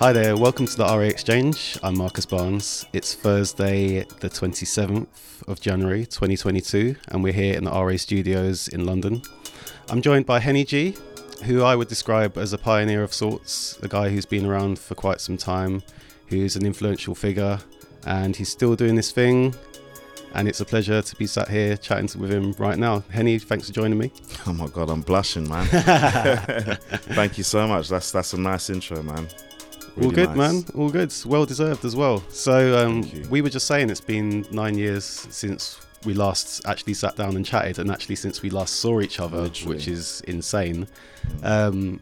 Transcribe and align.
Hi 0.00 0.14
there, 0.14 0.34
welcome 0.34 0.64
to 0.64 0.76
the 0.78 0.84
RA 0.84 1.00
Exchange. 1.00 1.76
I'm 1.82 1.98
Marcus 1.98 2.24
Barnes. 2.24 2.86
It's 2.94 3.14
Thursday, 3.14 4.04
the 4.20 4.30
27th 4.30 5.06
of 5.46 5.60
January 5.60 6.06
2022, 6.06 6.96
and 7.08 7.22
we're 7.22 7.34
here 7.34 7.54
in 7.54 7.64
the 7.64 7.70
RA 7.70 7.98
studios 7.98 8.68
in 8.68 8.86
London. 8.86 9.20
I'm 9.90 10.00
joined 10.00 10.24
by 10.24 10.40
Henny 10.40 10.64
G, 10.64 10.96
who 11.44 11.64
I 11.64 11.76
would 11.76 11.88
describe 11.88 12.38
as 12.38 12.54
a 12.54 12.58
pioneer 12.58 13.02
of 13.02 13.12
sorts, 13.12 13.78
a 13.82 13.88
guy 13.88 14.08
who's 14.08 14.24
been 14.24 14.46
around 14.46 14.78
for 14.78 14.94
quite 14.94 15.20
some 15.20 15.36
time, 15.36 15.82
who's 16.28 16.56
an 16.56 16.64
influential 16.64 17.14
figure, 17.14 17.58
and 18.06 18.34
he's 18.34 18.48
still 18.48 18.74
doing 18.74 18.94
this 18.94 19.12
thing. 19.12 19.54
And 20.32 20.48
it's 20.48 20.62
a 20.62 20.64
pleasure 20.64 21.02
to 21.02 21.16
be 21.16 21.26
sat 21.26 21.50
here 21.50 21.76
chatting 21.76 22.18
with 22.18 22.32
him 22.32 22.52
right 22.52 22.78
now. 22.78 23.00
Henny, 23.10 23.38
thanks 23.38 23.66
for 23.66 23.74
joining 23.74 23.98
me. 23.98 24.12
Oh 24.46 24.54
my 24.54 24.68
god, 24.68 24.88
I'm 24.88 25.02
blushing, 25.02 25.46
man. 25.46 25.66
Thank 25.66 27.36
you 27.36 27.44
so 27.44 27.68
much. 27.68 27.90
That's 27.90 28.10
that's 28.10 28.32
a 28.32 28.40
nice 28.40 28.70
intro, 28.70 29.02
man. 29.02 29.28
Really 29.96 30.06
All 30.06 30.12
good, 30.12 30.28
nice. 30.36 30.36
man. 30.36 30.64
All 30.74 30.90
good. 30.90 31.12
Well 31.26 31.44
deserved 31.46 31.84
as 31.84 31.94
well. 31.96 32.22
So 32.30 32.86
um, 32.86 33.10
we 33.28 33.40
were 33.42 33.50
just 33.50 33.66
saying 33.66 33.90
it's 33.90 34.00
been 34.00 34.46
nine 34.50 34.76
years 34.78 35.04
since 35.04 35.80
we 36.04 36.14
last 36.14 36.62
actually 36.66 36.94
sat 36.94 37.16
down 37.16 37.36
and 37.36 37.44
chatted, 37.44 37.78
and 37.78 37.90
actually 37.90 38.16
since 38.16 38.40
we 38.42 38.50
last 38.50 38.76
saw 38.76 39.00
each 39.00 39.20
other, 39.20 39.42
Literally. 39.42 39.74
which 39.76 39.88
is 39.88 40.22
insane. 40.22 40.86
Um, 41.42 42.00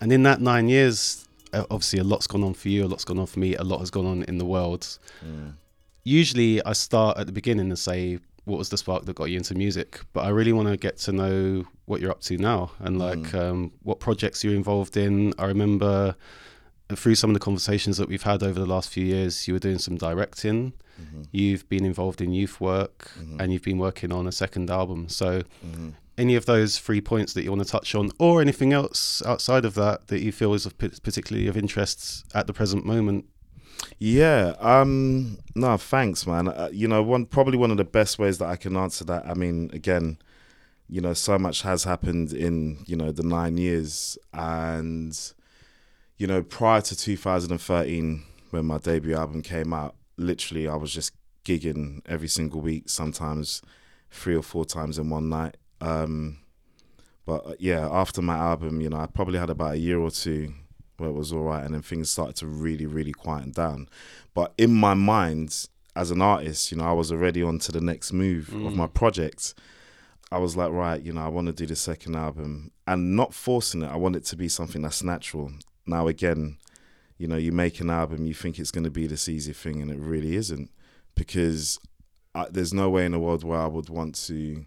and 0.00 0.12
in 0.12 0.22
that 0.22 0.40
nine 0.40 0.68
years, 0.68 1.26
obviously 1.52 1.98
a 1.98 2.04
lot's 2.04 2.26
gone 2.26 2.42
on 2.44 2.54
for 2.54 2.68
you, 2.68 2.84
a 2.84 2.86
lot's 2.86 3.04
gone 3.04 3.18
on 3.18 3.26
for 3.26 3.38
me, 3.40 3.54
a 3.56 3.62
lot 3.62 3.80
has 3.80 3.90
gone 3.90 4.06
on 4.06 4.22
in 4.24 4.38
the 4.38 4.44
world. 4.46 4.82
Mm. 5.24 5.52
Usually, 6.04 6.62
I 6.64 6.72
start 6.72 7.18
at 7.18 7.26
the 7.26 7.32
beginning 7.32 7.66
and 7.68 7.78
say, 7.78 8.18
"What 8.44 8.58
was 8.58 8.68
the 8.68 8.76
spark 8.78 9.04
that 9.06 9.14
got 9.16 9.24
you 9.30 9.36
into 9.38 9.54
music?" 9.54 10.00
But 10.12 10.24
I 10.24 10.28
really 10.30 10.52
want 10.52 10.68
to 10.68 10.76
get 10.76 10.98
to 10.98 11.12
know 11.12 11.64
what 11.86 12.00
you're 12.00 12.10
up 12.10 12.20
to 12.22 12.36
now 12.38 12.70
and 12.78 12.98
like 12.98 13.18
Mm. 13.18 13.34
um, 13.34 13.72
what 13.82 14.00
projects 14.00 14.42
you're 14.44 14.54
involved 14.54 14.96
in. 14.96 15.32
I 15.38 15.46
remember 15.46 16.14
through 16.90 17.14
some 17.14 17.30
of 17.30 17.34
the 17.34 17.40
conversations 17.40 17.96
that 17.96 18.08
we've 18.08 18.22
had 18.22 18.42
over 18.42 18.60
the 18.60 18.66
last 18.66 18.90
few 18.90 19.04
years, 19.04 19.48
you 19.48 19.54
were 19.54 19.60
doing 19.60 19.78
some 19.78 19.96
directing. 19.96 20.72
Mm-hmm. 21.00 21.22
You've 21.32 21.68
been 21.68 21.84
involved 21.84 22.20
in 22.20 22.32
youth 22.32 22.60
work, 22.60 23.10
Mhm. 23.18 23.40
and 23.40 23.52
you've 23.52 23.62
been 23.62 23.78
working 23.78 24.12
on 24.12 24.26
a 24.26 24.32
second 24.32 24.70
album. 24.70 25.08
So, 25.08 25.42
Mhm. 25.66 25.94
any 26.18 26.36
of 26.36 26.46
those 26.46 26.78
three 26.78 27.00
points 27.00 27.32
that 27.32 27.42
you 27.42 27.50
want 27.50 27.62
to 27.64 27.68
touch 27.68 27.94
on, 27.94 28.10
or 28.18 28.40
anything 28.40 28.72
else 28.72 29.22
outside 29.26 29.64
of 29.64 29.74
that 29.74 30.06
that 30.08 30.20
you 30.20 30.30
feel 30.30 30.54
is 30.54 30.66
of 30.66 30.76
p- 30.78 30.90
particularly 31.02 31.48
of 31.48 31.56
interest 31.56 32.24
at 32.34 32.46
the 32.46 32.52
present 32.52 32.84
moment? 32.86 33.24
Yeah. 33.98 34.54
Um. 34.60 35.38
No, 35.56 35.76
thanks, 35.76 36.26
man. 36.26 36.46
Uh, 36.48 36.68
you 36.72 36.86
know, 36.86 37.02
one 37.02 37.26
probably 37.26 37.58
one 37.58 37.70
of 37.72 37.76
the 37.76 37.84
best 37.84 38.18
ways 38.18 38.38
that 38.38 38.46
I 38.48 38.56
can 38.56 38.76
answer 38.76 39.04
that. 39.06 39.26
I 39.26 39.34
mean, 39.34 39.70
again, 39.72 40.18
you 40.88 41.00
know, 41.00 41.12
so 41.14 41.38
much 41.38 41.62
has 41.62 41.82
happened 41.84 42.32
in 42.32 42.84
you 42.86 42.94
know 42.94 43.10
the 43.10 43.24
nine 43.24 43.56
years, 43.58 44.16
and 44.32 45.18
you 46.16 46.26
know, 46.26 46.42
prior 46.42 46.80
to 46.80 46.96
2013, 46.96 48.22
when 48.50 48.66
my 48.66 48.78
debut 48.78 49.14
album 49.16 49.42
came 49.42 49.72
out, 49.72 49.94
literally 50.16 50.68
I 50.68 50.76
was 50.76 50.92
just 50.92 51.12
gigging 51.44 52.00
every 52.06 52.28
single 52.28 52.60
week, 52.60 52.88
sometimes 52.88 53.60
three 54.10 54.36
or 54.36 54.42
four 54.42 54.64
times 54.64 54.98
in 54.98 55.10
one 55.10 55.28
night. 55.28 55.56
Um, 55.80 56.38
but 57.26 57.46
uh, 57.46 57.54
yeah, 57.58 57.88
after 57.90 58.22
my 58.22 58.36
album, 58.36 58.80
you 58.80 58.88
know, 58.90 58.98
I 58.98 59.06
probably 59.06 59.38
had 59.38 59.50
about 59.50 59.72
a 59.74 59.78
year 59.78 59.98
or 59.98 60.10
two 60.10 60.54
where 60.98 61.10
it 61.10 61.14
was 61.14 61.32
all 61.32 61.42
right, 61.42 61.64
and 61.64 61.74
then 61.74 61.82
things 61.82 62.10
started 62.10 62.36
to 62.36 62.46
really, 62.46 62.86
really 62.86 63.12
quieten 63.12 63.50
down. 63.50 63.88
But 64.34 64.52
in 64.56 64.72
my 64.72 64.94
mind, 64.94 65.66
as 65.96 66.10
an 66.12 66.22
artist, 66.22 66.70
you 66.70 66.78
know, 66.78 66.84
I 66.84 66.92
was 66.92 67.10
already 67.10 67.42
on 67.42 67.58
to 67.60 67.72
the 67.72 67.80
next 67.80 68.12
move 68.12 68.48
of 68.50 68.72
Mm. 68.72 68.76
my 68.76 68.86
project. 68.86 69.54
I 70.30 70.38
was 70.38 70.56
like, 70.56 70.70
right, 70.70 71.00
you 71.02 71.12
know, 71.12 71.22
I 71.22 71.28
want 71.28 71.46
to 71.48 71.52
do 71.52 71.66
the 71.66 71.76
second 71.76 72.14
album, 72.14 72.70
and 72.86 73.16
not 73.16 73.34
forcing 73.34 73.82
it. 73.82 73.90
I 73.90 73.96
want 73.96 74.14
it 74.16 74.24
to 74.26 74.36
be 74.36 74.48
something 74.48 74.82
that's 74.82 75.02
natural. 75.02 75.50
Now, 75.86 76.08
again, 76.08 76.58
you 77.18 77.28
know, 77.28 77.36
you 77.36 77.52
make 77.52 77.80
an 77.80 77.90
album, 77.90 78.26
you 78.26 78.34
think 78.34 78.58
it's 78.58 78.70
going 78.70 78.84
to 78.84 78.90
be 78.90 79.06
this 79.06 79.28
easy 79.28 79.52
thing, 79.52 79.80
and 79.80 79.90
it 79.90 79.98
really 79.98 80.34
isn't, 80.36 80.70
because 81.14 81.78
I, 82.34 82.46
there's 82.50 82.74
no 82.74 82.90
way 82.90 83.04
in 83.06 83.12
the 83.12 83.18
world 83.20 83.44
where 83.44 83.60
I 83.60 83.66
would 83.66 83.88
want 83.88 84.14
to 84.26 84.64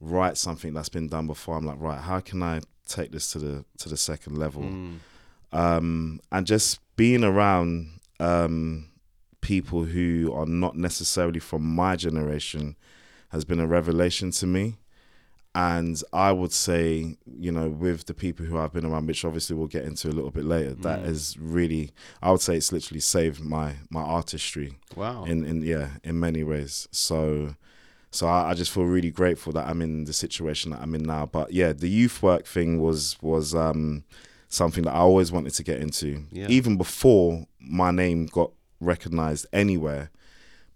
write 0.00 0.36
something 0.36 0.74
that's 0.74 0.90
been 0.90 1.08
done 1.08 1.26
before. 1.26 1.56
I'm 1.56 1.64
like, 1.64 1.80
right, 1.80 2.00
how 2.00 2.20
can 2.20 2.42
I 2.42 2.60
take 2.86 3.12
this 3.12 3.32
to 3.32 3.38
the 3.38 3.64
to 3.78 3.88
the 3.88 3.96
second 3.96 4.36
level? 4.36 4.62
Mm. 4.62 4.98
um, 5.52 6.20
and 6.30 6.46
just 6.46 6.80
being 6.96 7.24
around 7.24 8.00
um, 8.20 8.90
people 9.40 9.84
who 9.84 10.32
are 10.34 10.46
not 10.46 10.76
necessarily 10.76 11.40
from 11.40 11.62
my 11.62 11.96
generation 11.96 12.76
has 13.30 13.44
been 13.44 13.60
a 13.60 13.66
revelation 13.66 14.30
to 14.32 14.46
me. 14.46 14.76
And 15.56 16.02
I 16.12 16.32
would 16.32 16.52
say, 16.52 17.16
you 17.38 17.52
know, 17.52 17.68
with 17.68 18.06
the 18.06 18.14
people 18.14 18.44
who 18.44 18.58
I've 18.58 18.72
been 18.72 18.84
around, 18.84 19.06
which 19.06 19.24
obviously 19.24 19.54
we'll 19.54 19.68
get 19.68 19.84
into 19.84 20.08
a 20.08 20.10
little 20.18 20.32
bit 20.32 20.44
later, 20.44 20.74
that 20.74 21.00
Mm. 21.02 21.04
has 21.04 21.36
really, 21.38 21.90
I 22.20 22.32
would 22.32 22.40
say, 22.40 22.56
it's 22.56 22.72
literally 22.72 23.00
saved 23.00 23.40
my 23.40 23.76
my 23.88 24.02
artistry 24.02 24.78
Wow. 24.96 25.24
in 25.24 25.44
in 25.44 25.62
yeah 25.62 25.90
in 26.02 26.18
many 26.18 26.42
ways. 26.42 26.88
So 26.90 27.54
so 28.10 28.26
I, 28.26 28.50
I 28.50 28.54
just 28.54 28.70
feel 28.72 28.84
really 28.84 29.10
grateful 29.12 29.52
that 29.52 29.68
I'm 29.68 29.80
in 29.82 30.04
the 30.04 30.12
situation 30.12 30.70
that 30.72 30.80
I'm 30.82 30.94
in 30.94 31.02
now. 31.04 31.26
But 31.26 31.52
yeah, 31.52 31.72
the 31.72 31.88
youth 31.88 32.20
work 32.22 32.46
thing 32.46 32.80
was 32.80 33.16
was 33.22 33.54
um, 33.54 34.02
something 34.48 34.84
that 34.84 34.94
I 34.94 34.98
always 34.98 35.30
wanted 35.30 35.54
to 35.54 35.62
get 35.62 35.78
into, 35.80 36.24
Yeah. 36.32 36.48
even 36.48 36.76
before 36.76 37.46
my 37.60 37.90
name 37.92 38.26
got 38.26 38.50
recognized 38.80 39.46
anywhere. 39.52 40.10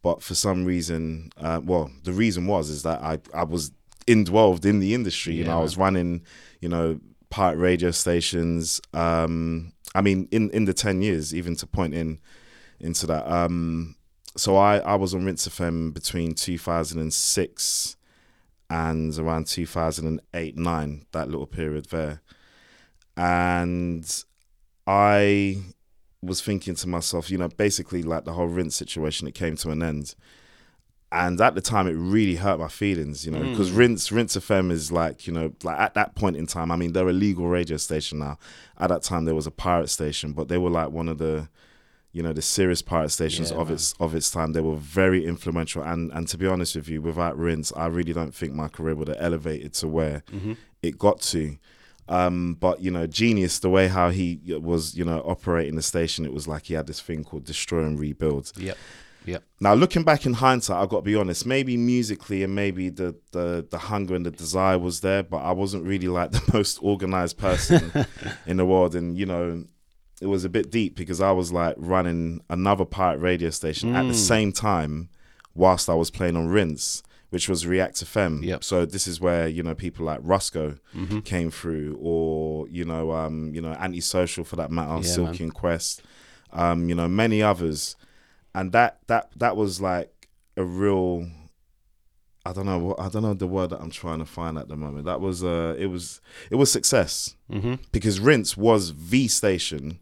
But 0.03 0.23
for 0.23 0.35
some 0.37 0.65
reason, 0.65 1.31
uh, 1.37 1.61
well, 1.65 1.91
the 2.05 2.13
reason 2.13 2.47
was 2.47 2.71
is 2.71 2.83
that 2.85 3.01
I 3.03 3.19
I 3.35 3.43
was 3.45 3.73
indwelled 4.09 4.65
in 4.65 4.81
the 4.81 4.95
industry. 4.95 5.35
You 5.35 5.45
know, 5.45 5.59
I 5.59 5.63
was 5.63 5.77
running, 5.77 6.23
you 6.61 6.69
know, 6.69 6.99
pirate 7.31 7.59
radio 7.59 7.91
stations. 7.91 8.81
Um, 8.93 9.73
I 9.95 10.01
mean, 10.01 10.29
in 10.31 10.51
in 10.51 10.65
the 10.65 10.75
ten 10.75 11.03
years, 11.03 11.35
even 11.35 11.55
to 11.57 11.67
point 11.67 11.95
in 11.95 12.19
into 12.81 13.07
that. 13.07 13.31
Um, 13.31 13.97
so 14.37 14.57
I, 14.57 14.79
I 14.79 14.95
was 14.95 15.15
on 15.15 15.25
Rinse 15.25 15.49
FM 15.49 15.93
between 15.93 16.35
2006 16.35 17.97
and 18.71 19.19
around 19.19 19.47
2008 19.47 20.57
9 20.57 21.07
that 21.13 21.29
little 21.29 21.47
period 21.47 21.87
there 21.87 22.23
and 23.17 24.25
I 24.87 25.63
was 26.23 26.41
thinking 26.41 26.75
to 26.77 26.87
myself 26.87 27.31
you 27.31 27.39
know 27.39 27.49
basically 27.49 28.03
like 28.03 28.25
the 28.25 28.35
whole 28.35 28.47
Rinse 28.47 28.77
situation 28.77 29.27
it 29.27 29.35
came 29.35 29.57
to 29.57 29.71
an 29.71 29.83
end 29.83 30.15
and 31.11 31.41
at 31.41 31.55
the 31.55 31.61
time 31.61 31.87
it 31.87 31.93
really 31.95 32.35
hurt 32.37 32.59
my 32.59 32.69
feelings 32.69 33.25
you 33.25 33.33
know 33.33 33.43
because 33.43 33.71
Mm. 33.71 33.77
Rinse 33.79 34.13
Rinse 34.13 34.37
FM 34.37 34.71
is 34.71 34.93
like 34.93 35.27
you 35.27 35.33
know 35.33 35.53
like 35.63 35.79
at 35.79 35.95
that 35.95 36.15
point 36.15 36.37
in 36.37 36.47
time 36.47 36.71
I 36.71 36.77
mean 36.77 36.93
they're 36.93 37.09
a 37.09 37.13
legal 37.13 37.49
radio 37.49 37.77
station 37.79 38.19
now 38.19 38.39
at 38.79 38.89
that 38.89 39.03
time 39.03 39.25
there 39.25 39.35
was 39.35 39.47
a 39.47 39.51
pirate 39.51 39.89
station 39.89 40.33
but 40.33 40.49
they 40.49 40.59
were 40.59 40.71
like 40.71 40.91
one 40.91 41.09
of 41.09 41.19
the 41.19 41.49
you 42.13 42.23
know 42.23 42.33
the 42.33 42.43
serious 42.43 42.83
pirate 42.83 43.11
stations 43.11 43.51
Yeah, 43.51 43.59
of 43.59 43.69
man. 43.69 43.75
its 43.75 43.95
of 44.01 44.15
its 44.15 44.31
time 44.31 44.53
they 44.53 44.61
were 44.61 44.77
very 44.77 45.25
influential 45.25 45.83
and 45.83 46.11
and 46.13 46.29
to 46.29 46.37
be 46.39 46.47
honest 46.47 46.77
with 46.77 46.89
you 46.89 47.01
without 47.01 47.39
rinse 47.39 47.73
i 47.77 47.87
really 47.87 48.13
don't 48.13 48.35
think 48.35 48.53
my 48.53 48.69
career 48.69 48.95
would 48.95 49.09
have 49.09 49.19
elevated 49.21 49.73
to 49.75 49.89
where 49.89 50.23
hmm 50.31 50.53
it 50.83 50.97
got 50.99 51.21
to 51.21 51.57
um 52.09 52.55
but 52.55 52.81
you 52.81 52.91
know 52.91 53.07
genius 53.07 53.59
the 53.59 53.69
way 53.69 53.89
how 53.89 54.11
he 54.11 54.41
was 54.61 54.95
you 54.97 55.05
know 55.05 55.19
operating 55.21 55.75
the 55.77 55.83
station 55.83 56.25
it 56.25 56.33
was 56.33 56.47
like 56.47 56.65
he 56.67 56.75
had 56.75 56.87
this 56.87 57.01
thing 57.01 57.25
called 57.25 57.45
destroy 57.45 57.83
and 57.83 57.99
rebuild 57.99 58.53
Yep. 58.57 58.77
Now 59.61 59.75
looking 59.75 60.05
back 60.05 60.25
in 60.27 60.35
hindsight 60.35 60.77
i've 60.83 60.89
got 60.89 60.99
to 60.99 61.03
be 61.03 61.17
honest 61.17 61.45
maybe 61.47 61.77
musically 61.77 62.43
and 62.45 62.55
maybe 62.55 62.89
the 62.91 63.15
the 63.33 63.67
the 63.71 63.79
hunger 63.91 64.15
and 64.15 64.25
the 64.27 64.31
desire 64.31 64.79
was 64.79 65.01
there 65.01 65.23
but 65.23 65.39
i 65.39 65.53
wasn't 65.53 65.85
really 65.85 66.09
like 66.09 66.31
the 66.39 66.43
most 66.53 66.79
organized 66.83 67.37
person 67.39 67.93
in 68.47 68.57
the 68.57 68.65
world. 68.73 68.95
And 68.95 69.17
you 69.19 69.27
know 69.27 69.65
it 70.21 70.27
was 70.27 70.45
a 70.45 70.49
bit 70.49 70.71
deep 70.71 70.97
because 70.97 71.21
i 71.21 71.31
was 71.41 71.53
like 71.53 71.75
running 71.95 72.41
another 72.51 72.85
pirate 72.85 73.19
radio 73.21 73.51
station 73.51 73.95
at 73.95 74.07
the 74.07 74.15
Mm. 74.15 74.27
same 74.33 74.53
time 74.53 75.09
whilst 75.55 75.89
i 75.89 75.95
was 75.95 76.11
playing 76.11 76.37
on 76.37 76.49
rinse 76.49 77.03
which 77.31 77.47
was 77.49 77.67
react 77.67 77.97
fm 78.05 78.43
Yep. 78.43 78.65
so 78.65 78.87
this 78.87 79.07
is 79.07 79.21
where 79.21 79.47
you 79.57 79.63
know 79.63 79.75
people 79.75 80.03
like 80.11 80.21
Roscoe 80.23 80.77
hmm 80.93 81.21
came 81.21 81.51
through 81.51 81.99
or 82.01 82.67
you 82.69 82.85
know 82.85 83.05
um 83.13 83.37
you 83.55 83.61
know 83.61 83.73
antisocial 83.87 84.45
for 84.45 84.57
that 84.57 84.71
matter 84.71 84.97
Yeah, 85.03 85.15
silky 85.17 85.43
and 85.45 85.55
quest 85.55 86.03
um 86.53 86.89
you 86.89 86.95
know 86.95 87.09
many 87.09 87.43
others 87.43 87.97
and 88.55 88.73
that 88.73 88.99
that 89.07 89.31
that 89.37 89.57
was 89.57 89.81
like 89.81 90.29
a 90.57 90.65
real 90.65 91.29
I 92.47 92.53
don't 92.53 92.67
know 92.67 92.95
I 92.99 93.09
don't 93.09 93.23
know 93.23 93.35
the 93.35 93.47
word 93.47 93.71
that 93.71 93.81
I'm 93.81 93.91
trying 93.91 94.21
to 94.21 94.25
find 94.25 94.57
at 94.59 94.69
the 94.69 94.77
moment. 94.77 95.05
That 95.05 95.21
was 95.21 95.45
uh 95.45 95.75
it 95.79 95.87
was 95.87 96.21
it 96.51 96.55
was 96.57 96.71
success 96.73 97.35
hmm 97.51 97.75
because 97.93 98.21
Rinse 98.21 98.57
was 98.57 99.11
the 99.11 99.29
station, 99.29 99.99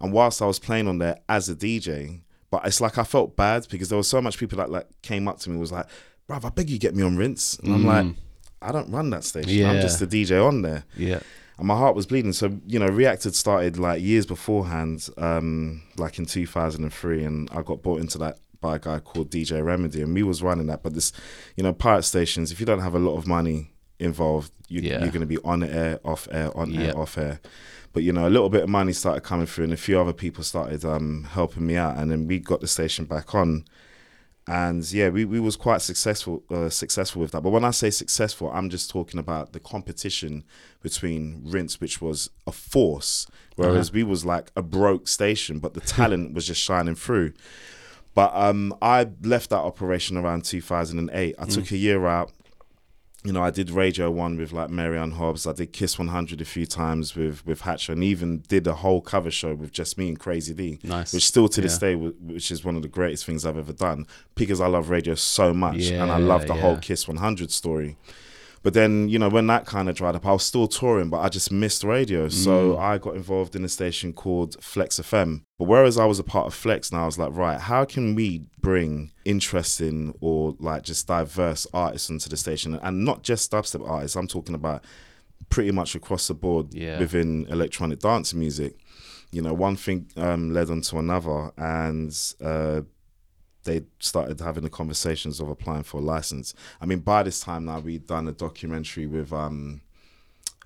and 0.00 0.12
whilst 0.12 0.40
I 0.42 0.46
was 0.46 0.58
playing 0.58 0.88
on 0.88 0.98
there 0.98 1.18
as 1.28 1.48
a 1.48 1.54
DJ, 1.56 2.20
but 2.50 2.64
it's 2.66 2.80
like 2.80 2.98
I 2.98 3.04
felt 3.04 3.36
bad 3.36 3.66
because 3.70 3.88
there 3.88 3.98
was 3.98 4.08
so 4.08 4.20
much 4.20 4.38
people 4.38 4.58
that 4.58 4.70
like 4.70 4.86
came 5.02 5.26
up 5.28 5.38
to 5.40 5.50
me 5.50 5.54
and 5.54 5.60
was 5.60 5.72
like, 5.72 5.86
"Bruv, 6.28 6.44
I 6.44 6.50
beg 6.50 6.70
you 6.70 6.78
get 6.78 6.94
me 6.94 7.02
on 7.02 7.16
Rinse," 7.16 7.58
and 7.58 7.72
I'm 7.74 7.84
like, 7.86 8.06
"I 8.62 8.72
don't 8.72 8.90
run 8.90 9.10
that 9.10 9.24
station. 9.24 9.66
I'm 9.66 9.80
just 9.80 10.00
a 10.02 10.06
DJ 10.06 10.44
on 10.44 10.62
there." 10.62 10.84
Yeah. 10.96 11.20
And 11.60 11.66
my 11.68 11.76
heart 11.76 11.94
was 11.94 12.06
bleeding. 12.06 12.32
So 12.32 12.58
you 12.66 12.78
know, 12.78 12.86
React 12.88 13.24
had 13.24 13.34
started 13.34 13.78
like 13.78 14.02
years 14.02 14.26
beforehand, 14.26 15.08
um, 15.16 15.82
like 15.96 16.18
in 16.18 16.26
2003, 16.26 17.24
and 17.24 17.48
I 17.52 17.62
got 17.62 17.82
brought 17.82 18.00
into 18.00 18.18
that 18.18 18.38
by 18.60 18.76
a 18.76 18.78
guy 18.78 18.98
called 18.98 19.30
DJ 19.30 19.64
Remedy, 19.64 20.02
and 20.02 20.12
we 20.14 20.22
was 20.22 20.42
running 20.42 20.66
that. 20.66 20.82
But 20.82 20.94
this, 20.94 21.12
you 21.56 21.62
know, 21.62 21.72
pirate 21.72 22.02
stations. 22.02 22.52
If 22.52 22.60
you 22.60 22.66
don't 22.66 22.80
have 22.80 22.94
a 22.94 22.98
lot 22.98 23.16
of 23.16 23.26
money 23.26 23.70
involved. 23.98 24.52
You, 24.68 24.80
Yeah. 24.82 25.00
You're 25.00 25.08
going 25.12 25.20
to 25.20 25.26
be 25.26 25.38
on 25.38 25.62
air, 25.62 25.98
off 26.04 26.28
air, 26.30 26.56
on 26.56 26.70
Yeah. 26.70 26.80
air, 26.88 26.98
off 26.98 27.18
air. 27.18 27.40
But 27.92 28.02
you 28.04 28.12
know, 28.12 28.26
a 28.26 28.30
little 28.30 28.48
bit 28.48 28.62
of 28.62 28.68
money 28.68 28.92
started 28.92 29.22
coming 29.22 29.46
through, 29.46 29.64
and 29.64 29.72
a 29.72 29.76
few 29.76 30.00
other 30.00 30.12
people 30.12 30.44
started 30.44 30.84
um, 30.84 31.24
helping 31.32 31.66
me 31.66 31.76
out, 31.76 31.96
and 31.96 32.10
then 32.10 32.26
we 32.26 32.38
got 32.38 32.60
the 32.60 32.66
station 32.68 33.04
back 33.04 33.34
on. 33.34 33.64
And 34.50 34.92
yeah, 34.92 35.10
we, 35.10 35.24
we 35.24 35.38
was 35.38 35.54
quite 35.54 35.80
successful 35.80 36.42
uh, 36.50 36.70
successful 36.70 37.22
with 37.22 37.30
that. 37.30 37.40
But 37.42 37.50
when 37.50 37.64
I 37.64 37.70
say 37.70 37.88
successful, 37.90 38.50
I'm 38.52 38.68
just 38.68 38.90
talking 38.90 39.20
about 39.20 39.52
the 39.52 39.60
competition 39.60 40.42
between 40.82 41.42
Rinse, 41.44 41.80
which 41.80 42.02
was 42.02 42.30
a 42.48 42.52
force, 42.52 43.28
whereas 43.54 43.92
we 43.92 44.02
was 44.02 44.24
like 44.24 44.50
a 44.56 44.62
broke 44.62 45.06
station, 45.06 45.60
but 45.60 45.74
the 45.74 45.80
talent 45.80 46.34
was 46.34 46.48
just 46.48 46.60
shining 46.60 46.96
through. 46.96 47.32
But 48.12 48.32
um, 48.34 48.74
I 48.82 49.08
left 49.22 49.50
that 49.50 49.60
operation 49.60 50.16
around 50.16 50.44
2008. 50.46 51.36
I 51.38 51.44
took 51.44 51.70
a 51.70 51.76
year 51.76 52.08
out. 52.08 52.32
You 53.22 53.32
know, 53.32 53.42
I 53.42 53.50
did 53.50 53.70
Radio 53.70 54.10
One 54.10 54.38
with 54.38 54.50
like 54.50 54.70
Mary 54.70 54.98
Anne 54.98 55.10
Hobbs. 55.10 55.46
I 55.46 55.52
did 55.52 55.74
Kiss 55.74 55.98
100 55.98 56.40
a 56.40 56.44
few 56.46 56.64
times 56.64 57.14
with 57.14 57.44
with 57.44 57.60
Hatcha, 57.62 57.90
and 57.90 58.02
even 58.02 58.42
did 58.48 58.66
a 58.66 58.72
whole 58.74 59.02
cover 59.02 59.30
show 59.30 59.54
with 59.54 59.72
just 59.72 59.98
me 59.98 60.08
and 60.08 60.18
Crazy 60.18 60.54
D. 60.54 60.78
Nice. 60.82 61.12
Which 61.12 61.26
still 61.26 61.46
to 61.50 61.60
this 61.60 61.74
Yeah. 61.74 61.88
day, 61.90 61.94
which 61.96 62.50
is 62.50 62.64
one 62.64 62.76
of 62.76 62.82
the 62.82 62.88
greatest 62.88 63.26
things 63.26 63.44
I've 63.44 63.58
ever 63.58 63.74
done, 63.74 64.06
because 64.36 64.58
I 64.58 64.68
love 64.68 64.88
radio 64.88 65.14
so 65.16 65.52
much, 65.52 65.88
and 65.90 66.10
I 66.10 66.16
love 66.16 66.46
the 66.46 66.54
whole. 66.54 66.78
Kiss 66.78 67.06
100 67.06 67.50
story. 67.50 67.98
But 68.62 68.74
then, 68.74 69.08
you 69.08 69.18
know, 69.18 69.30
when 69.30 69.46
that 69.46 69.64
kind 69.64 69.88
of 69.88 69.94
dried 69.96 70.14
up, 70.16 70.26
I 70.26 70.32
was 70.32 70.42
still 70.42 70.68
touring, 70.68 71.08
but 71.08 71.20
I 71.20 71.30
just 71.30 71.50
missed 71.50 71.82
radio. 71.82 72.28
So 72.28 72.72
Mm. 72.74 72.78
I 72.78 72.98
got 72.98 73.16
involved 73.16 73.56
in 73.56 73.64
a 73.64 73.68
station 73.68 74.12
called 74.12 74.62
Flex 74.62 75.00
FM. 75.00 75.44
But 75.58 75.66
whereas 75.66 75.96
I 75.96 76.04
was 76.04 76.18
a 76.18 76.22
part 76.24 76.46
of 76.46 76.52
Flex, 76.54 76.92
now 76.92 77.04
I 77.04 77.06
was 77.06 77.18
like, 77.18 77.34
right, 77.34 77.58
how 77.58 77.86
can 77.86 78.14
we 78.14 78.44
bring 78.60 79.12
interesting 79.24 80.14
or 80.20 80.54
like 80.60 80.82
just 80.82 81.06
diverse 81.06 81.66
artists 81.72 82.10
into 82.10 82.28
the 82.28 82.36
station? 82.36 82.78
And 82.82 83.04
not 83.04 83.22
just 83.22 83.50
dubstep 83.50 83.88
artists, 83.88 84.16
I'm 84.16 84.28
talking 84.28 84.54
about 84.54 84.84
pretty 85.48 85.70
much 85.72 85.94
across 85.94 86.28
the 86.28 86.34
board 86.34 86.74
Yeah. 86.74 86.98
within 86.98 87.46
electronic 87.48 88.00
dance 88.00 88.34
music. 88.34 88.76
You 89.32 89.40
know, 89.42 89.54
one 89.54 89.76
thing 89.76 90.06
um, 90.16 90.52
led 90.52 90.70
on 90.70 90.82
to 90.82 90.98
another, 90.98 91.52
and 91.56 92.12
uh, 92.44 92.82
they 93.64 93.82
started 93.98 94.40
having 94.40 94.62
the 94.62 94.70
conversations 94.70 95.40
of 95.40 95.48
applying 95.48 95.82
for 95.82 95.98
a 95.98 96.04
license. 96.04 96.54
I 96.80 96.86
mean, 96.86 97.00
by 97.00 97.22
this 97.22 97.40
time 97.40 97.66
now, 97.66 97.80
we'd 97.80 98.06
done 98.06 98.26
a 98.28 98.32
documentary 98.32 99.06
with 99.06 99.32
um, 99.32 99.82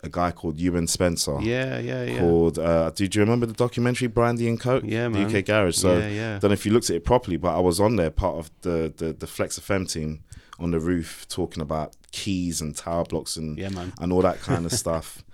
a 0.02 0.08
guy 0.08 0.30
called 0.30 0.58
Ewen 0.58 0.86
Spencer. 0.86 1.38
Yeah, 1.40 1.78
yeah, 1.78 2.04
yeah. 2.04 2.18
Called, 2.20 2.58
uh, 2.58 2.90
did 2.90 3.14
you 3.14 3.22
remember 3.22 3.46
the 3.46 3.52
documentary 3.54 4.08
Brandy 4.08 4.48
and 4.48 4.60
Coke? 4.60 4.84
Yeah, 4.86 5.04
The 5.08 5.10
man. 5.10 5.36
UK 5.36 5.44
Garage. 5.44 5.76
So, 5.76 5.98
yeah, 5.98 6.08
yeah. 6.08 6.38
don't 6.38 6.50
know 6.50 6.54
if 6.54 6.64
you 6.66 6.72
looked 6.72 6.90
at 6.90 6.96
it 6.96 7.04
properly, 7.04 7.36
but 7.36 7.56
I 7.56 7.60
was 7.60 7.80
on 7.80 7.96
there, 7.96 8.10
part 8.10 8.36
of 8.36 8.50
the, 8.62 8.92
the, 8.96 9.12
the 9.12 9.26
Flex 9.26 9.58
FM 9.58 9.90
team 9.90 10.22
on 10.60 10.70
the 10.70 10.78
roof, 10.78 11.26
talking 11.28 11.62
about 11.62 11.96
keys 12.12 12.60
and 12.60 12.76
tower 12.76 13.04
blocks 13.04 13.36
and 13.36 13.58
yeah, 13.58 13.70
man. 13.70 13.92
and 14.00 14.12
all 14.12 14.22
that 14.22 14.40
kind 14.40 14.64
of 14.64 14.72
stuff. 14.84 15.24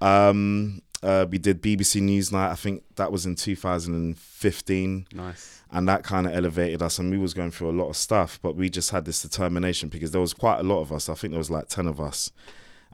Um, 0.00 0.82
uh, 1.04 1.26
we 1.30 1.38
did 1.38 1.62
BBC 1.62 2.00
Newsnight. 2.00 2.50
I 2.50 2.54
think 2.54 2.82
that 2.96 3.12
was 3.12 3.26
in 3.26 3.34
2015, 3.36 5.06
Nice. 5.12 5.62
and 5.70 5.88
that 5.88 6.02
kind 6.04 6.26
of 6.26 6.32
elevated 6.34 6.82
us. 6.82 6.98
And 6.98 7.10
we 7.10 7.18
was 7.18 7.34
going 7.34 7.50
through 7.50 7.70
a 7.70 7.72
lot 7.80 7.88
of 7.88 7.96
stuff, 7.96 8.38
but 8.42 8.56
we 8.56 8.70
just 8.70 8.90
had 8.90 9.04
this 9.04 9.22
determination 9.22 9.88
because 9.88 10.10
there 10.12 10.20
was 10.20 10.34
quite 10.34 10.60
a 10.60 10.62
lot 10.62 10.80
of 10.80 10.92
us. 10.92 11.08
I 11.08 11.14
think 11.14 11.32
there 11.32 11.38
was 11.38 11.50
like 11.50 11.68
ten 11.68 11.86
of 11.86 12.00
us. 12.00 12.30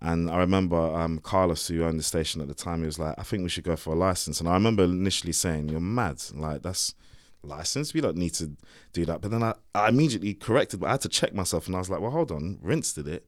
And 0.03 0.31
I 0.31 0.39
remember 0.39 0.77
um, 0.79 1.19
Carlos, 1.19 1.69
who 1.69 1.85
owned 1.85 1.99
the 1.99 2.03
station 2.05 2.41
at 2.41 2.49
the 2.49 2.55
time, 2.55 2.81
he 2.81 2.87
was 2.87 2.99
like, 2.99 3.15
"I 3.19 3.23
think 3.23 3.43
we 3.43 3.51
should 3.51 3.65
go 3.65 3.77
for 3.77 3.93
a 3.93 3.97
license." 3.97 4.41
And 4.41 4.49
I 4.49 4.55
remember 4.55 4.85
initially 4.85 5.33
saying, 5.33 5.69
"You're 5.69 5.81
mad! 5.81 6.23
Like 6.35 6.63
that's 6.63 6.95
license. 7.43 7.93
We 7.93 8.01
don't 8.01 8.17
need 8.17 8.33
to 8.35 8.53
do 8.95 9.05
that." 9.05 9.21
But 9.21 9.31
then 9.31 9.43
I, 9.43 9.55
I 9.75 9.91
immediately 9.91 10.33
corrected, 10.33 10.81
but 10.81 10.87
I 10.87 10.93
had 10.93 11.03
to 11.03 11.11
check 11.11 11.35
myself, 11.35 11.67
and 11.67 11.77
I 11.77 11.81
was 11.81 11.91
like, 11.91 12.01
"Well, 12.01 12.13
hold 12.13 12.33
on, 12.33 12.59
Rinse 12.63 12.95
did 12.95 13.09
it. 13.09 13.27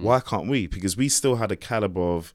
Why 0.00 0.20
can't 0.20 0.48
we?" 0.48 0.66
Because 0.66 0.96
we 0.96 1.10
still 1.10 1.36
had 1.36 1.52
a 1.52 1.56
caliber 1.56 2.00
of, 2.00 2.32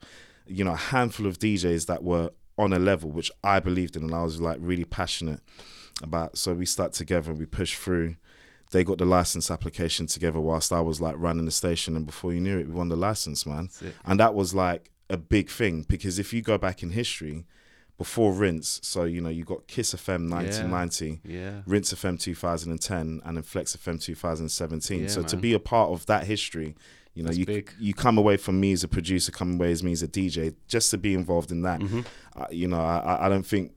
you 0.50 0.64
know, 0.64 0.74
a 0.74 0.78
handful 0.78 1.26
of 1.26 1.40
DJs 1.40 1.86
that 1.88 2.04
were 2.04 2.32
on 2.58 2.74
a 2.74 2.80
level 2.80 3.10
which 3.10 3.32
I 3.44 3.60
believed 3.60 3.96
in, 3.96 4.04
and 4.04 4.14
I 4.14 4.24
was 4.24 4.42
like 4.42 4.58
really 4.60 4.86
passionate 4.86 5.40
about. 6.04 6.38
So 6.38 6.54
we 6.54 6.66
stuck 6.66 6.92
together, 6.92 7.32
and 7.32 7.40
we 7.40 7.46
pushed 7.46 7.76
through. 7.76 8.16
They 8.72 8.84
got 8.84 9.00
the 9.00 9.06
license 9.06 9.50
application 9.50 10.06
together 10.06 10.40
whilst 10.40 10.72
I 10.72 10.80
was 10.82 11.02
like 11.02 11.16
running 11.18 11.46
the 11.46 11.52
station, 11.52 11.96
and 11.96 12.06
before 12.06 12.34
you 12.34 12.42
knew 12.42 12.60
it, 12.60 12.68
we 12.68 12.74
won 12.74 12.90
the 12.90 12.96
license, 12.96 13.46
man. 13.46 13.70
And 14.06 14.20
that 14.20 14.36
was 14.36 14.54
like 14.54 14.92
a 15.10 15.18
big 15.18 15.50
thing 15.50 15.86
because 15.90 16.20
if 16.20 16.34
you 16.34 16.42
go 16.44 16.58
back 16.58 16.84
in 16.84 16.92
history, 16.92 17.46
before 17.98 18.32
Rinse, 18.32 18.80
so 18.84 19.04
you 19.04 19.22
know 19.22 19.30
you 19.30 19.44
got 19.44 19.68
Kiss 19.68 19.94
FM 19.94 20.30
1990, 20.30 21.20
Yeah. 21.26 21.62
Rinse 21.66 21.94
FM 21.94 22.20
2010, 22.20 23.22
and 23.26 23.38
then 23.38 23.44
Flex 23.44 23.76
FM 23.76 24.02
2017. 24.02 25.02
Yeah, 25.02 25.08
so 25.08 25.24
to 25.24 25.36
be 25.36 25.54
a 25.54 25.60
part 25.60 25.90
of 25.90 26.06
that 26.06 26.26
history, 26.26 26.76
you 27.14 27.24
know, 27.24 27.28
That's 27.28 27.38
you 27.40 27.46
big. 27.46 27.74
you 27.80 27.94
come 27.94 28.18
away 28.18 28.38
from 28.38 28.60
me 28.60 28.72
as 28.72 28.84
a 28.84 28.88
producer, 28.88 29.32
come 29.32 29.56
away 29.56 29.72
as 29.72 29.84
me 29.84 29.92
as 29.92 30.04
a 30.04 30.08
DJ, 30.08 30.56
just 30.68 30.92
to 30.92 30.98
be 30.98 31.14
involved 31.14 31.52
in 31.52 31.64
that. 31.64 31.80
Mm-hmm. 31.82 32.02
uh, 32.36 32.46
you 32.52 32.68
know, 32.68 32.80
I, 32.82 33.26
I- 33.26 33.30
don't 33.30 33.46
think 33.46 33.74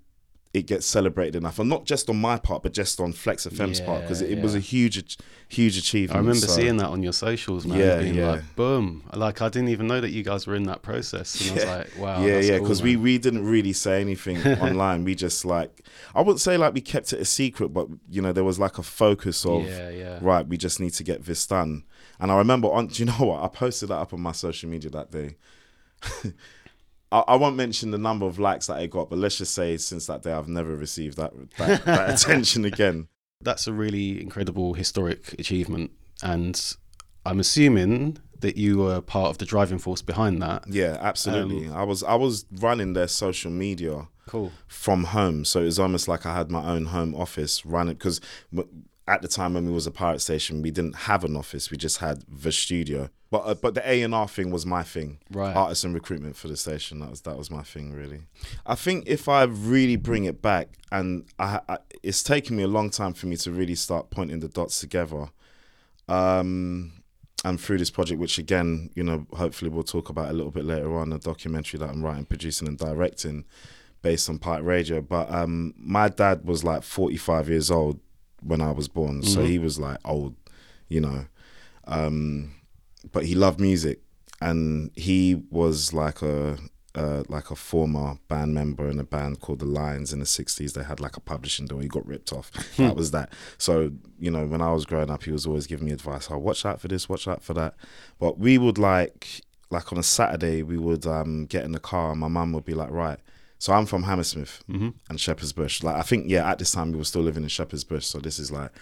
it 0.55 0.67
gets 0.67 0.84
celebrated 0.84 1.34
enough, 1.34 1.58
and 1.58 1.70
not 1.70 1.87
just 1.87 2.11
on 2.11 2.20
my 2.20 2.37
part, 2.38 2.62
but 2.62 2.75
just 2.75 3.00
on 3.00 3.11
Flex 3.14 3.46
FM's 3.46 3.81
part, 3.81 4.02
because 4.02 4.20
it, 4.20 4.37
Yeah, 4.37 4.43
was 4.43 4.55
a 4.55 4.61
huge, 4.61 5.17
huge 5.49 5.79
achievement. 5.79 6.14
I 6.14 6.19
remember 6.19 6.46
So- 6.46 6.52
seeing 6.52 6.76
that 6.76 6.88
on 6.88 7.02
your 7.02 7.14
socials, 7.14 7.64
man. 7.64 7.79
Yeah, 7.79 8.00
being 8.00 8.17
yeah. 8.17 8.31
like, 8.32 8.55
boom. 8.55 9.02
Like, 9.14 9.40
I 9.40 9.49
didn't 9.49 9.70
even 9.70 9.87
know 9.87 10.02
that 10.02 10.11
you 10.11 10.23
guys 10.23 10.46
were 10.46 10.55
in 10.55 10.64
that 10.64 10.82
process. 10.82 11.40
And 11.40 11.50
I 11.52 11.55
was 11.55 11.64
like, 11.64 11.99
wow. 11.99 12.20
yeah, 12.23 12.38
yeah, 12.40 12.58
cool, 12.58 12.67
because 12.67 12.82
we, 12.82 12.96
we 12.96 13.17
didn't 13.17 13.46
really 13.46 13.73
say 13.73 14.02
anything 14.02 14.37
online. 14.61 15.05
We 15.05 15.14
just 15.14 15.46
like, 15.46 15.87
I 16.14 16.20
wouldn't 16.20 16.40
say 16.43 16.58
like 16.58 16.75
we 16.75 16.82
kept 16.82 17.14
it 17.14 17.20
a 17.20 17.25
secret, 17.25 17.70
but 17.73 17.88
you 18.11 18.20
know, 18.20 18.32
there 18.35 18.44
was 18.44 18.58
like 18.58 18.76
a 18.76 18.82
focus 18.82 19.46
of, 19.46 19.64
Yeah, 19.67 19.88
yeah. 19.88 20.19
right, 20.20 20.46
we 20.46 20.58
just 20.58 20.81
need 20.81 20.93
to 20.93 21.02
get 21.02 21.25
this 21.25 21.46
done. 21.46 21.85
And 22.23 22.31
I 22.31 22.39
remember 22.39 22.69
on, 22.69 22.87
do 22.87 23.03
you 23.03 23.07
know 23.07 23.27
what? 23.27 23.43
I 23.43 23.49
posted 23.49 23.89
that 23.89 23.97
up 23.97 24.15
on 24.15 24.21
my 24.21 24.31
social 24.31 24.71
media 24.71 24.89
that 24.91 25.11
day. 25.11 25.35
I, 27.13 27.19
I 27.19 27.35
won't 27.35 27.57
mention 27.57 27.91
the 27.91 27.99
number 27.99 28.27
of 28.27 28.39
likes 28.39 28.69
that 28.69 28.77
I 28.77 28.87
got, 28.87 29.11
but 29.11 29.19
let's 29.19 29.39
just 29.39 29.53
say 29.55 29.77
since 29.77 30.07
that 30.07 30.23
day, 30.23 30.33
I've 30.33 30.47
never 30.49 30.77
received 30.77 31.17
that 31.17 31.33
that, 31.59 31.85
that 31.85 32.11
attention 32.23 32.65
again. 32.65 33.09
That's 33.41 33.67
a 33.67 33.73
really 33.73 34.21
incredible 34.23 34.75
historic 34.75 35.35
achievement. 35.37 35.91
And 36.23 36.77
I'm 37.27 37.41
assuming 37.41 38.19
that 38.39 38.57
you 38.57 38.79
were 38.79 39.01
part 39.01 39.31
of 39.31 39.39
the 39.39 39.45
driving 39.45 39.79
force 39.79 40.01
behind 40.01 40.41
that. 40.43 40.65
Yeah, 40.69 40.99
absolutely. 41.01 41.67
Um, 41.67 41.75
I 41.75 41.83
was 41.83 42.05
I 42.05 42.15
was 42.15 42.47
running 42.53 42.93
their 42.93 43.09
social 43.09 43.51
media 43.51 44.07
Cool. 44.27 44.53
from 44.69 45.05
home, 45.05 45.45
so 45.45 45.63
it 45.63 45.65
was 45.65 45.81
almost 45.81 46.07
like 46.07 46.25
I 46.25 46.37
had 46.37 46.53
my 46.53 46.65
own 46.65 46.87
home 46.87 47.17
office 47.17 47.67
running 47.67 47.95
because 47.95 48.21
at 49.08 49.22
the 49.22 49.28
time 49.28 49.54
when 49.54 49.66
we 49.66 49.72
was 49.72 49.87
a 49.87 49.90
pirate 49.90 50.20
station, 50.20 50.62
we 50.62 50.70
didn't 50.70 50.94
have 50.94 51.25
an 51.25 51.37
office; 51.37 51.70
we 51.70 51.76
just 51.76 51.99
had 51.99 52.22
the 52.28 52.52
studio. 52.52 53.10
But 53.31 53.38
uh, 53.38 53.54
but 53.54 53.75
the 53.75 53.88
A 53.88 54.02
and 54.02 54.14
R 54.14 54.28
thing 54.28 54.50
was 54.50 54.66
my 54.66 54.82
thing, 54.82 55.19
Right. 55.31 55.56
Artists 55.56 55.84
and 55.84 55.94
recruitment 55.94 56.37
for 56.37 56.49
the 56.49 56.56
station. 56.56 57.00
That 57.00 57.10
was 57.10 57.22
that 57.22 57.37
was 57.37 57.50
my 57.50 57.62
thing, 57.62 57.93
really. 57.93 58.22
I 58.66 58.75
think 58.75 59.04
if 59.06 59.28
I 59.28 59.44
really 59.44 59.97
bring 59.97 60.25
it 60.25 60.42
back, 60.42 60.68
and 60.90 61.25
I, 61.38 61.61
I 61.68 61.78
it's 62.02 62.23
taken 62.23 62.56
me 62.56 62.62
a 62.62 62.68
long 62.68 62.90
time 62.90 63.14
for 63.14 63.26
me 63.26 63.37
to 63.38 63.50
really 63.50 63.75
start 63.75 64.11
pointing 64.11 64.40
the 64.40 64.49
dots 64.49 64.80
together. 64.80 65.28
Um, 66.09 66.92
and 67.44 67.61
through 67.61 67.78
this 67.78 67.90
project, 67.90 68.21
which 68.21 68.38
again, 68.38 68.90
you 68.94 69.02
know, 69.02 69.26
hopefully 69.32 69.68
we'll 69.71 69.82
talk 69.82 70.09
about 70.09 70.30
a 70.30 70.32
little 70.32 70.52
bit 70.52 70.64
later 70.64 70.97
on, 70.97 71.12
a 71.12 71.18
documentary 71.18 71.78
that 71.78 71.90
I'm 71.90 72.04
writing, 72.04 72.25
producing, 72.25 72.68
and 72.68 72.78
directing, 72.78 73.44
based 74.00 74.28
on 74.28 74.38
Pirate 74.38 74.62
Radio. 74.62 75.00
But 75.00 75.28
um, 75.32 75.75
my 75.76 76.09
dad 76.09 76.44
was 76.44 76.62
like 76.62 76.82
45 76.85 77.49
years 77.49 77.71
old 77.71 77.99
when 78.44 78.61
I 78.61 78.70
was 78.72 78.88
born, 78.88 79.22
so 79.22 79.40
Mhm. 79.40 79.46
he 79.49 79.58
was 79.58 79.78
like 79.78 79.99
old, 80.04 80.34
you 80.88 81.00
know. 81.00 81.26
Um, 81.87 82.54
but 83.12 83.25
he 83.26 83.34
loved 83.34 83.61
music, 83.61 84.00
and 84.40 84.90
he 84.94 85.42
was 85.50 85.92
like 85.92 86.22
a 86.22 86.58
uh, 86.94 87.22
like 87.28 87.50
a 87.50 87.56
former 87.56 88.18
band 88.28 88.52
member 88.52 88.87
in 88.90 88.99
a 88.99 89.04
band 89.04 89.40
called 89.40 89.61
the 89.61 89.64
Lions 89.64 90.12
in 90.12 90.18
the 90.18 90.26
60s. 90.26 90.75
They 90.75 90.82
had 90.84 91.00
like 91.00 91.16
a 91.16 91.20
publishing 91.20 91.64
deal. 91.66 91.78
He 91.78 91.88
got 91.88 92.06
ripped 92.06 92.34
off. 92.34 92.50
that 92.76 92.94
was 92.94 93.12
that. 93.12 93.32
So, 93.56 93.92
you 94.18 94.30
know, 94.30 94.44
when 94.46 94.61
I 94.61 94.72
was 94.75 94.84
growing 94.84 95.11
up, 95.11 95.22
he 95.22 95.32
was 95.32 95.46
always 95.46 95.66
giving 95.66 95.87
me 95.87 95.92
advice. 95.92 96.28
Oh, 96.30 96.37
watch 96.37 96.66
out 96.66 96.82
for 96.82 96.88
this, 96.88 97.08
watch 97.08 97.26
out 97.26 97.42
for 97.42 97.54
that. 97.54 97.76
But 98.18 98.38
we 98.38 98.58
would 98.58 98.76
like, 98.76 99.40
like 99.70 99.90
on 99.90 99.96
a 99.99 100.02
Saturday, 100.02 100.62
we 100.62 100.76
would 100.76 101.06
um, 101.06 101.46
get 101.46 101.64
in 101.64 101.72
the 101.72 101.80
car 101.80 102.11
and 102.11 102.20
my 102.20 102.28
mum 102.28 102.52
would 102.52 102.66
be 102.66 102.75
like, 102.75 102.90
right. 102.90 103.18
So 103.62 103.73
I'm 103.73 103.87
from 103.87 104.02
Hammersmith 104.02 104.64
hmm 104.66 104.88
and 105.09 105.21
Shepherd's 105.21 105.52
Bush. 105.52 105.85
Like, 105.85 105.95
I 105.95 106.02
think, 106.02 106.28
yeah, 106.28 106.50
at 106.50 106.59
this 106.59 106.73
time 106.73 106.90
we 106.90 106.99
were 106.99 107.04
still 107.04 107.23
living 107.23 107.45
in 107.45 107.49
Shepherd's 107.49 107.85
Bush. 107.85 108.04
So 108.04 108.19
this 108.19 108.40
is 108.40 108.50
like 108.50 108.73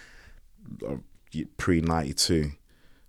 pre 1.58 1.82
92. 1.82 2.52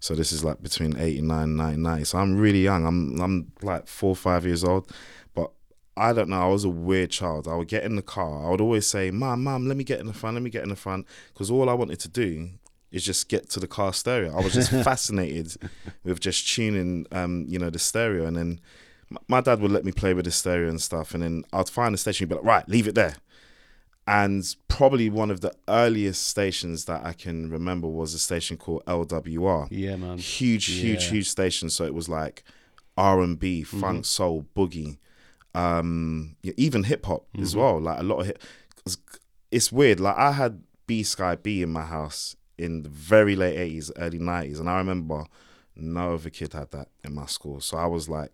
So 0.02 0.14
this 0.14 0.34
is 0.34 0.44
like 0.44 0.62
between 0.62 0.98
89 0.98 1.44
and 1.44 1.56
99. 1.56 2.04
So 2.04 2.18
I'm 2.18 2.38
really 2.38 2.62
young. 2.62 2.86
I'm 2.86 3.22
I'm 3.22 3.54
like 3.62 3.88
four 3.88 4.10
or 4.10 4.18
five 4.18 4.46
years 4.46 4.66
old. 4.66 4.92
But 5.34 5.54
I 5.96 6.12
don't 6.12 6.28
know. 6.28 6.42
I 6.42 6.48
was 6.48 6.66
a 6.66 6.70
weird 6.70 7.10
child. 7.10 7.48
I 7.48 7.56
would 7.56 7.70
get 7.70 7.86
in 7.86 7.96
the 7.96 8.02
car. 8.02 8.48
I 8.48 8.50
would 8.50 8.60
always 8.60 8.86
say, 8.86 9.10
Mom, 9.10 9.46
Mom, 9.46 9.66
let 9.66 9.78
me 9.78 9.86
get 9.86 10.02
in 10.02 10.08
the 10.08 10.14
front. 10.14 10.34
Let 10.36 10.44
me 10.44 10.50
get 10.50 10.64
in 10.64 10.70
the 10.70 10.76
front. 10.76 11.08
Because 11.30 11.50
all 11.50 11.70
I 11.70 11.74
wanted 11.74 12.02
to 12.02 12.10
do 12.10 12.50
is 12.92 13.06
just 13.06 13.30
get 13.30 13.50
to 13.52 13.62
the 13.62 13.68
car 13.68 13.94
stereo. 13.94 14.38
I 14.38 14.44
was 14.44 14.56
just 14.56 14.72
fascinated 14.84 15.56
with 16.04 16.20
just 16.20 16.54
tuning, 16.54 17.06
um, 17.14 17.46
you 17.48 17.58
know, 17.58 17.70
the 17.70 17.80
stereo. 17.80 18.26
And 18.26 18.36
then 18.36 18.60
my 19.28 19.42
dad 19.42 19.60
would 19.62 19.72
let 19.72 19.86
me 19.86 19.92
play 19.92 20.14
with 20.14 20.26
the 20.26 20.32
stereo 20.32 20.70
and 20.70 20.82
stuff. 20.82 21.14
And 21.14 21.22
then 21.24 21.44
I'd 21.54 21.70
find 21.70 21.94
the 21.94 21.98
station, 21.98 22.26
he'd 22.26 22.30
be 22.30 22.36
like, 22.36 22.44
right, 22.44 22.70
leave 22.70 22.88
it 22.88 22.96
there. 22.96 23.16
And 24.08 24.44
probably 24.68 25.10
one 25.10 25.30
of 25.30 25.42
the 25.42 25.54
earliest 25.68 26.28
stations 26.28 26.86
that 26.86 27.06
I 27.06 27.14
can 27.14 27.50
remember 27.50 27.88
was 27.88 28.14
a 28.14 28.20
station 28.20 28.58
called 28.58 28.84
LWR 28.86 29.68
Yeah, 29.70 29.96
man. 29.96 30.18
huge, 30.18 30.66
huge, 30.66 31.04
Yeah. 31.06 31.10
huge 31.12 31.30
station. 31.30 31.70
So 31.70 31.86
it 31.86 31.94
was 31.94 32.10
like 32.10 32.44
R 32.98 33.22
and 33.22 33.40
B, 33.40 33.64
funk, 33.64 34.06
soul, 34.06 34.46
boogie, 34.56 34.98
um, 35.54 36.36
yeah, 36.42 36.54
even 36.58 36.84
hip 36.84 37.06
hop 37.06 37.26
as 37.40 37.56
well. 37.56 37.80
Like 37.80 38.00
a 38.00 38.04
lot 38.04 38.22
of 38.22 38.26
hip. 38.28 38.42
It's, 38.86 38.98
it's 39.52 39.72
weird. 39.72 40.00
Like 40.00 40.18
I 40.18 40.32
had 40.32 40.64
BSkyB 40.88 41.62
in 41.62 41.70
my 41.72 41.84
house 41.84 42.36
in 42.58 42.84
the 42.84 42.90
very 42.90 43.36
late 43.36 43.58
eighties, 43.58 43.92
early 43.98 44.20
nineties, 44.20 44.60
and 44.60 44.70
I 44.70 44.78
remember 44.78 45.26
no 45.76 46.16
other 46.16 46.30
kid 46.30 46.54
had 46.54 46.72
that 46.72 46.90
in 47.04 47.14
my 47.16 47.26
school. 47.28 47.60
So 47.62 47.78
I 47.78 47.86
was 47.86 48.10
like, 48.10 48.32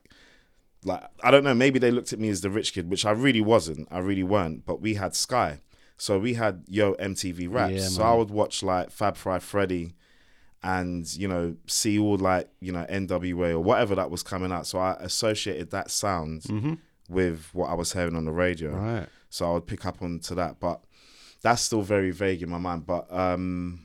like 0.88 1.03
I 1.22 1.32
don't 1.32 1.44
know. 1.44 1.53
Maybe 1.53 1.79
they 1.79 1.91
looked 1.91 2.13
at 2.13 2.20
me 2.20 2.29
as 2.29 2.41
the 2.41 2.50
rich 2.50 2.74
kid, 2.74 2.89
which 2.89 3.06
I 3.06 3.12
really 3.12 3.41
wasn't. 3.41 3.88
I 3.91 4.00
really 4.00 4.24
weren't. 4.24 4.65
But 4.65 4.82
we 4.82 4.96
had 4.96 5.15
Sky, 5.15 5.60
so 5.98 6.17
we 6.17 6.34
had 6.36 6.63
Yo 6.67 6.94
MTV 6.96 7.53
Raps. 7.53 7.74
Yeah, 7.74 7.88
so. 7.88 8.03
I 8.03 8.13
would 8.13 8.32
watch 8.32 8.63
like 8.63 8.91
Fab 8.91 9.17
Five 9.17 9.44
Freddy 9.44 9.94
and 10.63 11.13
you 11.15 11.27
know 11.27 11.56
see 11.67 12.00
all 12.00 12.17
like 12.17 12.50
you 12.60 12.72
know 12.72 12.86
NWA 12.89 13.51
or 13.51 13.60
whatever 13.60 13.96
that 13.96 14.10
was 14.10 14.24
coming 14.24 14.51
out. 14.51 14.65
So 14.65 14.79
I 14.79 14.94
associated 15.00 15.72
that 15.72 15.91
sound 15.91 16.46
with 17.10 17.50
what 17.53 17.70
I 17.70 17.74
was 17.74 17.94
hearing 17.94 18.15
on 18.15 18.25
the 18.25 18.32
radio. 18.32 18.72
Right. 18.72 19.08
So 19.29 19.50
I 19.50 19.53
would 19.53 19.67
pick 19.67 19.86
up 19.86 20.01
onto 20.01 20.36
that, 20.36 20.60
but 20.60 20.82
that's 21.41 21.62
still 21.62 21.82
very 21.82 22.12
vague 22.12 22.41
in 22.41 22.50
my 22.50 22.58
mind. 22.58 22.86
But 22.86 23.12
um, 23.13 23.82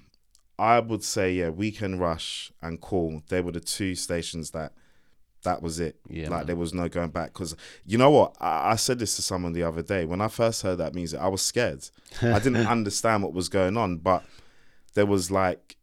I 0.59 0.81
would 0.81 1.05
say 1.05 1.35
yeah, 1.35 1.51
Weekend 1.51 2.01
Rush 2.01 2.53
and 2.63 2.81
Kool. 2.81 3.23
They 3.29 3.41
were 3.41 3.53
the 3.53 3.61
two 3.61 3.95
stations 3.95 4.53
that 4.53 4.73
that 5.45 5.63
was 5.63 5.81
it. 5.81 5.97
Yeah, 6.09 6.29
like 6.31 6.41
man. 6.41 6.47
there 6.47 6.57
was 6.57 6.73
no 6.75 6.89
going 6.89 7.11
back. 7.11 7.33
Because 7.33 7.57
you 7.87 7.99
know 7.99 8.11
what, 8.11 8.37
I, 8.41 8.73
I 8.73 8.77
said 8.77 8.99
this 8.99 9.17
to 9.17 9.23
someone 9.23 9.53
the 9.53 9.63
other 9.65 9.83
day 9.83 10.05
when 10.05 10.21
I 10.21 10.29
first 10.29 10.63
heard 10.63 10.77
that 10.77 10.95
music. 10.95 11.21
I 11.21 11.29
was 11.29 11.43
scared. 11.43 11.89
I 12.21 12.39
didn't 12.39 12.67
understand 12.77 13.23
what 13.23 13.33
was 13.33 13.49
going 13.49 13.77
on, 13.77 13.97
but 13.97 14.25
there 14.95 15.07
was 15.07 15.31
like 15.31 15.77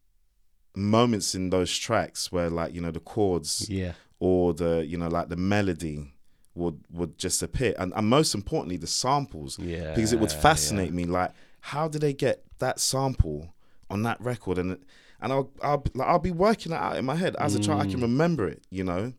moments 0.76 1.36
in 1.36 1.50
those 1.50 1.76
tracks 1.78 2.32
where 2.32 2.50
like 2.50 2.74
you 2.74 2.82
know 2.82 2.92
the 2.92 3.00
chords 3.00 3.70
Yeah. 3.70 3.94
or 4.20 4.54
the 4.54 4.86
you 4.86 4.98
know 4.98 5.08
like 5.08 5.30
the 5.30 5.36
melody 5.36 6.14
would 6.56 6.80
would 6.92 7.18
just 7.18 7.42
appear 7.42 7.74
and, 7.78 7.92
and 7.96 8.08
most 8.08 8.34
importantly 8.36 8.78
the 8.78 8.88
samples 8.88 9.58
Yeah, 9.60 9.94
because 9.94 10.14
it 10.14 10.20
would 10.20 10.32
fascinate 10.32 10.94
me 10.94 11.06
like 11.06 11.32
how 11.62 11.88
did 11.88 12.02
they 12.02 12.14
get 12.14 12.44
that 12.60 12.80
sample 12.80 13.54
on 13.90 14.04
that 14.04 14.22
record 14.22 14.58
and 14.58 14.78
and 15.22 15.34
I'll 15.34 15.50
I'll, 15.62 15.84
like, 15.94 16.08
I'll 16.08 16.20
be 16.20 16.32
working 16.32 16.72
it 16.72 16.76
out 16.76 16.98
in 16.98 17.06
my 17.06 17.16
head 17.16 17.36
as 17.40 17.56
a 17.56 17.60
child 17.60 17.82
I 17.82 17.86
Mm. 17.86 17.92
can 17.92 18.02
remember 18.02 18.48
it 18.48 18.64
you 18.70 18.84
know 18.84 19.14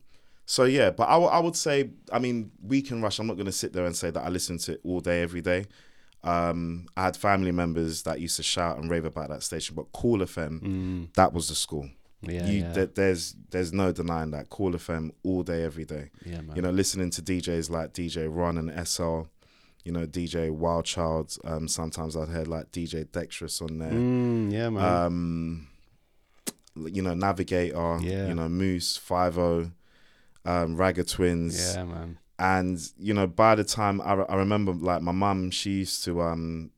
so 0.55 0.63
yeah 0.65 0.89
but 0.99 1.07
I, 1.07 1.13
w- 1.23 1.31
I 1.37 1.39
would 1.45 1.55
say 1.55 1.75
I 2.11 2.19
mean 2.25 2.51
Weekend 2.73 3.01
Rush 3.03 3.19
I'm 3.19 3.27
not 3.27 3.37
going 3.41 3.45
to 3.55 3.59
sit 3.63 3.71
there 3.73 3.85
and 3.85 3.95
say 3.95 4.09
that 4.11 4.23
I 4.27 4.29
listen 4.29 4.57
to 4.65 4.69
it 4.73 4.81
all 4.83 4.99
day 4.99 5.21
every 5.27 5.41
day 5.41 5.61
um, 6.23 6.85
I 6.95 7.01
had 7.05 7.17
family 7.17 7.51
members 7.51 8.03
that 8.03 8.19
used 8.19 8.35
to 8.37 8.43
shout 8.43 8.77
and 8.77 8.89
rave 8.89 9.05
about 9.05 9.29
that 9.29 9.43
station 9.43 9.75
but 9.75 9.85
Kool 9.91 10.19
FM 10.19 11.13
that 11.15 11.33
was 11.33 11.47
the 11.49 11.55
school 11.55 11.87
Mm. 12.23 12.31
Yeah. 12.33 12.45
you, 12.51 12.59
yeah. 12.61 12.73
th- 12.73 12.89
there's 12.93 13.35
there's 13.49 13.73
no 13.73 13.91
denying 13.91 14.29
that 14.29 14.47
Kool 14.51 14.73
FM 14.73 15.09
all 15.23 15.41
day 15.41 15.63
every 15.63 15.85
day. 15.85 16.11
yeah, 16.23 16.41
man. 16.41 16.55
You 16.55 16.61
know, 16.61 16.69
listening 16.69 17.09
to 17.15 17.21
DJs 17.23 17.71
like 17.71 17.93
DJ 17.95 18.27
Ron 18.29 18.59
and 18.59 18.69
SL, 18.87 19.21
you 19.83 19.91
know, 19.91 20.05
DJ 20.05 20.51
Wild 20.51 20.85
Child. 20.85 21.35
Um, 21.43 21.67
sometimes 21.67 22.15
I'd 22.15 22.29
hear 22.29 22.43
like 22.45 22.71
DJ 22.71 23.11
Dextrous 23.11 23.59
on 23.63 23.79
there. 23.79 23.91
Mm, 23.91 24.51
yeah, 24.53 24.69
man. 24.69 24.85
Um, 25.05 25.67
you 26.75 27.01
know, 27.01 27.15
Navigator. 27.15 27.97
Yeah. 28.01 28.27
You 28.27 28.35
know, 28.35 28.47
Moose, 28.49 28.97
Five 28.97 29.39
O, 29.39 29.71
um, 30.45 30.77
Ragga 30.77 31.03
Twins. 31.03 31.75
yeah, 31.75 31.83
man. 31.83 32.17
And 32.39 32.79
you 32.97 33.13
know, 33.13 33.27
by 33.27 33.55
the 33.55 33.63
time 33.63 34.01
I, 34.01 34.13
re- 34.13 34.25
I 34.27 34.35
remember, 34.35 34.73
like 34.73 35.01
my 35.01 35.11
mum, 35.11 35.51
she 35.51 35.71
used 35.71 36.03
to 36.05 36.21
um 36.21 36.71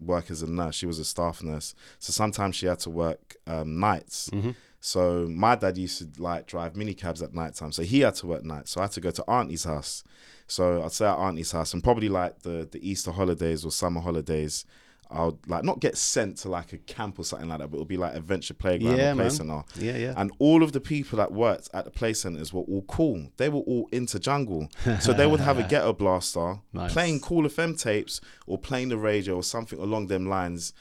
work 0.00 0.30
as 0.30 0.42
a 0.42 0.50
nurse. 0.50 0.76
She 0.76 0.86
was 0.86 0.98
a 0.98 1.04
staff 1.04 1.42
nurse, 1.42 1.74
so 1.98 2.12
sometimes 2.12 2.56
she 2.56 2.66
had 2.66 2.78
to 2.80 2.90
work 2.90 3.36
um, 3.46 3.80
nights. 3.80 4.30
Mm-hmm. 4.32 4.50
So 4.80 5.26
my 5.28 5.56
dad 5.56 5.76
used 5.76 5.98
to 5.98 6.22
like 6.22 6.46
drive 6.46 6.74
minicabs 6.74 7.22
at 7.22 7.34
night 7.34 7.54
time. 7.54 7.72
So 7.72 7.82
he 7.82 8.00
had 8.00 8.14
to 8.16 8.26
work 8.26 8.44
nights. 8.44 8.70
So 8.70 8.80
I 8.80 8.84
had 8.84 8.92
to 8.92 9.00
go 9.00 9.10
to 9.10 9.24
Auntie's 9.26 9.64
house. 9.64 10.04
So 10.46 10.82
I'd 10.82 10.92
stay 10.92 11.06
at 11.06 11.16
Auntie's 11.16 11.52
house 11.52 11.74
and 11.74 11.82
probably 11.82 12.08
like 12.08 12.42
the, 12.42 12.68
the 12.70 12.88
Easter 12.88 13.10
holidays 13.10 13.64
or 13.64 13.72
summer 13.72 14.00
holidays, 14.00 14.64
I 15.10 15.24
would 15.24 15.38
like 15.48 15.64
not 15.64 15.80
get 15.80 15.96
sent 15.96 16.36
to 16.38 16.50
like 16.50 16.72
a 16.74 16.78
camp 16.78 17.18
or 17.18 17.24
something 17.24 17.48
like 17.48 17.60
that, 17.60 17.70
but 17.70 17.76
it 17.76 17.80
would 17.80 17.88
be 17.88 17.96
like 17.96 18.14
adventure 18.14 18.52
playground 18.54 18.96
Yeah, 18.98 19.12
or 19.12 19.14
play 19.14 19.24
man. 19.24 19.30
center. 19.30 19.62
Yeah, 19.76 19.96
yeah. 19.96 20.14
And 20.16 20.30
all 20.38 20.62
of 20.62 20.72
the 20.72 20.80
people 20.80 21.16
that 21.16 21.32
worked 21.32 21.68
at 21.72 21.84
the 21.86 21.90
play 21.90 22.12
centers 22.12 22.52
were 22.52 22.60
all 22.62 22.82
cool. 22.88 23.30
They 23.38 23.48
were 23.48 23.60
all 23.60 23.88
into 23.90 24.18
jungle. 24.18 24.68
So 25.00 25.12
they 25.14 25.26
would 25.26 25.40
have 25.40 25.58
a 25.58 25.62
ghetto 25.68 25.92
blaster 25.94 26.58
Nice. 26.74 26.92
playing 26.92 27.20
Kool 27.20 27.44
FM 27.44 27.80
tapes 27.80 28.20
or 28.46 28.58
playing 28.58 28.90
the 28.90 28.98
radio 28.98 29.36
or 29.36 29.42
something 29.42 29.78
along 29.78 30.08
them 30.08 30.26
lines. 30.26 30.72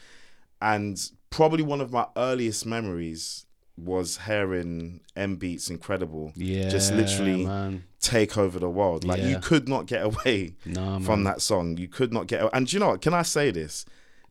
And 0.61 0.99
probably 1.29 1.63
one 1.63 1.81
of 1.81 1.91
my 1.91 2.07
earliest 2.17 2.65
memories 2.65 3.45
was 3.77 4.17
hearing 4.25 5.01
M-Beat's 5.15 5.69
Incredible 5.69 6.31
yeah, 6.35 6.67
just 6.67 6.91
literally 6.93 7.45
man. 7.45 7.83
take 7.99 8.35
over 8.37 8.57
the 8.57 8.69
world. 8.69 9.03
Like 9.03 9.21
you 9.21 9.37
could 9.39 9.69
not 9.69 9.85
get 9.85 10.03
away 10.03 10.55
Nah, 10.65 10.97
from 10.99 11.23
that 11.25 11.41
song. 11.41 11.77
You 11.77 11.87
could 11.87 12.11
not 12.11 12.25
get 12.27 12.41
away. 12.41 12.49
And 12.53 12.65
do 12.67 12.75
you 12.75 12.79
know 12.79 12.87
what? 12.89 13.01
Can 13.01 13.13
I 13.13 13.21
say 13.21 13.51
this? 13.51 13.85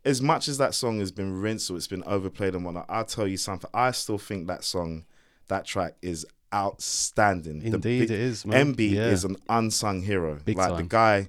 As 0.06 0.22
much 0.22 0.46
as 0.48 0.56
that 0.58 0.72
song 0.74 1.00
has 1.00 1.10
been 1.10 1.40
rinsed 1.40 1.70
or 1.70 1.76
it's 1.76 1.86
been 1.86 2.04
overplayed 2.04 2.54
and 2.54 2.64
whatnot, 2.64 2.86
I'll 2.88 3.04
tell 3.04 3.26
you 3.26 3.36
something. 3.36 3.68
I 3.74 3.90
still 3.90 4.18
think 4.18 4.46
that 4.46 4.62
song, 4.64 5.04
that 5.48 5.64
track 5.66 5.96
is 6.00 6.24
outstanding. 6.54 7.62
Indeed, 7.62 7.80
big- 8.00 8.10
it 8.10 8.20
is, 8.20 8.46
man. 8.46 8.74
MB 8.74 8.88
Yeah. 8.92 9.06
is 9.08 9.24
an 9.24 9.36
unsung 9.48 10.02
hero. 10.02 10.38
Big 10.44 10.56
like 10.56 10.76
the 10.76 10.82
guy 10.84 11.28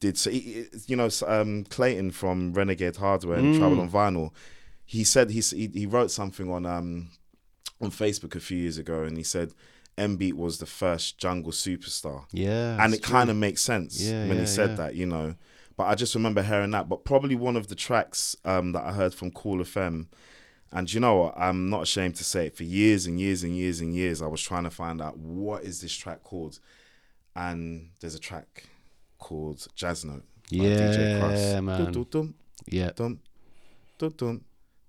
did 0.00 0.16
so. 0.18 0.30
He, 0.30 0.66
you 0.86 0.96
know, 0.96 1.08
um, 1.26 1.64
Clayton 1.64 2.10
from 2.12 2.52
Renegade 2.52 2.96
Hardware 2.96 3.38
and 3.38 3.54
Mm. 3.54 3.58
Trouble 3.58 3.80
on 3.80 3.90
Vinyl. 3.90 4.30
He 4.84 5.04
said 5.04 5.30
he, 5.30 5.40
he 5.40 5.66
he 5.74 5.86
wrote 5.86 6.10
something 6.10 6.50
on 6.50 6.64
um 6.66 7.08
on 7.80 7.90
Facebook 7.90 8.34
a 8.34 8.40
few 8.40 8.58
years 8.58 8.78
ago, 8.78 9.02
and 9.04 9.16
he 9.16 9.22
said 9.22 9.52
MB 9.96 10.32
was 10.34 10.58
the 10.58 10.66
first 10.66 11.18
jungle 11.18 11.52
superstar 11.52 12.24
Yeah, 12.32 12.82
and 12.82 12.94
it 12.94 13.02
kind 13.02 13.30
of 13.30 13.36
makes 13.36 13.60
sense 13.62 14.00
Yeah, 14.00 14.26
when 14.28 14.36
yeah, 14.36 14.40
he 14.42 14.46
said 14.46 14.76
that, 14.76 14.94
you 14.94 15.06
know. 15.06 15.34
But 15.78 15.84
I 15.84 15.94
just 15.94 16.14
remember 16.14 16.42
hearing 16.42 16.72
that. 16.72 16.88
But 16.90 17.04
probably 17.04 17.36
one 17.36 17.56
of 17.56 17.68
the 17.68 17.74
tracks 17.74 18.36
um, 18.44 18.72
that 18.72 18.84
I 18.84 18.92
heard 18.92 19.14
from 19.14 19.30
Kool 19.30 19.60
FM, 19.60 20.08
and 20.72 20.92
you 20.92 20.98
know 21.00 21.16
what? 21.16 21.34
I'm 21.38 21.70
not 21.70 21.82
ashamed 21.84 22.16
to 22.16 22.24
say 22.24 22.48
it. 22.48 22.56
For 22.56 22.64
years 22.64 23.06
and 23.06 23.18
years 23.18 23.44
and 23.44 23.56
years 23.56 23.80
and 23.80 23.94
years, 23.94 24.20
I 24.20 24.26
was 24.26 24.42
trying 24.42 24.64
to 24.64 24.70
find 24.70 25.00
out 25.00 25.16
what 25.16 25.62
is 25.62 25.80
this 25.80 25.94
track 25.96 26.24
called, 26.24 26.58
and 27.36 27.90
there's 28.00 28.16
a 28.16 28.18
track 28.18 28.64
called 29.18 29.66
Jazz 29.74 30.04
Note. 30.04 30.24
by 30.50 30.56
DJ 30.58 31.20
Cross. 31.20 31.38
Yeah, 31.38 31.60
man. 31.60 31.92
Dum, 31.92 32.06
dum, 32.10 32.34
Yeah. 32.66 32.90
dum, 32.96 33.20
dum, 33.98 34.10
dum, 34.16 34.44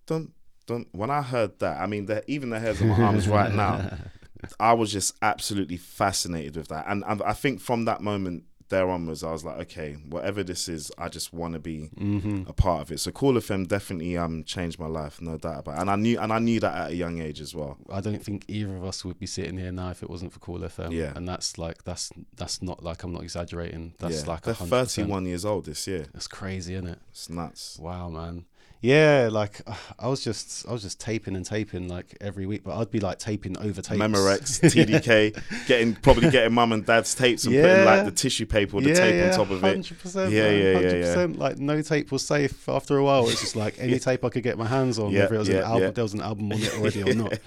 dum, 0.08 0.34
dum. 0.66 0.86
When 0.92 1.10
I 1.12 1.22
heard 1.22 1.60
that, 1.60 1.80
I 1.80 1.86
mean, 1.86 2.08
the, 2.08 2.24
even 2.30 2.50
the 2.50 2.60
hairs 2.60 2.82
on 2.82 2.88
my 2.90 3.02
arms 3.02 3.28
right 3.28 3.54
now. 3.54 3.96
I 4.60 4.72
was 4.74 4.92
just 4.92 5.16
absolutely 5.22 5.76
fascinated 5.78 6.56
with 6.56 6.70
that, 6.70 6.86
and, 6.88 7.04
and 7.06 7.22
I 7.24 7.34
think 7.34 7.60
from 7.62 7.84
that 7.86 8.02
moment 8.02 8.46
there 8.70 8.90
onwards, 8.90 9.24
I 9.24 9.32
was 9.32 9.44
like, 9.44 9.58
okay, 9.62 9.94
whatever 10.10 10.44
this 10.44 10.70
is, 10.70 10.92
I 10.98 11.10
just 11.10 11.34
want 11.34 11.54
to 11.54 11.60
be 11.60 11.90
Mm-hmm. 12.00 12.44
a 12.50 12.54
part 12.54 12.82
of 12.82 12.92
it. 12.92 13.00
So 13.00 13.12
Kool 13.12 13.34
FM 13.34 13.68
definitely 13.68 14.16
um 14.18 14.44
changed 14.44 14.80
my 14.80 14.88
life, 14.88 15.22
no 15.22 15.38
doubt 15.38 15.60
about. 15.60 15.78
it. 15.78 15.82
And 15.82 15.90
I 15.92 15.96
knew 15.96 16.20
and 16.20 16.32
I 16.32 16.40
knew 16.40 16.60
that 16.60 16.74
at 16.76 16.92
a 16.92 16.96
young 16.96 17.20
age 17.20 17.42
as 17.42 17.54
well. 17.56 17.78
I 17.92 18.02
don't 18.02 18.24
think 18.24 18.46
either 18.48 18.76
of 18.76 18.84
us 18.86 19.04
would 19.06 19.20
be 19.20 19.26
sitting 19.26 19.58
here 19.58 19.72
now 19.72 19.90
if 19.90 20.02
it 20.04 20.10
wasn't 20.10 20.32
for 20.34 20.40
Kool 20.40 20.60
FM. 20.60 20.92
Yeah. 20.92 21.14
and 21.16 21.28
that's 21.28 21.58
like 21.58 21.84
that's 21.84 22.12
that's 22.36 22.62
not 22.62 22.84
like 22.84 23.04
I'm 23.04 23.12
not 23.14 23.24
exaggerating. 23.24 23.94
That's 24.00 24.22
yeah. 24.24 24.32
like 24.32 24.42
they're 24.42 24.54
a 24.54 24.58
hundred 24.58 24.70
percent. 24.70 25.08
31 25.08 25.26
years 25.26 25.46
old 25.46 25.66
this 25.66 25.88
year. 25.88 26.06
That's 26.14 26.28
crazy, 26.28 26.74
isn't 26.76 26.88
it? 26.88 27.00
It's 27.12 27.30
nuts. 27.30 27.78
Wow, 27.82 28.10
man. 28.10 28.46
Yeah, 28.82 29.30
like 29.32 29.62
I 30.00 30.08
was 30.08 30.24
just 30.24 30.68
I 30.68 30.72
was 30.72 30.82
just 30.84 31.00
taping 31.00 31.36
and 31.36 31.46
taping 31.46 31.88
like 31.88 32.16
every 32.22 32.46
week, 32.46 32.64
but 32.64 32.78
I'd 32.78 32.90
be 32.92 33.00
like 33.00 33.20
taping 33.20 33.58
over 33.58 33.82
tapes. 33.82 34.00
Memorex, 34.02 34.62
TDK, 34.62 35.68
getting 35.68 35.96
probably 35.96 36.30
getting 36.30 36.54
mum 36.54 36.72
and 36.72 36.86
dad's 36.86 37.14
tapes 37.14 37.46
and 37.46 37.54
putting 37.56 37.84
like 37.86 38.06
the 38.06 38.12
tissue 38.12 38.46
paper 38.46 38.78
or 38.78 38.82
the 38.82 38.90
yeah, 38.90 38.94
tape 38.96 39.16
yeah, 39.16 39.26
on 39.32 39.32
top 39.38 39.50
of 39.52 39.64
it. 39.64 39.80
100%, 39.80 40.32
Yeah, 40.32 40.44
man, 40.44 40.84
yeah, 40.84 40.98
yeah, 40.98 41.16
100%. 41.16 41.38
Like 41.38 41.58
no 41.58 41.82
tape 41.82 42.12
was 42.12 42.26
safe 42.26 42.70
after 42.70 42.98
a 42.98 43.04
while. 43.04 43.28
It's 43.30 43.42
just 43.42 43.56
like 43.56 43.76
any 43.80 44.00
tape 44.00 44.24
I 44.24 44.30
could 44.30 44.44
get 44.44 44.58
my 44.58 44.68
hands 44.68 44.98
on, 44.98 45.12
Yeah, 45.12 45.24
whether 45.24 45.36
it 45.36 45.40
was 45.40 45.50
yeah, 45.50 45.58
an 45.58 45.64
album, 45.64 45.82
yeah. 45.82 45.90
there 45.92 46.04
was 46.04 46.14
an 46.14 46.22
album 46.22 46.52
on 46.54 46.62
it 46.62 46.74
already 46.78 47.04
or 47.04 47.14
not. 47.14 47.38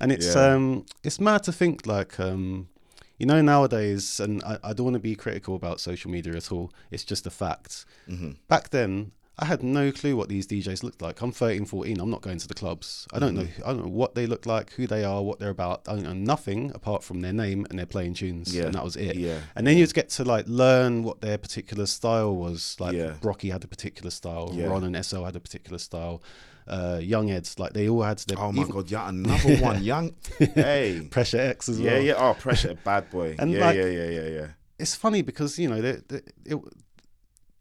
And 0.00 0.10
it's 0.10 0.34
Yeah. 0.34 0.54
um 0.54 0.86
it's 1.04 1.20
mad 1.20 1.44
to 1.44 1.52
think 1.52 1.86
like 1.86 2.18
um 2.18 2.68
you 3.16 3.26
know 3.26 3.40
nowadays, 3.40 4.18
and 4.18 4.42
I, 4.42 4.58
I 4.64 4.72
don't 4.72 4.86
want 4.86 4.94
to 4.94 5.00
be 5.00 5.14
critical 5.14 5.54
about 5.54 5.80
social 5.80 6.10
media 6.10 6.34
at 6.34 6.50
all. 6.50 6.72
It's 6.90 7.04
just 7.04 7.26
a 7.26 7.30
fact. 7.30 7.84
hmm 8.08 8.32
Back 8.48 8.70
then, 8.70 9.12
I 9.36 9.46
had 9.46 9.64
no 9.64 9.90
clue 9.90 10.16
what 10.16 10.28
these 10.28 10.46
DJs 10.46 10.84
looked 10.84 11.02
like. 11.02 11.20
I'm 11.20 11.32
13, 11.32 11.64
14. 11.66 11.98
I'm 12.00 12.08
not 12.08 12.20
going 12.22 12.38
to 12.38 12.46
the 12.46 12.54
clubs. 12.54 13.08
I 13.12 13.18
don't 13.18 13.34
know. 13.34 13.48
I 13.66 13.72
don't 13.72 13.82
know 13.86 13.90
what 13.90 14.14
they 14.14 14.26
look 14.26 14.46
like, 14.46 14.70
who 14.74 14.86
they 14.86 15.02
are, 15.02 15.22
what 15.22 15.40
they're 15.40 15.50
about. 15.50 15.82
I 15.88 15.94
don't 15.94 16.04
know 16.04 16.12
nothing 16.12 16.70
apart 16.72 17.02
from 17.02 17.20
their 17.20 17.32
name 17.32 17.66
and 17.68 17.76
they're 17.76 17.84
playing 17.86 18.14
tunes, 18.14 18.54
Yeah. 18.54 18.66
and 18.66 18.74
that 18.74 18.84
was 18.84 18.94
it. 18.94 19.16
Yeah. 19.16 19.40
And 19.56 19.66
then 19.66 19.76
you'd 19.76 19.92
get 19.92 20.08
to 20.10 20.24
like 20.24 20.44
learn 20.46 21.02
what 21.02 21.20
their 21.20 21.36
particular 21.36 21.86
style 21.86 22.36
was. 22.36 22.76
Like 22.78 22.94
Yeah. 22.94 23.14
Brockie 23.20 23.50
had 23.50 23.64
a 23.64 23.66
particular 23.68 24.10
style, 24.10 24.50
Yeah. 24.54 24.66
Ron 24.66 24.84
and 24.84 25.04
SO 25.04 25.24
had 25.24 25.34
a 25.34 25.40
particular 25.40 25.78
style. 25.78 26.22
Uh, 26.68 26.98
Young 27.02 27.30
Eds, 27.30 27.58
like 27.58 27.72
they 27.72 27.88
all 27.88 28.02
had 28.02 28.18
their 28.20 28.38
Oh 28.38 28.52
my 28.52 28.62
even 28.62 28.72
god, 28.72 28.88
yeah, 28.90 29.08
another 29.10 29.56
one. 29.56 29.82
Young 29.82 30.14
Hey. 30.38 31.06
Pressure 31.10 31.40
X 31.40 31.68
as 31.68 31.80
well. 31.80 31.92
Yeah, 31.92 31.98
yeah. 31.98 32.14
Oh, 32.16 32.34
pressure, 32.34 32.74
bad 32.84 33.10
boy. 33.10 33.34
And 33.40 33.50
yeah, 33.50 33.66
like- 33.66 33.76
yeah, 33.76 33.86
yeah, 33.86 34.08
yeah, 34.10 34.26
yeah. 34.28 34.46
It's 34.78 34.94
funny 34.94 35.22
because 35.22 35.58
you 35.58 35.68
know 35.68 35.80
they, 35.80 35.92
they, 36.08 36.20
it, 36.46 36.58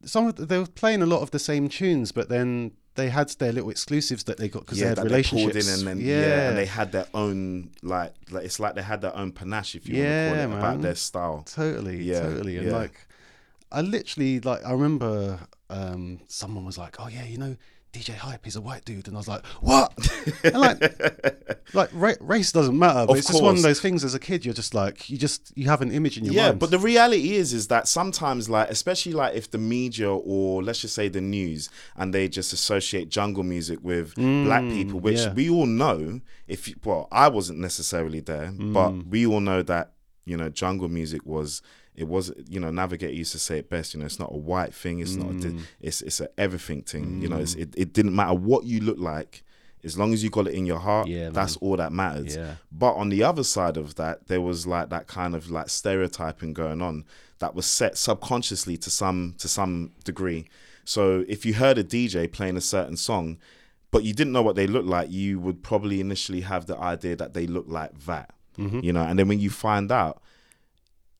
some 0.06 0.28
of 0.28 0.36
the, 0.36 0.46
they 0.46 0.58
were 0.58 0.66
playing 0.66 1.02
a 1.02 1.06
lot 1.06 1.22
of 1.22 1.32
the 1.32 1.40
same 1.40 1.70
tunes, 1.70 2.12
but 2.12 2.30
then 2.30 2.72
they 2.96 3.10
had 3.10 3.30
their 3.40 3.52
little 3.52 3.70
exclusives 3.70 4.24
that 4.26 4.38
they 4.38 4.48
got 4.48 4.60
because 4.62 4.80
yeah, 4.80 4.86
they 4.86 4.90
had 4.90 4.98
they 4.98 5.04
relationships. 5.04 5.68
in 5.68 5.74
and 5.80 5.88
then 5.88 6.06
yeah. 6.06 6.20
yeah. 6.20 6.50
and 6.50 6.58
they 6.58 6.66
had 6.66 6.92
their 6.92 7.08
own 7.14 7.72
like, 7.82 8.14
like 8.30 8.46
it's 8.46 8.60
like 8.60 8.76
they 8.76 8.84
had 8.84 9.02
their 9.02 9.16
own 9.16 9.32
panache 9.32 9.76
if 9.76 9.88
you 9.88 9.96
want 9.96 10.08
to 10.08 10.30
call 10.30 10.44
it 10.44 10.48
man. 10.48 10.58
about 10.58 10.82
their 10.82 10.96
style. 10.96 11.44
Totally, 11.46 12.04
Yeah, 12.04 12.22
totally. 12.22 12.58
And 12.58 12.68
yeah. 12.68 12.78
like, 12.78 13.08
I 13.72 13.82
literally 13.82 14.40
like 14.42 14.64
I 14.66 14.72
remember 14.72 15.40
um, 15.70 16.20
someone 16.28 16.66
was 16.66 16.78
like, 16.78 16.98
"Oh 17.00 17.08
yeah, 17.08 17.24
you 17.26 17.38
know." 17.38 17.58
DJ 17.94 18.16
Hype 18.16 18.48
is 18.48 18.56
a 18.56 18.62
white 18.62 18.84
dude, 18.86 19.08
and 19.08 19.16
I 19.16 19.20
was 19.20 19.28
like, 19.28 19.46
"What?" 19.62 19.94
and 20.44 20.60
like, 20.60 20.82
like 21.76 21.90
ra- 21.94 22.14
race 22.22 22.52
doesn't 22.52 22.78
matter, 22.78 23.06
but 23.06 23.12
Of 23.14 23.18
it's 23.20 23.28
just 23.28 23.44
one 23.44 23.56
of 23.56 23.62
those 23.62 23.80
things. 23.80 24.04
As 24.04 24.16
a 24.16 24.20
kid, 24.20 24.44
you're 24.44 24.54
just 24.56 24.74
like, 24.74 25.12
you 25.12 25.18
just 25.18 25.56
you 25.56 25.68
have 25.70 25.82
an 25.84 25.92
image 25.92 26.18
in 26.18 26.26
your 26.26 26.34
yeah 26.34 26.42
mind. 26.46 26.54
Yeah, 26.56 26.58
but 26.58 26.72
the 26.72 26.80
reality 26.80 27.36
is 27.36 27.54
is 27.54 27.68
that 27.68 27.88
sometimes 27.88 28.50
like 28.50 28.68
especially 28.72 29.14
like 29.14 29.36
if 29.36 29.52
the 29.52 29.60
media 29.60 30.10
or 30.12 30.64
let's 30.64 30.82
just 30.82 30.96
say 30.96 31.08
the 31.08 31.22
news 31.22 31.70
and 31.96 32.12
they 32.16 32.28
just 32.28 32.52
associate 32.52 33.10
jungle 33.10 33.44
music 33.44 33.78
with 33.84 34.16
black 34.16 34.64
people 34.64 35.00
which 35.00 35.18
Mm, 35.20 35.26
yeah. 35.28 35.34
we 35.34 35.50
all 35.52 35.68
know 35.68 36.20
if 36.48 36.68
you, 36.68 36.76
well 36.84 37.08
i 37.12 37.28
wasn't 37.28 37.60
necessarily 37.60 38.20
there 38.22 38.48
Mm. 38.48 38.74
but 38.74 39.06
we 39.08 39.26
all 39.28 39.40
know 39.40 39.62
that 39.62 39.94
you 40.26 40.36
know 40.36 40.50
jungle 40.50 40.90
music 40.90 41.26
was 41.26 41.62
it 41.96 42.08
was 42.08 42.32
you 42.50 42.60
know 42.60 42.72
navigator 42.72 43.14
used 43.14 43.32
to 43.32 43.40
say 43.40 43.60
it 43.60 43.70
best 43.70 43.94
you 43.94 44.00
know 44.00 44.06
it's 44.06 44.20
not 44.20 44.32
a 44.34 44.38
white 44.38 44.74
thing 44.74 45.00
it's 45.00 45.16
not 45.16 45.28
a, 45.30 45.34
Mm. 45.34 45.62
it's 45.80 46.02
it's 46.02 46.20
a 46.22 46.28
everything 46.40 46.82
thing 46.82 47.22
you 47.22 47.30
know 47.30 47.38
it's, 47.38 47.54
it, 47.56 47.70
it 47.78 47.94
didn't 47.94 48.16
matter 48.16 48.34
what 48.34 48.64
you 48.66 48.80
look 48.80 48.98
like 48.98 49.44
as 49.84 49.98
long 49.98 50.14
as 50.14 50.24
you 50.24 50.30
got 50.30 50.48
it 50.48 50.54
in 50.54 50.66
your 50.66 50.80
heart 50.80 51.08
Yeah, 51.08 51.30
that's 51.30 51.56
all 51.58 51.76
that 51.78 51.92
matters 51.92 52.36
Yeah. 52.36 52.56
but 52.72 52.94
on 52.94 53.10
the 53.10 53.22
other 53.24 53.44
side 53.44 53.76
of 53.78 53.96
that, 53.96 54.28
there 54.28 54.40
was 54.42 54.66
like 54.66 54.90
that 54.90 55.08
kind 55.08 55.36
of 55.36 55.52
like 55.52 55.70
stereotyping 55.70 56.54
going 56.54 56.82
on 56.82 57.04
that 57.40 57.54
was 57.54 57.66
set 57.66 57.98
subconsciously 57.98 58.78
to 58.78 58.90
some 58.90 59.36
to 59.40 59.48
some 59.50 59.92
degree. 60.06 60.48
So 60.86 61.26
if 61.28 61.46
you 61.46 61.54
heard 61.56 61.78
a 61.78 61.84
DJ 61.84 62.32
playing 62.32 62.56
a 62.58 62.62
certain 62.62 62.96
song, 62.98 63.38
but 63.92 64.04
you 64.06 64.14
didn't 64.14 64.32
know 64.34 64.42
what 64.42 64.56
they 64.56 64.68
looked 64.68 64.88
like, 64.88 65.12
you 65.12 65.40
would 65.40 65.62
probably 65.64 66.00
initially 66.00 66.42
have 66.42 66.66
the 66.66 66.78
idea 66.78 67.16
that 67.18 67.34
they 67.34 67.46
look 67.48 67.66
like 67.68 67.94
that. 68.06 68.30
You 68.84 68.94
know, 68.94 69.02
and 69.04 69.18
then 69.20 69.28
when 69.28 69.40
you 69.40 69.50
find 69.50 69.92
out, 69.92 70.22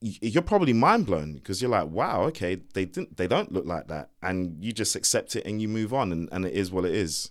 you're 0.04 0.42
probably 0.42 0.74
mind 0.74 1.06
blown 1.06 1.32
because 1.32 1.62
you're 1.62 1.70
like, 1.70 1.88
wow, 1.88 2.24
okay, 2.24 2.56
they 2.74 2.84
didn't 2.84 3.16
they 3.16 3.26
don't 3.26 3.52
look 3.52 3.64
like 3.64 3.88
that. 3.88 4.10
And 4.22 4.62
you 4.62 4.72
just 4.72 4.94
accept 4.96 5.34
it 5.34 5.46
and 5.46 5.62
you 5.62 5.68
move 5.68 5.94
on 5.94 6.12
and, 6.12 6.28
and 6.30 6.44
it 6.44 6.52
is 6.52 6.70
what 6.70 6.84
it 6.84 6.94
is. 6.94 7.30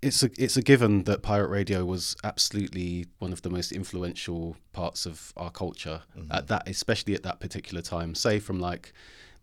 it's 0.00 0.22
a 0.22 0.30
it's 0.38 0.56
a 0.56 0.62
given 0.62 1.02
that 1.04 1.22
pirate 1.22 1.48
radio 1.48 1.84
was 1.84 2.16
absolutely 2.24 3.06
one 3.18 3.32
of 3.32 3.42
the 3.42 3.50
most 3.50 3.72
influential 3.72 4.56
parts 4.72 5.06
of 5.06 5.32
our 5.36 5.50
culture 5.50 6.02
mm-hmm. 6.16 6.32
at 6.32 6.46
that 6.46 6.62
especially 6.68 7.14
at 7.14 7.24
that 7.24 7.40
particular 7.40 7.82
time 7.82 8.14
say 8.14 8.38
from 8.38 8.60
like 8.60 8.92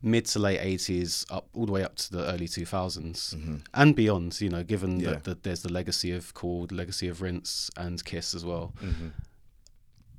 mid 0.02 0.26
to 0.26 0.40
late 0.40 0.62
80s 0.62 1.26
up 1.30 1.50
all 1.54 1.66
the 1.66 1.74
way 1.74 1.84
up 1.84 1.96
to 1.98 2.12
the 2.12 2.24
early 2.32 2.48
2000s 2.48 3.36
mm-hmm. 3.36 3.58
and 3.74 3.96
beyond 3.98 4.40
you 4.40 4.50
know 4.50 4.64
given 4.64 5.00
Yeah. 5.00 5.10
that, 5.10 5.24
that 5.26 5.44
there's 5.44 5.62
the 5.62 5.74
legacy 5.74 6.12
of 6.14 6.34
the 6.34 6.68
legacy 6.72 7.10
of 7.10 7.22
Rinse 7.22 7.70
and 7.76 8.04
Kiss 8.04 8.34
as 8.34 8.46
well 8.46 8.74
mm-hmm. 8.82 9.10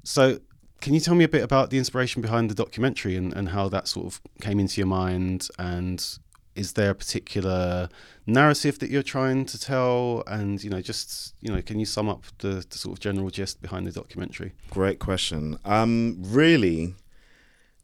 so 0.05 0.39
can 0.81 0.95
you 0.95 1.01
tell 1.01 1.15
me 1.15 1.25
a 1.25 1.29
bit 1.29 1.43
about 1.43 1.71
the 1.71 1.79
inspiration 1.79 2.23
behind 2.23 2.51
the 2.51 2.55
documentary 2.55 3.17
and, 3.17 3.33
and 3.33 3.51
how 3.51 3.69
that 3.69 3.89
sort 3.89 4.07
of 4.07 4.21
came 4.41 4.59
into 4.59 4.81
your 4.81 4.87
mind 4.87 5.49
and 5.59 6.19
is 6.55 6.73
there 6.73 6.91
a 6.91 6.95
particular 6.95 7.89
narrative 8.27 8.79
that 8.81 8.91
you're 8.91 9.03
trying 9.03 9.45
to 9.45 9.59
tell 9.59 10.23
and 10.27 10.63
you 10.65 10.71
know 10.71 10.81
just 10.81 11.35
you 11.41 11.53
know 11.53 11.63
can 11.63 11.79
you 11.79 11.87
sum 11.87 12.09
up 12.09 12.25
the, 12.39 12.65
the 12.69 12.79
sort 12.79 12.93
of 12.93 13.01
general 13.01 13.31
gist 13.31 13.63
behind 13.63 13.87
the 13.87 13.93
documentary 13.93 14.53
Great 14.71 15.01
question. 15.01 15.59
Um, 15.65 16.17
really, 16.21 16.95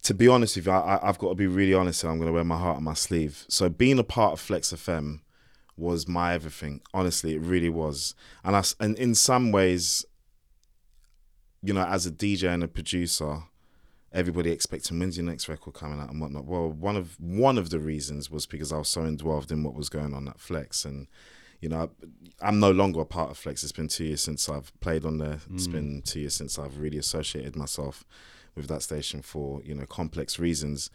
to 0.04 0.14
be 0.14 0.28
honest 0.28 0.56
with 0.56 0.66
you, 0.66 0.72
I, 0.72 1.00
I've 1.02 1.18
got 1.18 1.30
to 1.30 1.34
be 1.34 1.48
really 1.48 1.74
honest, 1.74 2.04
and 2.04 2.12
I'm 2.12 2.18
going 2.18 2.28
to 2.28 2.32
wear 2.32 2.44
my 2.44 2.58
heart 2.58 2.76
on 2.76 2.84
my 2.84 2.94
sleeve. 2.94 3.44
So 3.48 3.68
being 3.68 3.98
a 3.98 4.04
part 4.04 4.32
of 4.34 4.40
Flex 4.40 4.72
FM 4.72 5.20
was 5.76 6.06
my 6.06 6.32
everything. 6.32 6.80
Honestly, 6.94 7.34
it 7.34 7.40
really 7.40 7.68
was. 7.68 8.14
And 8.44 8.54
I, 8.54 8.62
and 8.78 8.96
in 8.96 9.16
some 9.16 9.50
ways, 9.50 10.04
you 11.62 11.72
know, 11.72 11.84
as 11.84 12.06
a 12.06 12.10
DJ 12.10 12.52
and 12.52 12.62
a 12.62 12.68
producer, 12.68 13.42
everybody 14.12 14.50
expecting 14.50 14.98
when's 14.98 15.16
your 15.16 15.26
next 15.26 15.48
record 15.48 15.74
coming 15.74 16.00
out 16.00 16.10
and 16.10 16.20
whatnot. 16.20 16.44
Well, 16.44 16.70
one 16.70 16.96
of 16.96 17.20
one 17.20 17.58
of 17.58 17.70
the 17.70 17.80
reasons 17.80 18.30
was 18.30 18.46
because 18.46 18.72
I 18.72 18.78
was 18.78 18.88
so 18.88 19.02
involved 19.02 19.50
in 19.52 19.62
what 19.62 19.74
was 19.74 19.88
going 19.88 20.14
on 20.14 20.28
at 20.28 20.40
Flex 20.40 20.84
and. 20.84 21.08
You 21.58 21.70
know, 21.70 21.90
I'm 22.42 22.60
no 22.60 22.70
longer 22.70 23.00
a 23.00 23.06
part 23.06 23.30
of 23.30 23.38
Flex. 23.38 23.62
It's 23.62 23.72
been 23.72 23.88
two 23.88 24.04
years 24.04 24.20
since 24.20 24.46
I've 24.46 24.78
played 24.80 25.06
on 25.06 25.16
there. 25.16 25.38
It's 25.54 25.66
mm. 25.66 25.72
been 25.72 26.02
two 26.02 26.20
years 26.20 26.34
since 26.34 26.58
I've 26.58 26.78
really 26.78 26.98
associated 26.98 27.56
myself 27.56 28.04
with 28.54 28.68
that 28.68 28.82
station 28.82 29.22
for 29.22 29.62
you 29.64 29.74
know 29.74 29.86
complex 29.86 30.38
reasons. 30.38 30.90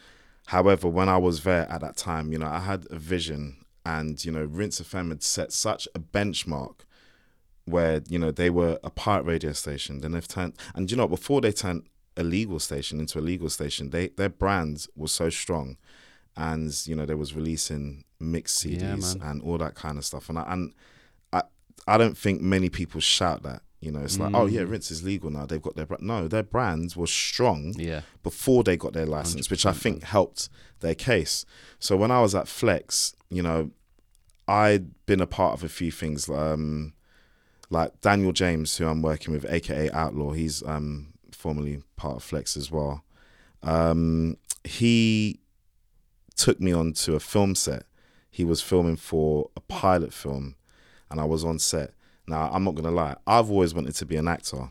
However, 0.47 0.88
when 0.88 1.08
I 1.08 1.17
was 1.17 1.43
there 1.43 1.69
at 1.69 1.82
that 1.82 1.95
time, 1.95 2.32
you 2.32 2.38
know, 2.38 2.47
I 2.47 2.60
had 2.60 2.86
a 2.89 2.97
vision, 2.97 3.65
and 3.86 4.24
you 4.24 4.32
know, 4.32 4.43
Rinse 4.43 4.82
FM 4.82 5.10
had 5.10 5.24
set 5.24 5.54
such 5.54 5.88
a 5.95 6.00
benchmark 6.00 6.82
where 7.65 8.02
you 8.08 8.19
know 8.19 8.32
they 8.32 8.50
were 8.50 8.80
a 8.84 8.89
pirate 8.89 9.24
radio 9.24 9.54
station. 9.54 10.02
Then 10.02 10.12
they've 10.12 10.28
turned, 10.28 10.54
and 10.76 10.89
you 10.89 10.97
know, 10.97 11.08
before 11.08 11.41
they 11.41 11.52
turned 11.52 11.88
a 12.17 12.24
legal 12.24 12.60
station 12.60 13.00
into 13.00 13.19
a 13.19 13.21
legal 13.21 13.50
station, 13.50 13.89
they 13.89 14.10
their 14.10 14.30
brand 14.30 14.88
was 14.95 15.12
so 15.12 15.30
strong, 15.30 15.78
and 16.36 16.74
you 16.86 16.95
know, 16.95 17.06
they 17.06 17.15
was 17.15 17.34
releasing 17.34 18.04
mixed 18.19 18.63
CDs 18.63 19.17
man. 19.17 19.30
and 19.30 19.41
all 19.41 19.58
that 19.58 19.76
kind 19.76 19.97
of 19.97 20.06
stuff. 20.06 20.30
And 20.30 20.39
I, 20.39 20.45
and 20.47 20.74
I 21.34 21.43
I 21.88 21.97
don't 21.97 22.17
think 22.17 22.41
many 22.41 22.69
people 22.69 23.02
shout 23.02 23.43
that. 23.43 23.62
You 23.80 23.91
know, 23.91 24.02
it's 24.02 24.19
like, 24.19 24.36
oh 24.36 24.45
yeah, 24.45 24.62
Rinse 24.62 24.91
is 24.91 25.02
legal 25.02 25.32
now. 25.32 25.47
They've 25.47 25.62
got 25.62 25.76
their 25.76 25.88
brand. 25.88 26.04
No, 26.04 26.28
their 26.28 26.43
brand 26.43 26.93
was 26.95 27.12
strong 27.12 27.74
yeah 27.78 28.02
before 28.21 28.63
they 28.63 28.78
got 28.78 28.93
their 28.93 29.08
license, 29.08 29.50
which 29.50 29.65
I 29.65 29.74
think 29.74 30.04
helped 30.04 30.50
their 30.82 30.93
case. 30.93 31.45
So 31.80 31.97
when 31.97 32.12
I 32.12 32.21
was 32.21 32.36
at 32.36 32.47
Flex, 32.47 33.15
you 33.32 33.41
know, 33.41 33.71
I'd 34.47 35.06
been 35.08 35.19
a 35.21 35.26
part 35.26 35.54
of 35.54 35.63
a 35.63 35.69
few 35.69 35.91
things, 35.91 36.30
um, 36.30 36.93
like 37.71 37.99
Daniel 38.01 38.34
James, 38.34 38.77
who 38.77 38.86
I'm 38.86 39.01
working 39.01 39.34
with, 39.34 39.45
aka 39.49 39.89
Outlaw. 39.91 40.34
He's 40.34 40.62
um, 40.63 41.13
formerly 41.31 41.81
part 41.95 42.17
of 42.17 42.23
Flex 42.23 42.55
as 42.55 42.69
well. 42.69 43.03
Um, 43.63 44.38
he 44.63 45.39
took 46.36 46.60
me 46.60 46.73
onto 46.73 47.15
a 47.15 47.19
film 47.19 47.55
set. 47.55 47.84
He 48.29 48.43
was 48.43 48.62
filming 48.62 48.97
for 48.97 49.49
a 49.55 49.62
pilot 49.62 50.13
film, 50.13 50.55
and 51.10 51.19
I 51.19 51.23
was 51.23 51.43
on 51.43 51.57
set. 51.60 51.93
Now 52.27 52.51
I'm 52.53 52.63
not 52.63 52.75
gonna 52.75 52.91
lie, 52.91 53.15
I've 53.25 53.49
always 53.49 53.73
wanted 53.73 53.95
to 53.95 54.05
be 54.05 54.17
an 54.17 54.27
actor, 54.27 54.69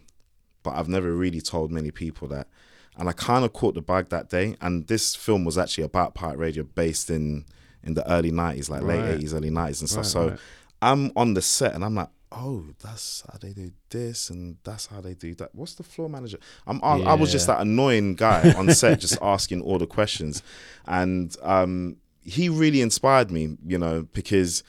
but 0.63 0.73
I've 0.73 0.89
never 0.89 1.13
really 1.13 1.41
told 1.41 1.73
many 1.73 1.91
people 1.91 2.29
that. 2.29 2.49
And 2.97 3.09
I 3.09 3.13
kind 3.13 3.45
of 3.45 3.53
caught 3.55 3.75
the 3.75 3.81
bug 3.81 4.11
that 4.11 4.29
day. 4.29 4.57
And 4.61 4.87
this 4.87 5.17
film 5.17 5.45
was 5.45 5.57
actually 5.57 5.85
about 5.85 6.15
pirate 6.15 6.39
radio, 6.39 6.65
based 6.65 7.09
in 7.09 7.47
in 7.83 7.95
the 7.95 8.09
early 8.11 8.31
'90s, 8.31 8.69
like 8.69 8.83
Right. 8.83 8.99
late 8.99 9.21
'80s, 9.23 9.33
early 9.35 9.51
'90s, 9.51 9.81
and 9.81 9.89
stuff. 9.89 10.05
Right, 10.05 10.07
so 10.07 10.29
right. 10.31 10.39
I'm 10.83 11.13
on 11.17 11.35
the 11.35 11.41
set, 11.43 11.75
and 11.75 11.83
I'm 11.85 11.95
like, 11.95 12.09
oh, 12.33 12.67
that's 12.83 13.25
how 13.31 13.39
they 13.39 13.53
do 13.53 13.73
this, 13.91 14.31
and 14.31 14.57
that's 14.65 14.87
how 14.87 15.01
they 15.01 15.15
do 15.15 15.35
that. 15.37 15.55
What's 15.55 15.75
the 15.75 15.83
floor 15.83 16.09
manager? 16.09 16.39
I'm, 16.67 16.81
I, 16.83 16.99
I 17.01 17.15
was 17.15 17.33
just 17.33 17.47
that 17.47 17.61
annoying 17.61 18.15
guy 18.15 18.53
on 18.53 18.71
set, 18.73 19.01
just 19.01 19.19
asking 19.23 19.63
all 19.63 19.79
the 19.79 19.87
questions, 19.87 20.43
and 20.87 21.35
um, 21.43 21.97
he 22.23 22.49
really 22.49 22.81
inspired 22.83 23.31
me, 23.31 23.57
you 23.67 23.79
know, 23.79 24.07
because 24.13 24.63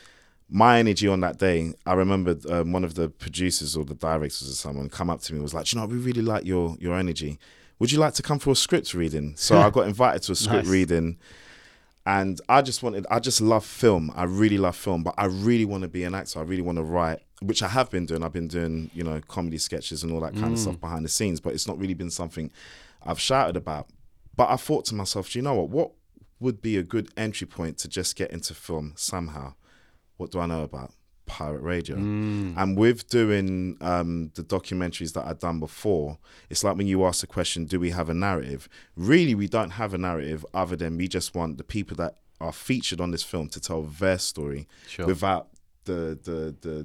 my 0.50 0.80
energy 0.80 1.08
on 1.08 1.22
that 1.22 1.38
day, 1.38 1.74
I 1.86 1.94
remember 1.94 2.36
um, 2.50 2.74
one 2.74 2.84
of 2.84 2.96
the 2.96 3.10
producers 3.10 3.78
or 3.78 3.86
the 3.86 3.96
directors 3.96 4.50
or 4.50 4.54
someone 4.54 4.90
come 4.90 5.10
up 5.10 5.22
to 5.22 5.34
me 5.34 5.38
and 5.38 5.44
was 5.44 5.54
like, 5.54 5.72
you 5.72 5.80
know, 5.80 5.86
we 5.86 5.98
really 5.98 6.22
like 6.22 6.46
your 6.46 6.76
your 6.80 6.96
energy. 6.98 7.40
Would 7.80 7.92
you 7.92 7.98
like 8.00 8.14
to 8.16 8.22
come 8.22 8.38
for 8.38 8.52
a 8.52 8.56
script 8.56 8.94
reading? 8.94 9.34
So 9.38 9.58
I 9.60 9.70
got 9.78 9.88
invited 9.88 10.22
to 10.24 10.34
a 10.34 10.36
script 10.36 10.66
Nice. 10.66 10.72
reading, 10.72 11.18
and 12.06 12.42
I 12.50 12.62
just 12.62 12.82
wanted, 12.82 13.06
I 13.12 13.20
just 13.20 13.42
love 13.42 13.66
film. 13.66 14.12
I 14.16 14.24
really 14.24 14.58
love 14.58 14.76
film, 14.76 15.04
but 15.04 15.14
I 15.18 15.26
really 15.26 15.66
want 15.66 15.84
to 15.84 15.88
be 15.88 16.04
an 16.04 16.16
actor. 16.16 16.40
I 16.40 16.44
really 16.44 16.64
want 16.64 16.78
to 16.78 16.84
write, 16.84 17.20
which 17.42 17.62
I 17.62 17.68
have 17.68 17.92
been 17.92 18.06
doing. 18.06 18.24
I've 18.24 18.34
been 18.34 18.48
doing, 18.48 18.90
you 18.94 19.04
know, 19.04 19.22
comedy 19.28 19.58
sketches 19.58 20.04
and 20.04 20.12
all 20.12 20.20
that 20.22 20.34
kind 20.34 20.54
of 20.54 20.60
stuff 20.60 20.78
mm. 20.78 20.82
behind 20.82 21.06
the 21.06 21.10
scenes, 21.10 21.40
but 21.40 21.54
it's 21.54 21.68
not 21.68 21.78
really 21.78 21.94
been 21.94 22.10
something 22.10 22.50
I've 23.04 23.20
shouted 23.20 23.56
about. 23.56 23.88
But 24.36 24.50
I 24.50 24.56
thought 24.56 24.86
to 24.86 24.96
myself, 24.96 25.30
do 25.30 25.40
you 25.40 25.44
know 25.44 25.54
what? 25.54 25.70
What 25.70 25.92
would 26.40 26.62
be 26.62 26.78
a 26.78 26.84
good 26.84 27.10
entry 27.16 27.46
point 27.46 27.78
to 27.80 27.88
just 27.88 28.16
get 28.16 28.32
into 28.32 28.56
film 28.56 28.94
somehow? 28.96 29.54
What 30.18 30.32
do 30.32 30.40
I 30.40 30.48
know 30.48 30.64
about 30.64 30.94
pirate 31.40 31.62
radio? 31.74 31.96
And 32.62 32.70
with 32.84 33.00
doing 33.20 33.78
um, 33.82 34.32
the 34.36 34.44
documentaries 34.44 35.14
that 35.14 35.26
I've 35.28 35.40
done 35.40 35.60
before, 35.60 36.18
it's 36.50 36.64
like 36.66 36.76
when 36.80 36.88
you 36.88 37.06
ask 37.06 37.22
the 37.22 37.28
question, 37.38 37.66
do 37.66 37.78
we 37.86 37.92
have 38.00 38.10
a 38.10 38.14
narrative? 38.14 38.62
Really, 38.96 39.36
we 39.44 39.48
don't 39.48 39.72
have 39.82 39.92
a 39.94 39.98
narrative 40.10 40.46
other 40.54 40.76
than 40.76 40.98
we 40.98 41.08
just 41.08 41.30
want 41.36 41.58
the 41.58 41.64
people 41.64 41.96
that 42.04 42.14
are 42.40 42.52
featured 42.52 43.00
on 43.00 43.12
this 43.12 43.24
film 43.32 43.48
to 43.50 43.60
tell 43.60 43.84
their 43.84 44.18
story 44.18 44.68
Sure. 44.88 45.06
without 45.06 45.48
the 45.86 46.00
the 46.28 46.40
the 46.68 46.76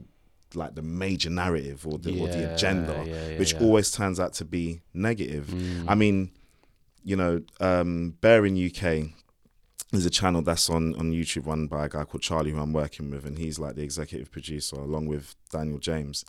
like 0.54 0.74
the 0.74 0.82
major 0.82 1.30
narrative 1.44 1.78
or 1.86 1.98
the 1.98 2.12
or 2.20 2.28
the 2.28 2.42
agenda, 2.54 2.94
yeah, 3.06 3.28
yeah, 3.30 3.38
which 3.40 3.52
yeah. 3.52 3.60
always 3.64 3.90
turns 3.90 4.18
out 4.20 4.32
to 4.40 4.44
be 4.44 4.80
negative. 4.94 5.44
I 5.92 5.94
mean, 6.02 6.30
you 7.10 7.16
know, 7.16 7.42
um, 7.60 8.14
Bear 8.20 8.46
in 8.46 8.54
UK 8.56 8.84
there's 9.90 10.06
a 10.06 10.10
channel 10.10 10.42
that's 10.42 10.68
on, 10.68 10.94
on 10.96 11.12
YouTube 11.12 11.46
run 11.46 11.66
by 11.66 11.86
a 11.86 11.88
guy 11.88 12.04
called 12.04 12.22
Charlie 12.22 12.50
who 12.50 12.60
I'm 12.60 12.72
working 12.72 13.10
with, 13.10 13.24
and 13.24 13.38
he's 13.38 13.58
like 13.58 13.76
the 13.76 13.82
executive 13.82 14.30
producer 14.30 14.76
along 14.76 15.06
with 15.06 15.36
Daniel 15.50 15.78
James. 15.78 16.24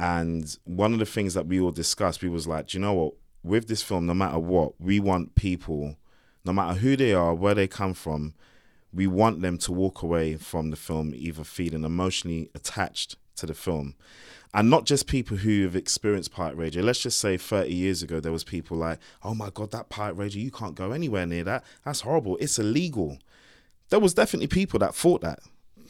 And 0.00 0.56
one 0.64 0.92
of 0.92 0.98
the 0.98 1.06
things 1.06 1.34
that 1.34 1.46
we 1.46 1.60
all 1.60 1.70
discussed, 1.70 2.22
we 2.22 2.28
was 2.28 2.46
like, 2.46 2.72
you 2.72 2.80
know 2.80 2.94
what? 2.94 3.14
With 3.42 3.68
this 3.68 3.82
film, 3.82 4.06
no 4.06 4.14
matter 4.14 4.38
what, 4.38 4.80
we 4.80 5.00
want 5.00 5.34
people, 5.34 5.96
no 6.44 6.52
matter 6.52 6.78
who 6.78 6.96
they 6.96 7.12
are, 7.12 7.34
where 7.34 7.54
they 7.54 7.68
come 7.68 7.94
from, 7.94 8.34
we 8.92 9.06
want 9.06 9.42
them 9.42 9.58
to 9.58 9.72
walk 9.72 10.02
away 10.02 10.36
from 10.36 10.70
the 10.70 10.76
film 10.76 11.12
either 11.14 11.44
feeling 11.44 11.84
emotionally 11.84 12.50
attached 12.54 13.16
to 13.36 13.46
the 13.46 13.54
film 13.54 13.94
and 14.54 14.70
not 14.70 14.84
just 14.84 15.06
people 15.06 15.38
who 15.38 15.62
have 15.62 15.76
experienced 15.76 16.32
pirate 16.32 16.56
radio. 16.56 16.82
Let's 16.82 17.00
just 17.00 17.18
say 17.18 17.36
30 17.36 17.72
years 17.72 18.02
ago 18.02 18.20
there 18.20 18.32
was 18.32 18.44
people 18.44 18.76
like 18.76 18.98
oh 19.22 19.34
my 19.34 19.50
god 19.50 19.70
that 19.72 19.88
pirate 19.88 20.14
radio 20.14 20.42
you 20.42 20.50
can't 20.50 20.74
go 20.74 20.92
anywhere 20.92 21.26
near 21.26 21.44
that. 21.44 21.64
That's 21.84 22.00
horrible. 22.00 22.36
It's 22.38 22.58
illegal. 22.58 23.18
There 23.90 24.00
was 24.00 24.14
definitely 24.14 24.48
people 24.48 24.78
that 24.80 24.94
thought 24.94 25.20
that. 25.22 25.40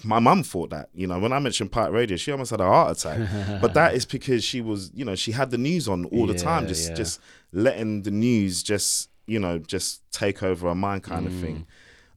My 0.04 0.20
mum 0.20 0.44
thought 0.44 0.70
that 0.70 0.88
you 0.94 1.06
know. 1.06 1.18
When 1.18 1.32
i 1.32 1.38
mentioned 1.38 1.72
pirate 1.72 1.92
radio 1.92 2.16
she 2.16 2.30
almost 2.30 2.50
had 2.50 2.60
a 2.60 2.66
heart 2.66 2.98
attack. 2.98 3.28
But 3.60 3.74
that 3.74 3.94
is 3.94 4.04
because 4.04 4.44
she 4.44 4.60
was 4.60 4.90
you 4.94 5.04
know 5.04 5.14
she 5.14 5.32
had 5.32 5.50
the 5.50 5.58
news 5.58 5.88
on 5.88 6.04
all 6.06 6.26
the 6.26 6.34
time 6.34 6.66
just 6.66 6.90
yeah. 6.90 6.94
just 6.94 7.20
letting 7.52 8.02
the 8.02 8.10
news 8.10 8.62
just 8.62 9.10
you 9.26 9.38
know 9.38 9.58
just 9.58 10.02
take 10.10 10.42
over 10.42 10.68
her 10.68 10.74
mind 10.74 11.02
kind 11.02 11.26
of 11.26 11.32
thing. 11.34 11.66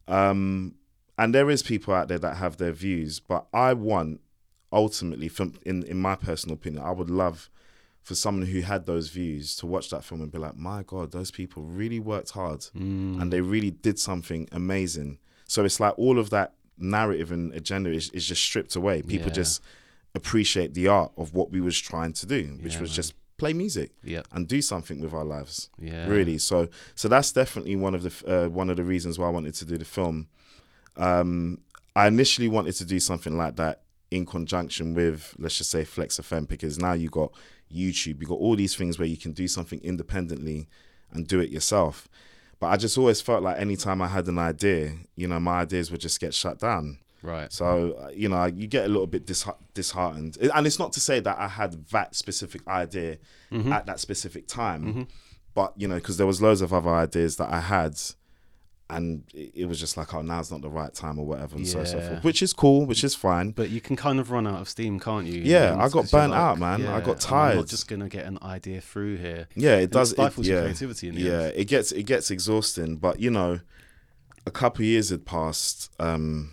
Um 0.08 0.76
and 1.18 1.36
there 1.36 1.52
is 1.52 1.62
people 1.62 1.94
out 1.94 2.08
there 2.08 2.18
that 2.18 2.38
have 2.38 2.58
their 2.58 2.72
views 2.72 3.20
but 3.20 3.46
i 3.54 3.74
want 3.74 4.20
ultimately 4.72 5.28
from 5.28 5.54
in 5.66 5.84
in 5.84 5.98
my 5.98 6.16
personal 6.16 6.54
opinion 6.56 6.82
i 6.84 6.92
would 6.92 7.10
love 7.10 7.50
for 8.04 8.16
someone 8.16 8.48
who 8.48 8.62
had 8.62 8.86
those 8.86 9.10
views 9.10 9.56
to 9.56 9.68
watch 9.68 9.90
that 9.92 10.04
film 10.04 10.22
and 10.22 10.32
be 10.32 10.38
like 10.38 10.56
my 10.56 10.82
god 10.84 11.12
those 11.12 11.30
people 11.32 11.64
really 11.64 12.00
worked 12.00 12.32
hard 12.32 12.62
Mm. 12.76 13.22
and 13.22 13.32
they 13.34 13.42
really 13.42 13.72
did 13.72 14.00
something 14.00 14.48
amazing 14.52 15.18
so 15.48 15.64
it's 15.66 15.80
like 15.80 15.94
all 15.98 16.18
of 16.18 16.30
that 16.30 16.54
narrative 16.78 17.32
and 17.32 17.54
agenda 17.54 17.90
is, 17.92 18.10
is 18.12 18.26
just 18.26 18.42
stripped 18.44 18.76
away 18.76 19.02
people 19.02 19.28
Yeah. 19.28 19.34
just 19.44 19.62
appreciate 20.16 20.74
the 20.74 20.88
art 20.88 21.12
of 21.18 21.34
what 21.34 21.52
we 21.52 21.62
was 21.62 21.78
trying 21.80 22.14
to 22.14 22.26
do 22.26 22.58
which 22.62 22.76
Yeah, 22.76 22.82
was 22.82 22.90
man. 22.92 22.96
just 22.96 23.14
play 23.38 23.54
music 23.54 23.92
Yep. 24.04 24.28
and 24.34 24.48
do 24.48 24.62
something 24.62 25.00
with 25.02 25.14
our 25.14 25.26
lives 25.26 25.70
Yeah. 25.80 26.08
really 26.08 26.38
so 26.38 26.70
so 26.96 27.08
that's 27.08 27.32
definitely 27.32 27.76
one 27.76 27.94
of 27.94 28.02
the 28.04 28.14
uh, 28.46 28.50
one 28.50 28.70
of 28.72 28.78
the 28.78 28.84
reasons 28.84 29.20
why 29.20 29.28
I 29.28 29.30
wanted 29.32 29.54
to 29.56 29.66
do 29.66 29.78
the 29.78 29.86
film 29.86 30.28
um 30.98 31.60
I 31.96 32.08
initially 32.08 32.48
wanted 32.48 32.74
to 32.76 32.86
do 32.86 33.00
something 33.00 33.38
like 33.38 33.56
that 33.58 33.82
in 34.12 34.26
conjunction 34.26 34.94
with 34.94 35.34
let's 35.40 35.58
just 35.58 35.72
say 35.72 35.84
Flex 35.86 36.20
FM 36.20 36.48
because 36.48 36.78
now 36.78 36.94
you 36.94 37.10
got 37.10 37.32
YouTube 37.74 38.20
you 38.22 38.28
got 38.28 38.36
all 38.40 38.56
these 38.58 38.76
things 38.76 39.00
where 39.00 39.08
you 39.08 39.18
can 39.18 39.32
do 39.32 39.48
something 39.48 39.80
independently 39.82 40.68
and 41.12 41.28
do 41.28 41.40
it 41.40 41.50
yourself. 41.50 42.08
But 42.60 42.68
I 42.68 42.78
just 42.78 42.98
always 42.98 43.22
felt 43.22 43.42
like 43.42 43.58
anytime 43.60 44.02
I 44.02 44.08
had 44.10 44.28
an 44.28 44.38
idea 44.38 44.94
you 45.16 45.28
know 45.28 45.40
my 45.40 45.62
ideas 45.62 45.90
would 45.92 46.02
just 46.02 46.20
get 46.20 46.34
shut 46.34 46.60
down. 46.60 46.98
Right. 47.24 47.54
so 47.54 47.94
uh, 48.04 48.10
you 48.10 48.28
know, 48.30 48.46
you 48.46 48.66
get 48.68 48.86
a 48.86 48.88
little 48.88 49.06
bit 49.06 49.28
disheart- 49.28 49.60
disheartened, 49.76 50.38
and 50.42 50.66
it's 50.66 50.80
not 50.80 50.92
to 50.94 51.00
say 51.00 51.20
that 51.20 51.38
I 51.38 51.48
had 51.48 51.88
that 51.90 52.16
specific 52.16 52.68
idea 52.68 53.18
Mm-hmm. 53.52 53.72
at 53.74 53.86
that 53.86 54.00
specific 54.00 54.48
time, 54.48 55.08
but 55.54 55.74
you 55.78 55.88
know, 55.88 55.96
because 55.96 56.18
there 56.18 56.26
was 56.26 56.42
loads 56.42 56.62
of 56.62 56.74
other 56.74 56.90
ideas 56.90 57.36
that 57.36 57.50
I 57.52 57.60
had, 57.60 58.00
and 58.92 59.24
it, 59.34 59.66
was 59.68 59.80
just 59.80 59.96
like, 59.98 60.14
oh, 60.14 60.22
now's 60.22 60.52
not 60.52 60.62
the 60.62 60.70
right 60.70 60.94
time 60.94 61.18
or 61.18 61.26
whatever, 61.26 61.56
and 61.56 61.68
so 61.68 61.84
so 61.84 62.00
forth, 62.00 62.24
which 62.24 62.42
is 62.42 62.52
cool, 62.54 62.86
which 62.86 63.04
is 63.04 63.16
fine. 63.16 63.52
But 63.52 63.70
you 63.70 63.80
can 63.82 63.96
kind 63.96 64.20
of 64.20 64.32
run 64.32 64.46
out 64.46 64.60
of 64.62 64.68
steam, 64.70 65.00
can't 65.00 65.26
you? 65.26 65.42
Yeah, 65.42 65.74
And 65.74 65.82
I 65.82 65.90
got 65.90 66.12
burnt 66.12 66.34
out, 66.34 66.60
man. 66.60 66.86
I 66.86 67.00
got 67.02 67.20
tired. 67.20 67.52
I'm 67.52 67.58
not 67.58 67.68
just 67.68 67.88
gonna 67.88 68.10
get 68.10 68.26
an 68.26 68.38
idea 68.42 68.82
through 68.82 69.18
here. 69.18 69.48
Yeah, 69.56 69.78
it 69.78 69.84
And 69.84 69.92
does. 69.92 70.12
It 70.12 70.16
stifles 70.16 70.46
it, 70.46 70.50
your 70.52 70.60
yeah, 70.60 70.64
creativity 70.66 71.08
in 71.10 71.16
the 71.16 71.22
yeah, 71.22 71.42
end. 71.44 71.54
it 71.56 71.66
gets 71.66 71.92
it 71.92 72.04
gets 72.04 72.30
exhausting, 72.30 72.98
but 72.98 73.20
you 73.20 73.32
know, 73.32 73.60
a 74.46 74.52
couple 74.52 74.82
of 74.82 74.88
years 74.88 75.10
had 75.10 75.26
passed, 75.26 75.90
um, 76.00 76.52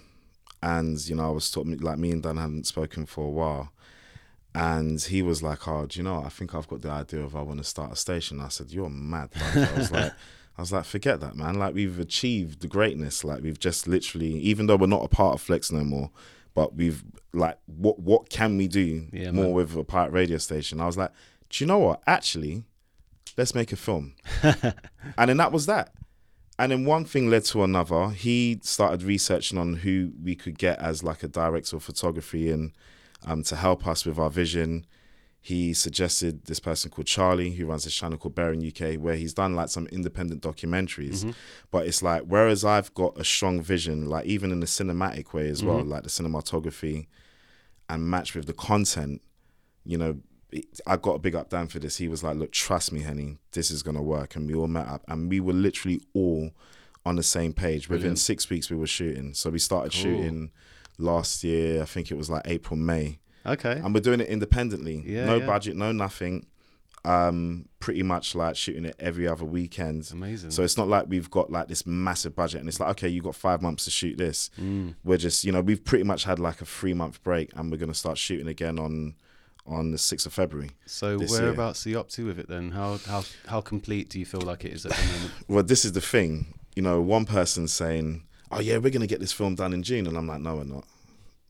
and 0.62 0.98
you 1.08 1.16
know, 1.16 1.26
I 1.26 1.30
was 1.30 1.50
talking 1.50 1.76
like 1.78 1.98
me 1.98 2.10
and 2.12 2.22
Dan 2.22 2.36
hadn't 2.36 2.66
spoken 2.66 3.04
for 3.06 3.24
a 3.26 3.30
while, 3.30 3.72
and 4.54 5.00
he 5.00 5.22
was 5.22 5.42
like, 5.42 5.66
"Oh, 5.66 5.86
do 5.86 5.98
you 5.98 6.04
know? 6.04 6.22
I 6.24 6.28
think 6.28 6.54
I've 6.54 6.68
got 6.68 6.82
the 6.82 6.90
idea 6.90 7.20
of 7.22 7.34
I 7.36 7.42
want 7.42 7.58
to 7.58 7.64
start 7.64 7.92
a 7.92 7.96
station." 7.96 8.40
I 8.40 8.48
said, 8.48 8.70
"You're 8.70 8.90
mad." 8.90 9.30
Like, 9.34 9.56
I 9.72 9.78
was 9.78 9.90
like. 9.98 10.12
I 10.58 10.60
was 10.62 10.72
like, 10.72 10.84
forget 10.84 11.20
that, 11.20 11.36
man. 11.36 11.54
Like 11.54 11.72
we've 11.74 12.00
achieved 12.00 12.60
the 12.60 12.66
greatness. 12.68 13.22
Like 13.22 13.42
we've 13.42 13.60
just 13.60 13.86
literally, 13.86 14.32
even 14.40 14.66
though 14.66 14.74
we're 14.76 14.88
not 14.88 15.04
a 15.04 15.08
part 15.08 15.34
of 15.34 15.40
Flex 15.40 15.70
no 15.70 15.84
more, 15.84 16.10
but 16.52 16.74
we've 16.74 17.04
like, 17.32 17.58
what 17.66 18.00
what 18.00 18.28
can 18.28 18.56
we 18.56 18.66
do 18.66 19.06
Yeah, 19.12 19.30
more 19.30 19.44
man. 19.44 19.52
with 19.54 19.76
a 19.76 19.84
pirate 19.84 20.10
radio 20.12 20.36
station? 20.38 20.80
I 20.80 20.86
was 20.86 20.96
like, 20.98 21.12
do 21.48 21.62
you 21.62 21.68
know 21.68 21.78
what? 21.78 22.02
Actually, 22.08 22.64
let's 23.36 23.54
make 23.54 23.70
a 23.72 23.76
film. 23.76 24.16
and 24.42 25.30
then 25.30 25.36
that 25.36 25.52
was 25.52 25.66
that. 25.66 25.94
And 26.58 26.72
then 26.72 26.84
one 26.84 27.04
thing 27.04 27.30
led 27.30 27.44
to 27.46 27.62
another. 27.62 28.08
He 28.08 28.58
started 28.62 29.04
researching 29.04 29.58
on 29.58 29.74
who 29.74 30.10
we 30.20 30.34
could 30.34 30.58
get 30.58 30.80
as 30.80 31.04
like 31.04 31.22
a 31.22 31.28
director 31.28 31.76
of 31.76 31.84
photography 31.84 32.50
and 32.50 32.72
um, 33.24 33.44
to 33.44 33.54
help 33.54 33.86
us 33.86 34.04
with 34.04 34.18
our 34.18 34.28
vision. 34.30 34.84
He 35.48 35.72
suggested 35.72 36.44
this 36.44 36.60
person 36.60 36.90
called 36.90 37.06
Charlie, 37.06 37.52
who 37.52 37.64
runs 37.64 37.86
a 37.86 37.88
channel 37.88 38.18
called 38.18 38.34
Bearing 38.34 38.62
UK, 38.62 39.00
where 39.00 39.16
he's 39.16 39.32
done 39.32 39.54
like 39.54 39.70
some 39.70 39.86
independent 39.86 40.42
documentaries. 40.42 41.20
Mm-hmm. 41.20 41.30
But 41.70 41.86
it's 41.86 42.02
like, 42.02 42.24
whereas 42.24 42.66
I've 42.66 42.92
got 42.92 43.18
a 43.18 43.24
strong 43.24 43.62
vision, 43.62 44.04
like 44.10 44.26
even 44.26 44.52
in 44.52 44.60
the 44.60 44.66
cinematic 44.66 45.32
way 45.32 45.48
as 45.48 45.64
well, 45.64 45.78
mm-hmm. 45.78 45.88
like 45.88 46.02
the 46.02 46.10
cinematography 46.10 47.06
and 47.88 48.10
match 48.10 48.34
with 48.34 48.44
the 48.44 48.52
content, 48.52 49.22
you 49.86 49.96
know, 49.96 50.18
it, 50.50 50.66
I 50.86 50.98
got 50.98 51.14
a 51.14 51.18
big 51.18 51.34
up 51.34 51.48
Dan 51.48 51.68
for 51.68 51.78
this. 51.78 51.96
He 51.96 52.08
was 52.08 52.22
like, 52.22 52.36
"Look, 52.36 52.52
trust 52.52 52.92
me, 52.92 53.00
Henny, 53.00 53.38
this 53.52 53.70
is 53.70 53.82
gonna 53.82 54.02
work." 54.02 54.36
And 54.36 54.46
we 54.46 54.54
all 54.54 54.68
met 54.68 54.86
up, 54.86 55.02
and 55.08 55.30
we 55.30 55.40
were 55.40 55.54
literally 55.54 56.02
all 56.12 56.50
on 57.06 57.16
the 57.16 57.22
same 57.22 57.54
page. 57.54 57.88
Within 57.88 58.16
six 58.16 58.50
weeks, 58.50 58.68
we 58.68 58.76
were 58.76 58.86
shooting. 58.86 59.32
So 59.32 59.48
we 59.48 59.58
started 59.58 59.92
Cool. 59.92 60.02
shooting 60.02 60.50
last 60.98 61.42
year. 61.42 61.80
I 61.80 61.86
think 61.86 62.10
it 62.10 62.18
was 62.18 62.28
like 62.28 62.42
April, 62.44 62.76
May, 62.76 63.18
Okay. 63.48 63.72
and 63.72 63.94
we're 63.94 64.00
doing 64.00 64.20
it 64.20 64.28
independently. 64.28 65.02
Yeah, 65.04 65.26
no 65.26 65.36
yeah. 65.36 65.46
budget, 65.46 65.76
no 65.76 65.92
nothing. 65.92 66.46
Um, 67.04 67.68
pretty 67.78 68.02
much 68.02 68.34
like 68.34 68.56
shooting 68.56 68.84
it 68.84 68.96
every 68.98 69.26
other 69.26 69.44
weekend. 69.44 70.10
Amazing. 70.12 70.50
So 70.50 70.62
it's 70.62 70.76
not 70.76 70.88
like 70.88 71.06
we've 71.08 71.30
got 71.30 71.50
like 71.50 71.68
this 71.68 71.86
massive 71.86 72.34
budget 72.34 72.60
and 72.60 72.68
it's 72.68 72.80
like, 72.80 72.90
okay, 72.90 73.08
you 73.08 73.22
got 73.22 73.36
five 73.36 73.62
months 73.62 73.84
to 73.84 73.90
shoot 73.90 74.18
this. 74.18 74.50
Mm. 74.60 74.94
We're 75.04 75.16
just, 75.16 75.44
you 75.44 75.52
know, 75.52 75.60
we've 75.60 75.82
pretty 75.82 76.04
much 76.04 76.24
had 76.24 76.38
like 76.38 76.60
a 76.60 76.66
three 76.66 76.94
month 76.94 77.22
break 77.22 77.50
and 77.54 77.70
we're 77.70 77.78
going 77.78 77.92
to 77.92 77.98
start 77.98 78.18
shooting 78.18 78.48
again 78.48 78.78
on 78.78 79.14
on 79.68 79.90
the 79.90 79.98
6th 79.98 80.26
of 80.26 80.32
February. 80.32 80.70
So 80.86 81.20
year. 81.20 81.28
whereabouts 81.28 81.86
are 81.86 81.90
you 81.90 82.00
up 82.00 82.08
to 82.10 82.26
with 82.26 82.38
it 82.38 82.48
then? 82.48 82.72
How 82.72 82.98
how 83.06 83.22
how 83.46 83.60
complete 83.60 84.08
do 84.08 84.18
you 84.18 84.26
feel 84.26 84.40
like 84.40 84.64
it 84.64 84.72
is 84.72 84.86
at 84.86 84.92
the 84.92 85.06
moment? 85.06 85.32
Well, 85.48 85.62
this 85.62 85.84
is 85.84 85.92
the 85.92 86.00
thing. 86.00 86.54
You 86.74 86.82
know, 86.82 87.00
one 87.00 87.26
person 87.26 87.68
saying, 87.68 88.24
oh, 88.50 88.60
yeah, 88.60 88.78
we're 88.78 88.90
going 88.90 89.00
to 89.00 89.06
get 89.06 89.20
this 89.20 89.32
film 89.32 89.54
done 89.54 89.72
in 89.72 89.82
June. 89.82 90.06
And 90.06 90.16
I'm 90.16 90.26
like, 90.26 90.40
no, 90.40 90.56
we're 90.56 90.64
not. 90.64 90.84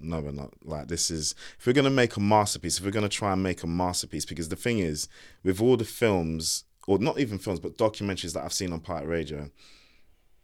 No, 0.01 0.21
we're 0.21 0.31
not. 0.31 0.53
Like, 0.65 0.89
this 0.89 1.11
is, 1.11 1.35
if 1.59 1.67
we're 1.67 1.73
going 1.73 1.85
to 1.85 1.91
make 1.91 2.17
a 2.17 2.21
masterpiece, 2.21 2.79
if 2.79 2.85
we're 2.85 2.91
going 2.91 3.09
to 3.09 3.09
try 3.09 3.33
and 3.33 3.43
make 3.43 3.63
a 3.63 3.67
masterpiece, 3.67 4.25
because 4.25 4.49
the 4.49 4.57
thing 4.57 4.79
is, 4.79 5.09
with 5.43 5.61
all 5.61 5.77
the 5.77 5.85
films, 5.85 6.65
or 6.87 6.99
not 6.99 7.19
even 7.19 7.39
films, 7.39 7.61
but 7.61 7.77
documentaries 7.77 8.33
that 8.35 8.45
I've 8.45 8.53
seen 8.53 8.73
on 8.73 8.81
Pirate 8.81 9.07
Radio, 9.09 9.51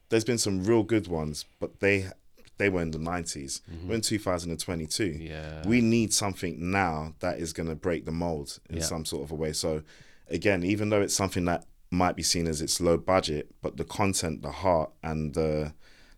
there's 0.09 0.25
been 0.25 0.39
some 0.39 0.65
real 0.65 0.83
good 0.83 1.09
ones, 1.09 1.45
but 1.61 1.81
they 1.81 2.09
they 2.57 2.69
were 2.69 2.83
in 2.83 2.93
the 2.93 2.99
90s. 2.99 3.63
Mm-hmm. 3.63 3.89
We're 3.89 3.95
in 3.97 4.01
2022. 4.01 5.05
Yeah. 5.05 5.67
We 5.67 5.81
need 5.81 6.13
something 6.15 6.71
now 6.71 7.15
that 7.19 7.39
is 7.41 7.53
going 7.53 7.69
to 7.69 7.75
break 7.75 8.05
the 8.05 8.13
mold 8.13 8.61
in 8.71 8.77
Yeah. 8.77 8.83
some 8.85 9.05
sort 9.05 9.25
of 9.25 9.33
a 9.33 9.35
way. 9.35 9.53
So, 9.53 9.83
again, 10.29 10.63
even 10.63 10.89
though 10.91 11.03
it's 11.03 11.17
something 11.17 11.47
that 11.47 11.67
might 11.91 12.15
be 12.15 12.23
seen 12.23 12.47
as 12.47 12.61
it's 12.63 12.81
low 12.81 12.97
budget, 12.97 13.53
but 13.61 13.77
the 13.77 13.83
content, 13.85 14.43
the 14.43 14.53
heart, 14.53 14.93
and 15.03 15.35
the 15.35 15.75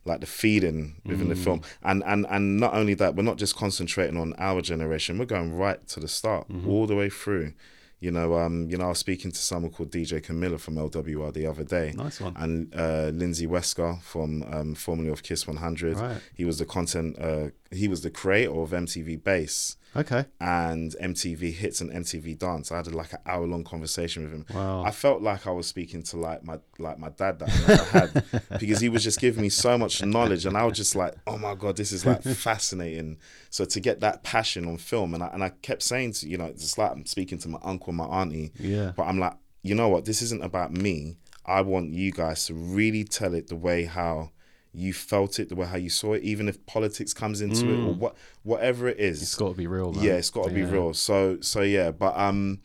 like 0.06 0.20
the 0.20 0.26
feeding 0.26 0.96
within 1.04 1.28
the 1.28 1.34
film, 1.36 1.60
and 1.82 2.02
and 2.04 2.26
and 2.30 2.58
not 2.58 2.74
only 2.74 2.94
that, 2.94 3.14
we're 3.16 3.22
not 3.22 3.36
just 3.38 3.56
concentrating 3.56 4.16
on 4.16 4.34
our 4.38 4.60
generation. 4.62 5.18
We're 5.18 5.24
going 5.26 5.54
right 5.56 5.86
to 5.88 6.00
the 6.00 6.08
start, 6.08 6.46
all 6.66 6.86
the 6.86 6.94
way 6.96 7.08
through. 7.10 7.52
You 7.98 8.10
know, 8.10 8.34
um, 8.38 8.68
you 8.70 8.76
know, 8.76 8.84
I 8.84 8.88
was 8.88 8.98
speaking 8.98 9.32
to 9.32 9.38
someone 9.38 9.72
called 9.72 9.90
DJ 9.90 10.22
Camilla 10.22 10.58
from 10.58 10.74
LWR 10.76 11.32
the 11.32 11.46
other 11.46 11.64
day, 11.64 11.94
Nice 11.96 12.20
one. 12.20 12.34
and 12.36 12.74
uh, 12.74 13.06
Lindsay 13.14 13.46
Wesker 13.46 14.02
from 14.02 14.42
um, 14.52 14.74
formerly 14.74 15.08
of 15.08 15.22
Kiss 15.22 15.46
100. 15.46 15.96
Right. 15.96 16.20
He 16.34 16.44
was 16.44 16.58
the 16.58 16.66
content. 16.66 17.18
Uh, 17.18 17.48
he 17.70 17.88
was 17.88 18.02
the 18.02 18.10
creator 18.10 18.52
of 18.52 18.70
MTV 18.70 19.24
Base 19.24 19.76
Okay. 20.00 20.24
and 20.40 20.94
MTV 21.02 21.52
Hits 21.52 21.80
and 21.80 21.90
MTV 21.90 22.38
Dance. 22.38 22.70
I 22.72 22.76
had 22.76 22.92
like 22.94 23.12
an 23.12 23.18
hour 23.26 23.46
long 23.46 23.64
conversation 23.64 24.22
with 24.24 24.32
him. 24.32 24.46
Wow. 24.54 24.82
I 24.84 24.90
felt 24.90 25.22
like 25.22 25.46
I 25.46 25.50
was 25.50 25.66
speaking 25.66 26.02
to 26.04 26.16
like 26.18 26.44
my 26.44 26.58
like 26.78 26.98
my 26.98 27.08
dad 27.10 27.38
that 27.40 27.48
I 27.48 27.98
had 27.98 28.58
because 28.60 28.80
he 28.80 28.88
was 28.88 29.02
just 29.04 29.20
giving 29.20 29.42
me 29.42 29.48
so 29.48 29.76
much 29.78 30.02
knowledge, 30.04 30.46
and 30.46 30.56
I 30.56 30.64
was 30.64 30.76
just 30.76 30.94
like, 30.96 31.14
oh 31.26 31.38
my 31.38 31.54
god, 31.54 31.76
this 31.76 31.92
is 31.92 32.04
like 32.06 32.22
fascinating. 32.56 33.18
So 33.50 33.64
to 33.64 33.80
get 33.80 34.00
that 34.00 34.22
passion 34.22 34.66
on 34.66 34.76
film, 34.78 35.14
and 35.14 35.22
I 35.22 35.28
and 35.28 35.42
I 35.44 35.50
kept 35.50 35.82
saying 35.82 36.12
to 36.14 36.28
you 36.28 36.38
know, 36.38 36.46
it's 36.46 36.78
like 36.78 36.90
I'm 36.92 37.06
speaking 37.06 37.38
to 37.38 37.48
my 37.48 37.58
uncle, 37.62 37.88
and 37.90 37.98
my 37.98 38.04
auntie, 38.06 38.52
Yeah. 38.58 38.92
but 38.96 39.04
I'm 39.04 39.18
like, 39.18 39.34
you 39.62 39.74
know 39.74 39.88
what? 39.88 40.04
This 40.04 40.22
isn't 40.22 40.42
about 40.42 40.72
me. 40.72 41.16
I 41.44 41.60
want 41.60 41.90
you 41.92 42.10
guys 42.10 42.46
to 42.46 42.54
really 42.54 43.04
tell 43.04 43.32
it 43.34 43.46
the 43.48 43.56
way 43.56 43.84
how 43.84 44.30
you 44.76 44.92
felt 44.92 45.38
it, 45.38 45.48
the 45.48 45.56
way 45.56 45.66
how 45.66 45.78
you 45.78 45.88
saw 45.88 46.12
it, 46.12 46.22
even 46.22 46.48
if 46.48 46.64
politics 46.66 47.14
comes 47.14 47.40
into 47.40 47.66
it 47.72 47.86
or 47.86 47.94
what 47.94 48.16
whatever 48.42 48.88
it 48.88 48.98
is. 48.98 49.22
It's 49.22 49.34
got 49.34 49.48
to 49.48 49.54
be 49.54 49.66
real, 49.66 49.92
man. 49.92 50.04
Yeah, 50.04 50.12
it's 50.12 50.30
got 50.30 50.48
to 50.48 50.50
be 50.54 50.64
real. 50.64 50.92
So 50.92 51.38
so 51.40 51.62
yeah, 51.62 51.90
but 51.90 52.16
um, 52.16 52.60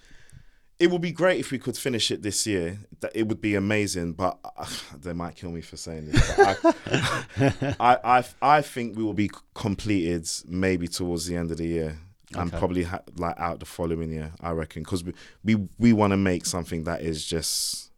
it 0.78 0.92
would 0.92 1.02
be 1.02 1.14
great 1.14 1.40
if 1.40 1.52
we 1.52 1.58
could 1.58 1.78
finish 1.78 2.12
it 2.12 2.22
this 2.22 2.46
year. 2.46 2.80
That 3.00 3.12
it 3.16 3.28
would 3.28 3.40
be 3.40 3.56
amazing. 3.56 4.14
But 4.14 4.38
uh, 4.44 4.66
they 5.02 5.14
might 5.14 5.36
kill 5.36 5.52
me 5.52 5.62
for 5.62 5.78
saying 5.78 6.12
this. 6.12 6.36
But 6.36 6.76
I, 7.40 7.76
I 7.80 8.18
I 8.18 8.24
I 8.42 8.62
think 8.62 8.98
we 8.98 9.04
will 9.04 9.14
be 9.14 9.32
completed 9.54 10.30
maybe 10.48 10.88
towards 10.90 11.28
the 11.28 11.38
end 11.38 11.52
of 11.52 11.58
the 11.58 11.68
year. 11.68 11.98
And 12.34 12.50
probably 12.50 12.84
ha- 12.84 13.02
like 13.18 13.38
out 13.38 13.60
the 13.60 13.66
following 13.66 14.10
year, 14.10 14.32
I 14.40 14.52
reckon, 14.52 14.84
because 14.84 15.04
we 15.04 15.14
we, 15.44 15.68
we 15.78 15.92
want 15.92 16.12
to 16.12 16.18
make 16.18 16.46
something 16.46 16.86
that 16.86 17.02
is 17.02 17.26
just 17.26 17.91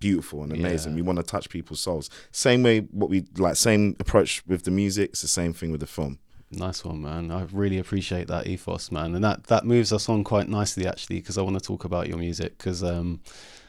beautiful 0.00 0.42
and 0.42 0.52
amazing. 0.52 0.92
Yeah. 0.92 0.96
We 0.96 1.02
want 1.02 1.18
to 1.18 1.22
touch 1.22 1.48
people's 1.48 1.80
souls. 1.80 2.10
Same 2.32 2.62
way, 2.62 2.80
what 2.80 3.10
we 3.10 3.24
like, 3.36 3.56
same 3.56 3.94
approach 4.00 4.42
with 4.46 4.64
the 4.64 4.70
music. 4.70 5.10
It's 5.10 5.22
the 5.22 5.28
same 5.28 5.52
thing 5.52 5.70
with 5.70 5.80
the 5.80 5.86
film. 5.86 6.18
Nice 6.50 6.84
one, 6.84 7.00
man. 7.02 7.30
I 7.30 7.46
really 7.52 7.78
appreciate 7.78 8.26
that 8.26 8.48
ethos, 8.48 8.90
man, 8.90 9.14
and 9.14 9.22
that 9.22 9.44
that 9.44 9.64
moves 9.64 9.92
us 9.92 10.08
on 10.08 10.24
quite 10.24 10.48
nicely 10.48 10.86
actually, 10.86 11.20
because 11.20 11.38
I 11.38 11.42
want 11.42 11.56
to 11.56 11.64
talk 11.64 11.84
about 11.84 12.08
your 12.08 12.18
music. 12.18 12.58
Because 12.58 12.82
um, 12.82 13.20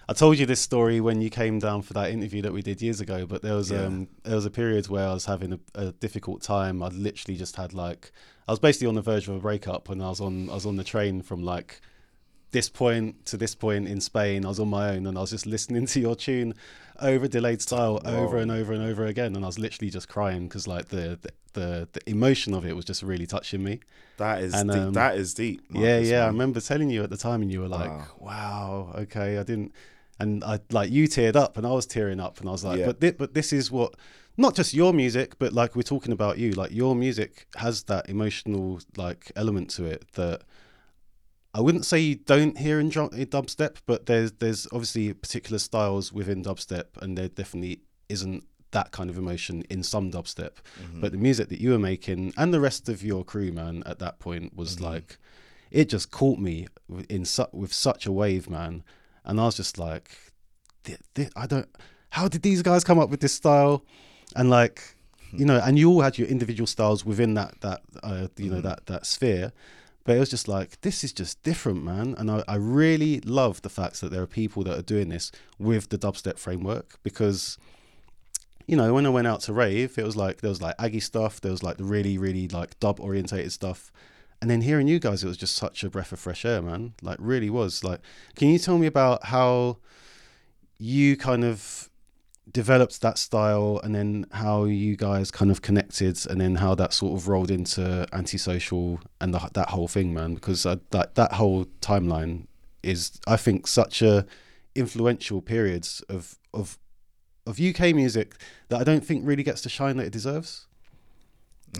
I 0.09 0.13
told 0.13 0.39
you 0.39 0.47
this 0.47 0.61
story 0.61 0.99
when 0.99 1.21
you 1.21 1.29
came 1.29 1.59
down 1.59 1.83
for 1.83 1.93
that 1.93 2.09
interview 2.09 2.41
that 2.41 2.53
we 2.53 2.63
did 2.63 2.81
years 2.81 2.99
ago, 2.99 3.27
but 3.27 3.43
there 3.43 3.53
was 3.53 3.69
Yeah. 3.69 3.83
um 3.83 4.07
there 4.23 4.35
was 4.35 4.45
a 4.47 4.49
period 4.49 4.87
where 4.87 5.07
I 5.07 5.13
was 5.13 5.25
having 5.25 5.53
a, 5.53 5.59
a 5.75 5.91
difficult 5.91 6.41
time. 6.41 6.81
I 6.81 6.87
literally 6.87 7.37
just 7.37 7.55
had 7.55 7.71
like 7.73 8.11
I 8.47 8.51
was 8.51 8.59
basically 8.59 8.87
on 8.87 8.95
the 8.95 9.01
verge 9.03 9.27
of 9.27 9.35
a 9.35 9.39
breakup, 9.39 9.87
and 9.89 10.01
I 10.01 10.09
was 10.09 10.19
on 10.19 10.49
I 10.49 10.55
was 10.55 10.65
on 10.65 10.77
the 10.77 10.83
train 10.83 11.21
from 11.21 11.43
like 11.43 11.81
this 12.51 12.69
point 12.69 13.25
to 13.27 13.37
this 13.37 13.55
point 13.55 13.87
in 13.87 14.01
Spain. 14.01 14.45
I 14.45 14.49
was 14.49 14.59
on 14.59 14.69
my 14.69 14.89
own, 14.91 15.05
and 15.07 15.17
I 15.17 15.21
was 15.21 15.29
just 15.31 15.45
listening 15.45 15.85
to 15.87 15.99
your 15.99 16.15
tune 16.15 16.53
over 16.99 17.27
delayed 17.27 17.61
style 17.61 17.99
over 18.05 18.35
Whoa. 18.35 18.41
and 18.43 18.51
over 18.51 18.73
and 18.73 18.83
over 18.83 19.05
again, 19.05 19.35
and 19.35 19.43
I 19.43 19.47
was 19.47 19.57
literally 19.57 19.89
just 19.89 20.07
crying 20.07 20.47
because 20.47 20.67
like 20.67 20.89
the, 20.89 21.17
the 21.21 21.31
the 21.53 21.87
the 21.93 22.09
emotion 22.09 22.53
of 22.53 22.65
it 22.65 22.75
was 22.75 22.85
just 22.85 23.01
really 23.03 23.25
touching 23.25 23.63
me. 23.63 23.79
That 24.17 24.41
is 24.41 24.53
And, 24.53 24.69
deep. 24.69 24.79
um, 24.79 24.93
that 24.93 25.17
is 25.17 25.33
deep. 25.33 25.61
yeah, 25.71 25.79
Marcus, 25.93 26.09
yeah. 26.09 26.21
I 26.21 26.25
man. 26.25 26.33
remember 26.33 26.61
telling 26.61 26.89
you 26.91 27.03
at 27.03 27.09
the 27.09 27.17
time, 27.17 27.41
and 27.41 27.51
you 27.51 27.61
were 27.61 27.67
like, 27.67 27.89
Wow. 27.89 28.05
"Wow, 28.19 28.93
okay, 28.99 29.37
I 29.37 29.43
didn't." 29.43 29.73
And 30.19 30.43
I 30.43 30.59
like 30.69 30.91
you 30.91 31.07
teared 31.07 31.35
up, 31.35 31.57
and 31.57 31.65
I 31.65 31.71
was 31.71 31.87
tearing 31.87 32.19
up, 32.19 32.39
and 32.39 32.47
I 32.47 32.51
was 32.51 32.63
like, 32.63 32.79
Yeah. 32.79 32.91
"But 32.91 33.17
but 33.17 33.33
this 33.33 33.51
is 33.53 33.71
what." 33.71 33.95
Not 34.37 34.55
just 34.55 34.73
your 34.73 34.93
music, 34.93 35.37
but 35.39 35.51
like 35.51 35.75
we're 35.75 35.81
talking 35.83 36.13
about 36.13 36.37
you. 36.37 36.51
Like 36.53 36.71
your 36.71 36.95
music 36.95 37.47
has 37.57 37.83
that 37.83 38.07
emotional 38.09 38.79
like 38.95 39.29
element 39.35 39.69
to 39.71 39.83
it 39.83 40.05
that 40.13 40.43
I 41.53 41.59
wouldn't 41.59 41.85
say 41.85 41.99
you 41.99 42.15
don't 42.15 42.57
hear 42.57 42.79
in, 42.79 42.89
drum, 42.89 43.09
in 43.13 43.27
dubstep, 43.27 43.77
but 43.85 44.05
there's 44.05 44.31
there's 44.33 44.67
obviously 44.67 45.13
particular 45.13 45.59
styles 45.59 46.13
within 46.13 46.43
dubstep, 46.43 46.85
and 47.01 47.17
there 47.17 47.27
definitely 47.27 47.81
isn't 48.07 48.45
that 48.71 48.91
kind 48.91 49.09
of 49.09 49.17
emotion 49.17 49.63
in 49.69 49.83
some 49.83 50.11
dubstep. 50.11 50.55
Mm-hmm. 50.81 51.01
But 51.01 51.11
the 51.11 51.17
music 51.17 51.49
that 51.49 51.59
you 51.59 51.71
were 51.71 51.79
making 51.79 52.33
and 52.37 52.53
the 52.53 52.61
rest 52.61 52.87
of 52.87 53.03
your 53.03 53.25
crew, 53.25 53.51
man, 53.51 53.83
at 53.85 53.99
that 53.99 54.19
point 54.19 54.55
was 54.55 54.79
like, 54.79 55.17
it 55.71 55.89
just 55.89 56.09
caught 56.09 56.39
me 56.39 56.67
in 57.09 57.25
su- 57.25 57.47
with 57.51 57.73
such 57.73 58.05
a 58.05 58.11
wave, 58.11 58.49
man, 58.49 58.83
and 59.25 59.39
I 59.39 59.45
was 59.45 59.57
just 59.57 59.77
like, 59.77 60.17
"Th- 60.83 60.99
th- 61.15 61.31
I 61.35 61.47
don't. 61.47 61.69
How 62.11 62.27
did 62.27 62.41
these 62.41 62.61
guys 62.61 62.83
come 62.83 62.99
up 62.99 63.09
with 63.09 63.21
this 63.21 63.33
style? 63.33 63.85
And 64.35 64.49
like, 64.49 64.95
you 65.31 65.45
know, 65.45 65.61
and 65.63 65.77
you 65.77 65.89
all 65.89 66.01
had 66.01 66.17
your 66.17 66.27
individual 66.27 66.67
styles 66.67 67.05
within 67.05 67.33
that 67.35 67.59
that 67.61 67.81
uh, 68.03 68.27
you 68.37 68.49
know 68.49 68.61
that 68.61 68.85
that 68.87 69.05
sphere. 69.05 69.51
But 70.03 70.15
it 70.15 70.19
was 70.19 70.29
just 70.29 70.47
like, 70.47 70.81
this 70.81 71.03
is 71.03 71.13
just 71.13 71.41
different, 71.43 71.83
man. 71.83 72.15
And 72.17 72.31
I, 72.31 72.43
I 72.47 72.55
really 72.55 73.19
love 73.21 73.61
the 73.61 73.69
fact 73.69 74.01
that 74.01 74.11
there 74.11 74.23
are 74.23 74.27
people 74.27 74.63
that 74.63 74.77
are 74.77 74.81
doing 74.83 75.09
this 75.09 75.31
with 75.59 75.89
the 75.89 75.97
dubstep 75.97 76.39
framework 76.39 76.97
because, 77.03 77.57
you 78.65 78.75
know, 78.75 78.93
when 78.93 79.05
I 79.05 79.09
went 79.09 79.27
out 79.27 79.41
to 79.41 79.53
rave, 79.53 79.97
it 79.97 80.05
was 80.05 80.15
like, 80.15 80.41
there 80.41 80.49
was 80.49 80.61
like 80.61 80.75
Aggie 80.79 81.01
stuff, 81.01 81.39
there 81.39 81.51
was 81.51 81.61
like 81.61 81.77
the 81.77 81.83
really, 81.83 82.17
really 82.17 82.47
like 82.47 82.79
dub 82.79 82.99
orientated 82.99 83.51
stuff. 83.51 83.91
And 84.41 84.49
then 84.49 84.61
hearing 84.61 84.87
you 84.87 84.97
guys, 84.97 85.23
it 85.23 85.27
was 85.27 85.37
just 85.37 85.55
such 85.55 85.83
a 85.83 85.89
breath 85.89 86.11
of 86.11 86.19
fresh 86.19 86.45
air, 86.45 86.63
man. 86.63 86.95
Like, 87.03 87.17
really 87.19 87.51
was. 87.51 87.83
Like, 87.83 87.99
can 88.35 88.49
you 88.49 88.57
tell 88.57 88.79
me 88.79 88.87
about 88.87 89.25
how 89.25 89.77
you 90.79 91.15
kind 91.15 91.43
of 91.43 91.90
developed 92.51 93.01
that 93.01 93.17
style 93.17 93.79
and 93.83 93.93
then 93.93 94.25
how 94.31 94.63
you 94.65 94.95
guys 94.95 95.31
kind 95.31 95.51
of 95.51 95.61
connected 95.61 96.17
and 96.29 96.41
then 96.41 96.55
how 96.55 96.73
that 96.75 96.91
sort 96.91 97.17
of 97.17 97.27
rolled 97.27 97.51
into 97.51 98.05
antisocial 98.13 98.99
and 99.19 99.33
the, 99.33 99.49
that 99.53 99.69
whole 99.69 99.87
thing 99.87 100.13
man 100.13 100.33
because 100.33 100.65
uh, 100.65 100.75
that 100.89 101.15
that 101.15 101.33
whole 101.33 101.65
timeline 101.81 102.47
is 102.83 103.19
i 103.27 103.37
think 103.37 103.67
such 103.67 104.01
a 104.01 104.25
influential 104.75 105.41
periods 105.41 106.01
of 106.09 106.39
of 106.53 106.77
of 107.45 107.59
UK 107.59 107.93
music 107.95 108.35
that 108.69 108.79
I 108.79 108.83
don't 108.83 109.05
think 109.05 109.25
really 109.25 109.43
gets 109.43 109.61
the 109.61 109.69
shine 109.69 109.97
that 109.97 110.07
it 110.07 110.13
deserves. 110.13 110.67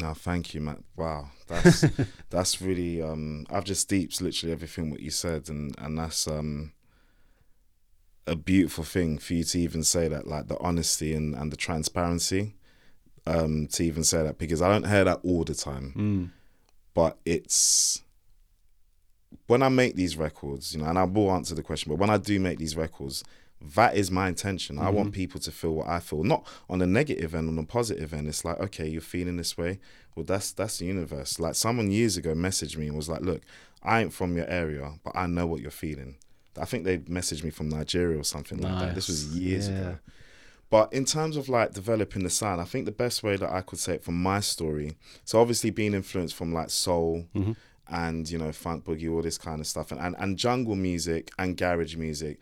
No, 0.02 0.14
thank 0.14 0.54
you, 0.54 0.62
Matt. 0.62 0.80
Wow, 0.96 1.30
that's 1.48 1.86
that's 2.30 2.62
really. 2.62 3.02
Um, 3.02 3.46
I've 3.50 3.66
just 3.66 3.90
deeped 3.90 4.22
literally 4.22 4.54
everything 4.54 4.90
what 4.90 5.02
you 5.02 5.12
said, 5.12 5.50
and 5.50 5.76
and 5.78 5.98
that's 5.98 6.28
um 6.28 6.72
a 8.28 8.36
beautiful 8.36 8.84
thing 8.84 9.18
for 9.18 9.34
you 9.34 9.44
to 9.44 9.60
even 9.60 9.84
say 9.84 10.08
that, 10.08 10.28
like 10.28 10.48
the 10.48 10.58
honesty 10.60 11.14
and 11.14 11.34
and 11.36 11.52
the 11.52 11.58
transparency, 11.58 12.56
um, 13.26 13.68
to 13.68 13.84
even 13.84 14.04
say 14.04 14.24
that 14.24 14.38
because 14.38 14.62
I 14.62 14.70
don't 14.70 14.88
hear 14.88 15.04
that 15.04 15.20
all 15.24 15.44
the 15.44 15.56
time, 15.56 15.94
Mm. 15.96 16.30
but 16.94 17.18
it's 17.26 18.02
when 19.48 19.62
I 19.64 19.70
make 19.70 19.96
these 19.96 20.18
records, 20.18 20.74
you 20.74 20.82
know, 20.82 20.88
and 20.90 21.00
I 21.00 21.04
will 21.04 21.32
answer 21.32 21.56
the 21.56 21.64
question, 21.64 21.90
but 21.90 22.00
when 22.00 22.10
I 22.10 22.18
do 22.18 22.40
make 22.40 22.58
these 22.60 22.76
records, 22.76 23.24
that 23.76 23.96
is 23.96 24.10
my 24.10 24.28
intention. 24.28 24.80
I 24.80 24.90
want 24.90 25.14
people 25.14 25.40
to 25.40 25.52
feel 25.52 25.74
what 25.76 25.88
I 25.88 26.00
feel, 26.00 26.24
not 26.24 26.48
on 26.70 26.80
the 26.80 26.88
negative 26.88 27.36
end, 27.36 27.48
on 27.48 27.56
the 27.56 27.64
positive 27.64 28.12
end. 28.14 28.28
It's 28.28 28.44
like, 28.44 28.60
okay, 28.60 28.88
you're 28.90 29.02
feeling 29.02 29.38
this 29.38 29.56
way. 29.58 29.80
Well, 30.16 30.26
that's 30.26 30.52
that's 30.52 30.80
the 30.80 30.86
universe. 30.86 31.40
Like 31.40 31.56
someone 31.56 31.92
years 31.92 32.18
ago 32.18 32.34
messaged 32.34 32.76
me 32.78 32.88
and 32.88 32.96
was 32.98 33.08
like, 33.10 33.22
look, 33.22 33.42
I 33.84 34.02
ain't 34.02 34.14
from 34.14 34.36
your 34.36 34.48
area, 34.48 34.94
but 35.04 35.16
I 35.16 35.28
know 35.28 35.46
what 35.48 35.62
you're 35.62 35.70
feeling. 35.72 36.16
I 36.60 36.66
think 36.66 36.84
they 36.84 36.98
messaged 37.00 37.44
me 37.44 37.50
from 37.50 37.70
Nigeria 37.70 38.20
or 38.20 38.24
something 38.24 38.60
like 38.60 38.80
that. 38.80 38.96
This 38.96 39.08
was 39.08 39.28
years 39.38 39.68
Yeah. 39.70 39.78
ago. 39.80 39.98
But 40.70 40.94
in 40.94 41.04
terms 41.06 41.36
of 41.36 41.50
like 41.50 41.74
developing 41.74 42.24
the 42.24 42.30
sound, 42.30 42.62
I 42.62 42.64
think 42.66 42.86
the 42.86 42.92
best 42.94 43.24
way 43.24 43.36
that 43.36 43.50
I 43.52 43.62
could 43.62 43.80
say 43.80 43.96
it 43.96 44.04
from 44.04 44.22
my 44.22 44.40
story, 44.40 44.96
so 45.26 45.40
obviously 45.42 45.70
being 45.70 45.94
influenced 45.94 46.34
from 46.36 46.54
like 46.54 46.70
soul 46.70 47.28
Mhm. 47.36 47.56
and 47.90 48.30
you 48.30 48.38
know 48.38 48.52
funk 48.54 48.86
boogie, 48.86 49.12
all 49.12 49.22
this 49.22 49.38
kind 49.38 49.60
of 49.60 49.68
stuff, 49.68 49.92
and, 49.92 50.00
and 50.00 50.16
and 50.18 50.38
jungle 50.38 50.76
music 50.78 51.30
and 51.38 51.58
garage 51.58 51.96
music. 51.98 52.40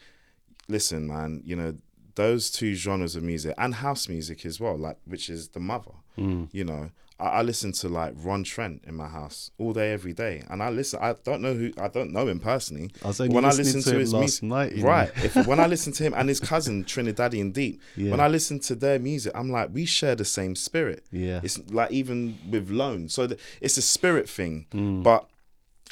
Listen, 0.67 1.07
man, 1.07 1.41
you 1.43 1.55
know 1.55 1.75
those 2.15 2.51
two 2.51 2.75
genres 2.75 3.15
of 3.15 3.23
music 3.23 3.55
and 3.57 3.75
house 3.75 4.07
music 4.09 4.45
as 4.45 4.59
well, 4.59 4.77
like 4.77 4.97
which 5.05 5.29
is 5.29 5.49
the 5.49 5.59
mother. 5.59 5.91
Mm. 6.17 6.49
You 6.51 6.65
know, 6.65 6.91
I, 7.19 7.25
I 7.25 7.41
listen 7.41 7.71
to 7.73 7.89
like 7.89 8.13
Ron 8.17 8.43
Trent 8.43 8.83
in 8.87 8.95
my 8.95 9.07
house 9.07 9.51
all 9.57 9.73
day, 9.73 9.91
every 9.91 10.13
day, 10.13 10.43
and 10.49 10.63
I 10.63 10.69
listen. 10.69 10.99
I 11.01 11.13
don't 11.23 11.41
know 11.41 11.53
who 11.53 11.71
I 11.77 11.87
don't 11.87 12.11
know 12.13 12.27
him 12.27 12.39
personally. 12.39 12.91
I 13.03 13.07
was 13.07 13.19
only 13.21 13.33
When 13.35 13.45
I 13.45 13.49
listen 13.51 13.81
to, 13.81 13.89
to 13.89 13.95
him 13.95 13.99
his 13.99 14.13
last 14.13 14.21
music- 14.41 14.43
night. 14.43 14.73
Right. 14.77 15.11
If 15.23 15.35
when 15.47 15.59
I 15.59 15.67
listen 15.67 15.93
to 15.93 16.03
him 16.03 16.13
and 16.15 16.29
his 16.29 16.39
cousin 16.39 16.83
Trinidadian 16.85 17.53
Deep, 17.53 17.81
Yeah. 17.95 18.11
when 18.11 18.19
I 18.19 18.27
listen 18.27 18.59
to 18.61 18.75
their 18.75 18.99
music, 18.99 19.31
I'm 19.35 19.49
like, 19.51 19.69
we 19.73 19.85
share 19.85 20.15
the 20.15 20.25
same 20.25 20.55
spirit. 20.55 21.05
Yeah. 21.11 21.41
It's 21.43 21.59
like 21.71 21.91
even 21.91 22.37
with 22.49 22.69
Lone, 22.69 23.09
so 23.09 23.27
the, 23.27 23.37
it's 23.61 23.77
a 23.77 23.81
spirit 23.81 24.29
thing. 24.29 24.67
Mm. 24.71 25.03
But 25.03 25.27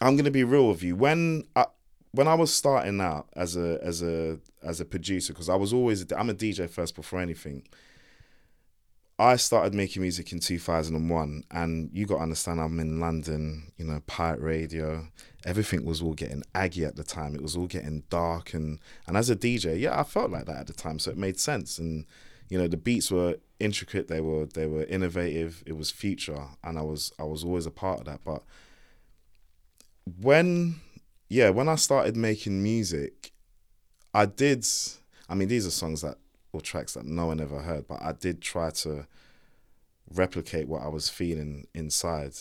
I'm 0.02 0.16
gonna 0.16 0.32
be 0.32 0.44
real 0.44 0.68
with 0.70 0.84
you. 0.84 0.96
When 0.96 1.44
I 1.56 1.66
when 2.12 2.28
I 2.28 2.34
was 2.36 2.54
starting 2.54 3.02
out 3.02 3.28
as 3.36 3.56
a 3.58 3.80
as 3.84 4.02
a 4.02 4.40
as 4.64 4.80
a 4.80 4.86
producer, 4.86 5.34
because 5.34 5.50
I 5.50 5.56
was 5.56 5.74
always 5.74 6.06
I'm 6.14 6.30
a 6.30 6.34
DJ 6.34 6.70
first 6.70 6.96
before 6.96 7.20
anything. 7.20 7.68
I 9.20 9.36
started 9.38 9.74
making 9.74 10.04
music 10.04 10.32
in 10.32 10.40
2001, 10.40 11.44
and 11.50 11.90
you 11.92 12.06
got 12.06 12.18
to 12.18 12.22
understand, 12.22 12.62
I'm 12.62 12.80
in 12.80 13.00
London, 13.00 13.72
you 13.76 13.86
know, 13.86 14.00
pirate 14.06 14.42
radio. 14.42 15.08
Everything 15.44 15.86
was 15.86 16.04
all 16.04 16.14
getting 16.14 16.44
aggy 16.54 16.86
at 16.86 16.98
the 16.98 17.04
time. 17.04 17.34
It 17.34 17.42
was 17.42 17.56
all 17.56 17.66
getting 17.66 18.04
dark, 18.10 18.54
and 18.54 18.80
and 19.08 19.18
as 19.18 19.30
a 19.32 19.36
DJ, 19.36 19.80
yeah, 19.80 20.00
I 20.00 20.04
felt 20.04 20.30
like 20.30 20.46
that 20.46 20.58
at 20.58 20.68
the 20.68 20.74
time, 20.74 21.00
so 21.00 21.12
it 21.12 21.18
made 21.18 21.40
sense. 21.40 21.80
And 21.80 22.06
you 22.50 22.60
know, 22.60 22.68
the 22.68 22.78
beats 22.78 23.10
were 23.10 23.38
intricate. 23.60 24.08
They 24.08 24.22
were 24.22 24.46
they 24.46 24.68
were 24.68 24.84
innovative. 24.84 25.64
It 25.66 25.78
was 25.78 25.90
future, 25.90 26.50
and 26.64 26.78
I 26.78 26.84
was 26.84 27.12
I 27.18 27.24
was 27.24 27.44
always 27.44 27.66
a 27.66 27.72
part 27.72 28.00
of 28.00 28.06
that. 28.06 28.24
But 28.24 28.44
when 30.22 30.80
yeah, 31.28 31.50
when 31.50 31.68
I 31.68 31.76
started 31.76 32.16
making 32.16 32.62
music, 32.62 33.32
I 34.14 34.28
did. 34.28 34.66
I 35.30 35.34
mean, 35.34 35.48
these 35.48 35.66
are 35.66 35.72
songs 35.72 36.02
that 36.02 36.18
or 36.58 36.62
tracks 36.62 36.96
that 36.96 37.06
no 37.06 37.28
one 37.28 37.40
ever 37.40 37.62
heard, 37.62 37.88
but 37.88 38.02
I 38.02 38.12
did 38.12 38.42
try 38.42 38.72
to 38.72 39.08
replicate 40.14 40.68
what 40.68 40.82
I 40.82 40.88
was 40.88 41.10
feeling 41.10 41.68
inside, 41.74 42.34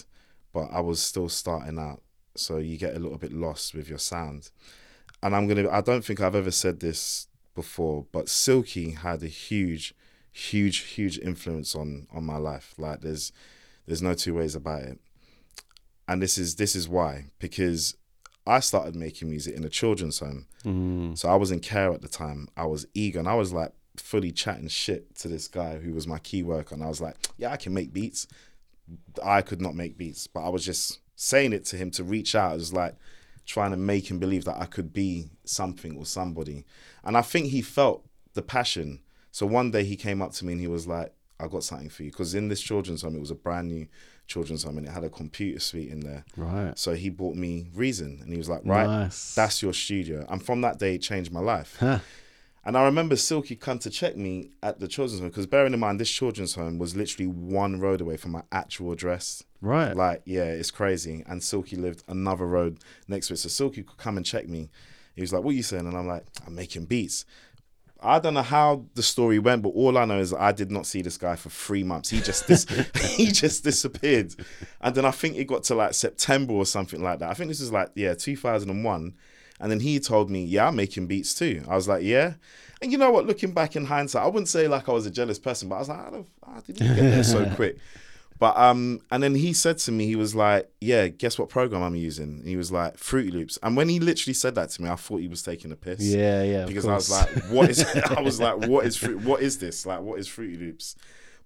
but 0.52 0.68
I 0.72 0.80
was 0.80 1.00
still 1.00 1.28
starting 1.28 1.78
out, 1.78 2.02
so 2.34 2.58
you 2.58 2.78
get 2.78 2.96
a 2.96 2.98
little 2.98 3.18
bit 3.18 3.32
lost 3.32 3.74
with 3.74 3.88
your 3.88 3.98
sound. 3.98 4.50
And 5.22 5.34
I'm 5.34 5.46
gonna. 5.46 5.68
I 5.70 5.80
don't 5.80 6.04
think 6.04 6.20
I've 6.20 6.34
ever 6.34 6.50
said 6.50 6.80
this 6.80 7.28
before, 7.54 8.06
but 8.12 8.28
Silky 8.28 8.92
had 8.92 9.22
a 9.22 9.28
huge, 9.28 9.94
huge, 10.32 10.78
huge 10.78 11.18
influence 11.18 11.74
on 11.74 12.06
on 12.12 12.24
my 12.24 12.36
life. 12.36 12.74
Like 12.78 13.00
there's, 13.00 13.32
there's 13.86 14.02
no 14.02 14.14
two 14.14 14.34
ways 14.34 14.54
about 14.54 14.82
it. 14.82 14.98
And 16.08 16.22
this 16.22 16.38
is 16.38 16.56
this 16.56 16.76
is 16.76 16.88
why 16.88 17.26
because 17.38 17.96
I 18.46 18.60
started 18.60 18.94
making 18.94 19.28
music 19.28 19.56
in 19.56 19.64
a 19.64 19.68
children's 19.68 20.20
home. 20.20 20.46
Mm. 20.64 21.18
So 21.18 21.28
I 21.28 21.34
was 21.34 21.50
in 21.50 21.60
care 21.60 21.92
at 21.92 22.02
the 22.02 22.08
time. 22.08 22.48
I 22.56 22.66
was 22.66 22.86
eager 22.94 23.18
and 23.18 23.28
I 23.28 23.34
was 23.34 23.52
like 23.52 23.72
fully 24.00 24.32
chatting 24.32 24.68
shit 24.68 25.14
to 25.16 25.28
this 25.28 25.48
guy 25.48 25.78
who 25.78 25.92
was 25.92 26.06
my 26.06 26.18
key 26.18 26.42
worker. 26.42 26.74
And 26.74 26.82
I 26.84 26.88
was 26.88 27.00
like, 27.00 27.16
yeah, 27.38 27.50
I 27.52 27.56
can 27.56 27.72
make 27.74 27.92
beats. 27.92 28.26
I 29.24 29.42
could 29.42 29.60
not 29.60 29.74
make 29.74 29.96
beats, 29.98 30.26
but 30.26 30.40
I 30.44 30.48
was 30.48 30.64
just 30.64 31.00
saying 31.16 31.52
it 31.52 31.64
to 31.66 31.76
him 31.76 31.90
to 31.92 32.04
reach 32.04 32.34
out. 32.34 32.52
It 32.52 32.56
was 32.58 32.72
like 32.72 32.94
trying 33.44 33.70
to 33.70 33.76
make 33.76 34.10
him 34.10 34.18
believe 34.18 34.44
that 34.44 34.56
I 34.60 34.66
could 34.66 34.92
be 34.92 35.30
something 35.44 35.96
or 35.96 36.04
somebody. 36.06 36.64
And 37.04 37.16
I 37.16 37.22
think 37.22 37.46
he 37.46 37.62
felt 37.62 38.04
the 38.34 38.42
passion. 38.42 39.00
So 39.32 39.46
one 39.46 39.70
day 39.70 39.84
he 39.84 39.96
came 39.96 40.20
up 40.22 40.32
to 40.32 40.44
me 40.44 40.52
and 40.52 40.60
he 40.60 40.66
was 40.68 40.86
like, 40.86 41.12
I 41.38 41.48
got 41.48 41.64
something 41.64 41.88
for 41.90 42.02
you. 42.02 42.10
Because 42.10 42.34
in 42.34 42.48
this 42.48 42.60
children's 42.60 43.02
home, 43.02 43.14
it 43.16 43.20
was 43.20 43.30
a 43.30 43.34
brand 43.36 43.68
new 43.68 43.86
children's 44.26 44.64
home 44.64 44.78
and 44.78 44.86
it 44.86 44.90
had 44.90 45.04
a 45.04 45.10
computer 45.10 45.60
suite 45.60 45.90
in 45.90 46.00
there. 46.00 46.24
Right. 46.36 46.76
So 46.78 46.94
he 46.94 47.10
bought 47.10 47.36
me 47.36 47.68
Reason 47.74 48.18
and 48.22 48.32
he 48.32 48.38
was 48.38 48.48
like, 48.48 48.62
right, 48.64 48.86
Nice. 48.86 49.34
that's 49.34 49.62
your 49.62 49.72
studio. 49.72 50.24
And 50.28 50.42
from 50.42 50.60
that 50.62 50.78
day, 50.78 50.94
it 50.96 51.02
changed 51.02 51.30
my 51.32 51.40
life. 51.40 51.76
And 52.66 52.76
I 52.76 52.84
remember 52.84 53.14
Silky 53.14 53.54
come 53.54 53.78
to 53.78 53.90
check 53.90 54.16
me 54.16 54.50
at 54.60 54.80
the 54.80 54.88
children's 54.88 55.20
home 55.20 55.28
because 55.28 55.46
bearing 55.46 55.72
in 55.72 55.78
mind 55.78 56.00
this 56.00 56.10
children's 56.10 56.56
home 56.56 56.78
was 56.78 56.96
literally 56.96 57.28
one 57.28 57.78
road 57.78 58.00
away 58.00 58.16
from 58.16 58.32
my 58.32 58.42
actual 58.50 58.90
address. 58.90 59.44
Right. 59.60 59.94
Like, 59.94 60.22
yeah, 60.24 60.46
it's 60.46 60.72
crazy. 60.72 61.22
And 61.28 61.44
Silky 61.44 61.76
lived 61.76 62.02
another 62.08 62.44
road 62.44 62.80
next 63.06 63.28
to 63.28 63.34
it. 63.34 63.36
So 63.36 63.48
Silky 63.48 63.84
could 63.84 63.98
come 63.98 64.16
and 64.16 64.26
check 64.26 64.48
me. 64.48 64.68
He 65.14 65.20
was 65.20 65.32
like, 65.32 65.44
What 65.44 65.52
are 65.52 65.56
you 65.56 65.62
saying? 65.62 65.86
And 65.86 65.96
I'm 65.96 66.08
like, 66.08 66.26
I'm 66.44 66.56
making 66.56 66.86
beats. 66.86 67.24
I 68.00 68.18
don't 68.18 68.34
know 68.34 68.42
how 68.42 68.84
the 68.94 69.02
story 69.02 69.38
went, 69.38 69.62
but 69.62 69.70
all 69.70 69.96
I 69.96 70.04
know 70.04 70.18
is 70.18 70.34
I 70.34 70.50
did 70.50 70.72
not 70.72 70.86
see 70.86 71.02
this 71.02 71.16
guy 71.16 71.36
for 71.36 71.50
three 71.50 71.84
months. 71.84 72.10
He 72.10 72.20
just 72.20 72.48
dis- 72.48 72.66
he 73.16 73.28
just 73.28 73.64
disappeared, 73.64 74.34
and 74.82 74.94
then 74.94 75.04
I 75.04 75.12
think 75.12 75.36
it 75.36 75.46
got 75.46 75.64
to 75.64 75.74
like 75.74 75.94
September 75.94 76.52
or 76.52 76.66
something 76.66 77.02
like 77.02 77.20
that. 77.20 77.30
I 77.30 77.34
think 77.34 77.48
this 77.48 77.60
is 77.60 77.72
like 77.72 77.90
yeah, 77.94 78.14
2001, 78.14 79.14
and 79.60 79.70
then 79.70 79.80
he 79.80 79.98
told 80.00 80.30
me, 80.30 80.44
yeah, 80.44 80.68
I'm 80.68 80.76
making 80.76 81.06
beats 81.06 81.34
too. 81.34 81.62
I 81.68 81.74
was 81.74 81.88
like, 81.88 82.02
yeah, 82.02 82.34
and 82.82 82.92
you 82.92 82.98
know 82.98 83.10
what? 83.10 83.26
Looking 83.26 83.52
back 83.52 83.76
in 83.76 83.86
hindsight, 83.86 84.22
I 84.22 84.26
wouldn't 84.26 84.48
say 84.48 84.68
like 84.68 84.88
I 84.88 84.92
was 84.92 85.06
a 85.06 85.10
jealous 85.10 85.38
person, 85.38 85.68
but 85.68 85.76
I 85.76 85.78
was 85.78 85.88
like, 85.88 86.06
I, 86.06 86.10
don't, 86.10 86.28
I 86.42 86.60
didn't 86.60 86.94
get 86.94 87.02
there 87.02 87.24
so 87.24 87.50
quick. 87.54 87.78
But 88.38 88.56
um, 88.58 89.00
and 89.10 89.22
then 89.22 89.34
he 89.34 89.52
said 89.52 89.78
to 89.78 89.92
me, 89.92 90.06
he 90.06 90.16
was 90.16 90.34
like, 90.34 90.70
"Yeah, 90.80 91.08
guess 91.08 91.38
what 91.38 91.48
program 91.48 91.82
I'm 91.82 91.96
using?" 91.96 92.40
And 92.40 92.46
he 92.46 92.56
was 92.56 92.70
like, 92.70 92.98
"Fruity 92.98 93.30
Loops." 93.30 93.58
And 93.62 93.76
when 93.76 93.88
he 93.88 93.98
literally 93.98 94.34
said 94.34 94.54
that 94.56 94.68
to 94.70 94.82
me, 94.82 94.90
I 94.90 94.96
thought 94.96 95.18
he 95.18 95.28
was 95.28 95.42
taking 95.42 95.72
a 95.72 95.76
piss. 95.76 96.00
Yeah, 96.00 96.42
yeah. 96.42 96.66
Because 96.66 96.84
I 96.86 96.94
was 96.94 97.10
like, 97.10 97.28
"What 97.48 97.70
is?" 97.70 97.82
I 97.84 98.20
was 98.20 98.38
like, 98.38 98.66
"What 98.66 98.84
is? 98.84 99.02
What 99.02 99.40
is 99.40 99.58
this? 99.58 99.86
Like, 99.86 100.02
what 100.02 100.18
is 100.18 100.28
Fruity 100.28 100.56
Loops?" 100.56 100.96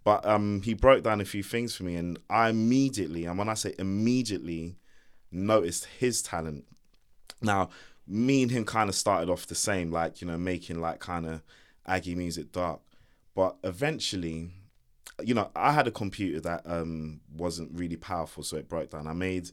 But 0.02 0.26
um, 0.26 0.62
he 0.62 0.74
broke 0.74 1.04
down 1.04 1.20
a 1.20 1.24
few 1.24 1.44
things 1.44 1.76
for 1.76 1.84
me, 1.84 1.94
and 1.94 2.18
I 2.28 2.48
immediately, 2.48 3.26
and 3.26 3.38
when 3.38 3.48
I 3.48 3.54
say 3.54 3.74
immediately, 3.78 4.76
noticed 5.30 5.84
his 5.98 6.22
talent. 6.22 6.64
Now, 7.40 7.70
me 8.10 8.42
and 8.42 8.50
him 8.50 8.64
kind 8.64 8.88
of 8.90 8.94
started 8.96 9.30
off 9.30 9.46
the 9.46 9.54
same, 9.54 9.90
like 9.92 10.20
you 10.20 10.26
know, 10.26 10.36
making 10.36 10.80
like 10.80 10.98
kind 11.00 11.26
of 11.26 11.42
Aggie 11.86 12.14
music 12.16 12.52
dark. 12.52 12.80
But 13.34 13.56
eventually, 13.64 14.50
you 15.22 15.34
know, 15.34 15.50
I 15.54 15.72
had 15.72 15.86
a 15.86 15.90
computer 15.92 16.40
that 16.40 16.62
um 16.66 17.20
wasn't 17.36 17.70
really 17.72 17.96
powerful, 17.96 18.42
so 18.42 18.56
it 18.56 18.68
broke 18.68 18.90
down. 18.90 19.06
I 19.06 19.12
made 19.12 19.50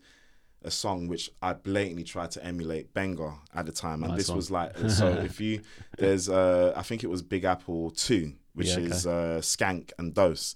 a 0.64 0.72
song 0.72 1.08
which 1.08 1.30
I 1.42 1.54
blatantly 1.54 2.04
tried 2.04 2.32
to 2.32 2.44
emulate 2.44 2.94
Benga 2.94 3.36
at 3.54 3.66
the 3.68 3.72
time, 3.72 4.02
and 4.04 4.12
Nice 4.14 4.18
this 4.22 4.30
one. 4.30 4.38
was 4.38 4.52
like 4.52 4.78
so. 4.90 5.08
if 5.10 5.40
you 5.40 5.62
there's 5.98 6.28
uh 6.30 6.74
I 6.76 6.82
think 6.82 7.04
it 7.04 7.10
was 7.10 7.22
Big 7.22 7.44
Apple 7.44 7.92
Two, 7.92 8.34
which 8.54 8.70
Yeah, 8.70 8.74
okay. 8.78 8.86
is 8.86 9.06
uh 9.08 9.40
Skank 9.42 9.92
and 10.00 10.14
Dose. 10.14 10.56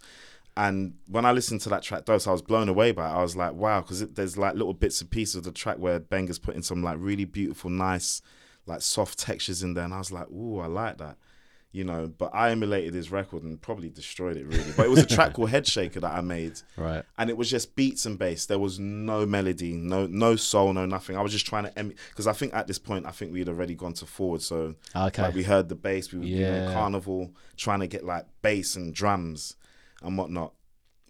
And 0.57 0.95
when 1.07 1.25
I 1.25 1.31
listened 1.31 1.61
to 1.61 1.69
that 1.69 1.81
track 1.81 2.05
Dose, 2.05 2.27
I 2.27 2.31
was 2.31 2.41
blown 2.41 2.67
away 2.67 2.91
by 2.91 3.09
it. 3.09 3.13
I 3.13 3.21
was 3.21 3.35
like, 3.35 3.53
wow, 3.53 3.81
because 3.81 4.01
there's 4.09 4.37
like 4.37 4.53
little 4.55 4.73
bits 4.73 4.99
and 5.01 5.09
pieces 5.09 5.35
of 5.35 5.43
the 5.43 5.51
track 5.51 5.77
where 5.77 5.99
Benga's 5.99 6.39
putting 6.39 6.61
some 6.61 6.83
like 6.83 6.97
really 6.99 7.25
beautiful, 7.25 7.69
nice, 7.69 8.21
like 8.65 8.81
soft 8.81 9.17
textures 9.17 9.63
in 9.63 9.73
there, 9.75 9.85
and 9.85 9.93
I 9.93 9.97
was 9.99 10.11
like, 10.11 10.29
ooh, 10.29 10.59
I 10.59 10.67
like 10.67 10.97
that 10.97 11.17
you 11.73 11.85
know. 11.85 12.05
But 12.17 12.31
I 12.35 12.49
emulated 12.51 12.93
his 12.93 13.11
record 13.11 13.43
and 13.43 13.61
probably 13.61 13.87
destroyed 13.87 14.35
it 14.35 14.45
really. 14.45 14.73
But 14.75 14.87
it 14.87 14.89
was 14.89 14.99
a 14.99 15.05
track 15.05 15.31
called 15.35 15.51
Head 15.51 15.65
Shaker 15.65 16.01
that 16.01 16.11
I 16.11 16.19
made, 16.19 16.59
right. 16.75 17.01
and 17.17 17.29
it 17.29 17.37
was 17.37 17.49
just 17.49 17.77
beats 17.77 18.05
and 18.05 18.19
bass. 18.19 18.45
There 18.45 18.59
was 18.59 18.77
no 18.77 19.25
melody, 19.25 19.71
no 19.71 20.05
no 20.05 20.35
soul, 20.35 20.73
no 20.73 20.85
nothing. 20.85 21.15
I 21.15 21.21
was 21.21 21.31
just 21.31 21.45
trying 21.47 21.63
to 21.63 21.79
em 21.79 21.93
because 22.09 22.27
I 22.27 22.33
think 22.33 22.53
at 22.53 22.67
this 22.67 22.77
point 22.77 23.05
I 23.05 23.11
think 23.11 23.31
we 23.31 23.39
had 23.39 23.47
already 23.47 23.73
gone 23.73 23.93
to 23.93 24.05
forward, 24.05 24.41
so 24.41 24.75
Okay. 24.93 25.21
like 25.21 25.33
we 25.33 25.43
heard 25.43 25.69
the 25.69 25.75
bass. 25.75 26.11
We 26.11 26.19
were 26.19 26.25
Yeah. 26.25 26.73
carnival 26.73 27.31
trying 27.55 27.79
to 27.79 27.87
get 27.87 28.03
like 28.03 28.25
bass 28.41 28.75
and 28.75 28.93
drums 28.93 29.55
and 30.01 30.17
whatnot. 30.17 30.53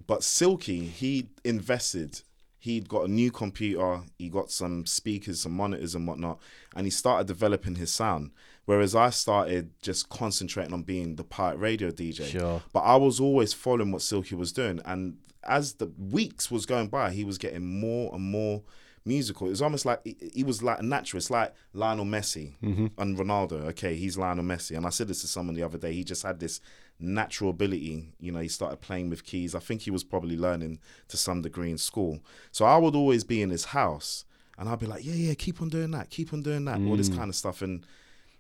But 0.08 0.24
Silky, 0.24 0.86
he 0.86 1.30
invested. 1.44 2.22
He'd 2.60 2.90
got 2.90 3.06
a 3.06 3.12
new 3.12 3.32
computer. 3.32 4.02
He 4.18 4.30
got 4.30 4.52
some 4.52 4.86
speakers, 4.86 5.42
some 5.42 5.54
monitors, 5.54 5.96
and 5.96 6.08
whatnot, 6.08 6.40
and 6.76 6.86
he 6.86 6.92
started 6.92 7.28
developing 7.28 7.76
his 7.76 7.94
sound. 7.94 8.32
Whereas 8.66 8.96
I 8.96 9.10
started 9.10 9.72
just 9.82 10.10
concentrating 10.10 10.74
on 10.74 10.84
being 10.84 11.16
the 11.16 11.24
pirate 11.24 11.58
radio 11.58 11.90
DJ. 11.90 12.26
Sure. 12.26 12.62
But 12.72 12.82
I 12.82 12.96
was 12.96 13.20
always 13.20 13.54
following 13.54 13.92
what 13.92 14.02
Silky 14.02 14.36
was 14.36 14.52
doing, 14.52 14.80
and 14.86 15.18
as 15.44 15.74
the 15.74 15.88
weeks 15.98 16.52
was 16.52 16.66
going 16.66 16.88
by, 16.88 17.12
he 17.12 17.24
was 17.24 17.38
getting 17.38 17.66
more 17.80 18.14
and 18.14 18.24
more 18.24 18.62
musical. 19.06 19.48
It 19.48 19.52
was 19.52 19.62
almost 19.62 19.86
like 19.86 20.02
he, 20.04 20.16
he 20.34 20.44
was 20.44 20.62
like 20.62 20.80
a 20.80 20.84
naturalist, 20.84 21.32
like 21.32 21.54
Lionel 21.74 22.06
Messi 22.06 22.54
mm-hmm. 22.62 22.88
and 22.98 23.18
Ronaldo. 23.18 23.66
Okay, 23.70 23.96
he's 23.96 24.18
Lionel 24.18 24.46
Messi, 24.46 24.78
and 24.78 24.86
I 24.86 24.90
said 24.90 25.08
this 25.08 25.22
to 25.22 25.28
someone 25.28 25.56
the 25.56 25.64
other 25.64 25.78
day. 25.78 25.94
He 25.94 26.04
just 26.04 26.24
had 26.24 26.40
this 26.40 26.62
natural 27.02 27.50
ability. 27.50 28.10
You 28.20 28.32
know, 28.32 28.40
he 28.40 28.48
started 28.48 28.82
playing 28.82 29.10
with 29.10 29.24
keys. 29.24 29.56
I 29.56 29.60
think 29.60 29.82
he 29.82 29.92
was 29.92 30.04
probably 30.04 30.38
learning 30.38 30.80
to 31.10 31.18
some 31.18 31.42
degree 31.42 31.72
in 31.72 31.78
school. 31.78 32.20
So 32.52 32.66
I 32.66 32.78
would 32.78 32.96
always 32.96 33.24
be 33.24 33.42
in 33.42 33.50
his 33.50 33.66
house, 33.66 34.26
and 34.58 34.70
I'd 34.70 34.80
be 34.80 34.86
like, 34.86 35.06
"Yeah, 35.06 35.14
yeah, 35.14 35.34
keep 35.34 35.62
on 35.62 35.70
doing 35.70 35.92
that, 35.92 36.10
keep 36.10 36.34
on 36.34 36.42
doing 36.42 36.66
that, 36.66 36.80
all 36.82 36.98
this 36.98 37.10
mm. 37.10 37.18
kind 37.18 37.30
of 37.30 37.36
stuff." 37.36 37.62
And 37.62 37.86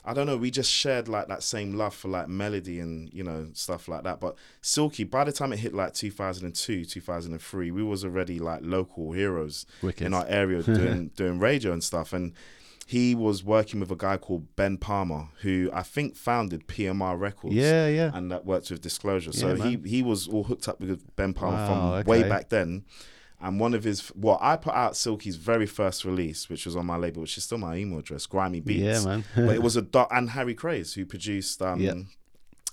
I 0.03 0.13
don't 0.13 0.25
know, 0.25 0.37
we 0.37 0.49
just 0.49 0.71
shared 0.71 1.07
like 1.07 1.27
that 1.27 1.43
same 1.43 1.73
love 1.73 1.93
for 1.93 2.07
like 2.07 2.27
melody 2.27 2.79
and 2.79 3.13
you 3.13 3.23
know 3.23 3.47
stuff 3.53 3.87
like 3.87 4.03
that. 4.03 4.19
But 4.19 4.35
Silky, 4.61 5.03
by 5.03 5.23
the 5.23 5.31
time 5.31 5.53
it 5.53 5.59
hit 5.59 5.73
like 5.73 5.93
2002, 5.93 6.85
2003, 6.85 7.71
we 7.71 7.83
was 7.83 8.03
already 8.03 8.39
like 8.39 8.61
local 8.63 9.11
heroes 9.11 9.65
Wicked. 9.81 10.05
in 10.05 10.13
our 10.13 10.25
area 10.27 10.63
doing 10.63 11.11
doing 11.15 11.39
radio 11.39 11.71
and 11.71 11.83
stuff. 11.83 12.13
And 12.13 12.33
he 12.91 13.15
was 13.15 13.41
working 13.41 13.79
with 13.79 13.89
a 13.89 13.95
guy 13.95 14.17
called 14.17 14.53
Ben 14.57 14.77
Parmar, 14.77 15.29
who 15.43 15.69
I 15.73 15.81
think 15.81 16.17
founded 16.17 16.67
PMR 16.67 17.17
Records. 17.17 17.55
Yeah, 17.55 17.87
yeah. 17.87 18.11
And 18.13 18.29
that 18.33 18.45
worked 18.45 18.69
with 18.69 18.81
Disclosure. 18.81 19.31
So 19.31 19.53
Yeah, 19.53 19.63
he 19.65 19.79
he 19.85 20.03
was 20.03 20.27
all 20.27 20.43
hooked 20.43 20.67
up 20.67 20.81
with 20.81 21.15
Ben 21.15 21.33
Parmar 21.33 21.69
Wow, 21.69 22.01
from 22.01 22.09
way 22.09 22.27
back 22.27 22.49
then. 22.49 22.83
And 23.39 23.61
one 23.61 23.73
of 23.73 23.85
his, 23.85 24.11
well, 24.13 24.37
I 24.41 24.57
put 24.57 24.73
out 24.73 24.97
Silky's 24.97 25.37
very 25.37 25.65
first 25.65 26.03
release, 26.03 26.49
which 26.49 26.65
was 26.65 26.75
on 26.75 26.85
my 26.85 26.97
label, 26.97 27.21
which 27.21 27.37
is 27.37 27.45
still 27.45 27.57
my 27.57 27.77
email 27.77 27.99
address, 27.99 28.25
Grimy 28.25 28.59
Beats. 28.59 28.81
Yeah, 28.81 29.05
man. 29.05 29.23
but 29.35 29.55
it 29.55 29.63
was 29.63 29.77
a 29.77 29.81
dot, 29.81 30.09
and 30.11 30.31
Harry 30.31 30.53
Craze 30.53 30.93
who 30.93 31.05
produced 31.05 31.61
um, 31.61 31.79
Yeah. 31.79 31.93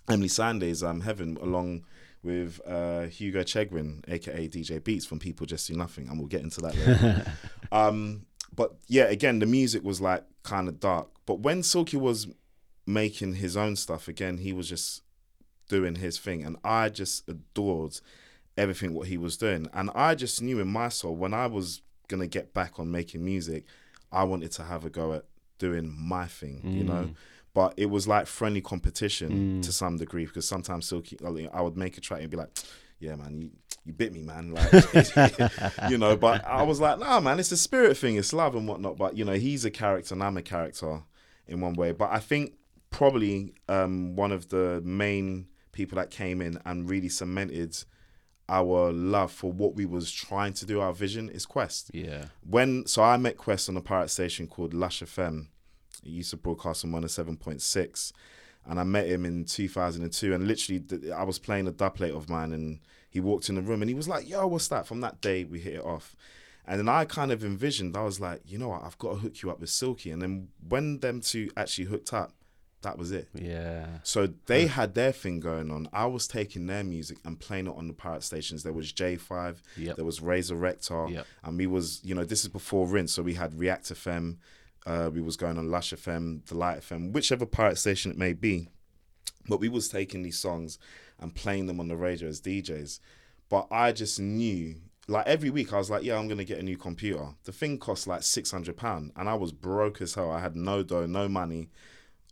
Emeli 0.09 0.25
Sandé's 0.25 0.83
um, 0.83 1.03
Heaven 1.03 1.39
along 1.41 1.85
with 2.25 2.61
uh, 2.67 3.03
Hugo 3.03 3.45
Chegwin, 3.45 4.03
aka 4.09 4.49
DJ 4.49 4.83
Beats 4.83 5.07
from 5.07 5.21
People 5.21 5.47
Just 5.47 5.67
See 5.67 5.75
Nothing, 5.75 6.09
and 6.09 6.19
we'll 6.19 6.27
get 6.27 6.43
into 6.43 6.61
that 6.63 6.75
later. 6.77 7.33
um, 7.73 8.27
but 8.59 8.75
yeah, 8.89 9.05
again, 9.05 9.39
the 9.39 9.47
music 9.47 9.85
was 9.85 10.01
like 10.01 10.25
kind 10.43 10.67
of 10.67 10.81
dark. 10.81 11.07
But 11.27 11.39
when 11.39 11.63
Silky 11.63 11.97
was 11.97 12.27
making 12.87 13.35
his 13.35 13.57
own 13.57 13.77
stuff, 13.77 14.09
again, 14.09 14.39
he 14.39 14.53
was 14.53 14.69
just 14.69 15.03
doing 15.69 15.95
his 15.95 16.19
thing, 16.19 16.45
and 16.45 16.57
I 16.65 16.89
just 16.89 17.29
adored 17.29 18.01
everything 18.57 18.95
what 18.95 19.07
he 19.07 19.17
was 19.17 19.37
doing. 19.37 19.69
And 19.73 19.91
I 19.95 20.17
just 20.17 20.43
knew 20.43 20.59
in 20.59 20.67
my 20.67 20.89
soul 20.89 21.15
when 21.15 21.35
I 21.35 21.47
was 21.47 21.83
gonna 22.09 22.27
get 22.27 22.53
back 22.53 22.81
on 22.81 22.91
making 22.91 23.25
music, 23.25 23.65
I 24.11 24.25
wanted 24.25 24.51
to 24.53 24.65
have 24.65 24.85
a 24.85 24.91
go 24.91 25.13
at 25.13 25.27
doing 25.61 25.95
my 25.97 26.27
thing, 26.27 26.61
you 26.65 26.83
know. 26.83 27.05
Mm. 27.05 27.15
But 27.55 27.75
it 27.77 27.87
was 27.87 28.09
like 28.09 28.27
friendly 28.27 28.61
competition 28.61 29.61
mm. 29.61 29.63
to 29.63 29.71
some 29.71 29.99
degree 29.99 30.27
because 30.27 30.49
sometimes 30.49 30.87
Silky, 30.87 31.17
I 31.53 31.61
would 31.61 31.77
make 31.77 31.97
a 31.97 32.01
track 32.01 32.23
and 32.23 32.31
be 32.31 32.37
like, 32.37 32.51
"Yeah, 32.99 33.15
man, 33.15 33.39
you, 33.41 33.51
you 33.89 33.93
bit 33.95 34.13
me, 34.13 34.23
man," 34.23 34.53
like 34.53 34.71
you 35.91 35.99
know. 35.99 36.17
But 36.17 36.45
I 36.47 36.63
was 36.63 36.79
like, 36.81 36.99
"Nah, 37.01 37.19
man, 37.21 37.41
it's 37.41 37.51
a 37.51 37.57
spirit 37.57 37.97
thing, 37.97 38.17
it's 38.17 38.33
love 38.33 38.55
and 38.55 38.69
whatnot." 38.69 38.97
But 38.97 39.17
you 39.17 39.25
know, 39.25 39.33
he's 39.35 39.65
a 39.65 39.71
character 39.71 40.15
and 40.15 40.23
I'm 40.23 40.37
a 40.37 40.43
character 40.43 41.03
in 41.49 41.61
one 41.61 41.75
way. 41.75 41.93
But 41.93 42.11
I 42.13 42.19
think 42.21 42.55
probably 42.91 43.55
um, 43.69 44.15
one 44.15 44.31
of 44.33 44.49
the 44.51 44.81
main 44.85 45.49
people 45.73 45.97
that 45.97 46.11
came 46.11 46.41
in 46.41 46.59
and 46.65 46.89
really 46.89 47.09
cemented 47.09 47.77
our 48.49 48.91
love 48.93 49.31
for 49.31 49.53
what 49.53 49.75
we 49.75 49.85
was 49.85 50.11
trying 50.11 50.55
to 50.55 50.65
do, 50.65 50.81
our 50.81 50.93
vision, 50.93 51.29
is 51.29 51.45
Quest 51.45 51.91
Yeah. 51.93 52.27
when 52.49 52.87
so 52.87 53.03
I 53.03 53.17
met 53.19 53.37
Quest 53.37 53.69
on 53.69 53.77
a 53.77 53.83
pirate 53.83 54.09
station 54.09 54.47
called 54.47 54.73
Lush 54.73 55.03
FM. 55.03 55.49
It 56.03 56.09
used 56.11 56.31
to 56.31 56.37
broadcast 56.37 56.85
on 56.85 56.93
107.6. 56.93 58.13
And 58.67 58.79
I 58.79 58.85
met 58.85 59.07
him 59.07 59.25
in 59.25 59.45
2002. 59.45 60.35
And 60.35 60.47
literally, 60.47 60.83
I 61.15 61.23
was 61.25 61.39
playing 61.39 61.67
a 61.69 61.73
dubplate 61.73 62.15
of 62.17 62.29
mine, 62.29 62.53
and 62.53 62.81
he 63.09 63.21
walked 63.21 63.49
in 63.49 63.55
the 63.55 63.63
room 63.63 63.83
and 63.83 63.89
he 63.89 63.95
was 63.95 64.09
like, 64.09 64.29
Yo, 64.29 64.47
what's 64.47 64.69
that? 64.69 64.87
From 64.87 65.01
that 65.01 65.21
day, 65.21 65.45
we 65.45 65.61
hit 65.61 65.75
it 65.75 65.85
off. 65.85 66.15
And 66.67 66.79
then 66.79 66.89
I 66.89 67.07
kind 67.07 67.33
of 67.33 67.43
envisioned, 67.45 67.97
I 67.97 68.03
was 68.03 68.21
like, 68.21 68.43
You 68.47 68.59
know 68.59 68.69
what? 68.69 68.85
I've 68.85 68.99
got 68.99 69.11
to 69.13 69.17
hook 69.17 69.43
you 69.43 69.51
up 69.51 69.61
with 69.61 69.71
Silky. 69.71 70.11
And 70.11 70.21
then 70.21 70.49
when 70.69 71.01
them 71.01 71.21
two 71.21 71.51
actually 71.57 71.87
hooked 71.87 72.13
up, 72.13 72.33
that 72.83 72.97
was 72.97 73.11
it. 73.11 73.29
Yeah. 73.35 73.87
So 74.05 74.29
they 74.47 74.67
had 74.69 74.95
their 74.95 75.11
thing 75.11 75.41
going 75.41 75.71
on. 75.73 75.89
I 75.93 76.07
was 76.07 76.29
taking 76.29 76.67
their 76.67 76.85
music 76.85 77.19
and 77.25 77.39
playing 77.41 77.67
it 77.67 77.75
on 77.77 77.89
the 77.89 77.93
pirate 77.93 78.23
stations. 78.23 78.63
There 78.63 78.73
was 78.73 78.93
J5, 78.93 79.57
Yep. 79.79 79.97
there 79.97 80.05
was 80.05 80.21
Razor 80.21 80.55
Rekta, 80.55 81.11
Yep. 81.11 81.27
and 81.43 81.59
we 81.59 81.67
was, 81.67 82.01
you 82.05 82.15
know, 82.15 82.23
this 82.25 82.43
is 82.45 82.49
before 82.49 82.87
Rinse, 82.87 83.13
so 83.13 83.23
we 83.25 83.35
had 83.35 83.59
React 83.59 83.95
FM, 83.95 84.37
uh, 84.87 85.11
we 85.13 85.21
was 85.21 85.37
going 85.37 85.59
on 85.59 85.71
Lush 85.73 85.93
FM, 85.93 86.45
Delight 86.47 86.79
FM, 86.83 87.13
whichever 87.13 87.47
pirate 87.47 87.79
station 87.79 88.13
it 88.13 88.17
may 88.17 88.33
be. 88.33 88.69
But 89.49 89.59
we 89.59 89.69
was 89.69 89.89
taking 89.89 90.23
these 90.23 90.39
songs 90.39 90.79
and 91.21 91.35
playing 91.35 91.67
them 91.67 91.81
on 91.81 91.89
the 91.89 91.97
radio 91.97 92.29
as 92.29 92.41
DJs. 92.41 93.01
But 93.49 93.67
I 93.71 93.93
just 93.93 94.21
knew, 94.21 94.77
like 95.07 95.27
every 95.27 95.51
week, 95.51 95.73
I 95.73 95.79
was 95.79 95.91
like, 95.91 96.03
yeah, 96.05 96.19
I'm 96.19 96.29
gonna 96.29 96.45
get 96.45 96.59
a 96.59 96.63
new 96.63 96.77
computer. 96.77 97.29
The 97.45 97.53
thing 97.53 97.79
cost 97.79 98.07
like 98.07 98.23
six 98.23 98.51
hundred 98.51 98.77
pound, 98.77 99.13
and 99.17 99.29
I 99.29 99.35
was 99.35 99.53
broke 99.53 100.01
as 100.01 100.15
hell. 100.15 100.31
I 100.31 100.41
had 100.41 100.55
no 100.57 100.83
dough, 100.83 101.07
no 101.07 101.29
money. 101.29 101.71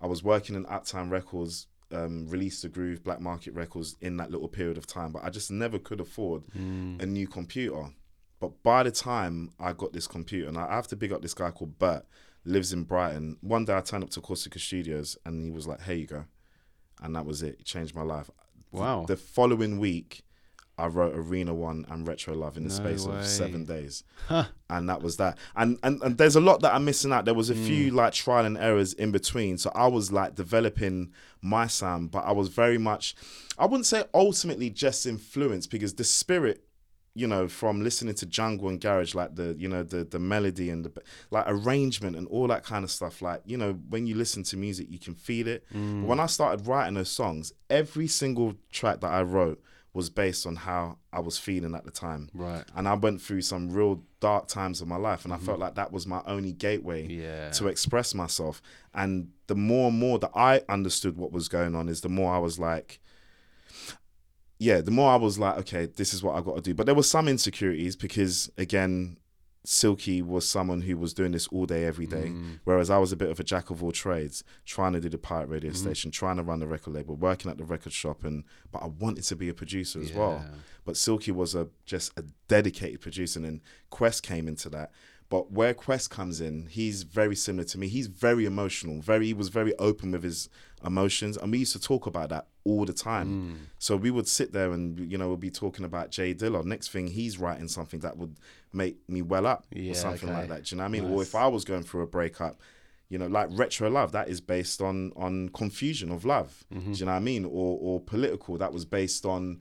I 0.01 0.07
was 0.07 0.23
working 0.23 0.55
in 0.57 0.67
At 0.67 0.85
Time 0.85 1.09
Records, 1.09 1.69
um, 1.91 2.29
released 2.29 2.61
the 2.63 2.69
Groove, 2.69 3.03
Black 3.03 3.21
Market 3.21 3.55
Records 3.55 3.97
in 4.03 4.19
that 4.19 4.31
little 4.31 4.49
period 4.49 4.77
of 4.77 4.87
time, 4.87 5.11
but 5.11 5.25
I 5.25 5.31
just 5.31 5.51
never 5.51 5.79
could 5.79 6.01
afford 6.01 6.43
a 6.55 7.07
new 7.07 7.27
computer. 7.27 7.91
But 8.39 8.63
by 8.63 8.83
the 8.83 8.91
time 8.91 9.53
I 9.59 9.73
got 9.73 9.95
this 9.95 10.07
computer, 10.07 10.49
and 10.49 10.59
I 10.59 10.75
have 10.75 10.89
to 10.89 10.97
big 10.97 11.13
up 11.13 11.23
this 11.23 11.33
guy 11.33 11.51
called 11.51 11.79
Bert, 11.79 12.05
lives 12.45 12.75
in 12.75 12.85
Brighton. 12.85 13.39
One 13.41 13.65
day 13.65 13.75
I 13.75 13.81
turned 13.81 14.05
up 14.05 14.11
to 14.11 14.21
Corsica 14.21 14.59
Studios 14.59 15.17
and 15.25 15.43
he 15.43 15.51
was 15.51 15.67
like, 15.67 15.83
"Here 15.83 15.95
you 15.95 16.07
go." 16.07 16.25
and 17.03 17.15
that 17.15 17.27
was 17.27 17.43
it. 17.43 17.57
It 17.61 17.65
changed 17.65 17.95
my 17.95 18.03
life. 18.03 18.31
Wow. 18.81 19.05
The 19.07 19.17
following 19.17 19.79
week, 19.79 20.23
I 20.79 20.87
wrote 20.89 21.15
Arena 21.15 21.55
One 21.55 21.87
and 21.89 22.07
Retro 22.07 22.35
Love 22.35 22.57
in 22.59 22.65
the 22.65 22.69
No 22.69 22.75
space 22.75 23.07
way. 23.07 23.17
of 23.19 23.25
seven 23.27 23.65
days, 23.65 24.05
Huh. 24.29 24.45
and 24.69 24.89
that 24.91 25.01
was 25.03 25.17
that. 25.17 25.39
And, 25.55 25.79
and 25.83 26.03
and 26.03 26.19
there's 26.19 26.37
a 26.37 26.41
lot 26.41 26.61
that 26.61 26.75
I'm 26.75 26.85
missing 26.85 27.13
out. 27.13 27.25
There 27.25 27.33
was 27.33 27.49
a 27.49 27.55
few 27.55 27.91
Mm. 27.93 27.95
like 27.95 28.13
trial 28.13 28.45
and 28.45 28.59
errors 28.59 28.93
in 28.93 29.11
between. 29.11 29.57
So 29.57 29.71
I 29.75 29.87
was 29.87 30.13
like 30.13 30.35
developing 30.35 31.13
my 31.41 31.67
sound, 31.67 32.11
but 32.11 32.25
I 32.27 32.33
was 32.33 32.49
very 32.49 32.77
much, 32.77 33.15
I 33.59 33.65
wouldn't 33.65 33.87
say 33.87 34.05
ultimately 34.13 34.69
just 34.69 35.07
influenced 35.07 35.71
because 35.71 35.95
the 35.95 36.05
spirit. 36.05 36.63
You 37.17 37.27
know, 37.27 37.49
from 37.49 37.83
listening 37.83 38.15
to 38.17 38.27
jungle 38.27 38.69
and 38.69 38.81
garage, 38.81 39.15
like 39.15 39.35
the 39.35 39.55
you 39.59 39.69
know 39.69 39.83
the 39.83 40.05
the 40.05 40.19
melody 40.19 40.71
and 40.71 40.85
the 40.85 40.93
like 41.31 41.45
arrangement 41.49 42.15
and 42.17 42.27
all 42.29 42.47
that 42.49 42.63
kind 42.65 42.85
of 42.85 42.91
stuff. 42.91 43.23
Like 43.23 43.43
you 43.47 43.57
know, 43.57 43.73
when 43.89 44.07
you 44.07 44.15
listen 44.15 44.43
to 44.45 44.57
music, 44.57 44.89
you 44.91 44.99
can 44.99 45.15
feel 45.15 45.49
it. 45.49 45.65
Mm. 45.75 46.05
When 46.05 46.21
I 46.21 46.27
started 46.27 46.67
writing 46.67 46.95
those 46.95 47.11
songs, 47.11 47.53
every 47.71 48.07
single 48.07 48.55
track 48.71 49.01
that 49.01 49.11
I 49.13 49.23
wrote 49.23 49.61
was 49.95 50.11
based 50.11 50.47
on 50.47 50.57
how 50.57 50.99
I 51.11 51.21
was 51.21 51.39
feeling 51.39 51.75
at 51.75 51.87
the 51.87 51.91
time. 51.91 52.29
Right. 52.35 52.63
And 52.77 52.87
I 52.87 52.93
went 52.93 53.23
through 53.23 53.41
some 53.41 53.71
real 53.73 54.03
dark 54.21 54.47
times 54.47 54.83
of 54.83 54.89
my 54.89 54.97
life, 54.97 55.25
and 55.25 55.33
I 55.33 55.39
felt 55.39 55.59
like 55.59 55.77
that 55.77 55.91
was 55.91 56.07
my 56.07 56.21
only 56.27 56.53
gateway 56.53 57.05
Mm-hmm. 57.09 57.23
Yeah. 57.23 57.51
to 57.53 57.69
express 57.69 58.15
myself. 58.15 58.61
And 58.93 59.29
the 59.47 59.55
more 59.55 59.89
and 59.89 59.99
more 59.99 60.19
that 60.19 60.33
I 60.35 60.61
understood 60.69 61.17
what 61.17 61.33
was 61.33 61.49
going 61.49 61.75
on, 61.75 61.89
is 61.89 62.03
the 62.03 62.11
more 62.11 62.35
I 62.35 62.39
was 62.39 62.59
like, 62.59 63.01
yeah, 64.59 64.81
the 64.81 64.91
more 64.91 65.11
I 65.13 65.17
was 65.17 65.39
like, 65.39 65.59
okay, 65.59 65.87
this 65.87 66.15
is 66.15 66.23
what 66.23 66.35
I 66.37 66.41
got 66.41 66.57
to 66.57 66.63
do. 66.63 66.75
But 66.75 66.87
there 66.87 66.95
were 66.95 67.03
some 67.03 67.29
insecurities 67.29 67.95
because, 67.97 68.51
again, 68.57 69.19
Silky 69.65 70.23
was 70.23 70.49
someone 70.49 70.83
who 70.83 70.97
was 70.97 71.13
doing 71.13 71.33
this 71.33 71.49
all 71.49 71.67
day, 71.67 71.85
every 71.85 72.07
day, 72.07 72.29
Mm. 72.29 72.61
whereas 72.63 72.89
I 72.89 72.99
was 72.99 73.11
a 73.11 73.17
bit 73.17 73.31
of 73.31 73.41
a 73.41 73.45
jack 73.45 73.69
of 73.71 73.83
all 73.83 73.91
trades, 73.91 74.45
trying 74.65 74.93
to 74.93 75.01
do 75.01 75.09
the 75.09 75.19
pirate 75.19 75.49
radio 75.49 75.73
Mm-hmm. 75.73 75.83
station, 75.87 76.11
trying 76.13 76.37
to 76.37 76.45
run 76.45 76.61
the 76.61 76.69
record 76.69 76.95
label, 76.95 77.17
working 77.17 77.51
at 77.51 77.59
the 77.59 77.65
record 77.65 77.93
shop, 77.93 78.23
and 78.25 78.45
but 78.71 78.83
I 78.83 78.87
wanted 78.87 79.25
to 79.25 79.35
be 79.37 79.49
a 79.49 79.55
producer 79.55 80.01
as 80.01 80.13
well. 80.13 80.45
But 80.85 80.97
Silky 80.97 81.33
was 81.33 81.57
a 81.57 81.69
just 81.85 82.13
a 82.17 82.23
dedicated 82.47 83.01
producer, 83.01 83.41
and 83.41 83.47
then 83.47 83.61
Quest 83.91 84.23
came 84.23 84.47
into 84.47 84.69
that. 84.71 84.93
But 85.29 85.51
where 85.51 85.75
Quest 85.75 86.11
comes 86.11 86.41
in, 86.41 86.67
he's 86.67 87.03
very 87.03 87.35
similar 87.35 87.65
to 87.65 87.79
me. 87.79 87.89
He's 87.89 88.07
very 88.07 88.45
emotional. 88.47 89.01
Very, 89.01 89.27
he 89.27 89.35
was 89.35 89.49
very 89.49 89.75
open 89.81 90.13
with 90.13 90.23
his 90.23 90.49
emotions, 90.85 91.37
and 91.37 91.51
we 91.51 91.59
used 91.59 91.73
to 91.73 91.81
talk 91.81 92.07
about 92.07 92.29
that 92.29 92.47
all 92.67 92.85
the 92.85 92.93
time. 92.93 93.29
Mm. 93.29 93.67
So 93.79 93.97
we 93.97 94.11
would 94.11 94.27
sit 94.27 94.53
there 94.53 94.73
and 94.73 95.11
you 95.11 95.17
know 95.17 95.29
we'll 95.29 95.37
be 95.37 95.51
talking 95.51 95.85
about 95.85 96.11
J 96.11 96.35
Dilla. 96.35 96.65
Next 96.65 96.89
thing 96.89 97.07
he's 97.07 97.39
writing 97.39 97.69
something 97.69 98.01
that 98.01 98.17
would 98.19 98.37
make 98.73 98.97
me 99.09 99.23
well 99.23 99.47
up 99.47 99.65
Yeah, 99.71 99.93
or 99.93 99.95
something 99.95 100.29
okay. 100.29 100.39
like 100.39 100.49
that. 100.49 100.65
Do 100.65 100.75
you 100.75 100.79
know 100.79 100.83
what 100.85 100.89
I 100.89 100.93
mean? 100.93 101.11
Or 101.11 101.23
if 101.23 101.35
I 101.35 101.47
was 101.47 101.65
going 101.65 101.85
through 101.85 102.03
a 102.03 102.07
breakup, 102.07 102.61
you 103.09 103.19
know, 103.19 103.29
like 103.29 103.49
retro 103.53 103.89
love, 103.89 104.13
that 104.13 104.29
is 104.29 104.41
based 104.41 104.83
on 104.83 105.13
on 105.17 105.49
confusion 105.51 106.11
of 106.11 106.25
love. 106.25 106.65
Mm-hmm. 106.75 106.93
Do 106.93 106.99
you 106.99 107.07
know 107.07 107.13
what 107.13 107.19
I 107.19 107.21
mean? 107.21 107.45
Or 107.45 107.79
or 107.81 108.01
political, 108.01 108.59
that 108.59 108.73
was 108.73 108.85
based 108.85 109.25
on 109.25 109.61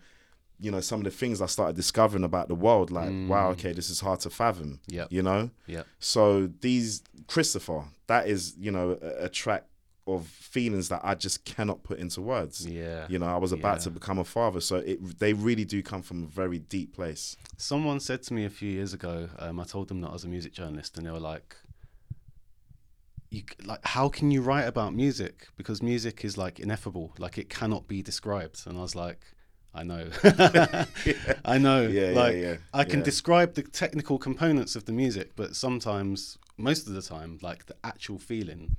you 0.59 0.71
know 0.71 0.79
some 0.79 0.99
of 1.01 1.03
the 1.05 1.11
things 1.11 1.41
I 1.41 1.45
started 1.45 1.75
discovering 1.75 2.23
about 2.23 2.47
the 2.47 2.55
world. 2.55 2.89
Like, 2.89 3.13
wow, 3.27 3.49
okay, 3.51 3.73
this 3.73 3.89
is 3.89 3.99
hard 3.99 4.21
to 4.21 4.29
fathom. 4.29 4.79
Mm. 4.89 4.93
Yep. 4.95 5.07
You 5.11 5.21
know. 5.21 5.49
Yep. 5.67 5.85
So 5.99 6.47
these 6.61 7.03
Christopher, 7.27 7.83
that 8.07 8.27
is 8.27 8.55
you 8.57 8.71
know 8.71 8.97
a, 9.01 9.25
a 9.25 9.29
track 9.29 9.65
of 10.07 10.27
feelings 10.27 10.89
that 10.89 11.01
I 11.03 11.15
just 11.15 11.45
cannot 11.45 11.81
put 11.83 11.97
into 11.97 12.21
words. 12.21 12.65
Yeah. 12.65 13.07
You 13.09 13.17
know, 13.19 13.25
I 13.25 13.37
was 13.37 13.51
about 13.51 13.77
Yeah. 13.77 13.83
to 13.85 13.89
become 13.91 14.19
a 14.19 14.23
father, 14.23 14.61
so 14.61 14.77
it 14.77 15.19
they 15.19 15.33
really 15.33 15.65
do 15.65 15.81
come 15.81 16.01
from 16.03 16.23
a 16.23 16.27
very 16.27 16.59
deep 16.59 16.93
place. 16.93 17.35
Someone 17.57 17.99
said 17.99 18.21
to 18.23 18.33
me 18.33 18.45
a 18.45 18.49
few 18.49 18.69
years 18.69 18.93
ago, 18.93 19.29
um, 19.39 19.59
I 19.59 19.63
told 19.63 19.87
them 19.87 20.01
that 20.01 20.09
I 20.09 20.13
was 20.13 20.23
a 20.23 20.27
music 20.27 20.53
journalist, 20.53 20.97
and 20.97 21.05
they 21.07 21.11
were 21.11 21.19
like, 21.19 21.55
"You 23.31 23.43
like, 23.63 23.83
how 23.83 24.09
can 24.09 24.29
you 24.31 24.41
write 24.41 24.67
about 24.67 24.93
music? 24.93 25.47
Because 25.57 25.81
music 25.81 26.23
is 26.23 26.37
like 26.37 26.59
ineffable, 26.59 27.13
like 27.17 27.37
it 27.37 27.49
cannot 27.49 27.87
be 27.87 28.01
described." 28.03 28.61
And 28.67 28.77
I 28.77 28.81
was 28.81 28.95
like, 28.95 29.21
"I 29.73 29.83
know, 29.83 30.09
I 31.45 31.57
know. 31.57 31.81
Yeah, 31.87 32.09
yeah, 32.11 32.15
like 32.15 32.35
yeah, 32.35 32.55
I 32.73 32.83
can 32.83 32.99
yeah. 32.99 33.05
describe 33.05 33.55
the 33.55 33.63
technical 33.63 34.19
components 34.19 34.75
of 34.75 34.85
the 34.85 34.91
music, 34.93 35.31
but 35.35 35.55
sometimes, 35.55 36.37
most 36.57 36.87
of 36.87 36.93
the 36.93 37.01
time, 37.01 37.39
like 37.41 37.65
the 37.65 37.75
actual 37.83 38.19
feeling, 38.19 38.77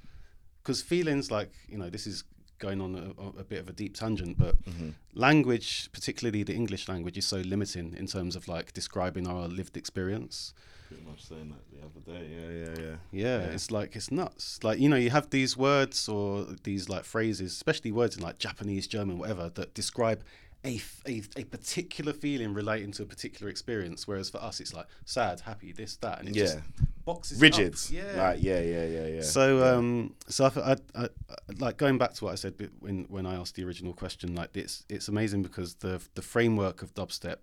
because 0.66 0.82
feelings, 0.82 1.30
like 1.30 1.50
you 1.68 1.78
know, 1.78 1.90
this 1.90 2.06
is." 2.06 2.24
Going 2.58 2.80
on 2.80 2.94
a, 2.94 3.40
a 3.40 3.44
bit 3.44 3.60
of 3.60 3.68
a 3.68 3.72
deep 3.72 3.94
tangent, 3.94 4.38
but 4.38 4.54
Mm-hmm. 4.64 4.88
language, 5.26 5.90
particularly 5.92 6.42
the 6.42 6.54
English 6.54 6.88
language, 6.88 7.18
is 7.18 7.26
so 7.26 7.36
limiting 7.38 7.94
in 7.94 8.06
terms 8.06 8.34
of 8.34 8.48
like 8.48 8.72
describing 8.72 9.26
our 9.28 9.46
lived 9.46 9.76
experience. 9.76 10.54
Pretty 10.88 11.02
much 11.04 11.22
saying 11.28 11.48
that 11.54 11.64
the 11.72 11.80
other 11.86 12.00
day. 12.12 12.24
Yeah, 12.36 12.50
yeah, 12.62 12.74
yeah. 12.86 12.96
Yeah, 13.12 13.38
Yeah. 13.46 13.54
it's 13.54 13.70
like 13.70 13.94
it's 13.94 14.10
nuts. 14.10 14.44
Like 14.64 14.78
you 14.78 14.88
know, 14.88 14.96
you 14.96 15.10
have 15.10 15.28
these 15.28 15.54
words 15.56 16.08
or 16.08 16.46
these 16.62 16.88
like 16.88 17.04
phrases, 17.04 17.52
especially 17.52 17.92
words 17.92 18.16
in 18.16 18.22
like 18.22 18.38
Japanese, 18.38 18.86
German, 18.86 19.18
whatever, 19.18 19.50
that 19.50 19.74
describe 19.74 20.24
a, 20.66 20.80
a, 21.06 21.22
a 21.36 21.44
particular 21.44 22.12
feeling 22.12 22.52
relating 22.54 22.92
to 22.92 23.02
a 23.02 23.06
particular 23.06 23.50
experience. 23.50 24.06
Whereas 24.06 24.28
for 24.30 24.42
us, 24.42 24.60
it's 24.60 24.74
like 24.74 24.86
sad, 25.04 25.40
happy, 25.40 25.72
this, 25.72 25.96
that, 25.98 26.20
and 26.20 26.28
it 26.28 26.34
just 26.34 26.56
Yeah. 26.56 26.86
boxes 27.04 27.40
Rigid. 27.40 27.74
up. 27.74 27.80
Yeah. 27.90 28.22
Like 28.22 28.42
yeah, 28.42 28.60
yeah, 28.60 28.86
yeah, 28.86 29.06
yeah. 29.06 29.22
So, 29.22 29.58
yeah. 29.58 29.70
um, 29.70 30.14
so 30.28 30.44
I, 30.44 30.72
I, 30.72 30.76
I, 31.04 31.08
like 31.58 31.76
going 31.76 31.98
back 31.98 32.14
to 32.14 32.24
what 32.24 32.32
I 32.32 32.36
said 32.36 32.54
when 32.80 33.06
when 33.08 33.26
I 33.26 33.36
asked 33.36 33.54
the 33.54 33.64
original 33.64 33.92
question, 33.92 34.34
like 34.34 34.56
it's 34.56 34.84
it's 34.88 35.08
amazing 35.08 35.42
because 35.42 35.74
the 35.76 36.00
the 36.14 36.22
framework 36.22 36.82
of 36.82 36.94
dubstep 36.94 37.38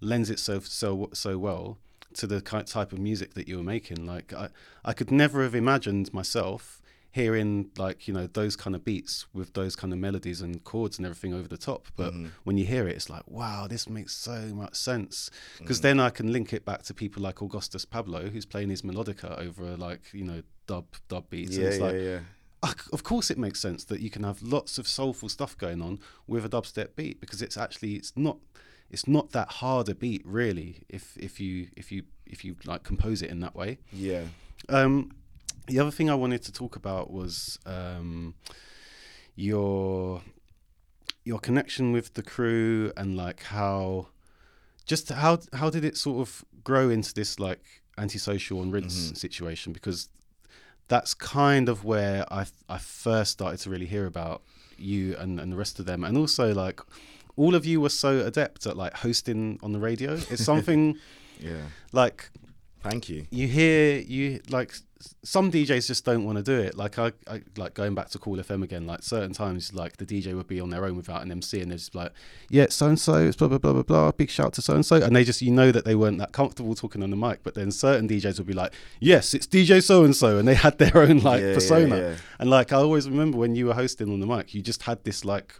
lends 0.00 0.30
itself 0.30 0.66
so 0.66 1.08
so 1.12 1.38
well 1.38 1.78
to 2.14 2.26
the 2.26 2.40
type 2.40 2.92
of 2.92 2.98
music 2.98 3.34
that 3.34 3.48
you 3.48 3.56
were 3.56 3.62
making. 3.62 4.06
Like 4.06 4.32
I, 4.32 4.48
I 4.84 4.92
could 4.92 5.10
never 5.10 5.42
have 5.42 5.54
imagined 5.54 6.12
myself 6.14 6.80
hearing 7.20 7.70
like 7.84 7.98
you 8.06 8.12
know 8.16 8.26
those 8.40 8.54
kind 8.56 8.74
of 8.76 8.84
beats 8.84 9.26
with 9.38 9.48
those 9.54 9.74
kind 9.80 9.92
of 9.94 9.98
melodies 9.98 10.40
and 10.44 10.52
chords 10.70 10.98
and 10.98 11.06
everything 11.06 11.32
over 11.38 11.48
the 11.48 11.56
top 11.70 11.82
but 11.96 12.12
Mm-hmm. 12.12 12.26
when 12.46 12.56
you 12.60 12.66
hear 12.74 12.84
it 12.90 12.94
it's 12.98 13.08
like 13.16 13.26
wow 13.38 13.66
this 13.66 13.88
makes 13.88 14.14
so 14.28 14.38
much 14.62 14.74
sense 14.90 15.16
Mm. 15.56 15.58
because 15.60 15.80
then 15.80 15.98
i 16.08 16.10
can 16.18 16.28
link 16.36 16.48
it 16.52 16.64
back 16.70 16.82
to 16.88 16.92
people 17.02 17.20
like 17.28 17.38
augustus 17.46 17.84
pablo 17.94 18.20
who's 18.32 18.46
playing 18.54 18.70
his 18.74 18.82
melodica 18.82 19.30
over 19.46 19.66
like 19.88 20.02
you 20.12 20.24
know 20.30 20.40
dub 20.66 20.86
dub 21.08 21.24
beats 21.30 21.54
and 21.56 21.62
yeah, 21.64 21.68
it's 21.70 21.78
yeah, 21.78 21.86
like 21.88 22.00
yeah. 22.10 22.18
"Ah, 22.62 22.74
of 22.96 23.02
course 23.10 23.30
it 23.34 23.38
makes 23.46 23.58
sense 23.66 23.80
that 23.90 24.00
you 24.04 24.10
can 24.16 24.22
have 24.30 24.38
lots 24.56 24.72
of 24.80 24.84
soulful 24.98 25.28
stuff 25.36 25.52
going 25.66 25.80
on 25.88 25.94
with 26.26 26.44
a 26.44 26.48
dubstep 26.56 26.90
beat 26.96 27.16
because 27.22 27.40
it's 27.46 27.56
actually 27.64 27.92
it's 28.00 28.12
not 28.26 28.36
it's 28.94 29.06
not 29.16 29.26
that 29.38 29.48
hard 29.62 29.88
a 29.88 29.94
beat 30.04 30.22
really 30.42 30.70
if 30.98 31.04
if 31.28 31.34
you 31.44 31.54
if 31.82 31.86
you 31.92 32.00
if 32.34 32.38
you 32.44 32.52
like 32.70 32.82
compose 32.90 33.18
it 33.24 33.30
in 33.34 33.40
that 33.40 33.54
way 33.62 33.70
Yeah. 34.08 34.24
um, 34.68 35.12
the 35.66 35.78
other 35.80 35.90
thing 35.90 36.08
I 36.10 36.14
wanted 36.14 36.42
to 36.44 36.52
talk 36.52 36.76
about 36.76 37.12
was 37.12 37.58
um, 37.66 38.34
your 39.34 40.22
your 41.24 41.38
connection 41.38 41.92
with 41.92 42.14
the 42.14 42.22
crew 42.22 42.92
and 42.96 43.16
like 43.16 43.42
how 43.44 44.08
just 44.84 45.08
how 45.10 45.38
how 45.54 45.70
did 45.70 45.84
it 45.84 45.96
sort 45.96 46.20
of 46.26 46.44
grow 46.62 46.88
into 46.88 47.12
this 47.12 47.38
like 47.40 47.64
antisocial 47.98 48.62
and 48.62 48.72
rinse 48.72 49.12
situation 49.18 49.72
because 49.72 50.08
that's 50.88 51.14
kind 51.14 51.68
of 51.68 51.84
where 51.84 52.24
I 52.32 52.46
I 52.68 52.78
first 52.78 53.32
started 53.32 53.58
to 53.60 53.70
really 53.70 53.86
hear 53.86 54.06
about 54.06 54.42
you 54.78 55.16
and, 55.16 55.40
and 55.40 55.50
the 55.52 55.56
rest 55.56 55.78
of 55.80 55.86
them 55.86 56.04
and 56.04 56.16
also 56.16 56.52
like 56.54 56.80
all 57.36 57.54
of 57.54 57.64
you 57.66 57.80
were 57.80 57.88
so 57.88 58.20
adept 58.24 58.66
at 58.66 58.76
like 58.76 58.94
hosting 58.94 59.58
on 59.62 59.72
the 59.72 59.78
radio 59.80 60.12
it's 60.30 60.44
something 60.52 60.96
Yeah. 61.40 61.62
like 61.92 62.30
Thank 62.82 63.08
you. 63.08 63.26
you 63.30 63.48
hear 63.48 63.98
you 63.98 64.40
like 64.48 64.74
some 65.22 65.52
DJs 65.52 65.86
just 65.86 66.04
don't 66.04 66.24
want 66.24 66.38
to 66.38 66.42
do 66.42 66.58
it. 66.58 66.76
Like 66.76 66.98
I, 66.98 67.12
I 67.26 67.42
like 67.56 67.74
going 67.74 67.94
back 67.94 68.08
to 68.10 68.18
Kool 68.18 68.36
FM 68.36 68.62
again. 68.62 68.86
Like 68.86 69.02
certain 69.02 69.32
times, 69.32 69.74
like 69.74 69.98
the 69.98 70.06
DJ 70.06 70.34
would 70.34 70.46
be 70.46 70.60
on 70.60 70.70
their 70.70 70.84
own 70.84 70.96
without 70.96 71.22
an 71.22 71.30
MC, 71.30 71.60
and 71.60 71.70
they're 71.70 71.78
just 71.78 71.94
like, 71.94 72.12
"Yeah, 72.48 72.66
so 72.70 72.88
and 72.88 72.98
so, 72.98 73.14
it's 73.26 73.36
blah 73.36 73.48
blah 73.48 73.58
blah 73.58 73.72
blah 73.74 73.82
blah." 73.82 74.12
Big 74.12 74.30
shout 74.30 74.54
to 74.54 74.62
so 74.62 74.74
and 74.74 74.86
so, 74.86 74.96
and 74.96 75.14
they 75.14 75.24
just 75.24 75.42
you 75.42 75.50
know 75.50 75.70
that 75.72 75.84
they 75.84 75.94
weren't 75.94 76.18
that 76.18 76.32
comfortable 76.32 76.74
talking 76.74 77.02
on 77.02 77.10
the 77.10 77.16
mic. 77.16 77.42
But 77.42 77.54
then 77.54 77.70
certain 77.70 78.08
DJs 78.08 78.38
would 78.38 78.46
be 78.46 78.54
like, 78.54 78.72
"Yes, 79.00 79.34
it's 79.34 79.46
DJ 79.46 79.82
so 79.82 80.04
and 80.04 80.16
so," 80.16 80.38
and 80.38 80.48
they 80.48 80.54
had 80.54 80.78
their 80.78 80.96
own 80.96 81.18
like 81.18 81.40
Yeah, 81.42 81.48
yeah, 81.48 81.54
persona. 81.54 81.96
yeah. 81.96 82.14
And 82.38 82.48
like 82.48 82.72
I 82.72 82.76
always 82.76 83.08
remember 83.08 83.36
when 83.38 83.54
you 83.54 83.66
were 83.66 83.74
hosting 83.74 84.10
on 84.10 84.20
the 84.20 84.26
mic, 84.26 84.54
you 84.54 84.62
just 84.62 84.84
had 84.84 85.04
this 85.04 85.24
like 85.24 85.54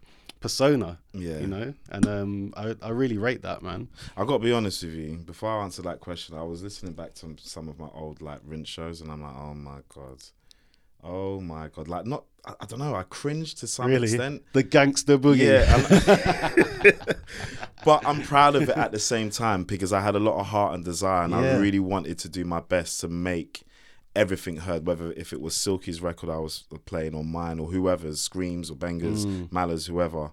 persona, 0.47 0.99
Yeah. 1.13 1.39
you 1.41 1.47
know, 1.49 1.75
and 1.91 2.07
um, 2.07 2.55
I 2.57 2.75
I 2.81 2.91
really 2.91 3.19
rate 3.19 3.43
that 3.43 3.63
man. 3.63 3.89
I 4.17 4.25
got 4.25 4.39
to 4.39 4.45
be 4.45 4.53
honest 4.53 4.83
with 4.85 4.95
you. 4.95 5.17
Before 5.33 5.51
I 5.51 5.65
answer 5.65 5.83
that 5.83 5.99
question, 6.01 6.37
I 6.37 6.43
was 6.45 6.63
listening 6.63 6.93
back 6.95 7.15
to 7.21 7.35
some 7.39 7.69
of 7.69 7.79
my 7.79 7.89
old 7.93 8.21
like 8.23 8.41
rinse 8.45 8.69
shows, 8.69 9.01
and 9.01 9.11
I'm 9.11 9.23
like, 9.23 9.35
oh 9.37 9.55
my 9.55 9.81
god, 9.95 10.19
oh 11.03 11.41
my 11.41 11.69
god, 11.69 11.89
like 11.89 12.07
not. 12.07 12.25
I, 12.45 12.53
I 12.61 12.65
don't 12.67 12.79
know. 12.79 12.95
I 12.95 13.03
cringed 13.03 13.59
to 13.59 13.67
some 13.67 13.87
really, 13.87 14.05
extent. 14.05 14.43
the 14.53 14.63
gangster 14.63 15.19
boogie. 15.19 15.49
Yeah, 15.51 15.67
but 17.85 18.07
I'm 18.07 18.23
proud 18.23 18.55
of 18.55 18.69
it 18.69 18.77
at 18.77 18.93
the 18.93 19.01
same 19.01 19.31
time 19.31 19.65
because 19.65 19.93
I 19.93 20.01
had 20.01 20.15
a 20.15 20.21
lot 20.21 20.39
of 20.39 20.47
heart 20.47 20.75
and 20.75 20.85
desire, 20.85 21.25
and 21.25 21.35
I 21.35 21.57
really 21.59 21.81
wanted 21.81 22.19
to 22.21 22.29
do 22.29 22.45
my 22.45 22.61
best 22.61 23.01
to 23.01 23.09
make 23.09 23.65
everything 24.17 24.57
heard. 24.57 24.87
Whether 24.87 25.13
if 25.13 25.33
it 25.33 25.41
was 25.41 25.55
Silky's 25.57 26.01
record 26.01 26.29
I 26.31 26.39
was 26.39 26.65
playing 26.87 27.15
or 27.15 27.25
mine 27.25 27.59
or 27.61 27.69
whoever's 27.69 28.21
screams 28.21 28.71
or 28.71 28.77
bangers, 28.77 29.25
Mm. 29.27 29.53
Mala's, 29.53 29.87
whoever. 29.87 30.33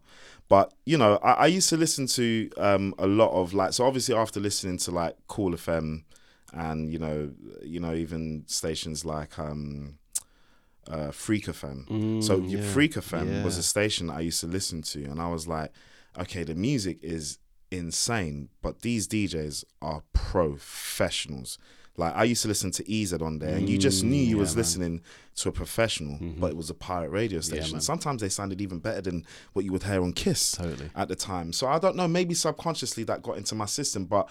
But 0.50 0.74
you 0.86 0.98
know, 0.98 1.18
I, 1.24 1.32
I 1.34 1.48
used 1.48 1.70
to 1.70 1.78
listen 1.78 2.08
to 2.08 2.50
um, 2.58 2.96
a 2.98 3.08
lot 3.08 3.32
of 3.32 3.54
like. 3.54 3.74
So 3.74 3.86
obviously, 3.86 4.16
after 4.16 4.40
listening 4.40 4.78
to 4.80 4.92
like 4.92 5.16
Kool 5.28 5.52
FM, 5.54 6.04
and 6.54 6.92
you 6.92 7.00
know, 7.00 7.32
you 7.64 7.80
know, 7.80 7.94
even 7.94 8.44
stations 8.48 9.04
like 9.06 9.38
um, 9.40 9.98
uh, 10.90 11.12
Freak 11.12 11.46
FM. 11.48 12.24
so 12.24 12.40
Mm, 12.40 12.50
yeah, 12.52 12.62
Freak 12.74 12.94
FM 12.96 13.44
was 13.44 13.58
a 13.58 13.64
station 13.64 14.10
I 14.10 14.20
used 14.22 14.40
to 14.42 14.48
listen 14.48 14.82
to, 14.94 15.04
and 15.06 15.20
I 15.20 15.30
was 15.30 15.48
like, 15.48 15.72
okay, 16.20 16.44
the 16.44 16.56
music 16.56 17.00
is 17.02 17.40
insane, 17.72 18.50
but 18.62 18.82
these 18.82 19.08
DJs 19.08 19.64
are 19.82 20.04
professionals. 20.14 21.58
Like 21.96 22.16
I 22.16 22.24
used 22.24 22.42
to 22.42 22.48
listen 22.48 22.72
to 22.72 22.84
EZ 23.02 23.14
on 23.14 23.38
there, 23.40 23.56
and 23.56 23.70
you 23.70 23.78
just 23.78 24.04
knew 24.04 24.24
Mm, 24.24 24.28
you 24.28 24.36
yeah, 24.38 24.42
was 24.42 24.56
man. 24.56 24.62
listening 24.62 25.02
to 25.36 25.50
a 25.50 25.52
professional, 25.52 26.18
Mhm. 26.18 26.40
but 26.40 26.48
it 26.50 26.58
was 26.58 26.70
a 26.72 26.74
pirate 26.74 27.10
radio 27.12 27.40
station. 27.40 27.74
man. 27.74 27.82
Sometimes 27.82 28.22
they 28.22 28.30
sounded 28.30 28.62
even 28.62 28.80
better 28.80 29.02
than 29.02 29.26
what 29.54 29.64
you 29.64 29.72
would 29.72 29.84
hear 29.84 30.02
on 30.02 30.12
Kiss 30.14 30.54
Totally. 30.54 30.90
at 30.96 31.08
the 31.08 31.16
time. 31.16 31.54
So 31.54 31.68
I 31.68 31.78
don't 31.78 31.96
know, 31.96 32.08
maybe 32.08 32.34
subconsciously 32.34 33.04
that 33.06 33.22
got 33.22 33.38
into 33.38 33.54
my 33.54 33.66
system, 33.66 34.06
but 34.06 34.28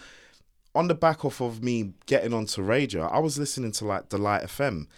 on 0.74 0.88
the 0.88 0.94
back 0.94 1.24
off 1.24 1.40
of 1.40 1.62
me 1.62 1.92
getting 2.06 2.32
onto 2.34 2.62
radio, 2.62 3.02
I 3.06 3.18
was 3.20 3.38
listening 3.38 3.70
to 3.72 3.84
like 3.84 4.08
Delight 4.08 4.42
FM. 4.44 4.88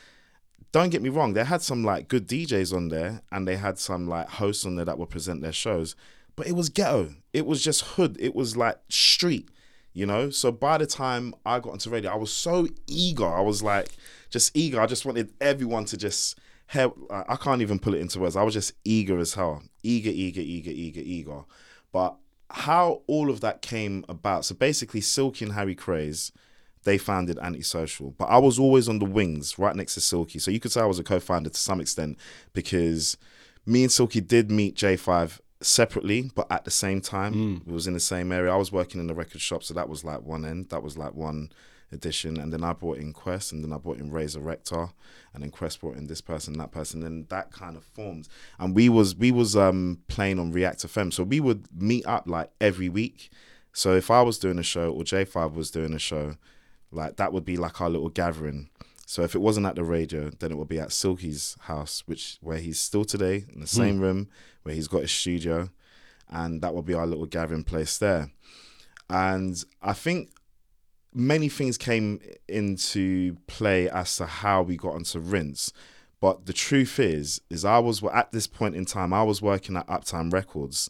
Don't 0.72 0.90
get 0.90 1.02
me 1.02 1.08
wrong, 1.10 1.34
they 1.34 1.44
had 1.44 1.62
some 1.62 1.84
like 1.84 2.08
good 2.08 2.26
DJs 2.26 2.72
on 2.74 2.88
there 2.88 3.22
and 3.30 3.46
they 3.46 3.56
had 3.56 3.78
some 3.78 4.08
like 4.08 4.28
hosts 4.28 4.64
on 4.64 4.76
there 4.76 4.84
that 4.86 4.98
would 4.98 5.10
present 5.10 5.40
their 5.42 5.52
shows, 5.52 5.94
but 6.34 6.46
it 6.46 6.52
was 6.52 6.68
ghetto. 6.68 7.14
It 7.32 7.44
was 7.46 7.62
just 7.62 7.82
hood. 7.82 8.16
It 8.18 8.34
was 8.34 8.56
like 8.56 8.78
street, 8.88 9.48
you 9.95 10.05
know? 10.05 10.28
So 10.28 10.53
by 10.53 10.76
the 10.76 10.86
time 10.86 11.34
I 11.47 11.61
got 11.61 11.72
into 11.72 11.88
radio, 11.88 12.12
I 12.12 12.16
was 12.16 12.32
so 12.32 12.68
eager. 12.86 13.26
I 13.26 13.40
was 13.40 13.62
like 13.62 13.88
just 14.28 14.55
eager. 14.55 14.80
I 14.80 14.86
just 14.86 15.07
wanted 15.07 15.32
everyone 15.40 15.86
to 15.86 15.97
just 15.97 16.38
help. 16.66 16.99
I 17.11 17.36
can't 17.36 17.62
even 17.62 17.78
put 17.78 17.95
it 17.95 18.01
into 18.01 18.20
words. 18.20 18.36
I 18.36 18.42
was 18.42 18.55
just 18.55 18.74
eager 18.84 19.18
as 19.18 19.34
hell. 19.34 19.62
Eager, 19.82 20.11
eager, 20.11 20.40
eager, 20.42 20.70
eager, 20.70 21.01
eager. 21.03 21.45
But 21.92 22.16
how 22.51 23.03
all 23.07 23.30
of 23.30 23.40
that 23.40 23.62
came 23.62 24.05
about. 24.09 24.45
So 24.45 24.55
basically, 24.55 25.01
Silky 25.01 25.45
and 25.45 25.55
Harry 25.55 25.74
Craze, 25.74 26.32
they 26.84 26.99
founded 26.99 27.38
Antisocial. 27.38 28.11
But 28.12 28.26
I 28.26 28.38
was 28.38 28.59
always 28.59 28.88
on 28.88 28.99
the 28.99 29.05
wings, 29.05 29.59
right 29.59 29.74
next 29.74 29.95
to 29.95 30.01
Silky. 30.01 30.38
So 30.38 30.51
you 30.51 30.61
could 30.61 30.72
say 30.72 30.80
I 30.80 30.86
was 30.86 30.99
a 30.99 31.05
co-founder 31.05 31.51
to 31.51 31.59
some 31.59 31.80
extent 31.80 32.18
because 32.53 33.16
me 33.66 33.82
and 33.82 33.92
Silky 33.92 34.20
did 34.20 34.51
meet 34.51 34.76
J5 34.76 35.40
separately, 35.64 36.30
but 36.34 36.46
at 36.50 36.64
the 36.64 36.70
same 36.70 37.00
time, 37.00 37.62
it 37.66 37.72
was 37.72 37.86
in 37.86 37.94
the 37.94 38.00
same 38.00 38.32
area. 38.32 38.52
I 38.52 38.56
was 38.56 38.72
working 38.72 39.00
in 39.00 39.06
the 39.06 39.14
record 39.14 39.40
shop, 39.40 39.62
so 39.64 39.74
that 39.74 39.88
was 39.88 40.04
like 40.04 40.22
one 40.22 40.44
end. 40.44 40.68
That 40.70 40.82
was 40.82 40.96
like 40.98 41.14
one 41.14 41.50
edition. 41.92 42.38
And 42.38 42.52
then 42.52 42.62
I 42.62 42.72
brought 42.72 42.98
in 42.98 43.12
Quest, 43.12 43.52
and 43.52 43.64
then 43.64 43.72
I 43.72 43.78
brought 43.78 43.98
in 43.98 44.10
Razor 44.10 44.40
Rekta, 44.40 44.92
and 45.32 45.42
then 45.42 45.50
Quest 45.50 45.80
brought 45.80 45.96
in 45.96 46.06
this 46.06 46.20
person, 46.20 46.58
that 46.58 46.72
person, 46.72 47.02
and 47.02 47.28
that 47.28 47.52
kind 47.52 47.76
of 47.76 47.84
formed. 47.84 48.28
And 48.58 48.74
we 48.74 48.88
was 48.88 49.16
we 49.16 49.30
was 49.32 49.56
um 49.56 49.98
playing 50.08 50.38
on 50.38 50.52
React 50.52 50.86
FM, 50.86 51.12
so 51.12 51.22
we 51.22 51.40
would 51.40 51.66
meet 51.74 52.06
up 52.06 52.24
like 52.28 52.50
every 52.60 52.88
week. 52.88 53.30
So 53.72 53.94
if 53.94 54.10
I 54.10 54.22
was 54.22 54.38
doing 54.38 54.58
a 54.58 54.62
show 54.62 54.92
or 54.92 55.02
J5 55.02 55.54
was 55.54 55.70
doing 55.70 55.94
a 55.94 55.98
show, 55.98 56.36
like 56.92 57.16
that 57.16 57.32
would 57.32 57.44
be 57.44 57.56
like 57.56 57.80
our 57.80 57.90
little 57.90 58.08
gathering. 58.08 58.70
So 59.07 59.22
if 59.22 59.34
it 59.34 59.40
wasn't 59.40 59.66
at 59.66 59.74
the 59.74 59.84
radio, 59.84 60.30
then 60.30 60.50
it 60.50 60.57
would 60.57 60.68
be 60.68 60.80
at 60.80 60.92
Silky's 60.92 61.57
house, 61.62 62.02
which 62.07 62.38
where 62.40 62.59
he's 62.59 62.80
still 62.80 63.05
today 63.05 63.44
in 63.52 63.61
the 63.61 63.66
hmm. 63.66 63.80
same 63.80 64.00
room 64.00 64.28
where 64.62 64.74
he's 64.74 64.88
got 64.88 65.02
his 65.02 65.12
studio, 65.12 65.70
and 66.28 66.62
that 66.62 66.74
would 66.74 66.86
be 66.86 66.94
our 66.94 67.07
little 67.07 67.26
gathering 67.26 67.64
place 67.64 67.98
there. 67.98 68.30
And 69.11 69.62
I 69.82 69.92
think 69.92 70.30
many 71.12 71.48
things 71.48 71.78
came 71.78 72.20
into 72.48 73.36
play 73.46 73.88
as 73.88 74.16
to 74.16 74.26
how 74.26 74.62
we 74.62 74.76
got 74.76 74.94
onto 74.94 75.20
Rinse. 75.20 75.72
But 76.20 76.46
the 76.46 76.52
truth 76.52 76.98
is, 76.98 77.40
is 77.50 77.64
I 77.64 77.78
was 77.78 78.02
at 78.02 78.32
this 78.32 78.46
point 78.46 78.74
in 78.74 78.86
time, 78.86 79.12
I 79.12 79.22
was 79.22 79.42
working 79.42 79.76
at 79.76 79.86
Uptime 79.86 80.32
Records, 80.32 80.88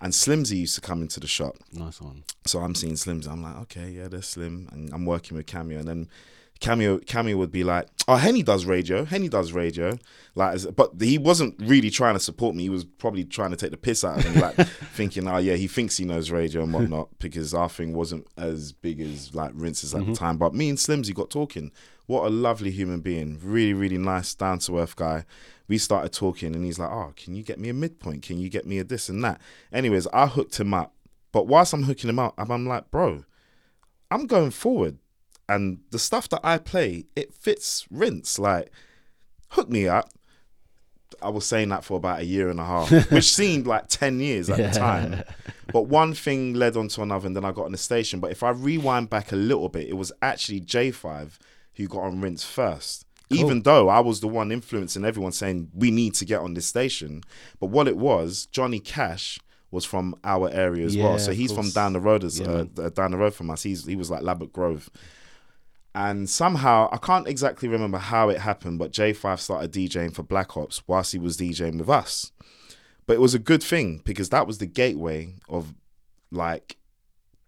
and 0.00 0.12
Slimzee 0.12 0.60
used 0.60 0.74
to 0.76 0.80
come 0.80 1.02
into 1.02 1.20
the 1.20 1.26
shop. 1.26 1.56
Nice 1.72 2.00
one. 2.00 2.24
So 2.46 2.60
I'm 2.60 2.74
seeing 2.74 2.94
Slims. 2.94 3.28
I'm 3.28 3.42
like, 3.42 3.56
okay, 3.62 3.90
yeah, 3.90 4.08
they're 4.08 4.22
Slim, 4.22 4.68
and 4.72 4.90
I'm 4.92 5.04
working 5.04 5.36
with 5.36 5.46
Cameo, 5.46 5.78
and 5.78 5.86
then 5.86 6.08
Cameo 6.62 6.98
Cameo 6.98 7.36
would 7.36 7.50
be 7.50 7.64
like, 7.64 7.88
oh, 8.06 8.16
Henny 8.16 8.42
does 8.42 8.64
radio. 8.64 9.04
Henny 9.04 9.28
does 9.28 9.52
radio. 9.52 9.98
Like, 10.36 10.60
but 10.76 10.92
he 11.00 11.18
wasn't 11.18 11.56
really 11.60 11.90
trying 11.90 12.14
to 12.14 12.20
support 12.20 12.54
me. 12.54 12.62
He 12.62 12.70
was 12.70 12.84
probably 12.84 13.24
trying 13.24 13.50
to 13.50 13.56
take 13.56 13.72
the 13.72 13.76
piss 13.76 14.04
out 14.04 14.24
of 14.24 14.34
me, 14.34 14.40
like 14.40 14.54
thinking, 14.94 15.26
oh 15.26 15.38
yeah, 15.38 15.56
he 15.56 15.66
thinks 15.66 15.96
he 15.96 16.04
knows 16.04 16.30
radio 16.30 16.62
and 16.62 16.72
whatnot 16.72 17.08
because 17.18 17.52
our 17.52 17.68
thing 17.68 17.92
wasn't 17.92 18.26
as 18.38 18.72
big 18.72 19.00
as 19.00 19.34
like 19.34 19.50
Rinses 19.54 19.92
at 19.92 19.98
the 19.98 20.04
mm-hmm. 20.04 20.12
time. 20.14 20.38
But 20.38 20.54
me 20.54 20.68
and 20.68 20.78
Slimzee 20.78 21.12
got 21.12 21.30
talking. 21.30 21.72
What 22.06 22.26
a 22.26 22.30
lovely 22.30 22.70
human 22.70 23.00
being. 23.00 23.40
Really, 23.42 23.74
really 23.74 23.98
nice, 23.98 24.34
down 24.34 24.60
to 24.60 24.78
earth 24.78 24.96
guy. 24.96 25.24
We 25.66 25.78
started 25.78 26.12
talking, 26.12 26.54
and 26.54 26.64
he's 26.64 26.78
like, 26.78 26.90
oh, 26.90 27.12
can 27.16 27.34
you 27.34 27.42
get 27.42 27.58
me 27.58 27.68
a 27.70 27.74
midpoint? 27.74 28.22
Can 28.22 28.38
you 28.38 28.48
get 28.48 28.66
me 28.66 28.78
a 28.78 28.84
this 28.84 29.08
and 29.08 29.22
that? 29.24 29.40
Anyways, 29.72 30.06
I 30.12 30.28
hooked 30.28 30.60
him 30.60 30.74
up. 30.74 30.94
But 31.32 31.46
whilst 31.46 31.72
I'm 31.72 31.84
hooking 31.84 32.10
him 32.10 32.18
up, 32.18 32.34
I'm, 32.38 32.50
I'm 32.50 32.66
like, 32.66 32.90
bro, 32.90 33.24
I'm 34.10 34.26
going 34.26 34.50
forward. 34.50 34.98
And 35.54 35.78
the 35.90 35.98
stuff 35.98 36.28
that 36.30 36.40
I 36.42 36.58
play, 36.58 37.04
it 37.14 37.34
fits 37.34 37.86
rinse. 37.90 38.38
Like, 38.38 38.70
hook 39.50 39.68
me 39.68 39.88
up. 39.88 40.08
I 41.20 41.28
was 41.28 41.46
saying 41.46 41.68
that 41.68 41.84
for 41.84 41.98
about 41.98 42.20
a 42.20 42.24
year 42.24 42.48
and 42.48 42.58
a 42.58 42.64
half, 42.64 42.90
which 43.12 43.32
seemed 43.32 43.66
like 43.66 43.86
10 43.88 44.18
years 44.20 44.48
at 44.50 44.56
the 44.56 44.70
time. 44.78 45.22
But 45.72 45.82
one 45.82 46.14
thing 46.14 46.54
led 46.54 46.76
on 46.76 46.88
to 46.88 47.02
another, 47.02 47.26
and 47.26 47.36
then 47.36 47.44
I 47.44 47.52
got 47.52 47.66
on 47.66 47.72
the 47.72 47.78
station. 47.78 48.18
But 48.18 48.30
if 48.32 48.42
I 48.42 48.50
rewind 48.50 49.10
back 49.10 49.30
a 49.30 49.36
little 49.36 49.68
bit, 49.68 49.88
it 49.88 49.96
was 49.96 50.10
actually 50.22 50.60
J5 50.62 51.38
who 51.76 51.86
got 51.86 52.02
on 52.02 52.20
rinse 52.20 52.44
first. 52.44 53.06
Even 53.30 53.62
though 53.62 53.88
I 53.88 54.00
was 54.00 54.20
the 54.20 54.28
one 54.28 54.52
influencing 54.52 55.04
everyone 55.06 55.32
saying 55.32 55.70
we 55.74 55.90
need 55.90 56.12
to 56.14 56.26
get 56.26 56.40
on 56.40 56.52
this 56.54 56.66
station. 56.66 57.22
But 57.60 57.66
what 57.68 57.88
it 57.88 57.96
was, 57.96 58.46
Johnny 58.46 58.78
Cash 58.78 59.38
was 59.70 59.86
from 59.86 60.14
our 60.22 60.50
area 60.50 60.84
as 60.84 60.94
well. 61.04 61.18
So 61.18 61.32
he's 61.32 61.50
from 61.50 61.70
down 61.70 61.94
the 61.94 62.00
road 62.00 62.24
as 62.24 62.38
Yeah, 62.38 62.64
uh, 62.78 62.90
down 62.90 63.12
the 63.12 63.16
road 63.16 63.32
from 63.34 63.48
us. 63.50 63.62
He's 63.62 63.86
he 63.86 63.96
was 63.96 64.10
like 64.10 64.22
Ladbroke 64.22 64.52
Grove. 64.52 64.90
And 65.94 66.28
somehow 66.28 66.88
I 66.90 66.96
can't 66.96 67.28
exactly 67.28 67.68
remember 67.68 67.98
how 67.98 68.28
it 68.30 68.38
happened, 68.40 68.78
but 68.78 68.92
J5 68.92 69.38
started 69.38 69.72
DJing 69.72 70.14
for 70.14 70.22
Black 70.22 70.56
Ops 70.56 70.82
whilst 70.86 71.12
he 71.12 71.18
was 71.18 71.36
DJing 71.36 71.78
with 71.78 71.88
us. 71.90 72.32
But 73.06 73.14
it 73.14 73.20
was 73.20 73.34
a 73.34 73.38
good 73.38 73.62
thing 73.62 74.00
because 74.04 74.30
that 74.30 74.46
was 74.46 74.58
the 74.58 74.66
gateway 74.66 75.34
of 75.48 75.74
like 76.30 76.76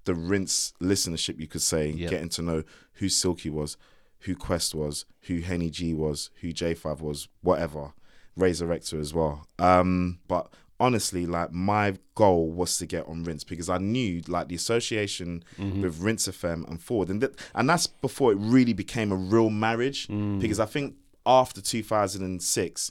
the 0.04 0.14
rinse 0.14 0.74
listenership, 0.82 1.40
you 1.40 1.46
could 1.46 1.62
say, 1.62 1.88
Yeah. 1.88 2.08
getting 2.08 2.28
to 2.30 2.42
know 2.42 2.64
who 2.94 3.08
Silky 3.08 3.48
was, 3.48 3.78
who 4.20 4.34
Quest 4.36 4.74
was, 4.74 5.06
who 5.22 5.40
Henny 5.40 5.70
G 5.70 5.94
was, 5.94 6.28
who 6.42 6.48
J5 6.52 7.00
was, 7.00 7.28
whatever. 7.40 7.94
Razor 8.36 8.66
Rekta 8.66 8.98
as 9.00 9.14
well. 9.14 9.46
Um, 9.60 10.18
but 10.28 10.52
honestly, 10.80 11.24
like 11.26 11.52
my 11.52 11.96
goal 12.14 12.50
was 12.50 12.76
to 12.78 12.86
get 12.86 13.06
on 13.06 13.24
Rinse 13.24 13.44
because 13.44 13.68
I 13.68 13.78
knew 13.78 14.22
like 14.28 14.48
the 14.48 14.54
association 14.56 15.44
with 15.58 16.00
Rinse 16.00 16.28
FM 16.28 16.68
and 16.68 16.80
Forward, 16.82 17.08
and 17.10 17.20
that, 17.22 17.38
and 17.54 17.68
that's 17.68 17.86
before 17.86 18.32
it 18.32 18.38
really 18.40 18.72
became 18.72 19.12
a 19.12 19.16
real 19.16 19.50
marriage. 19.50 20.08
Because 20.08 20.58
I 20.60 20.66
think 20.66 20.96
after 21.26 21.60
2006, 21.60 22.90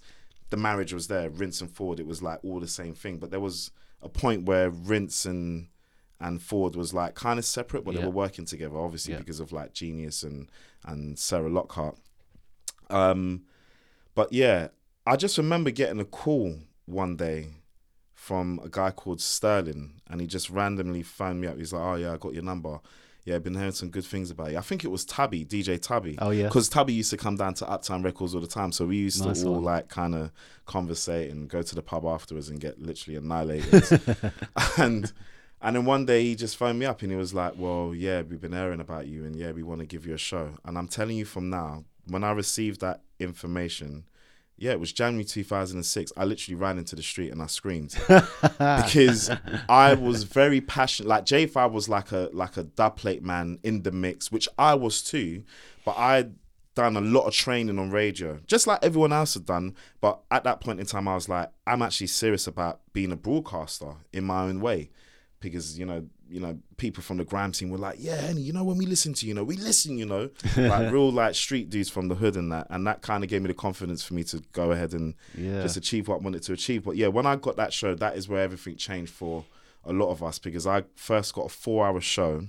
the 0.49 0.57
marriage 0.57 0.93
was 0.93 1.07
there. 1.07 1.29
Rinse 1.29 1.61
and 1.61 1.69
Forward, 1.71 1.99
it 1.99 2.07
was 2.07 2.21
like 2.21 2.39
all 2.43 2.59
the 2.59 2.67
same 2.67 2.93
thing. 2.93 3.17
But 3.17 3.31
there 3.31 3.39
was 3.39 3.71
a 4.01 4.09
point 4.09 4.45
where 4.45 4.69
Rinse 4.69 5.25
and 5.25 5.67
and 6.19 6.41
Ford 6.41 6.75
was 6.75 6.93
like 6.93 7.15
kind 7.15 7.37
of 7.37 7.43
separate, 7.43 7.83
but 7.83 7.95
they 7.95 8.03
were 8.03 8.09
working 8.09 8.45
together, 8.45 8.77
obviously 8.77 9.13
Yeah. 9.13 9.19
because 9.19 9.39
of 9.41 9.51
like 9.51 9.73
Geeneus 9.73 10.23
and 10.23 10.49
and 10.85 11.19
Sarah 11.19 11.49
Lockhart. 11.49 11.97
Um, 12.89 13.43
but 14.15 14.31
yeah, 14.31 14.69
I 15.05 15.15
just 15.15 15.37
remember 15.37 15.71
getting 15.71 15.99
a 15.99 16.05
call 16.05 16.55
one 16.85 17.15
day 17.15 17.47
from 18.23 18.61
a 18.63 18.69
guy 18.69 18.89
called 18.89 19.19
Sterling, 19.19 19.91
and 20.09 20.21
he 20.21 20.27
just 20.27 20.49
randomly 20.49 21.03
phoned 21.03 21.41
me 21.41 21.47
up. 21.47 21.57
He's 21.57 21.73
like, 21.73 21.83
"Oh 21.83 21.95
yeah, 21.95 22.13
I 22.13 22.17
got 22.17 22.33
your 22.33 22.43
number. 22.43 22.79
Yeah, 23.25 23.35
I've 23.35 23.43
been 23.43 23.55
hearing 23.55 23.71
some 23.73 23.89
good 23.89 24.05
things 24.05 24.31
about 24.31 24.51
you. 24.51 24.57
I 24.57 24.61
think 24.61 24.83
it 24.85 24.89
was 24.89 25.03
Tubby, 25.05 25.45
DJ 25.45 25.81
Tubby. 25.81 26.17
Oh, 26.19 26.31
yeah. 26.31 26.43
because 26.47 26.67
Tubby 26.69 26.91
used 26.93 27.09
to 27.11 27.17
come 27.17 27.35
down 27.37 27.53
to 27.55 27.69
Uptown 27.69 28.01
Records 28.03 28.33
all 28.35 28.41
the 28.41 28.47
time, 28.47 28.71
so 28.73 28.85
we 28.85 28.97
used 28.97 29.25
Nice 29.25 29.41
to 29.41 29.47
all 29.47 29.53
one. 29.55 29.63
like 29.63 29.87
kind 29.89 30.13
of 30.15 30.31
conversate 30.65 31.31
and 31.31 31.49
go 31.49 31.61
to 31.61 31.75
the 31.75 31.81
pub 31.81 32.05
afterwards 32.05 32.49
and 32.49 32.59
get 32.61 32.81
literally 32.81 33.17
annihilated. 33.17 33.83
and 34.77 35.11
and 35.61 35.75
then 35.75 35.85
one 35.85 36.05
day 36.05 36.23
he 36.23 36.35
just 36.35 36.55
phoned 36.57 36.79
me 36.79 36.85
up 36.85 37.01
and 37.01 37.11
he 37.11 37.17
was 37.17 37.33
like, 37.33 37.53
"Well, 37.57 37.93
yeah, 37.95 38.21
we've 38.21 38.41
been 38.41 38.53
hearing 38.53 38.79
about 38.79 39.07
you, 39.07 39.25
and 39.25 39.35
yeah, 39.35 39.51
we 39.51 39.63
want 39.63 39.79
to 39.81 39.85
give 39.85 40.05
you 40.05 40.13
a 40.13 40.17
show." 40.17 40.55
And 40.65 40.77
I'm 40.77 40.87
telling 40.87 41.17
you 41.17 41.25
from 41.25 41.49
now, 41.49 41.83
when 42.07 42.23
I 42.23 42.31
received 42.31 42.79
that 42.81 43.01
information, 43.19 44.05
yeah, 44.57 44.71
it 44.71 44.79
was 44.79 44.93
January 44.93 45.25
2006. 45.25 46.13
I 46.15 46.23
literally 46.25 46.55
ran 46.55 46.77
into 46.77 46.95
the 46.95 47.03
street 47.03 47.31
and 47.31 47.41
I 47.41 47.47
screamed 47.47 47.95
because 48.41 49.31
I 49.67 49.95
was 49.95 50.23
very 50.23 50.61
passionate. 50.61 51.09
Like 51.09 51.25
J5 51.25 51.71
was 51.71 51.89
like 51.89 52.11
a 52.11 52.29
like 52.31 52.57
a 52.57 52.63
dub 52.63 52.97
plate 52.97 53.23
man 53.23 53.59
in 53.63 53.83
the 53.83 53.91
mix, 53.91 54.31
which 54.31 54.47
I 54.57 54.75
was 54.75 55.01
too, 55.01 55.43
but 55.83 55.97
I 55.97 56.29
done 56.75 56.97
a 56.97 57.01
lot 57.01 57.25
of 57.25 57.33
training 57.33 57.77
on 57.77 57.91
radio, 57.91 58.39
just 58.47 58.67
like 58.67 58.79
everyone 58.83 59.13
else 59.13 59.33
had 59.33 59.45
done. 59.45 59.75
But 60.01 60.21
at 60.31 60.43
that 60.43 60.61
point 60.61 60.79
in 60.79 60.85
time, 60.85 61.07
I 61.07 61.15
was 61.15 61.29
like, 61.29 61.49
I'm 61.67 61.81
actually 61.81 62.07
serious 62.07 62.47
about 62.47 62.81
being 62.93 63.11
a 63.11 63.15
broadcaster 63.15 63.95
in 64.11 64.23
my 64.23 64.43
own 64.43 64.59
way, 64.59 64.91
because 65.39 65.77
you 65.77 65.85
know, 65.85 66.05
you 66.33 66.39
know, 66.39 66.57
people 66.77 67.03
from 67.03 67.17
the 67.17 67.23
grime 67.25 67.53
scene 67.53 67.69
were 67.69 67.77
like, 67.77 67.97
yeah, 67.99 68.15
Henny, 68.15 68.41
you 68.41 68.51
know, 68.53 68.63
when 68.63 68.77
we 68.77 68.85
listen 68.85 69.13
to 69.13 69.27
you, 69.27 69.33
know, 69.33 69.43
we 69.43 69.55
listen, 69.55 69.97
you 69.97 70.05
know, 70.05 70.29
like 70.57 70.91
real 70.91 71.11
like 71.11 71.35
street 71.35 71.69
dudes 71.69 71.89
from 71.89 72.07
the 72.07 72.15
hood 72.15 72.35
and 72.35 72.51
that, 72.51 72.67
and 72.69 72.85
that 72.87 73.01
kind 73.01 73.23
of 73.23 73.29
gave 73.29 73.41
me 73.41 73.47
the 73.47 73.53
confidence 73.53 74.03
for 74.03 74.13
me 74.15 74.23
to 74.25 74.41
go 74.51 74.71
ahead 74.71 74.93
and 74.93 75.13
Yeah. 75.37 75.61
just 75.61 75.77
achieve 75.77 76.07
what 76.07 76.15
I 76.21 76.23
wanted 76.23 76.43
to 76.43 76.53
achieve. 76.53 76.83
But 76.83 76.95
yeah, 76.97 77.07
when 77.07 77.25
I 77.25 77.35
got 77.35 77.55
that 77.57 77.71
show, 77.71 77.93
that 77.95 78.17
is 78.17 78.27
where 78.27 78.41
everything 78.41 78.75
changed 78.75 79.13
for 79.13 79.45
a 79.85 79.93
lot 79.93 80.09
of 80.09 80.23
us 80.23 80.39
because 80.39 80.65
I 80.65 80.83
first 80.95 81.33
got 81.35 81.45
a 81.45 81.49
four 81.49 81.85
hour 81.85 82.01
show 82.01 82.47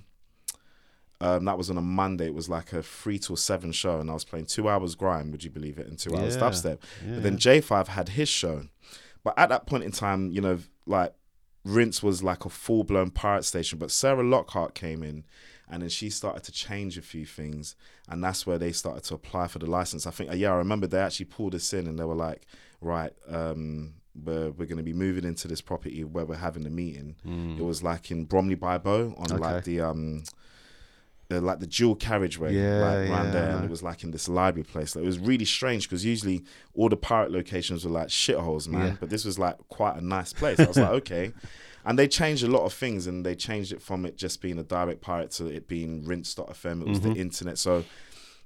Um, 1.21 1.45
that 1.45 1.57
was 1.57 1.71
on 1.71 1.79
a 1.79 1.83
Monday. 1.83 2.27
It 2.27 2.35
was 2.35 2.49
like 2.49 2.73
a 2.73 2.83
three 2.83 3.19
till 3.19 3.37
seven 3.37 3.73
show, 3.73 4.01
and 4.01 4.11
I 4.11 4.15
was 4.15 4.25
playing 4.25 4.47
two 4.47 4.69
hours 4.69 4.95
grime. 4.95 5.31
Would 5.31 5.45
you 5.45 5.51
believe 5.51 5.79
it? 5.79 5.87
And 5.87 5.99
two 5.99 6.15
hours 6.17 6.35
Yeah. 6.37 6.43
dubstep. 6.43 6.79
Yeah. 7.05 7.15
But 7.15 7.23
then 7.23 7.39
J5 7.39 7.87
had 7.89 8.09
his 8.11 8.29
show. 8.29 8.67
But 9.23 9.35
at 9.39 9.49
that 9.49 9.67
point 9.67 9.85
in 9.85 9.93
time, 9.93 10.31
you 10.33 10.41
know, 10.41 10.59
like 10.87 11.15
Rinse 11.65 12.03
was 12.03 12.23
like 12.23 12.45
a 12.45 12.51
full 12.51 12.85
blown 12.85 13.11
pirate 13.11 13.45
station. 13.45 13.79
But 13.79 13.91
Sarah 13.91 14.23
Lockhart 14.23 14.75
came 14.75 15.03
in 15.03 15.25
and 15.69 15.83
then 15.83 15.89
she 15.89 16.11
started 16.11 16.43
to 16.45 16.53
change 16.53 16.99
a 16.99 17.03
few 17.03 17.25
things. 17.25 17.75
And 18.09 18.23
that's 18.23 18.47
where 18.47 18.59
they 18.59 18.73
started 18.73 19.05
to 19.05 19.15
apply 19.15 19.49
for 19.49 19.59
the 19.59 19.67
license. 19.67 20.07
I 20.07 20.11
think, 20.11 20.31
yeah, 20.35 20.53
I 20.53 20.57
remember 20.57 20.87
they 20.87 21.01
actually 21.01 21.27
pulled 21.27 21.55
us 21.55 21.73
in 21.73 21.87
and 21.87 21.99
they 21.99 22.05
were 22.05 22.15
like, 22.15 22.47
right, 22.81 23.13
um, 23.29 23.95
we're, 24.15 24.51
we're 24.51 24.67
going 24.67 24.77
to 24.77 24.83
be 24.83 24.93
moving 24.93 25.25
into 25.25 25.49
this 25.49 25.61
property 25.61 26.05
where 26.05 26.25
we're 26.25 26.37
having 26.37 26.65
the 26.65 26.71
meeting. 26.71 27.17
Mm. 27.27 27.59
It 27.59 27.63
was 27.63 27.83
like 27.83 28.11
in 28.11 28.27
Bromley 28.27 28.55
by 28.55 28.79
Bow 28.79 29.15
on 29.17 29.39
like 29.39 29.65
the. 29.65 29.81
um 29.81 30.25
the, 31.35 31.41
like 31.41 31.61
the 31.61 31.67
dual 31.67 31.95
carriageway, 31.97 32.55
Yeah, 32.55 32.79
like 32.81 33.11
around 33.11 33.33
there, 33.33 33.49
yeah. 33.49 33.57
and 33.57 33.65
it 33.65 33.71
was 33.71 33.83
like 33.83 34.03
in 34.05 34.11
this 34.11 34.29
library 34.29 34.65
place. 34.65 34.95
Like, 34.97 35.03
it 35.05 35.07
was 35.07 35.19
really 35.19 35.45
strange 35.45 35.89
because 35.89 36.05
usually 36.05 36.45
all 36.75 36.89
the 36.89 36.97
pirate 36.97 37.31
locations 37.31 37.85
were 37.85 37.91
like 37.91 38.09
shitholes, 38.09 38.69
man. 38.69 38.87
Yeah. 38.87 38.97
But 39.01 39.11
this 39.11 39.25
was 39.25 39.39
like 39.39 39.57
quite 39.69 39.97
a 39.97 40.01
nice 40.05 40.33
place. 40.33 40.59
I 40.61 40.65
was 40.67 40.77
like, 40.79 40.91
okay. 41.03 41.33
And 41.87 41.99
they 41.99 42.09
changed 42.09 42.43
a 42.45 42.49
lot 42.49 42.65
of 42.65 42.73
things, 42.73 43.07
and 43.07 43.27
they 43.27 43.35
changed 43.35 43.73
it 43.73 43.83
from 43.83 44.07
it 44.07 44.17
just 44.17 44.41
being 44.41 44.59
a 44.59 44.63
direct 44.63 45.01
pirate 45.03 45.31
to 45.33 45.47
it 45.47 45.69
being 45.69 46.05
rinse.fm. 46.05 46.81
It 46.83 46.89
was 46.89 47.01
Mhm. 47.01 47.15
the 47.15 47.21
internet, 47.21 47.59
so 47.59 47.85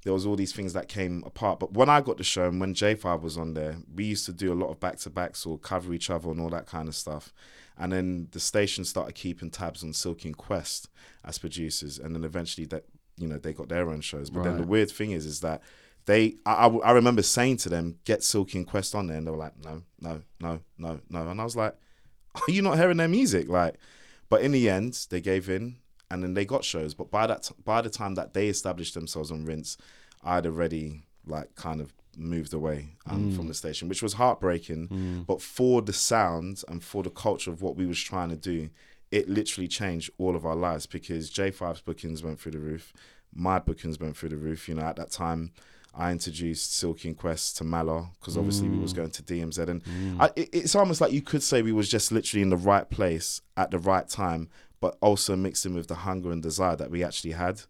there 0.04 0.12
was 0.12 0.26
all 0.26 0.36
these 0.36 0.52
things 0.52 0.72
that 0.72 0.88
came 0.88 1.22
apart. 1.26 1.60
But 1.60 1.72
when 1.72 1.88
I 1.88 2.00
got 2.00 2.16
the 2.18 2.24
show 2.24 2.48
and 2.48 2.60
when 2.60 2.74
J5 2.74 3.20
was 3.22 3.36
on 3.38 3.54
there, 3.54 3.76
we 3.94 4.04
used 4.06 4.26
to 4.26 4.32
do 4.32 4.52
a 4.52 4.54
lot 4.54 4.70
of 4.70 4.80
back 4.80 4.96
to 5.00 5.10
backs 5.10 5.44
or 5.46 5.58
cover 5.58 5.92
each 5.92 6.08
other 6.10 6.30
and 6.30 6.40
all 6.40 6.48
that 6.50 6.66
kind 6.66 6.88
of 6.88 6.94
stuff. 6.96 7.32
And 7.78 7.92
then 7.92 8.28
the 8.32 8.40
station 8.40 8.84
started 8.84 9.14
keeping 9.14 9.50
tabs 9.50 9.84
on 9.84 9.92
Silky 9.92 10.28
and 10.28 10.36
Quest 10.36 10.88
as 11.24 11.38
producers, 11.38 11.98
and 11.98 12.14
then 12.14 12.24
eventually 12.24 12.66
that 12.66 12.84
you 13.16 13.28
know 13.28 13.38
they 13.38 13.52
got 13.52 13.68
their 13.68 13.88
own 13.88 14.00
shows. 14.00 14.30
But 14.30 14.42
then 14.44 14.56
the 14.56 14.64
weird 14.64 14.90
thing 14.90 15.12
is, 15.12 15.26
is 15.26 15.40
that 15.40 15.62
they 16.06 16.36
I, 16.44 16.66
I, 16.66 16.76
I 16.78 16.90
remember 16.92 17.22
saying 17.22 17.58
to 17.58 17.68
them, 17.68 17.98
"Get 18.04 18.24
Silky 18.24 18.58
and 18.58 18.66
Quest 18.66 18.94
on 18.94 19.06
there," 19.06 19.16
and 19.16 19.26
they 19.26 19.30
were 19.30 19.36
like, 19.36 19.62
"No, 19.62 19.82
no, 20.00 20.22
no, 20.40 20.60
no, 20.76 21.00
no," 21.08 21.28
and 21.28 21.40
I 21.40 21.44
was 21.44 21.54
like, 21.54 21.74
"Are 22.34 22.50
you 22.50 22.62
not 22.62 22.78
hearing 22.78 22.96
their 22.96 23.08
music?" 23.08 23.48
Like, 23.48 23.76
but 24.28 24.42
in 24.42 24.52
the 24.52 24.68
end, 24.68 25.06
they 25.10 25.20
gave 25.20 25.48
in, 25.48 25.76
and 26.10 26.22
then 26.22 26.34
they 26.34 26.44
got 26.44 26.64
shows. 26.64 26.94
But 26.94 27.10
by 27.10 27.26
that 27.26 27.50
by 27.64 27.82
the 27.82 27.90
time 27.90 28.14
that 28.16 28.34
they 28.34 28.48
established 28.48 28.94
themselves 28.94 29.30
on 29.30 29.44
Rinse, 29.44 29.76
I'd 30.24 30.46
already 30.46 31.02
like 31.26 31.54
kind 31.54 31.80
of 31.80 31.92
moved 32.18 32.52
away 32.52 32.88
um, 33.06 33.32
from 33.32 33.44
mm. 33.44 33.48
the 33.48 33.54
station, 33.54 33.88
which 33.88 34.02
was 34.02 34.14
heartbreaking. 34.14 34.88
Mm. 34.88 35.26
But 35.26 35.40
for 35.40 35.82
the 35.82 35.92
sound 35.92 36.62
and 36.68 36.82
for 36.82 37.02
the 37.02 37.10
culture 37.10 37.50
of 37.50 37.62
what 37.62 37.76
we 37.76 37.86
was 37.86 38.00
trying 38.00 38.30
to 38.30 38.36
do, 38.36 38.70
it 39.10 39.28
literally 39.28 39.68
changed 39.68 40.10
all 40.18 40.36
of 40.36 40.44
our 40.44 40.56
lives 40.56 40.86
because 40.86 41.30
J5's 41.30 41.80
bookings 41.80 42.22
went 42.22 42.40
through 42.40 42.52
the 42.52 42.58
roof, 42.58 42.92
my 43.34 43.58
bookings 43.58 43.98
went 43.98 44.16
through 44.16 44.30
the 44.30 44.36
roof. 44.36 44.68
You 44.68 44.74
know, 44.74 44.82
at 44.82 44.96
that 44.96 45.10
time, 45.10 45.52
I 45.94 46.12
introduced 46.12 46.74
Silky 46.74 47.08
and 47.08 47.16
Quest 47.16 47.56
to 47.58 47.64
Mala 47.64 48.10
because 48.20 48.36
obviously 48.36 48.68
we 48.68 48.78
was 48.78 48.92
mm. 48.92 48.96
going 48.96 49.10
to 49.10 49.22
DMZ, 49.22 49.68
and 49.68 50.20
I, 50.20 50.26
it, 50.36 50.50
it's 50.52 50.74
almost 50.74 51.00
like 51.00 51.12
you 51.12 51.22
could 51.22 51.42
say 51.42 51.62
we 51.62 51.72
was 51.72 51.88
just 51.88 52.12
literally 52.12 52.42
in 52.42 52.50
the 52.50 52.56
right 52.56 52.88
place 52.88 53.40
at 53.56 53.70
the 53.70 53.78
right 53.78 54.08
time, 54.08 54.48
but 54.80 54.96
also 55.00 55.36
mixing 55.36 55.74
with 55.74 55.88
the 55.88 55.96
hunger 55.96 56.30
and 56.30 56.42
desire 56.42 56.76
that 56.76 56.90
we 56.90 57.02
actually 57.02 57.32
had. 57.32 57.62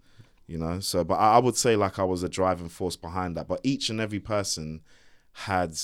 You 0.49 0.57
know, 0.57 0.81
so 0.81 1.05
but 1.05 1.17
I, 1.17 1.39
would 1.39 1.57
say 1.57 1.77
like 1.77 1.99
I 1.99 2.05
was 2.05 2.23
a 2.23 2.29
driving 2.29 2.71
force 2.71 2.97
behind 2.97 3.37
that. 3.37 3.47
But 3.47 3.61
each 3.63 3.91
and 3.91 4.01
every 4.01 4.19
person 4.19 4.81
had 5.33 5.79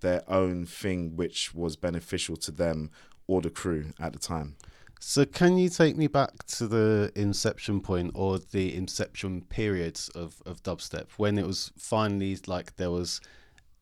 their 0.00 0.22
own 0.28 0.66
thing 0.66 1.16
which 1.16 1.54
was 1.54 1.74
beneficial 1.74 2.36
to 2.36 2.50
them 2.50 2.90
or 3.26 3.40
the 3.40 3.50
crew 3.50 3.92
at 3.98 4.12
the 4.12 4.18
time. 4.18 4.56
So, 5.02 5.24
can 5.24 5.56
you 5.56 5.70
take 5.70 5.96
me 5.96 6.08
back 6.08 6.44
to 6.58 6.66
the 6.68 7.10
inception 7.14 7.80
point 7.80 8.12
or 8.14 8.38
the 8.38 8.74
inception 8.76 9.40
periods 9.40 10.10
of, 10.10 10.42
of 10.44 10.62
dubstep 10.62 11.06
when 11.16 11.38
it 11.38 11.46
was 11.46 11.72
finally 11.78 12.36
like 12.46 12.76
there 12.76 12.90
was 12.90 13.22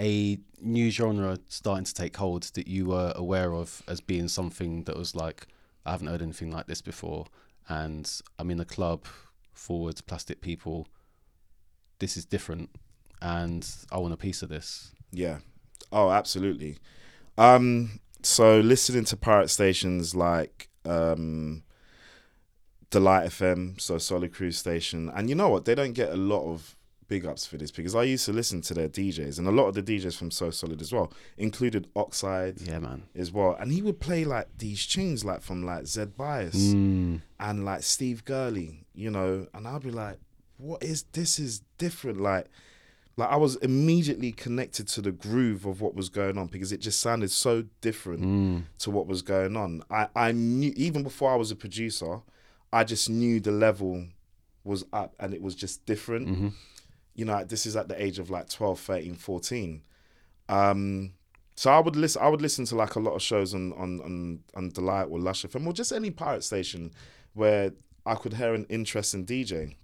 a 0.00 0.38
new 0.60 0.90
genre 0.90 1.38
starting 1.48 1.84
to 1.84 1.92
take 1.92 2.16
hold 2.16 2.44
that 2.54 2.68
you 2.68 2.86
were 2.86 3.12
aware 3.16 3.52
of 3.52 3.82
as 3.88 4.00
being 4.00 4.28
something 4.28 4.84
that 4.84 4.96
was 4.96 5.16
like, 5.16 5.48
I 5.84 5.90
haven't 5.90 6.06
heard 6.06 6.22
anything 6.22 6.52
like 6.52 6.68
this 6.68 6.82
before, 6.82 7.26
and 7.68 8.08
I'm 8.38 8.52
in 8.52 8.60
a 8.60 8.64
club, 8.64 9.04
forwards, 9.58 10.00
plastic 10.00 10.40
people, 10.40 10.86
this 11.98 12.16
is 12.16 12.24
different, 12.24 12.70
and 13.20 13.68
I 13.90 13.98
want 13.98 14.14
a 14.14 14.16
piece 14.16 14.42
of 14.42 14.48
this. 14.48 14.92
Yeah. 15.10 15.38
Oh, 15.92 16.10
absolutely. 16.10 16.78
Um, 17.36 18.00
so 18.22 18.60
listening 18.60 19.04
to 19.06 19.16
pirate 19.16 19.48
stations 19.48 20.14
like 20.14 20.68
um, 20.84 21.62
Delight 22.90 23.28
FM, 23.28 23.80
so 23.80 23.98
Solid 23.98 24.32
Crew's 24.32 24.58
Station, 24.58 25.10
and 25.14 25.28
you 25.28 25.34
know 25.34 25.48
what? 25.48 25.64
They 25.64 25.74
don't 25.74 25.92
get 25.92 26.10
a 26.10 26.16
lot 26.16 26.44
of 26.44 26.76
big 27.08 27.24
ups 27.26 27.46
for 27.46 27.56
this 27.56 27.70
because 27.70 27.94
I 27.94 28.02
used 28.02 28.26
to 28.26 28.32
listen 28.32 28.60
to 28.62 28.74
their 28.74 28.88
DJs, 28.88 29.38
and 29.38 29.48
a 29.48 29.50
lot 29.50 29.66
of 29.66 29.74
the 29.74 29.82
DJs 29.82 30.16
from 30.16 30.30
So 30.30 30.50
Solid 30.50 30.80
as 30.80 30.92
well, 30.92 31.12
included 31.36 31.88
Oxide 31.96 32.60
Yeah, 32.60 32.78
man. 32.78 33.04
as 33.14 33.32
well, 33.32 33.56
and 33.58 33.72
he 33.72 33.80
would 33.82 33.98
play 33.98 34.24
like 34.24 34.46
these 34.58 34.86
tunes 34.86 35.24
like 35.24 35.40
from 35.42 35.64
like 35.64 35.86
Zed 35.86 36.16
Bias 36.16 36.54
Mm. 36.74 37.22
and 37.40 37.64
like 37.64 37.82
Steve 37.82 38.24
Gurley, 38.24 38.84
you 38.94 39.10
know, 39.10 39.46
and 39.54 39.66
I'd 39.66 39.82
be 39.82 39.90
like, 39.90 40.18
what 40.58 40.82
is 40.82 41.04
this 41.12 41.38
is 41.38 41.62
different 41.78 42.20
like 42.20 42.46
like 43.16 43.30
I 43.30 43.36
was 43.36 43.56
immediately 43.56 44.30
connected 44.30 44.86
to 44.88 45.00
the 45.00 45.10
groove 45.10 45.66
of 45.66 45.80
what 45.80 45.94
was 45.96 46.08
going 46.08 46.38
on 46.38 46.46
because 46.46 46.70
it 46.70 46.78
just 46.78 47.00
sounded 47.00 47.30
so 47.32 47.64
different 47.80 48.22
Mm. 48.22 48.62
to 48.80 48.90
what 48.90 49.06
was 49.08 49.22
going 49.22 49.56
on. 49.56 49.82
I 49.90 50.08
I 50.14 50.32
knew 50.32 50.72
even 50.76 51.02
before 51.02 51.32
I 51.32 51.36
was 51.36 51.50
a 51.50 51.56
producer, 51.56 52.20
I 52.72 52.84
just 52.84 53.08
knew 53.10 53.40
the 53.40 53.50
level 53.50 54.06
was 54.62 54.84
up 54.92 55.14
and 55.18 55.32
it 55.32 55.40
was 55.42 55.54
just 55.54 55.84
different. 55.86 56.28
Mhm. 56.28 56.52
You 57.18 57.24
know, 57.24 57.44
this 57.44 57.66
is 57.66 57.76
at 57.76 57.88
the 57.88 58.02
age 58.02 58.18
of 58.18 58.30
like 58.30 58.48
12, 58.48 58.78
13, 58.80 59.14
14. 59.14 59.82
Um 60.48 61.12
so 61.56 61.72
I 61.72 61.80
would 61.80 61.96
listen 61.96 62.22
I 62.22 62.28
would 62.28 62.40
listen 62.40 62.64
to 62.66 62.76
like 62.76 62.94
a 62.94 63.00
lot 63.00 63.14
of 63.14 63.22
shows 63.22 63.52
on 63.54 63.72
on 63.72 64.00
on, 64.00 64.40
on 64.54 64.68
Delight 64.70 65.08
or 65.10 65.18
Lush 65.18 65.44
FM 65.44 65.66
or 65.66 65.72
just 65.72 65.92
any 65.92 66.10
pirate 66.10 66.44
station 66.44 66.92
where 67.34 67.72
I 68.06 68.14
could 68.14 68.34
hear 68.34 68.54
an 68.54 68.64
interesting 68.68 69.26
DJ. 69.26 69.74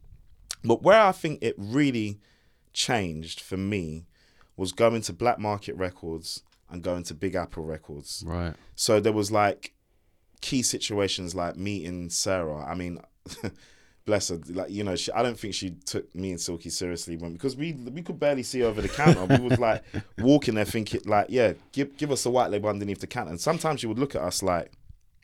But 0.63 0.83
where 0.83 1.01
I 1.01 1.13
think 1.13 1.41
it 1.43 1.55
really 1.59 2.21
changed 2.73 3.41
for 3.41 3.57
me 3.57 4.07
was 4.57 4.73
going 4.73 5.03
to 5.03 5.13
Black 5.13 5.39
Market 5.39 5.75
Records 5.75 6.43
and 6.71 6.83
going 6.83 7.03
to 7.05 7.15
Big 7.15 7.35
Apple 7.35 7.65
Records. 7.65 8.23
Right. 8.27 8.55
So 8.75 9.01
there 9.01 9.13
was 9.13 9.31
like 9.31 9.75
key 10.41 10.63
situations 10.63 11.35
like 11.35 11.57
meeting 11.57 12.11
Sarah. 12.11 12.65
I 12.65 12.75
mean, 12.75 13.01
bless 14.05 14.29
her. 14.29 14.39
Like 14.49 14.71
you 14.71 14.85
know, 14.85 14.97
she, 14.97 15.13
I 15.13 15.23
don't 15.23 15.39
think 15.39 15.55
she 15.55 15.71
took 15.71 16.15
me 16.15 16.31
and 16.31 16.41
Silky 16.41 16.71
seriously 16.71 17.17
when 17.17 17.33
because 17.33 17.57
we 17.57 17.73
we 17.73 18.03
could 18.03 18.19
barely 18.19 18.43
see 18.43 18.63
over 18.63 18.81
the 18.81 18.89
counter. 18.89 19.25
we 19.25 19.49
was 19.49 19.59
like 19.59 19.83
walking 20.19 20.55
there 20.55 20.65
thinking 20.65 21.01
like, 21.07 21.27
yeah, 21.29 21.55
give 21.73 21.97
give 21.97 22.11
us 22.11 22.27
a 22.27 22.31
white 22.31 22.51
label 22.51 22.69
underneath 22.69 23.01
the 23.01 23.07
counter. 23.07 23.31
And 23.31 23.41
sometimes 23.41 23.81
she 23.81 23.87
would 23.87 23.99
look 23.99 24.15
at 24.15 24.23
us 24.23 24.43
like, 24.43 24.73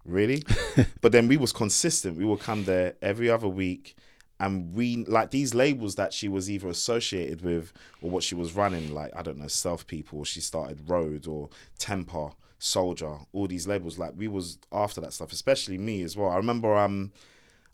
really? 0.05 0.43
but 1.01 1.13
then 1.13 1.29
we 1.29 1.37
was 1.37 1.53
consistent. 1.53 2.17
We 2.17 2.25
would 2.25 2.41
come 2.41 2.65
there 2.65 2.95
every 3.03 3.31
other 3.31 3.49
week. 3.49 3.97
And 4.39 4.73
we 4.73 5.05
like 5.05 5.33
these 5.33 5.55
labels 5.55 5.97
that 5.97 6.15
she 6.15 6.27
was 6.27 6.51
either 6.51 6.69
associated 6.69 7.43
with 7.43 7.75
or 8.01 8.09
what 8.09 8.23
she 8.23 8.35
was 8.35 8.55
running, 8.55 8.95
like 8.95 9.15
I 9.15 9.21
don't 9.21 9.37
know, 9.37 9.49
Self 9.49 9.87
People, 9.87 10.25
she 10.25 10.41
started 10.41 10.89
Road 10.89 11.27
or 11.27 11.51
Tempa, 11.79 12.33
Soulja, 12.59 13.27
all 13.35 13.47
these 13.47 13.69
labels. 13.69 13.99
Like 13.99 14.15
we 14.17 14.29
was 14.29 14.57
after 14.73 15.03
that 15.03 15.13
stuff, 15.13 15.35
especially 15.35 15.77
me 15.77 16.01
as 16.01 16.17
well. 16.17 16.31
I 16.31 16.37
remember 16.37 16.75
um 16.75 17.13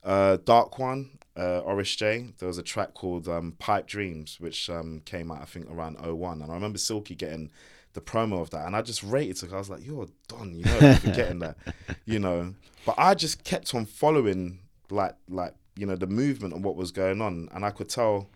uh 0.07 0.39
Dark 0.45 0.79
One, 0.79 1.19
uh 1.37 1.83
J, 1.83 2.33
there 2.39 2.49
was 2.49 2.57
a 2.57 2.63
track 2.63 2.95
called 2.95 3.29
um 3.29 3.53
Pipe 3.59 3.87
Dreams, 3.87 4.41
which 4.41 4.71
um 4.71 5.03
came 5.05 5.31
out 5.31 5.43
I 5.43 5.45
think 5.45 5.71
around 5.71 5.97
01. 6.01 6.41
And 6.41 6.51
I 6.51 6.55
remember 6.55 6.79
Silky 6.79 7.15
getting 7.15 7.51
the 7.93 8.01
promo 8.01 8.41
of 8.41 8.51
that 8.51 8.67
and 8.67 8.75
I 8.75 8.83
just 8.83 9.03
rated 9.03 9.43
it. 9.43 9.53
I 9.53 9.59
was 9.59 9.69
like, 9.69 9.85
You're 9.85 10.09
done, 10.29 10.55
you 10.55 10.65
know, 10.65 10.99
getting 11.05 11.41
that. 11.41 11.57
You 12.07 12.21
know. 12.21 12.55
But 12.87 12.95
I 12.99 13.15
just 13.15 13.43
kept 13.45 13.75
on 13.75 13.85
following 13.85 14.61
like 14.91 15.15
like 15.29 15.55
you 15.77 15.87
know 15.87 15.97
the 15.97 16.07
movement 16.07 16.55
and 16.55 16.65
what 16.65 16.75
was 16.77 16.91
going 16.91 17.21
on 17.21 17.49
and 17.53 17.65
i 17.65 17.71
could 17.71 17.89
tell 17.89 18.29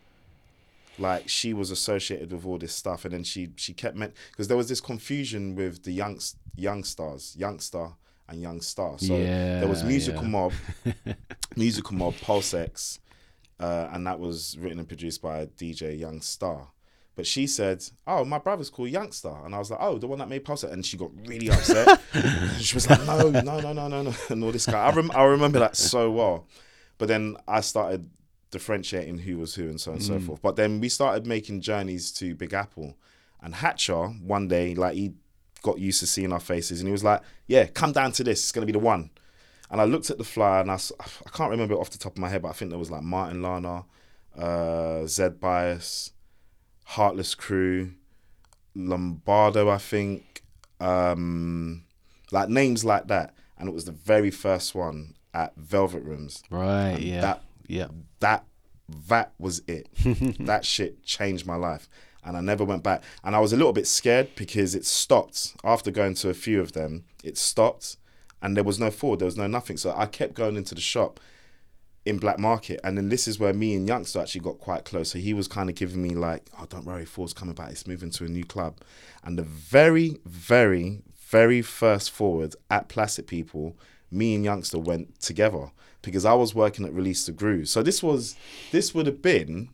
like 0.98 1.28
she 1.28 1.54
was 1.54 1.70
associated 1.70 2.30
with 2.32 2.44
all 2.44 2.58
this 2.58 2.74
stuff 2.74 3.04
and 3.04 3.14
then 3.14 3.24
she 3.24 3.48
she 3.56 3.72
kept 3.72 3.98
because 4.30 4.48
there 4.48 4.56
was 4.56 4.68
this 4.68 4.80
confusion 4.80 5.54
with 5.54 5.82
the 5.84 5.92
young 5.92 6.20
young 6.54 6.84
stars 6.84 7.34
youngster 7.38 7.90
and 8.30 8.40
young 8.40 8.60
star 8.60 8.98
so 8.98 9.16
there 9.16 9.68
was 9.68 9.84
musical 9.84 10.22
yeah. 10.22 10.28
mob 10.28 10.52
musical 11.56 11.94
mob 11.94 12.14
pulse 12.22 12.54
x 12.54 13.00
uh, 13.58 13.88
and 13.92 14.06
that 14.06 14.18
was 14.18 14.56
written 14.58 14.78
and 14.78 14.88
produced 14.88 15.20
by 15.20 15.46
dj 15.46 15.98
young 15.98 16.20
star 16.20 16.68
but 17.20 17.26
she 17.26 17.46
said, 17.46 17.84
"Oh, 18.06 18.24
my 18.24 18.38
brother's 18.38 18.70
called 18.70 18.88
Youngsta," 18.90 19.44
and 19.44 19.54
I 19.54 19.58
was 19.58 19.70
like, 19.70 19.80
"Oh, 19.82 19.98
the 19.98 20.06
one 20.06 20.20
that 20.20 20.28
made 20.30 20.42
Pulse," 20.42 20.64
and 20.64 20.86
she 20.86 20.96
got 20.96 21.10
really 21.26 21.50
upset. 21.50 22.00
She 22.60 22.74
was 22.74 22.88
like, 22.88 23.04
"No, 23.04 23.28
no, 23.28 23.60
no, 23.60 23.72
no, 23.74 23.88
no, 23.88 24.02
no," 24.02 24.14
and 24.30 24.42
all 24.42 24.52
this 24.52 24.64
guy. 24.64 24.86
I, 24.86 24.90
rem- 24.90 25.10
I 25.14 25.24
remember 25.24 25.58
that 25.58 25.76
so 25.76 26.10
well. 26.10 26.46
But 26.96 27.08
then 27.08 27.36
I 27.46 27.60
started 27.60 28.08
differentiating 28.50 29.18
who 29.18 29.36
was 29.36 29.54
who 29.54 29.68
and 29.68 29.78
so 29.78 29.90
on 29.90 29.98
and 29.98 30.06
so 30.06 30.18
forth. 30.18 30.40
But 30.40 30.56
then 30.56 30.80
we 30.80 30.88
started 30.88 31.26
making 31.26 31.60
journeys 31.60 32.10
to 32.12 32.34
Big 32.34 32.54
Apple, 32.54 32.96
and 33.42 33.52
Hatcha 33.54 34.18
one 34.22 34.48
day, 34.48 34.74
like 34.74 34.94
he 34.94 35.12
got 35.62 35.78
used 35.78 36.00
to 36.00 36.06
seeing 36.06 36.32
our 36.32 36.40
faces, 36.40 36.80
and 36.80 36.88
he 36.88 36.92
was 36.92 37.04
like, 37.04 37.22
"Yeah, 37.46 37.66
come 37.66 37.92
down 37.92 38.12
to 38.12 38.24
this. 38.24 38.40
It's 38.40 38.52
gonna 38.52 38.66
be 38.66 38.72
the 38.72 38.78
one." 38.78 39.10
And 39.70 39.80
I 39.80 39.84
looked 39.84 40.10
at 40.10 40.18
the 40.18 40.24
flyer 40.24 40.62
and 40.62 40.70
I, 40.70 40.74
I 40.74 41.30
can't 41.32 41.50
remember 41.50 41.74
it 41.74 41.78
off 41.78 41.90
the 41.90 41.98
top 41.98 42.12
of 42.12 42.18
my 42.18 42.28
head, 42.28 42.42
but 42.42 42.48
I 42.48 42.52
think 42.52 42.70
there 42.70 42.78
was 42.78 42.90
like 42.90 43.02
Martin 43.02 43.40
Larner, 43.40 43.84
uh, 44.36 45.06
Zed 45.06 45.38
Bias, 45.38 46.10
Heartless 46.84 47.36
Crew, 47.36 47.92
Lombardo, 48.74 49.68
I 49.68 49.78
think, 49.78 50.42
um, 50.80 51.84
like 52.32 52.48
names 52.48 52.84
like 52.84 53.06
that. 53.06 53.34
And 53.58 53.68
it 53.68 53.72
was 53.72 53.84
the 53.84 53.92
very 53.92 54.32
first 54.32 54.74
one 54.74 55.14
at 55.32 55.54
Velvet 55.56 56.02
Rooms. 56.02 56.42
Right. 56.50 56.90
And 56.90 57.04
yeah. 57.04 57.20
That 57.20 57.42
yeah. 57.68 57.88
that 58.18 58.44
that 59.08 59.32
was 59.38 59.62
it. 59.68 59.88
that 60.46 60.64
shit 60.64 61.04
changed 61.04 61.46
my 61.46 61.56
life. 61.56 61.88
And 62.24 62.36
I 62.36 62.40
never 62.40 62.64
went 62.64 62.82
back. 62.82 63.02
And 63.24 63.34
I 63.34 63.40
was 63.40 63.52
a 63.52 63.56
little 63.56 63.72
bit 63.72 63.86
scared 63.86 64.30
because 64.36 64.74
it 64.74 64.84
stopped 64.84 65.56
after 65.64 65.90
going 65.90 66.14
to 66.16 66.28
a 66.28 66.34
few 66.34 66.60
of 66.60 66.72
them. 66.72 67.04
It 67.24 67.38
stopped 67.38 67.96
and 68.42 68.56
there 68.56 68.64
was 68.64 68.78
no 68.78 68.90
forward, 68.90 69.20
there 69.20 69.26
was 69.26 69.36
no 69.36 69.46
nothing. 69.46 69.76
So 69.76 69.94
I 69.96 70.06
kept 70.06 70.34
going 70.34 70.56
into 70.56 70.74
the 70.74 70.80
shop 70.80 71.20
in 72.04 72.18
Black 72.18 72.38
Market. 72.38 72.80
And 72.82 72.96
then 72.96 73.08
this 73.08 73.28
is 73.28 73.38
where 73.38 73.52
me 73.52 73.74
and 73.74 73.88
Youngsta 73.88 74.22
actually 74.22 74.40
got 74.42 74.58
quite 74.58 74.84
close. 74.84 75.10
So 75.10 75.18
he 75.18 75.34
was 75.34 75.48
kind 75.48 75.68
of 75.68 75.76
giving 75.76 76.02
me 76.02 76.10
like, 76.10 76.48
oh, 76.58 76.66
don't 76.68 76.86
worry, 76.86 77.04
Ford's 77.04 77.34
coming 77.34 77.54
back. 77.54 77.70
It's 77.70 77.86
moving 77.86 78.10
to 78.10 78.24
a 78.24 78.28
new 78.28 78.44
club. 78.44 78.78
And 79.22 79.38
the 79.38 79.42
very, 79.42 80.18
very, 80.24 81.02
very 81.30 81.62
first 81.62 82.10
forward 82.10 82.54
at 82.70 82.88
Plastic 82.88 83.26
People, 83.26 83.76
me 84.10 84.34
and 84.34 84.44
Youngsta 84.44 84.82
went 84.82 85.20
together 85.20 85.70
because 86.02 86.24
I 86.24 86.32
was 86.32 86.54
working 86.54 86.86
at 86.86 86.94
Release 86.94 87.26
the 87.26 87.32
Groove. 87.32 87.68
So 87.68 87.82
this 87.82 88.02
was, 88.02 88.36
this 88.72 88.94
would 88.94 89.06
have 89.06 89.20
been, 89.20 89.68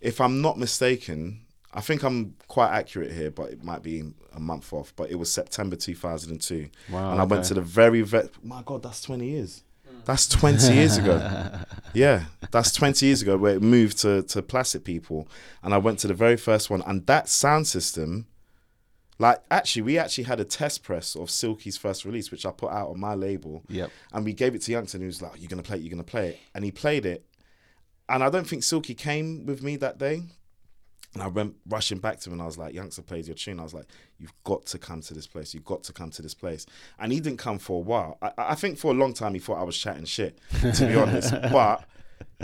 if 0.00 0.20
I'm 0.20 0.40
not 0.40 0.58
mistaken, 0.58 1.40
I 1.76 1.82
think 1.82 2.02
I'm 2.02 2.34
quite 2.48 2.70
accurate 2.70 3.12
here, 3.12 3.30
but 3.30 3.50
it 3.50 3.62
might 3.62 3.82
be 3.82 4.02
a 4.34 4.40
month 4.40 4.72
off. 4.72 4.94
But 4.96 5.10
it 5.10 5.16
was 5.16 5.30
September 5.30 5.76
2002. 5.76 6.70
Wow, 6.90 7.12
and 7.12 7.20
I 7.20 7.24
went 7.24 7.44
to 7.44 7.54
the 7.54 7.60
very, 7.60 8.00
very, 8.00 8.30
my 8.42 8.62
God, 8.64 8.82
that's 8.82 9.02
20 9.02 9.26
years. 9.26 9.62
That's 10.06 10.26
20 10.28 10.72
years 10.72 10.96
ago. 10.96 11.52
Yeah, 11.94 12.24
that's 12.50 12.72
20 12.72 13.06
years 13.06 13.22
ago 13.22 13.38
where 13.38 13.54
it 13.54 13.62
moved 13.62 13.98
to, 13.98 14.22
to 14.24 14.42
Plastic 14.42 14.84
People. 14.84 15.28
And 15.62 15.72
I 15.72 15.78
went 15.78 15.98
to 16.00 16.08
the 16.08 16.12
very 16.12 16.36
first 16.36 16.68
one. 16.68 16.82
And 16.82 17.06
that 17.06 17.26
sound 17.26 17.66
system, 17.66 18.26
like, 19.18 19.40
actually, 19.50 19.80
we 19.80 19.96
actually 19.96 20.24
had 20.24 20.38
a 20.38 20.44
test 20.44 20.82
press 20.82 21.16
of 21.16 21.30
Silky's 21.30 21.78
first 21.78 22.04
release, 22.04 22.30
which 22.30 22.44
I 22.44 22.50
put 22.50 22.70
out 22.70 22.90
on 22.90 23.00
my 23.00 23.14
label. 23.14 23.62
Yep. 23.68 23.90
And 24.12 24.26
we 24.26 24.34
gave 24.34 24.54
it 24.54 24.60
to 24.62 24.72
Youngsta, 24.72 24.94
and 24.94 25.04
he 25.04 25.06
was 25.06 25.22
like, 25.22 25.40
You're 25.40 25.48
going 25.48 25.62
to 25.62 25.66
play 25.66 25.78
it, 25.78 25.82
you're 25.84 25.90
going 25.90 26.04
to 26.04 26.10
play 26.10 26.28
it. 26.30 26.38
And 26.54 26.66
he 26.66 26.70
played 26.70 27.06
it. 27.06 27.24
And 28.10 28.22
I 28.22 28.28
don't 28.28 28.46
think 28.46 28.62
Silky 28.62 28.94
came 28.94 29.46
with 29.46 29.62
me 29.62 29.76
that 29.76 29.96
day. 29.96 30.24
And 31.16 31.22
I 31.22 31.28
went 31.28 31.56
rushing 31.66 31.96
back 31.96 32.20
to 32.20 32.28
him 32.28 32.34
and 32.34 32.42
I 32.42 32.44
was 32.44 32.58
like, 32.58 32.74
Youngsta 32.74 33.04
plays 33.06 33.26
your 33.26 33.36
tune. 33.36 33.58
I 33.58 33.62
was 33.62 33.72
like, 33.72 33.86
You've 34.18 34.34
got 34.44 34.66
to 34.66 34.78
come 34.78 35.00
to 35.00 35.14
this 35.14 35.26
place. 35.26 35.54
You've 35.54 35.64
got 35.64 35.82
to 35.84 35.94
come 35.94 36.10
to 36.10 36.20
this 36.20 36.34
place. 36.34 36.66
And 36.98 37.10
he 37.10 37.20
didn't 37.20 37.38
come 37.38 37.58
for 37.58 37.78
a 37.78 37.82
while. 37.82 38.18
I, 38.20 38.32
I 38.36 38.54
think 38.54 38.76
for 38.76 38.90
a 38.90 38.94
long 38.94 39.14
time 39.14 39.32
he 39.32 39.40
thought 39.40 39.58
I 39.58 39.62
was 39.62 39.78
chatting 39.78 40.04
shit, 40.04 40.38
to 40.74 40.86
be 40.86 40.94
honest. 40.94 41.32
But, 41.50 41.86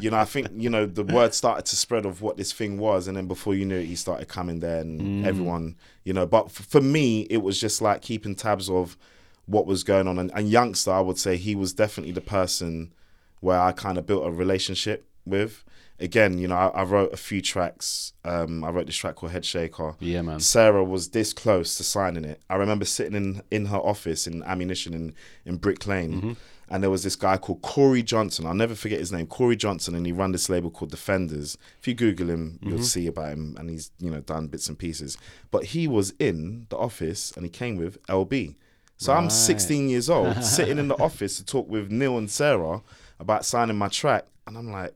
you 0.01 0.09
know, 0.09 0.17
I 0.17 0.25
think, 0.25 0.49
you 0.55 0.71
know, 0.71 0.87
the 0.87 1.05
word 1.05 1.35
started 1.35 1.67
to 1.67 1.77
spread 1.77 2.07
of 2.07 2.23
what 2.23 2.39
this 2.39 2.51
thing 2.51 2.79
was. 2.79 3.09
And 3.09 3.17
then 3.19 3.27
before 3.27 3.55
you 3.55 3.67
knew 3.67 3.77
it, 3.77 3.85
he 3.85 3.95
started 3.95 4.29
coming 4.29 4.61
there 4.61 4.81
and 4.81 5.01
mm. 5.03 5.27
everyone, 5.27 5.77
you 6.05 6.15
know. 6.15 6.25
But 6.25 6.51
for 6.51 6.81
me, 6.81 7.27
it 7.29 7.43
was 7.43 7.61
just 7.61 7.83
like 7.83 8.01
keeping 8.01 8.35
tabs 8.35 8.71
of 8.71 8.97
what 9.45 9.67
was 9.67 9.85
going 9.85 10.09
on. 10.09 10.19
And, 10.19 10.33
and 10.35 10.51
Youngsta, 10.51 10.93
I 10.93 11.03
would 11.03 11.19
say 11.19 11.37
he 11.37 11.55
was 11.55 11.75
definitely 11.75 12.13
the 12.13 12.23
person 12.23 12.95
where 13.41 13.61
I 13.61 13.73
kind 13.73 13.99
of 13.99 14.07
built 14.07 14.27
a 14.27 14.31
relationship 14.31 15.07
with. 15.27 15.63
Again, 16.03 16.37
you 16.39 16.49
know, 16.49 16.57
I, 16.57 16.67
I 16.69 16.83
wrote 16.83 17.13
a 17.13 17.17
few 17.17 17.41
tracks. 17.41 18.13
Um, 18.25 18.65
I 18.65 18.71
wrote 18.71 18.87
this 18.87 18.97
track 18.97 19.15
called 19.15 19.33
Head 19.33 19.45
Shaker. 19.45 19.95
Yeah, 20.01 20.23
man. 20.23 20.41
Sarah 20.41 20.83
was 20.85 21.11
this 21.11 21.33
close 21.33 21.77
to 21.77 21.85
signing 21.85 22.25
it. 22.25 22.41
I 22.51 22.57
remember 22.57 22.85
sitting 22.85 23.15
in, 23.15 23.43
in 23.51 23.67
her 23.67 23.77
office 23.79 24.27
in 24.27 24.43
Ammunition 24.43 24.93
in, 24.95 25.15
in 25.47 25.57
Brick 25.59 25.87
Lane, 25.87 26.13
Mm-hmm. 26.13 26.33
and 26.71 26.83
there 26.83 26.91
was 26.91 27.05
this 27.05 27.15
guy 27.17 27.37
called 27.37 27.63
Corey 27.63 28.03
Johnson. 28.03 28.47
I'll 28.47 28.55
never 28.55 28.75
forget 28.75 28.99
his 28.99 29.13
name, 29.13 29.27
Corey 29.27 29.55
Johnson, 29.57 29.95
and 29.95 30.05
he 30.05 30.11
ran 30.13 30.33
this 30.33 30.49
label 30.49 30.71
called 30.71 30.91
Defenders. 30.91 31.57
If 31.81 31.87
you 31.89 31.95
Google 31.95 32.29
him, 32.31 32.59
Mm-hmm. 32.59 32.69
you'll 32.69 32.83
see 32.83 33.07
about 33.07 33.33
him, 33.35 33.57
and 33.59 33.71
he's 33.71 33.93
you 34.01 34.11
know 34.11 34.21
done 34.21 34.49
bits 34.49 34.69
and 34.69 34.77
pieces. 34.79 35.17
But 35.53 35.67
he 35.67 35.87
was 35.87 36.15
in 36.19 36.67
the 36.69 36.77
office, 36.79 37.33
and 37.37 37.45
he 37.45 37.51
came 37.51 37.77
with 37.77 37.97
El-B. 38.09 38.57
So 38.97 39.13
I'm 39.13 39.31
16 39.31 39.89
years 39.89 40.11
old, 40.11 40.43
sitting 40.57 40.79
in 40.79 40.89
the 40.89 41.01
office 41.01 41.37
to 41.37 41.45
talk 41.45 41.69
with 41.69 41.91
Neil 41.93 42.19
and 42.19 42.31
Sarah 42.31 42.83
about 43.21 43.45
signing 43.45 43.77
my 43.79 43.89
track, 43.89 44.27
and 44.49 44.59
I'm 44.59 44.73
like. 44.73 44.95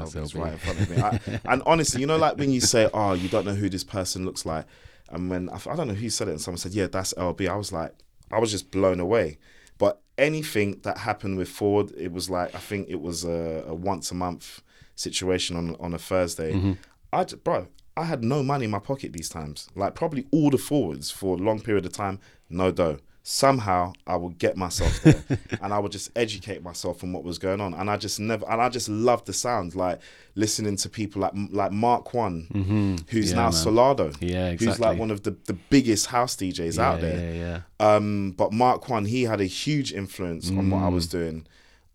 El-B. 0.00 0.38
right 0.38 0.52
in 0.52 0.58
front 0.58 0.80
of 0.80 0.90
me. 0.90 0.96
I, 1.02 1.40
and 1.52 1.62
honestly, 1.66 2.00
you 2.00 2.06
know, 2.06 2.16
like 2.16 2.36
when 2.36 2.50
you 2.50 2.60
say, 2.60 2.88
"Oh, 2.92 3.12
you 3.12 3.28
don't 3.28 3.44
know 3.44 3.54
who 3.54 3.68
this 3.68 3.84
person 3.84 4.24
looks 4.24 4.44
like," 4.44 4.66
and 5.10 5.30
when 5.30 5.48
I, 5.50 5.60
I 5.68 5.76
don't 5.76 5.88
know 5.88 5.94
who 5.94 6.10
said 6.10 6.28
it, 6.28 6.32
and 6.32 6.40
someone 6.40 6.58
said, 6.58 6.72
"Yeah, 6.72 6.86
that's 6.86 7.14
El-B," 7.16 7.48
I 7.48 7.56
was 7.56 7.72
like, 7.72 7.92
I 8.30 8.38
was 8.38 8.50
just 8.50 8.70
blown 8.70 9.00
away. 9.00 9.38
But 9.78 10.00
anything 10.18 10.80
that 10.82 10.98
happened 10.98 11.38
with 11.38 11.48
Ford, 11.48 11.92
it 11.96 12.12
was 12.12 12.28
like 12.28 12.54
I 12.54 12.58
think 12.58 12.88
it 12.88 13.00
was 13.00 13.24
a, 13.24 13.64
a 13.66 13.74
once 13.74 14.10
a 14.10 14.14
month 14.14 14.62
situation 14.94 15.56
on 15.56 15.76
on 15.80 15.94
a 15.94 15.98
Thursday. 15.98 16.52
Mm-hmm. 16.52 16.72
I 17.12 17.24
bro, 17.24 17.68
I 17.96 18.04
had 18.04 18.22
no 18.22 18.42
money 18.42 18.66
in 18.66 18.70
my 18.70 18.78
pocket 18.78 19.12
these 19.12 19.28
times. 19.28 19.68
Like 19.74 19.94
probably 19.94 20.26
all 20.30 20.50
the 20.50 20.58
forwards 20.58 21.10
for 21.10 21.36
a 21.36 21.40
long 21.40 21.60
period 21.60 21.86
of 21.86 21.92
time, 21.92 22.20
no 22.48 22.70
dough. 22.70 22.98
Somehow 23.32 23.92
I 24.08 24.16
would 24.16 24.38
get 24.38 24.56
myself 24.56 25.02
there, 25.04 25.22
and 25.62 25.72
I 25.72 25.78
would 25.78 25.92
just 25.92 26.10
educate 26.16 26.64
myself 26.64 27.04
on 27.04 27.12
what 27.12 27.22
was 27.22 27.38
going 27.38 27.60
on. 27.60 27.74
And 27.74 27.88
I 27.88 27.96
just 27.96 28.18
never, 28.18 28.44
and 28.50 28.60
I 28.60 28.68
just 28.68 28.88
loved 28.88 29.26
the 29.26 29.32
sounds, 29.32 29.76
like 29.76 30.00
listening 30.34 30.74
to 30.78 30.88
people 30.88 31.22
like 31.22 31.32
like 31.52 31.70
Mark 31.70 32.12
One, 32.12 32.48
who's 32.52 32.66
Mm-hmm. 32.66 33.16
Yeah, 33.28 33.34
now 33.36 33.50
man. 33.50 33.52
Solardo, 33.52 34.16
Yeah, 34.20 34.50
who's 34.54 34.80
like 34.80 34.98
one 34.98 35.12
of 35.12 35.22
the, 35.22 35.36
the 35.46 35.52
biggest 35.52 36.06
house 36.06 36.34
DJs 36.34 36.76
yeah, 36.78 36.88
out 36.90 37.00
there. 37.00 37.20
Yeah, 37.34 37.60
yeah. 37.78 37.94
Um, 37.94 38.32
but 38.36 38.52
Mark 38.52 38.88
One, 38.88 39.04
he 39.04 39.22
had 39.22 39.40
a 39.40 39.44
huge 39.46 39.92
influence 39.92 40.50
on 40.50 40.68
what 40.68 40.82
I 40.82 40.88
was 40.88 41.06
Mm. 41.06 41.10
doing. 41.12 41.46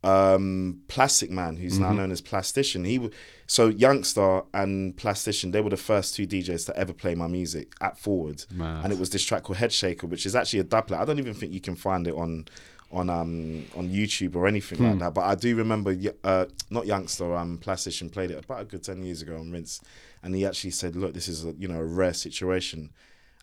Um, 0.06 0.82
Plastic 0.88 1.32
Man, 1.32 1.58
who's 1.58 1.74
Mm-hmm. 1.74 1.82
now 1.84 1.92
known 1.92 2.12
as 2.12 2.22
Plastician, 2.22 2.86
he 2.88 3.10
so 3.48 3.72
Youngsta 3.72 4.46
and 4.54 4.96
Plastician, 4.96 5.52
they 5.52 5.62
were 5.62 5.70
the 5.70 5.78
first 5.78 6.16
two 6.16 6.26
DJs 6.28 6.66
to 6.68 6.78
ever 6.78 6.94
play 6.94 7.16
my 7.16 7.28
music 7.28 7.74
at 7.82 7.98
Forward, 8.00 8.44
Mad. 8.52 8.84
and 8.84 8.94
it 8.94 9.00
was 9.00 9.10
this 9.12 9.24
track 9.24 9.44
called 9.44 9.58
Head 9.58 9.72
Shaker, 9.72 10.08
which 10.08 10.26
is 10.26 10.36
actually 10.36 10.60
a 10.60 10.64
doublet. 10.64 11.00
I 11.00 11.06
don't 11.06 11.20
even 11.20 11.34
think 11.34 11.52
you 11.54 11.62
can 11.62 11.76
find 11.76 12.08
it 12.08 12.16
on 12.16 12.48
on 12.92 13.10
um 13.10 13.66
on 13.76 13.90
YouTube 13.90 14.36
or 14.36 14.48
anything 14.48 14.78
Hmm. 14.78 14.86
like 14.92 15.00
that. 15.00 15.14
But 15.16 15.26
I 15.26 15.36
do 15.36 15.56
remember, 15.56 15.96
uh, 16.24 16.46
not 16.70 16.86
Youngsta, 16.86 17.38
um, 17.38 17.58
Plastician 17.58 18.12
played 18.12 18.32
it 18.32 18.44
about 18.46 18.62
a 18.62 18.66
good 18.66 18.84
ten 18.84 19.04
years 19.04 19.22
ago 19.22 19.38
on 19.38 19.52
Rinse, 19.52 19.82
and 20.24 20.36
he 20.36 20.46
actually 20.46 20.72
said, 20.72 20.96
"Look, 20.96 21.14
this 21.14 21.28
is 21.28 21.46
a 21.46 21.54
you 21.60 21.68
know 21.68 21.80
a 21.80 21.86
rare 21.86 22.14
situation." 22.14 22.92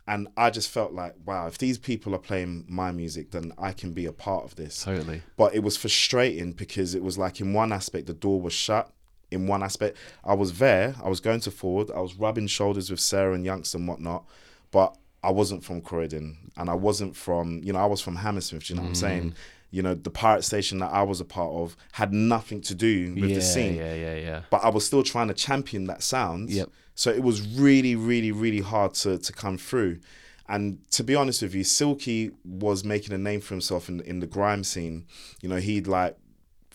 And 0.04 0.26
I 0.36 0.50
just 0.50 0.68
felt 0.68 0.92
like, 0.92 1.14
wow, 1.24 1.46
if 1.46 1.58
these 1.58 1.78
people 1.78 2.12
are 2.12 2.18
playing 2.18 2.64
my 2.68 2.90
music, 2.90 3.30
then 3.30 3.52
I 3.56 3.70
can 3.72 3.92
be 3.92 4.04
a 4.04 4.12
part 4.12 4.42
of 4.44 4.56
this. 4.56 4.82
Totally. 4.82 5.22
But 5.36 5.54
it 5.54 5.62
was 5.62 5.76
frustrating 5.76 6.50
because 6.54 6.96
it 6.96 7.04
was 7.04 7.18
like, 7.18 7.40
in 7.40 7.52
one 7.52 7.70
aspect, 7.72 8.08
the 8.08 8.12
door 8.12 8.40
was 8.40 8.52
shut. 8.52 8.90
In 9.32 9.46
one 9.46 9.62
aspect, 9.62 9.96
I 10.24 10.34
was 10.34 10.58
there, 10.58 10.94
I 11.02 11.08
was 11.08 11.20
going 11.20 11.40
to 11.40 11.50
forward, 11.50 11.90
I 11.90 12.00
was 12.00 12.14
rubbing 12.14 12.46
shoulders 12.46 12.90
with 12.90 13.00
Sarah 13.00 13.34
and 13.34 13.44
Youngsta 13.44 13.76
and 13.76 13.88
whatnot, 13.88 14.24
but 14.70 14.96
I 15.22 15.30
wasn't 15.30 15.64
from 15.64 15.80
Croydon 15.80 16.50
and 16.56 16.68
I 16.68 16.74
wasn't 16.74 17.16
from, 17.16 17.60
you 17.62 17.72
know, 17.72 17.78
I 17.78 17.86
was 17.86 18.00
from 18.00 18.16
Hammersmith, 18.16 18.64
do 18.64 18.74
you 18.74 18.76
know 18.76 18.82
what 18.82 18.88
I'm 18.88 18.94
mm. 18.94 18.98
saying? 18.98 19.34
You 19.70 19.82
know, 19.82 19.94
the 19.94 20.10
pirate 20.10 20.44
station 20.44 20.78
that 20.80 20.92
I 20.92 21.02
was 21.02 21.20
a 21.20 21.24
part 21.24 21.50
of 21.52 21.76
had 21.92 22.12
nothing 22.12 22.60
to 22.62 22.74
do 22.74 23.14
with 23.14 23.30
yeah, 23.30 23.36
the 23.36 23.40
scene 23.40 23.76
yeah, 23.76 23.94
yeah, 23.94 24.14
yeah. 24.16 24.42
but 24.50 24.62
I 24.62 24.68
was 24.68 24.84
still 24.84 25.02
trying 25.02 25.28
to 25.28 25.34
champion 25.34 25.84
that 25.84 26.02
sound. 26.02 26.50
Yep. 26.50 26.68
So 26.94 27.10
it 27.10 27.22
was 27.22 27.40
really, 27.56 27.96
really, 27.96 28.32
really 28.32 28.60
hard 28.60 28.92
to 28.94 29.16
to 29.16 29.32
come 29.32 29.56
through. 29.56 30.00
And 30.46 30.78
to 30.90 31.02
be 31.02 31.14
honest 31.14 31.40
with 31.40 31.54
you, 31.54 31.64
Silky 31.64 32.32
was 32.44 32.84
making 32.84 33.14
a 33.14 33.18
name 33.18 33.40
for 33.40 33.54
himself 33.54 33.88
in 33.88 34.02
in 34.02 34.20
the 34.20 34.26
grime 34.26 34.62
scene. 34.62 35.06
You 35.40 35.48
know, 35.48 35.56
he'd 35.56 35.86
like 35.86 36.18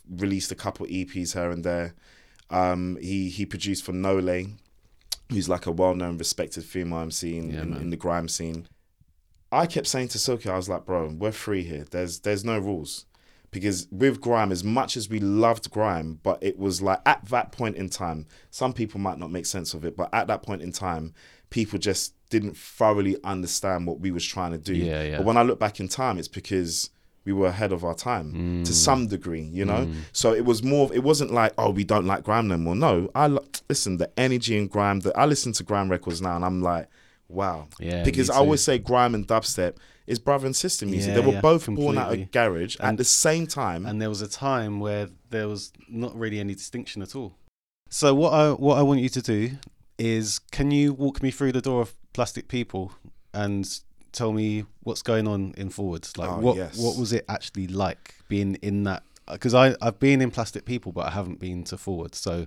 released 0.09 0.51
a 0.51 0.55
couple 0.55 0.87
EPs 0.87 1.33
here 1.33 1.51
and 1.51 1.63
there. 1.63 1.93
Um, 2.49 2.97
he 3.01 3.29
he 3.29 3.45
produced 3.45 3.83
for 3.83 3.91
No 3.91 4.17
Lay, 4.17 4.47
who's 5.29 5.49
like 5.49 5.65
a 5.65 5.71
well 5.71 5.95
known, 5.95 6.17
respected 6.17 6.63
female 6.63 6.99
MC 6.99 7.37
in, 7.37 7.51
Yeah, 7.51 7.61
in, 7.61 7.73
in 7.75 7.89
the 7.89 7.97
grime 7.97 8.27
scene. 8.27 8.67
I 9.51 9.65
kept 9.65 9.87
saying 9.87 10.09
to 10.09 10.19
Silky, 10.19 10.49
I 10.49 10.57
was 10.57 10.67
like, 10.67 10.85
bro, 10.85 11.07
we're 11.07 11.31
free 11.31 11.63
here. 11.63 11.85
There's 11.89 12.19
there's 12.19 12.43
no 12.43 12.57
rules. 12.59 13.05
Because 13.49 13.87
with 13.91 14.19
grime, 14.19 14.51
as 14.51 14.61
much 14.61 14.97
as 14.97 15.09
we 15.09 15.19
loved 15.21 15.71
grime, 15.71 16.19
but 16.21 16.37
it 16.41 16.59
was 16.59 16.81
like 16.81 16.99
at 17.05 17.25
that 17.29 17.53
point 17.53 17.77
in 17.77 17.87
time, 17.87 18.25
some 18.51 18.73
people 18.73 18.99
might 18.99 19.17
not 19.17 19.31
make 19.31 19.45
sense 19.45 19.73
of 19.73 19.85
it, 19.85 19.95
but 19.95 20.09
at 20.13 20.27
that 20.27 20.43
point 20.43 20.61
in 20.61 20.73
time, 20.73 21.13
people 21.49 21.79
just 21.79 22.13
didn't 22.29 22.57
thoroughly 22.57 23.15
understand 23.23 23.87
what 23.87 24.01
we 24.01 24.11
was 24.11 24.25
trying 24.25 24.51
to 24.51 24.57
do. 24.57 24.75
Yeah, 24.75 25.01
yeah. 25.01 25.17
But 25.17 25.25
when 25.25 25.37
I 25.37 25.43
look 25.43 25.59
back 25.59 25.79
in 25.79 25.87
time, 25.87 26.17
it's 26.17 26.27
because 26.27 26.89
we 27.27 27.33
were 27.33 27.47
ahead 27.55 27.71
of 27.71 27.83
our 27.87 27.93
time 28.09 28.27
Mm. 28.33 28.65
to 28.65 28.73
some 28.73 29.01
degree, 29.15 29.45
you 29.59 29.65
know. 29.71 29.81
So 30.13 30.27
it 30.33 30.45
was 30.51 30.59
more. 30.63 30.85
It 30.99 31.03
wasn't 31.03 31.31
like, 31.41 31.51
oh, 31.61 31.71
we 31.79 31.83
don't 31.83 32.07
like 32.13 32.21
grime 32.23 32.47
no 32.47 32.57
more. 32.57 32.75
No, 32.75 32.91
I 33.13 33.25
listen. 33.69 33.97
The 33.97 34.09
energy 34.17 34.53
in 34.57 34.67
grime. 34.75 34.99
That 35.01 35.13
I 35.17 35.25
listen 35.33 35.51
to 35.59 35.63
grime 35.63 35.89
records 35.95 36.19
now, 36.21 36.35
and 36.37 36.43
I'm 36.45 36.61
like, 36.71 36.87
wow. 37.39 37.67
Yeah, 37.79 38.03
Because 38.03 38.29
I 38.29 38.37
always 38.43 38.61
say 38.63 38.75
grime 38.79 39.13
and 39.17 39.27
dubstep 39.27 39.73
is 40.07 40.19
brother 40.19 40.45
and 40.45 40.55
sister 40.55 40.85
music. 40.85 41.09
Yeah, 41.09 41.19
they 41.19 41.25
were 41.27 41.33
yeah, 41.33 41.41
both 41.41 41.65
born 41.65 41.97
out 41.97 42.07
of 42.13 42.17
completely. 42.17 42.29
garage 42.31 42.75
at 42.79 42.95
the 42.97 43.03
same 43.03 43.45
time. 43.45 43.85
and 43.85 44.01
there 44.01 44.09
was 44.15 44.21
a 44.21 44.27
time 44.29 44.79
where 44.85 45.09
there 45.29 45.47
was 45.53 45.71
not 45.89 46.11
really 46.21 46.39
any 46.39 46.55
distinction 46.55 47.01
at 47.01 47.13
all. 47.17 47.31
So 47.89 48.07
what 48.21 48.31
I 48.41 48.43
what 48.65 48.77
I 48.77 48.83
want 48.89 48.99
you 49.05 49.09
to 49.09 49.21
do 49.21 49.41
is, 49.97 50.39
can 50.57 50.71
you 50.71 50.93
walk 50.93 51.21
me 51.25 51.29
through 51.31 51.51
the 51.51 51.61
door 51.69 51.81
of 51.81 51.89
Plastic 52.13 52.47
People 52.47 52.83
and 53.33 53.63
tell 54.11 54.31
me 54.33 54.65
what's 54.83 55.01
going 55.01 55.27
on 55.27 55.53
in 55.57 55.69
forwards? 55.69 56.17
Like, 56.17 56.29
Oh, 56.29 56.39
what 56.39 56.57
yes. 56.57 56.77
what 56.77 56.97
was 56.97 57.13
it 57.13 57.25
actually 57.29 57.67
like 57.67 58.15
being 58.27 58.55
in 58.55 58.83
that? 58.83 59.03
Because 59.31 59.53
I 59.53 59.75
I've 59.81 59.99
been 59.99 60.21
in 60.21 60.31
Plastic 60.31 60.65
People, 60.65 60.91
but 60.91 61.07
I 61.07 61.11
haven't 61.11 61.39
been 61.39 61.63
to 61.65 61.77
forward, 61.77 62.15
so 62.15 62.45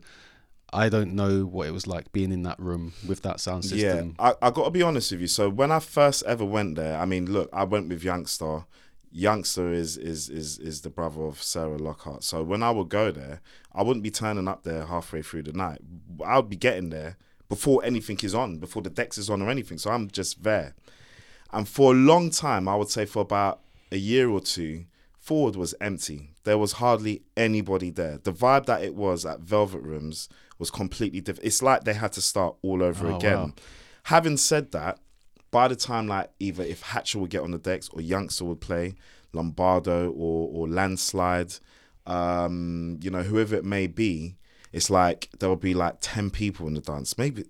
I 0.73 0.89
don't 0.89 1.15
know 1.15 1.45
what 1.45 1.67
it 1.67 1.73
was 1.73 1.87
like 1.87 2.13
being 2.13 2.33
in 2.33 2.43
that 2.45 2.59
room 2.61 2.93
with 3.07 3.23
that 3.23 3.41
sound 3.41 3.65
system. 3.65 4.15
Yeah, 4.19 4.33
I, 4.41 4.47
I 4.47 4.51
got 4.51 4.65
to 4.65 4.71
be 4.71 4.83
honest 4.83 5.11
with 5.11 5.21
you. 5.21 5.27
So 5.27 5.49
when 5.51 5.73
I 5.73 5.81
first 5.81 6.23
ever 6.27 6.45
went 6.45 6.77
there, 6.77 6.99
I 6.99 7.05
mean, 7.07 7.27
look, 7.31 7.51
I 7.53 7.65
went 7.65 7.89
with 7.89 8.03
Youngsta. 8.03 8.65
Youngsta 9.15 9.73
is 9.75 9.97
is 9.97 10.29
is 10.29 10.59
is 10.61 10.83
the 10.83 10.91
brother 10.91 11.23
of 11.23 11.43
Sarah 11.43 11.77
Lockhart. 11.77 12.23
So 12.23 12.43
when 12.45 12.63
I 12.63 12.71
would 12.71 12.89
go 12.89 13.11
there, 13.11 13.41
I 13.75 13.83
wouldn't 13.83 14.05
be 14.05 14.11
turning 14.11 14.47
up 14.47 14.63
there 14.63 14.87
halfway 14.87 15.23
through 15.23 15.43
the 15.43 15.53
night. 15.53 15.81
I 16.25 16.37
would 16.37 16.49
be 16.49 16.57
getting 16.57 16.91
there 16.91 17.17
before 17.49 17.85
anything 17.85 18.19
is 18.23 18.35
on, 18.37 18.59
before 18.59 18.83
the 18.83 18.91
decks 18.91 19.19
is 19.19 19.29
on 19.29 19.43
or 19.43 19.51
anything. 19.51 19.79
So 19.79 19.91
I'm 19.91 20.09
just 20.09 20.45
there. 20.45 20.75
And 21.53 21.69
for 21.69 21.93
a 21.93 21.97
long 21.97 22.31
time, 22.31 22.69
I 22.69 22.77
would 22.77 22.91
say 22.91 23.05
for 23.07 23.21
about 23.23 23.61
a 23.93 23.97
year 23.97 24.29
or 24.29 24.41
two, 24.41 24.85
Forward 25.19 25.55
was 25.57 25.75
empty. 25.81 26.31
There 26.45 26.57
was 26.59 26.73
hardly 26.73 27.23
anybody 27.37 27.91
there. 27.91 28.19
The 28.19 28.33
vibe 28.33 28.67
that 28.67 28.83
it 28.83 28.95
was 28.95 29.27
at 29.27 29.41
Velvet 29.41 29.83
Rooms 29.83 30.29
was 30.59 30.71
completely 30.71 31.21
different. 31.21 31.47
It's 31.47 31.63
like 31.63 31.85
they 31.85 31.93
had 31.95 32.13
to 32.13 32.23
start 32.23 32.57
all 32.63 32.83
over 32.83 33.09
Oh, 33.09 33.17
again. 33.17 33.37
wow. 33.39 33.53
Having 34.05 34.39
said 34.39 34.73
that, 34.73 34.99
by 35.51 35.69
the 35.69 35.77
time 35.77 36.07
like 36.09 36.31
either 36.39 36.63
if 36.63 36.83
Hatcha 36.83 37.17
would 37.17 37.31
get 37.31 37.43
on 37.43 37.51
the 37.51 37.59
decks 37.59 37.89
or 37.93 38.01
Youngsta 38.01 38.43
would 38.43 38.61
play, 38.61 38.95
Lombardo 39.33 40.11
or 40.11 40.49
or 40.53 40.69
Landslide, 40.69 41.53
um, 42.07 42.99
you 43.03 43.11
know, 43.11 43.23
whoever 43.23 43.57
it 43.57 43.65
may 43.65 43.87
be, 43.87 44.37
it's 44.73 44.91
like 44.91 45.29
there 45.39 45.49
will 45.49 45.57
be 45.57 45.75
like 45.75 45.97
ten 46.01 46.31
people 46.31 46.67
in 46.67 46.75
the 46.75 46.81
dance, 46.81 47.19
maybe 47.19 47.45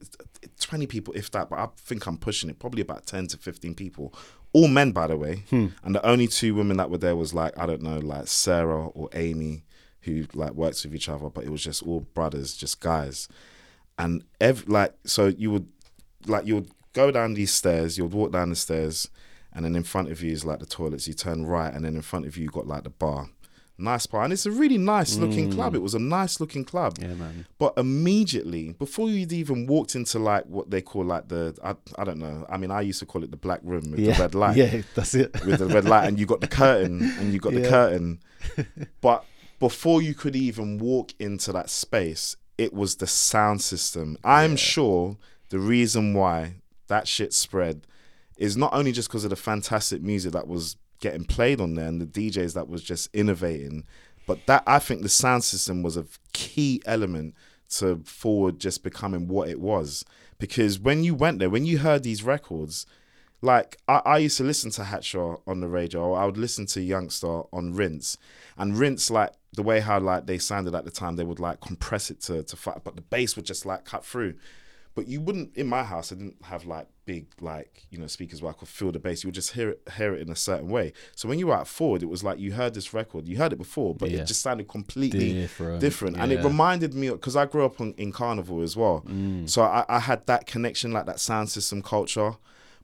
twenty 0.58 0.86
people 0.86 1.12
if 1.14 1.30
that. 1.32 1.50
But 1.50 1.58
I 1.58 1.68
think 1.76 2.06
I'm 2.06 2.16
pushing 2.16 2.50
it, 2.50 2.58
probably 2.58 2.82
about 2.82 3.06
ten 3.06 3.26
to 3.28 3.36
fifteen 3.36 3.74
people, 3.74 4.14
all 4.52 4.68
men 4.68 4.92
by 4.92 5.06
the 5.06 5.16
way. 5.16 5.44
Hmm. 5.50 5.68
And 5.82 5.94
the 5.94 6.04
only 6.06 6.26
two 6.26 6.54
women 6.54 6.76
that 6.78 6.90
were 6.90 6.98
there 6.98 7.16
was 7.16 7.34
like 7.34 7.58
I 7.58 7.66
don't 7.66 7.82
know, 7.82 7.98
like 7.98 8.26
Sarah 8.26 8.88
or 8.88 9.08
Amy, 9.14 9.64
who 10.02 10.26
like 10.34 10.52
works 10.52 10.84
with 10.84 10.94
each 10.94 11.08
other, 11.08 11.28
but 11.28 11.44
it 11.44 11.50
was 11.50 11.62
just 11.62 11.82
all 11.82 12.00
brothers, 12.00 12.56
just 12.56 12.80
guys. 12.80 13.28
And 13.98 14.24
every, 14.40 14.72
like 14.72 14.94
so 15.04 15.26
you 15.26 15.50
would 15.50 15.68
like 16.26 16.46
you 16.46 16.54
would 16.54 16.70
go 16.92 17.10
down 17.10 17.34
these 17.34 17.52
stairs, 17.52 17.98
you 17.98 18.04
would 18.04 18.14
walk 18.14 18.32
down 18.32 18.50
the 18.50 18.56
stairs, 18.56 19.08
and 19.52 19.64
then 19.64 19.76
in 19.76 19.82
front 19.82 20.10
of 20.10 20.22
you 20.22 20.32
is 20.32 20.44
like 20.44 20.58
the 20.58 20.66
toilets. 20.66 21.06
You 21.06 21.14
turn 21.14 21.44
right, 21.44 21.72
and 21.72 21.84
then 21.84 21.96
in 21.96 22.02
front 22.02 22.26
of 22.26 22.36
you 22.36 22.44
you 22.44 22.50
got 22.50 22.66
like 22.66 22.84
the 22.84 22.90
bar, 22.90 23.28
nice 23.80 24.06
bar, 24.06 24.22
and 24.24 24.32
it's 24.32 24.46
a 24.46 24.50
really 24.50 24.78
nice 24.78 25.16
looking 25.16 25.50
club. 25.52 25.72
Mm. 25.72 25.76
It 25.76 25.82
was 25.82 25.94
a 25.94 25.98
nice 25.98 26.40
looking 26.40 26.64
club. 26.64 26.98
Yeah, 27.00 27.14
man. 27.14 27.46
But 27.58 27.74
immediately, 27.76 28.72
before 28.78 29.08
you'd 29.08 29.32
even 29.32 29.66
walked 29.66 29.94
into 29.94 30.18
like 30.18 30.44
what 30.46 30.70
they 30.70 30.82
call 30.82 31.04
like 31.04 31.28
the 31.28 31.56
I, 31.64 31.74
I 32.00 32.04
don't 32.04 32.18
know. 32.18 32.46
I 32.48 32.56
mean, 32.56 32.70
I 32.70 32.80
used 32.82 33.00
to 33.00 33.06
call 33.06 33.24
it 33.24 33.30
the 33.30 33.36
black 33.36 33.60
room 33.62 33.90
with 33.90 34.00
Yeah, 34.00 34.14
the 34.14 34.22
red 34.22 34.34
light 34.34 34.56
yeah, 34.62 34.82
that's 34.94 35.14
it. 35.14 35.32
with 35.44 35.58
the 35.58 35.66
red 35.66 35.84
light, 35.86 36.06
and 36.08 36.18
you 36.18 36.26
got 36.26 36.40
the 36.40 36.48
curtain, 36.48 37.02
and 37.18 37.32
you 37.32 37.38
got 37.40 37.52
the 37.54 37.68
curtain. 37.68 38.20
But 39.00 39.24
before 39.58 40.00
you 40.02 40.14
could 40.14 40.34
even 40.36 40.78
walk 40.78 41.12
into 41.18 41.52
that 41.52 41.68
space, 41.70 42.36
it 42.56 42.72
was 42.72 42.96
the 42.96 43.06
sound 43.06 43.60
system. 43.62 44.16
I'm 44.24 44.56
sure 44.56 45.16
the 45.50 45.58
reason 45.58 46.14
why 46.14 46.54
that 46.88 47.06
shit 47.06 47.32
spread 47.32 47.86
is 48.38 48.56
not 48.56 48.72
only 48.72 48.92
just 48.92 49.08
because 49.08 49.24
of 49.24 49.30
the 49.30 49.36
fantastic 49.36 50.00
music 50.02 50.32
that 50.32 50.48
was 50.48 50.76
getting 51.00 51.24
played 51.24 51.60
on 51.60 51.74
there 51.74 51.88
and 51.88 52.00
the 52.00 52.06
DJs 52.06 52.54
that 52.54 52.68
was 52.68 52.82
just 52.82 53.14
innovating, 53.14 53.84
but 54.26 54.46
that 54.46 54.62
I 54.66 54.78
think 54.78 55.02
the 55.02 55.08
sound 55.08 55.44
system 55.44 55.82
was 55.82 55.96
a 55.96 56.06
key 56.32 56.82
element 56.86 57.34
to 57.70 58.02
forward 58.04 58.58
just 58.58 58.82
becoming 58.82 59.28
what 59.28 59.48
it 59.48 59.60
was. 59.60 60.04
Because 60.38 60.78
when 60.78 61.04
you 61.04 61.14
went 61.14 61.38
there, 61.38 61.50
when 61.50 61.66
you 61.66 61.78
heard 61.78 62.02
these 62.02 62.22
records, 62.22 62.86
like 63.42 63.78
I, 63.88 64.02
I 64.04 64.18
used 64.18 64.36
to 64.38 64.44
listen 64.44 64.70
to 64.72 64.82
Hatcha 64.82 65.40
on 65.46 65.60
the 65.60 65.68
radio. 65.68 66.12
I 66.12 66.24
would 66.26 66.36
listen 66.36 66.66
to 66.66 66.80
Youngsta 66.80 67.48
on 67.52 67.74
Rinse, 67.74 68.18
and 68.56 68.76
Rinse 68.76 69.10
like 69.10 69.32
the 69.52 69.62
way 69.62 69.80
how 69.80 69.98
like 69.98 70.26
they 70.26 70.38
sounded 70.38 70.74
at 70.74 70.84
the 70.84 70.90
time. 70.90 71.16
They 71.16 71.24
would 71.24 71.40
like 71.40 71.60
compress 71.60 72.10
it 72.10 72.20
to 72.22 72.42
to 72.42 72.56
fight, 72.56 72.84
but 72.84 72.96
the 72.96 73.02
bass 73.02 73.36
would 73.36 73.46
just 73.46 73.64
like 73.64 73.84
cut 73.84 74.04
through. 74.04 74.34
But 74.96 75.06
you 75.06 75.20
wouldn't 75.20 75.56
in 75.56 75.66
my 75.68 75.84
house. 75.84 76.10
I 76.12 76.16
didn't 76.16 76.42
have 76.44 76.66
like 76.66 76.88
big 77.06 77.26
like 77.40 77.84
you 77.90 77.98
know 77.98 78.06
speakers 78.08 78.42
where 78.42 78.50
I 78.50 78.54
could 78.54 78.68
feel 78.68 78.90
the 78.90 78.98
bass. 78.98 79.22
You 79.22 79.28
would 79.28 79.34
just 79.34 79.52
hear 79.52 79.70
it 79.70 79.82
hear 79.96 80.14
it 80.14 80.20
in 80.20 80.30
a 80.30 80.36
certain 80.36 80.68
way. 80.68 80.92
So 81.14 81.28
when 81.28 81.38
you 81.38 81.46
were 81.46 81.56
at 81.56 81.68
Ford, 81.68 82.02
it 82.02 82.06
was 82.08 82.24
like 82.24 82.38
you 82.40 82.52
heard 82.52 82.74
this 82.74 82.92
record. 82.92 83.28
You 83.28 83.36
heard 83.38 83.52
it 83.52 83.56
before, 83.56 83.94
but 83.94 84.10
Yeah. 84.10 84.20
it 84.20 84.26
just 84.26 84.42
sounded 84.42 84.68
completely 84.68 85.32
Different, 85.32 85.80
different. 85.80 86.16
And 86.18 86.32
it 86.32 86.42
reminded 86.44 86.92
me 86.94 87.08
because 87.10 87.36
I 87.36 87.46
grew 87.46 87.64
up 87.64 87.80
on, 87.80 87.94
in 87.98 88.10
Carnival 88.12 88.62
as 88.62 88.76
well. 88.76 89.04
Mm. 89.06 89.48
So 89.48 89.62
I, 89.62 89.84
I 89.88 90.00
had 90.00 90.26
that 90.26 90.46
connection, 90.46 90.92
like 90.92 91.06
that 91.06 91.20
sound 91.20 91.50
system 91.50 91.82
culture. 91.82 92.34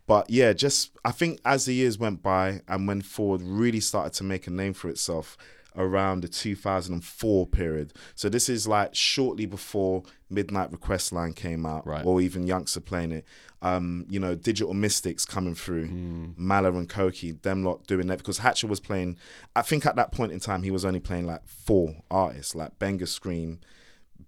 But 0.07 0.31
yeah, 0.31 0.53
just 0.53 0.93
I 1.05 1.11
think 1.11 1.41
as 1.45 1.65
the 1.65 1.75
years 1.75 1.99
went 1.99 2.23
by 2.23 2.61
and 2.69 2.87
when 2.87 3.03
Ford 3.03 3.43
really 3.43 3.81
started 3.81 4.13
to 4.15 4.25
make 4.25 4.47
a 4.47 4.51
name 4.51 4.73
for 4.75 4.89
itself 4.89 5.37
around 5.77 6.23
the 6.23 6.29
2004 6.29 7.47
period. 7.49 7.93
So 8.15 8.29
this 8.29 8.49
is 8.49 8.67
like 8.67 8.95
shortly 8.95 9.47
before 9.47 10.03
Midnight 10.31 10.73
Request 10.73 11.13
Line 11.13 11.33
came 11.33 11.65
out, 11.67 11.87
Right. 11.87 12.05
or 12.05 12.21
even 12.21 12.47
Youngsta 12.47 12.85
playing 12.85 13.13
it. 13.13 13.25
Um, 13.63 14.07
you 14.09 14.21
know, 14.21 14.35
Digital 14.35 14.75
Mystikz 14.75 15.27
coming 15.27 15.55
through, 15.55 15.89
Mm. 15.89 16.39
Mala 16.39 16.73
and 16.73 16.89
Coki, 16.89 17.33
them 17.43 17.65
lot 17.65 17.87
doing 17.87 18.07
that 18.09 18.19
because 18.19 18.39
Hatcha 18.41 18.69
was 18.69 18.81
playing. 18.81 19.17
I 19.55 19.63
think 19.63 19.87
at 19.87 19.97
that 19.97 20.13
point 20.13 20.33
in 20.33 20.41
time 20.41 20.63
he 20.63 20.71
was 20.71 20.85
only 20.85 21.01
playing 21.01 21.27
like 21.27 21.47
four 21.47 21.97
artists, 22.11 22.55
like 22.55 22.79
Benga 22.79 23.07
Skream, 23.07 23.59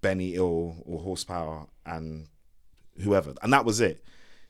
Benny 0.01 0.35
Ill 0.35 0.83
or 0.85 1.01
Horsepower, 1.01 1.67
and 1.87 2.29
whoever, 3.01 3.35
and 3.43 3.53
that 3.53 3.65
was 3.65 3.81
it. 3.81 4.03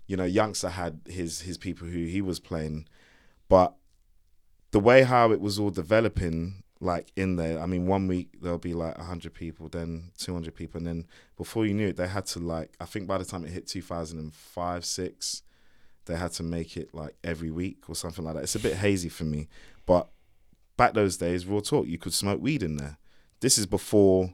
You 0.06 0.16
know, 0.16 0.26
Youngsta 0.26 0.70
had 0.70 1.00
his 1.06 1.42
his 1.42 1.58
people 1.58 1.86
who 1.88 2.04
he 2.06 2.22
was 2.22 2.40
playing, 2.40 2.86
but 3.48 3.74
the 4.70 4.80
way 4.80 5.02
how 5.02 5.32
it 5.32 5.40
was 5.40 5.58
all 5.58 5.70
developing, 5.70 6.62
like 6.80 7.10
in 7.16 7.36
there, 7.36 7.58
I 7.58 7.66
mean, 7.66 7.86
one 7.86 8.06
week 8.06 8.28
there'll 8.40 8.58
be 8.58 8.74
like 8.74 8.96
hundred 8.98 9.34
people, 9.34 9.68
then 9.68 10.10
two 10.16 10.32
hundred 10.32 10.54
people, 10.54 10.78
and 10.78 10.86
then 10.86 11.06
before 11.36 11.66
you 11.66 11.74
knew 11.74 11.88
it, 11.88 11.96
they 11.96 12.08
had 12.08 12.26
to 12.26 12.38
like. 12.38 12.74
I 12.80 12.84
think 12.84 13.06
by 13.06 13.18
the 13.18 13.24
time 13.24 13.44
it 13.44 13.50
hit 13.50 13.66
two 13.66 13.82
thousand 13.82 14.18
and 14.18 14.32
five 14.32 14.84
six, 14.84 15.42
they 16.06 16.16
had 16.16 16.32
to 16.32 16.42
make 16.42 16.76
it 16.76 16.94
like 16.94 17.16
every 17.24 17.50
week 17.50 17.88
or 17.88 17.94
something 17.94 18.24
like 18.24 18.34
that. 18.34 18.44
It's 18.44 18.54
a 18.54 18.60
bit 18.60 18.76
hazy 18.76 19.08
for 19.08 19.24
me, 19.24 19.48
but 19.86 20.08
back 20.76 20.94
those 20.94 21.16
days, 21.16 21.46
real 21.46 21.60
talk, 21.60 21.86
you 21.86 21.98
could 21.98 22.14
smoke 22.14 22.40
weed 22.40 22.62
in 22.62 22.76
there. 22.76 22.96
This 23.40 23.58
is 23.58 23.66
before 23.66 24.32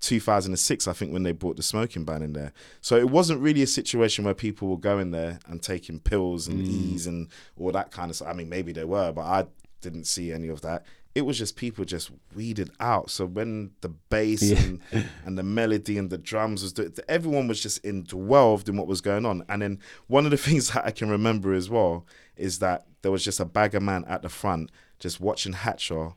2006, 0.00 0.88
I 0.88 0.92
think, 0.92 1.12
when 1.12 1.22
they 1.22 1.32
brought 1.32 1.56
the 1.56 1.62
smoking 1.62 2.04
ban 2.04 2.22
in 2.22 2.32
there. 2.32 2.52
So 2.80 2.96
it 2.96 3.10
wasn't 3.10 3.40
really 3.40 3.62
a 3.62 3.66
situation 3.66 4.24
where 4.24 4.34
people 4.34 4.68
were 4.68 4.78
going 4.78 5.12
there 5.12 5.38
and 5.46 5.62
taking 5.62 6.00
pills 6.00 6.48
and 6.48 6.64
mm. 6.64 6.68
E's 6.68 7.06
and 7.06 7.28
all 7.56 7.72
that 7.72 7.90
kind 7.90 8.10
of 8.10 8.16
stuff. 8.16 8.28
I 8.28 8.32
mean, 8.32 8.48
maybe 8.48 8.72
they 8.72 8.84
were, 8.84 9.12
but 9.12 9.22
I 9.22 9.46
didn't 9.80 10.04
see 10.04 10.32
any 10.32 10.48
of 10.48 10.62
that. 10.62 10.84
It 11.14 11.22
was 11.22 11.38
just 11.38 11.54
people 11.56 11.84
just 11.84 12.10
weeded 12.34 12.70
out. 12.80 13.08
So 13.10 13.24
when 13.26 13.70
the 13.82 13.88
bass 13.88 14.42
Yeah. 14.42 14.58
and, 14.58 14.80
and 15.24 15.38
the 15.38 15.42
melody 15.44 15.96
and 15.96 16.10
the 16.10 16.18
drums 16.18 16.62
was, 16.62 16.72
do- 16.72 16.90
everyone 17.08 17.46
was 17.48 17.62
just 17.62 17.82
indwelled 17.84 18.68
in 18.68 18.76
what 18.76 18.86
was 18.88 19.00
going 19.00 19.24
on. 19.24 19.44
And 19.48 19.62
then 19.62 19.78
one 20.08 20.24
of 20.24 20.30
the 20.32 20.36
things 20.48 20.70
that 20.72 20.84
I 20.84 20.90
can 20.90 21.08
remember 21.08 21.52
as 21.54 21.70
well 21.70 22.04
is 22.36 22.58
that 22.58 22.86
there 23.02 23.12
was 23.12 23.24
just 23.24 23.38
a 23.40 23.44
bagger 23.44 23.80
man 23.80 24.04
at 24.06 24.22
the 24.22 24.28
front 24.28 24.70
just 24.98 25.20
watching 25.20 25.52
Hatcha 25.52 26.14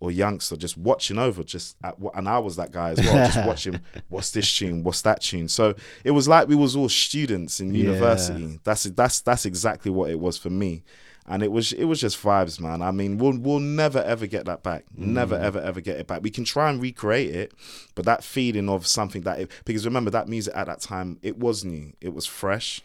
or 0.00 0.10
youngster 0.10 0.56
just 0.56 0.78
watching 0.78 1.18
over 1.18 1.42
just 1.44 1.76
at 1.84 1.98
what 1.98 2.16
and 2.16 2.26
I 2.26 2.38
was 2.38 2.56
that 2.56 2.72
guy 2.72 2.90
as 2.92 2.98
well 3.00 3.26
just 3.30 3.46
watching 3.46 3.80
what's 4.08 4.30
this 4.30 4.50
tune 4.56 4.82
what's 4.82 5.02
that 5.02 5.20
tune 5.20 5.46
so 5.46 5.74
it 6.04 6.12
was 6.12 6.26
like 6.26 6.48
we 6.48 6.54
was 6.56 6.74
all 6.74 6.88
students 6.88 7.60
in 7.60 7.74
Yeah. 7.74 7.82
university 7.84 8.58
that's 8.64 8.84
that's 8.84 9.20
that's 9.20 9.44
exactly 9.44 9.90
what 9.90 10.10
it 10.10 10.18
was 10.18 10.38
for 10.38 10.48
me 10.48 10.84
and 11.30 11.42
it 11.42 11.50
was 11.52 11.72
it 11.72 11.84
was 11.84 12.00
just 12.00 12.22
vibes 12.22 12.60
man. 12.60 12.82
I 12.82 12.90
mean 12.90 13.16
we'll 13.16 13.38
we'll 13.38 13.60
never 13.60 14.02
ever 14.02 14.26
get 14.26 14.44
that 14.46 14.62
back. 14.62 14.84
Never 14.94 15.36
Mm. 15.38 15.42
ever 15.48 15.60
ever 15.60 15.80
get 15.80 15.98
it 16.00 16.06
back. 16.06 16.20
We 16.22 16.30
can 16.30 16.44
try 16.44 16.68
and 16.70 16.82
recreate 16.82 17.34
it 17.34 17.52
but 17.94 18.04
that 18.04 18.22
feeling 18.22 18.68
of 18.68 18.86
something 18.86 19.22
that 19.22 19.38
it, 19.40 19.50
because 19.64 19.84
remember 19.86 20.10
that 20.10 20.28
music 20.28 20.52
at 20.56 20.66
that 20.66 20.80
time 20.80 21.18
it 21.22 21.38
was 21.38 21.64
new. 21.64 21.92
It 22.02 22.12
was 22.12 22.26
fresh. 22.26 22.82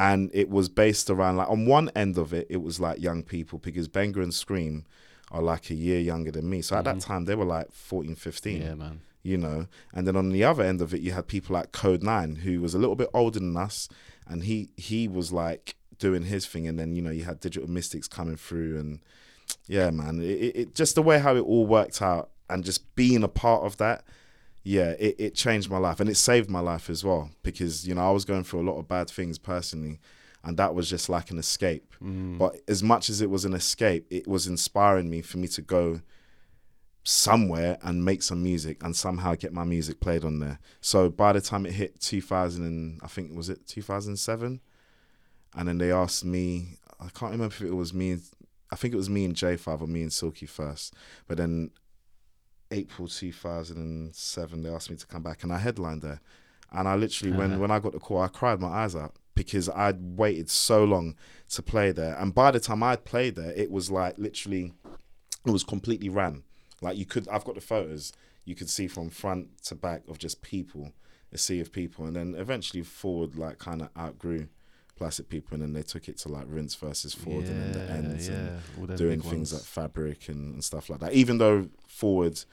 And 0.00 0.30
it 0.32 0.48
was 0.48 0.68
based 0.68 1.10
around 1.10 1.38
like 1.38 1.50
on 1.50 1.66
one 1.66 1.90
end 1.96 2.18
of 2.18 2.32
it 2.32 2.46
it 2.48 2.62
was 2.62 2.78
like 2.78 3.00
young 3.00 3.24
people 3.24 3.58
because 3.58 3.88
Benga 3.88 4.20
and 4.22 4.32
Skream 4.32 4.84
are 5.32 5.42
like 5.42 5.70
a 5.70 5.74
year 5.74 5.98
younger 5.98 6.30
than 6.30 6.48
me. 6.48 6.62
So 6.62 6.76
at 6.76 6.84
that 6.84 7.00
time 7.00 7.24
they 7.24 7.34
were 7.34 7.44
like 7.58 7.72
14 7.72 8.14
15 8.14 8.58
Mm-hmm. 8.60 8.68
Yeah, 8.68 8.74
man. 8.74 9.00
you 9.22 9.36
know? 9.36 9.66
And 9.92 10.06
then 10.06 10.14
on 10.16 10.28
the 10.30 10.44
other 10.44 10.62
end 10.62 10.80
of 10.80 10.94
it 10.94 11.00
you 11.00 11.12
had 11.12 11.26
people 11.26 11.54
like 11.54 11.72
Kode9 11.72 12.38
who 12.44 12.60
was 12.60 12.74
a 12.74 12.78
little 12.78 12.94
bit 12.96 13.08
older 13.12 13.40
than 13.40 13.56
us. 13.56 13.88
And 14.30 14.44
he 14.44 14.68
he 14.76 15.08
was 15.08 15.32
like 15.32 15.74
doing 15.98 16.24
his 16.24 16.46
thing 16.46 16.66
and 16.66 16.78
then 16.78 16.94
you 16.94 17.02
know 17.02 17.10
you 17.10 17.24
had 17.24 17.40
Digital 17.40 17.68
Mystikz 17.68 18.08
coming 18.08 18.36
through 18.36 18.78
and 18.78 19.00
yeah 19.66 19.90
man 19.90 20.20
it, 20.20 20.56
it, 20.56 20.74
just 20.74 20.94
the 20.94 21.02
way 21.02 21.18
how 21.18 21.34
it 21.34 21.40
all 21.40 21.66
worked 21.66 22.02
out 22.02 22.30
and 22.48 22.64
just 22.64 22.94
being 22.94 23.22
a 23.22 23.28
part 23.28 23.64
of 23.64 23.76
that 23.78 24.04
yeah, 24.68 24.90
it, 24.98 25.16
it 25.18 25.34
changed 25.34 25.70
my 25.70 25.78
life 25.78 25.98
and 25.98 26.10
it 26.10 26.16
saved 26.16 26.50
my 26.50 26.60
life 26.60 26.90
as 26.90 27.02
well 27.02 27.30
because 27.42 27.88
you 27.88 27.94
know 27.94 28.06
I 28.06 28.10
was 28.10 28.26
going 28.26 28.44
through 28.44 28.60
a 28.60 28.68
lot 28.70 28.78
of 28.78 28.86
bad 28.86 29.08
things 29.08 29.38
personally, 29.38 29.98
and 30.44 30.58
that 30.58 30.74
was 30.74 30.90
just 30.90 31.08
like 31.08 31.30
an 31.30 31.38
escape. 31.38 31.94
Mm. 32.02 32.36
But 32.36 32.60
as 32.68 32.82
much 32.82 33.08
as 33.08 33.22
it 33.22 33.30
was 33.30 33.46
an 33.46 33.54
escape, 33.54 34.06
it 34.10 34.28
was 34.28 34.46
inspiring 34.46 35.08
me 35.08 35.22
for 35.22 35.38
me 35.38 35.48
to 35.48 35.62
go 35.62 36.02
somewhere 37.02 37.78
and 37.82 38.04
make 38.04 38.22
some 38.22 38.42
music 38.42 38.84
and 38.84 38.94
somehow 38.94 39.34
get 39.34 39.54
my 39.54 39.64
music 39.64 40.00
played 40.00 40.22
on 40.22 40.40
there. 40.40 40.58
So 40.82 41.08
by 41.08 41.32
the 41.32 41.40
time 41.40 41.64
it 41.64 41.72
hit 41.72 41.98
2000, 42.00 42.62
and 42.62 43.00
I 43.02 43.06
think 43.06 43.34
was 43.34 43.48
it 43.48 43.66
2007, 43.66 44.60
and 45.56 45.68
then 45.68 45.78
they 45.78 45.92
asked 45.92 46.24
me, 46.24 46.78
I 47.00 47.08
can't 47.08 47.32
remember 47.32 47.46
if 47.54 47.60
it 47.62 47.74
was 47.74 47.94
me. 47.94 48.18
I 48.70 48.76
think 48.76 48.92
it 48.92 48.98
was 48.98 49.08
me 49.08 49.24
and 49.24 49.34
J5 49.34 49.80
or 49.80 49.86
me 49.86 50.02
and 50.02 50.12
Silky 50.12 50.46
first. 50.46 50.94
But 51.26 51.38
then 51.38 51.70
April 52.70 53.08
2007, 53.08 54.62
they 54.62 54.68
asked 54.68 54.90
me 54.90 54.96
to 54.96 55.06
come 55.06 55.22
back, 55.22 55.42
and 55.42 55.52
I 55.52 55.58
headlined 55.58 56.02
there. 56.02 56.20
And 56.70 56.86
I 56.86 56.96
literally, 56.96 57.34
when 57.36 57.52
Uh-huh. 57.52 57.60
when 57.60 57.70
I 57.70 57.78
got 57.78 57.92
the 57.92 57.98
call, 57.98 58.20
I 58.20 58.28
cried 58.28 58.60
my 58.60 58.68
eyes 58.68 58.94
out 58.94 59.14
because 59.34 59.68
I'd 59.70 60.18
waited 60.18 60.50
so 60.50 60.84
long 60.84 61.16
to 61.50 61.62
play 61.62 61.92
there. 61.92 62.14
And 62.18 62.34
by 62.34 62.50
the 62.50 62.60
time 62.60 62.82
I'd 62.82 63.04
played 63.04 63.36
there, 63.36 63.52
it 63.52 63.70
was 63.70 63.90
like 63.90 64.18
literally, 64.18 64.74
it 65.46 65.50
was 65.50 65.64
completely 65.64 66.08
ran. 66.10 66.42
Like 66.82 66.98
you 66.98 67.06
could, 67.06 67.26
I've 67.28 67.44
got 67.44 67.54
the 67.54 67.60
photos. 67.62 68.12
You 68.44 68.54
could 68.54 68.68
see 68.68 68.86
from 68.88 69.08
front 69.10 69.62
to 69.64 69.74
back 69.74 70.02
of 70.08 70.18
just 70.18 70.42
people, 70.42 70.92
a 71.32 71.38
sea 71.38 71.60
of 71.60 71.72
people, 71.72 72.04
and 72.04 72.16
then 72.16 72.34
eventually 72.36 72.82
forward 72.82 73.36
like 73.36 73.58
kind 73.58 73.80
of 73.80 73.88
outgrew 73.96 74.48
plastic 74.98 75.28
people, 75.28 75.54
and 75.54 75.62
then 75.62 75.72
they 75.72 75.82
took 75.82 76.08
it 76.08 76.18
to 76.18 76.28
like 76.28 76.44
rinse 76.48 76.74
versus 76.74 77.14
forward, 77.14 77.46
and 77.48 77.60
then 77.60 77.72
the 77.72 77.90
ends, 77.90 78.28
and 78.28 78.96
doing 78.98 79.20
things 79.20 79.52
ones. 79.52 79.52
like 79.54 79.62
fabric 79.62 80.28
and, 80.28 80.54
and 80.54 80.64
stuff 80.64 80.90
like 80.90 81.00
that. 81.00 81.12
Even 81.12 81.38
though 81.38 81.68
forward, 81.86 82.44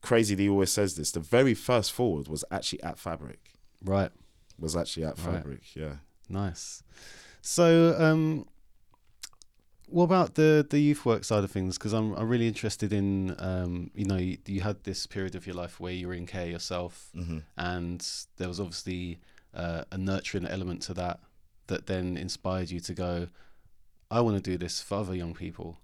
crazy, 0.00 0.34
he 0.36 0.48
always 0.48 0.70
says 0.70 0.94
this. 0.96 1.10
The 1.12 1.20
very 1.20 1.54
first 1.54 1.92
forward 1.92 2.28
was 2.28 2.44
actually 2.50 2.82
at 2.82 2.98
fabric. 2.98 3.40
right. 3.84 4.10
Was 4.58 4.76
actually 4.76 5.04
at 5.04 5.18
Right. 5.18 5.34
fabric. 5.36 5.62
Yeah. 5.74 5.96
Nice. 6.28 6.82
So, 7.40 7.96
um, 7.98 8.46
what 9.88 10.04
about 10.04 10.36
the 10.36 10.64
the 10.68 10.78
youth 10.78 11.04
work 11.04 11.24
side 11.24 11.42
of 11.44 11.50
things? 11.50 11.76
Because 11.78 11.92
I'm 11.92 12.12
I'm 12.14 12.28
really 12.28 12.46
interested 12.48 12.92
in, 12.92 13.34
um, 13.38 13.90
you 13.94 14.04
know, 14.04 14.16
you, 14.16 14.38
you 14.46 14.60
had 14.60 14.84
this 14.84 15.06
period 15.06 15.34
of 15.34 15.46
your 15.46 15.56
life 15.56 15.80
where 15.80 15.92
you 15.92 16.06
were 16.06 16.14
in 16.14 16.26
care 16.26 16.46
yourself, 16.46 17.10
hmm 17.14 17.38
and 17.56 18.06
there 18.36 18.48
was 18.48 18.60
obviously 18.60 19.18
uh, 19.54 19.84
a 19.90 19.98
nurturing 19.98 20.46
element 20.46 20.80
to 20.82 20.94
that 20.94 21.20
that 21.72 21.86
then 21.86 22.16
inspired 22.16 22.70
you 22.70 22.80
to 22.80 22.94
go, 22.94 23.28
I 24.10 24.20
want 24.20 24.36
to 24.42 24.50
do 24.50 24.56
this 24.58 24.80
for 24.82 24.96
other 24.98 25.14
young 25.14 25.34
people. 25.34 25.78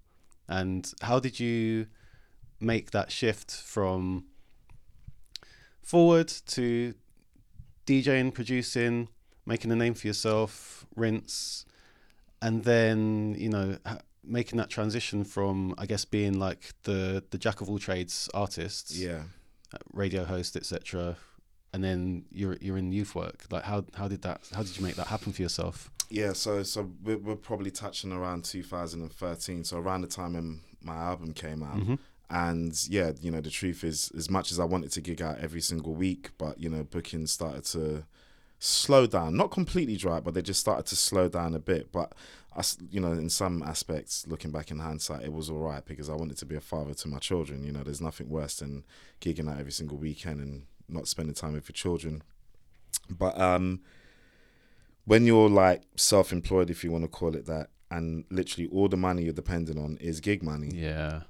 And 0.47 0.91
how 1.01 1.19
did 1.19 1.39
you 1.39 1.87
make 2.59 2.91
that 2.91 3.11
shift 3.11 3.51
from 3.51 4.25
forward 5.81 6.27
to 6.47 6.93
DJing, 7.85 8.33
producing, 8.33 9.09
making 9.45 9.71
a 9.71 9.75
name 9.75 9.93
for 9.95 10.07
yourself, 10.07 10.85
rinse, 10.95 11.65
and 12.41 12.63
then 12.63 13.35
you 13.37 13.49
know 13.49 13.77
making 14.23 14.57
that 14.57 14.69
transition 14.69 15.23
from 15.23 15.73
I 15.77 15.85
guess 15.85 16.05
being 16.05 16.37
like 16.39 16.73
the 16.83 17.23
the 17.31 17.37
jack 17.37 17.61
of 17.61 17.69
all 17.69 17.79
trades 17.79 18.29
artist, 18.33 18.91
Yeah. 18.95 19.23
radio 19.93 20.23
host, 20.25 20.55
etc. 20.55 21.15
And 21.73 21.83
then 21.83 22.25
you're 22.31 22.57
you're 22.61 22.77
in 22.77 22.91
youth 22.91 23.13
work. 23.15 23.45
Like 23.51 23.63
how 23.63 23.85
how 23.93 24.07
did 24.07 24.21
that 24.23 24.41
how 24.53 24.63
did 24.63 24.75
you 24.77 24.83
make 24.83 24.95
that 24.95 25.07
happen 25.07 25.31
for 25.33 25.41
yourself? 25.41 25.91
Yeah, 26.09 26.33
so 26.33 26.63
so 26.63 26.89
we're, 27.03 27.17
we're 27.19 27.35
probably 27.35 27.69
touching 27.69 28.11
around 28.11 28.43
2013, 28.43 29.63
so 29.63 29.77
around 29.77 30.01
the 30.01 30.07
time 30.07 30.33
when 30.33 30.61
my 30.81 30.95
album 30.95 31.33
came 31.33 31.61
out. 31.61 31.77
Mhm. 31.77 31.99
And 32.31 32.87
yeah, 32.87 33.11
you 33.21 33.31
know, 33.31 33.41
the 33.41 33.49
truth 33.49 33.83
is, 33.83 34.11
as 34.15 34.29
much 34.29 34.51
as 34.51 34.59
I 34.59 34.63
wanted 34.63 34.91
to 34.93 35.01
gig 35.01 35.21
out 35.21 35.39
every 35.39 35.61
single 35.61 35.93
week, 35.95 36.31
but 36.37 36.59
you 36.59 36.69
know, 36.69 36.83
bookings 36.83 37.31
started 37.31 37.65
to 37.65 38.05
slow 38.59 39.07
down. 39.07 39.35
Not 39.35 39.51
completely 39.51 39.95
dry, 39.95 40.19
but 40.19 40.33
they 40.33 40.41
just 40.41 40.59
started 40.59 40.85
to 40.87 40.95
slow 40.95 41.27
down 41.29 41.53
a 41.55 41.59
bit. 41.59 41.91
But 41.91 42.13
I, 42.55 42.61
you 42.91 42.99
know, 42.99 43.13
in 43.13 43.29
some 43.29 43.63
aspects, 43.63 44.27
looking 44.27 44.51
back 44.51 44.69
in 44.69 44.79
hindsight, 44.79 45.23
it 45.23 45.33
was 45.33 45.49
all 45.49 45.59
right 45.59 45.83
because 45.85 46.09
I 46.09 46.13
wanted 46.13 46.37
to 46.37 46.45
be 46.45 46.55
a 46.55 46.61
father 46.61 46.93
to 46.93 47.07
my 47.07 47.19
children. 47.19 47.63
You 47.63 47.71
know, 47.71 47.83
there's 47.83 48.01
nothing 48.01 48.29
worse 48.29 48.57
than 48.57 48.83
gigging 49.21 49.49
out 49.49 49.59
every 49.59 49.71
single 49.71 49.97
weekend 49.97 50.39
and 50.39 50.63
not 50.89 51.07
spending 51.07 51.33
time 51.33 51.53
with 51.53 51.69
your 51.69 51.73
children. 51.73 52.23
But 53.09 53.39
um, 53.39 53.81
when 55.05 55.25
you're 55.25 55.49
like 55.49 55.83
self-employed, 55.95 56.69
if 56.69 56.83
you 56.83 56.91
want 56.91 57.03
to 57.03 57.07
call 57.07 57.35
it 57.35 57.45
that, 57.47 57.69
and 57.91 58.25
literally 58.29 58.69
all 58.71 58.87
the 58.87 58.97
money 58.97 59.23
you're 59.23 59.33
depending 59.33 59.77
on 59.77 59.97
is 59.97 60.19
gig 60.19 60.43
money. 60.43 60.71
Yeah, 60.73 61.21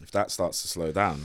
If 0.00 0.10
that 0.12 0.30
starts 0.30 0.62
to 0.62 0.68
slow 0.68 0.92
down, 0.92 1.22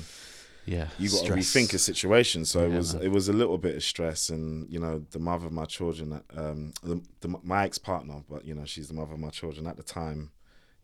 yeah. 0.65 0.87
you 0.97 1.09
got 1.09 1.25
to 1.25 1.33
rethink 1.33 1.73
a 1.73 1.77
situation. 1.77 2.45
So 2.45 2.63
it 2.63 2.71
was 2.71 2.95
man. 2.95 3.03
it 3.03 3.11
was 3.11 3.29
a 3.29 3.33
little 3.33 3.57
bit 3.57 3.75
of 3.75 3.83
stress, 3.83 4.29
and 4.29 4.67
you 4.69 4.79
know 4.79 5.05
the 5.11 5.19
mother 5.19 5.45
of 5.45 5.51
my 5.51 5.65
children, 5.65 6.21
um, 6.35 6.73
the, 6.81 7.01
the, 7.21 7.35
my 7.43 7.65
ex 7.65 7.77
partner, 7.77 8.23
but 8.29 8.45
you 8.45 8.55
know 8.55 8.65
she's 8.65 8.87
the 8.87 8.93
mother 8.95 9.13
of 9.13 9.19
my 9.19 9.29
children 9.29 9.67
at 9.67 9.77
the 9.77 9.83
time. 9.83 10.31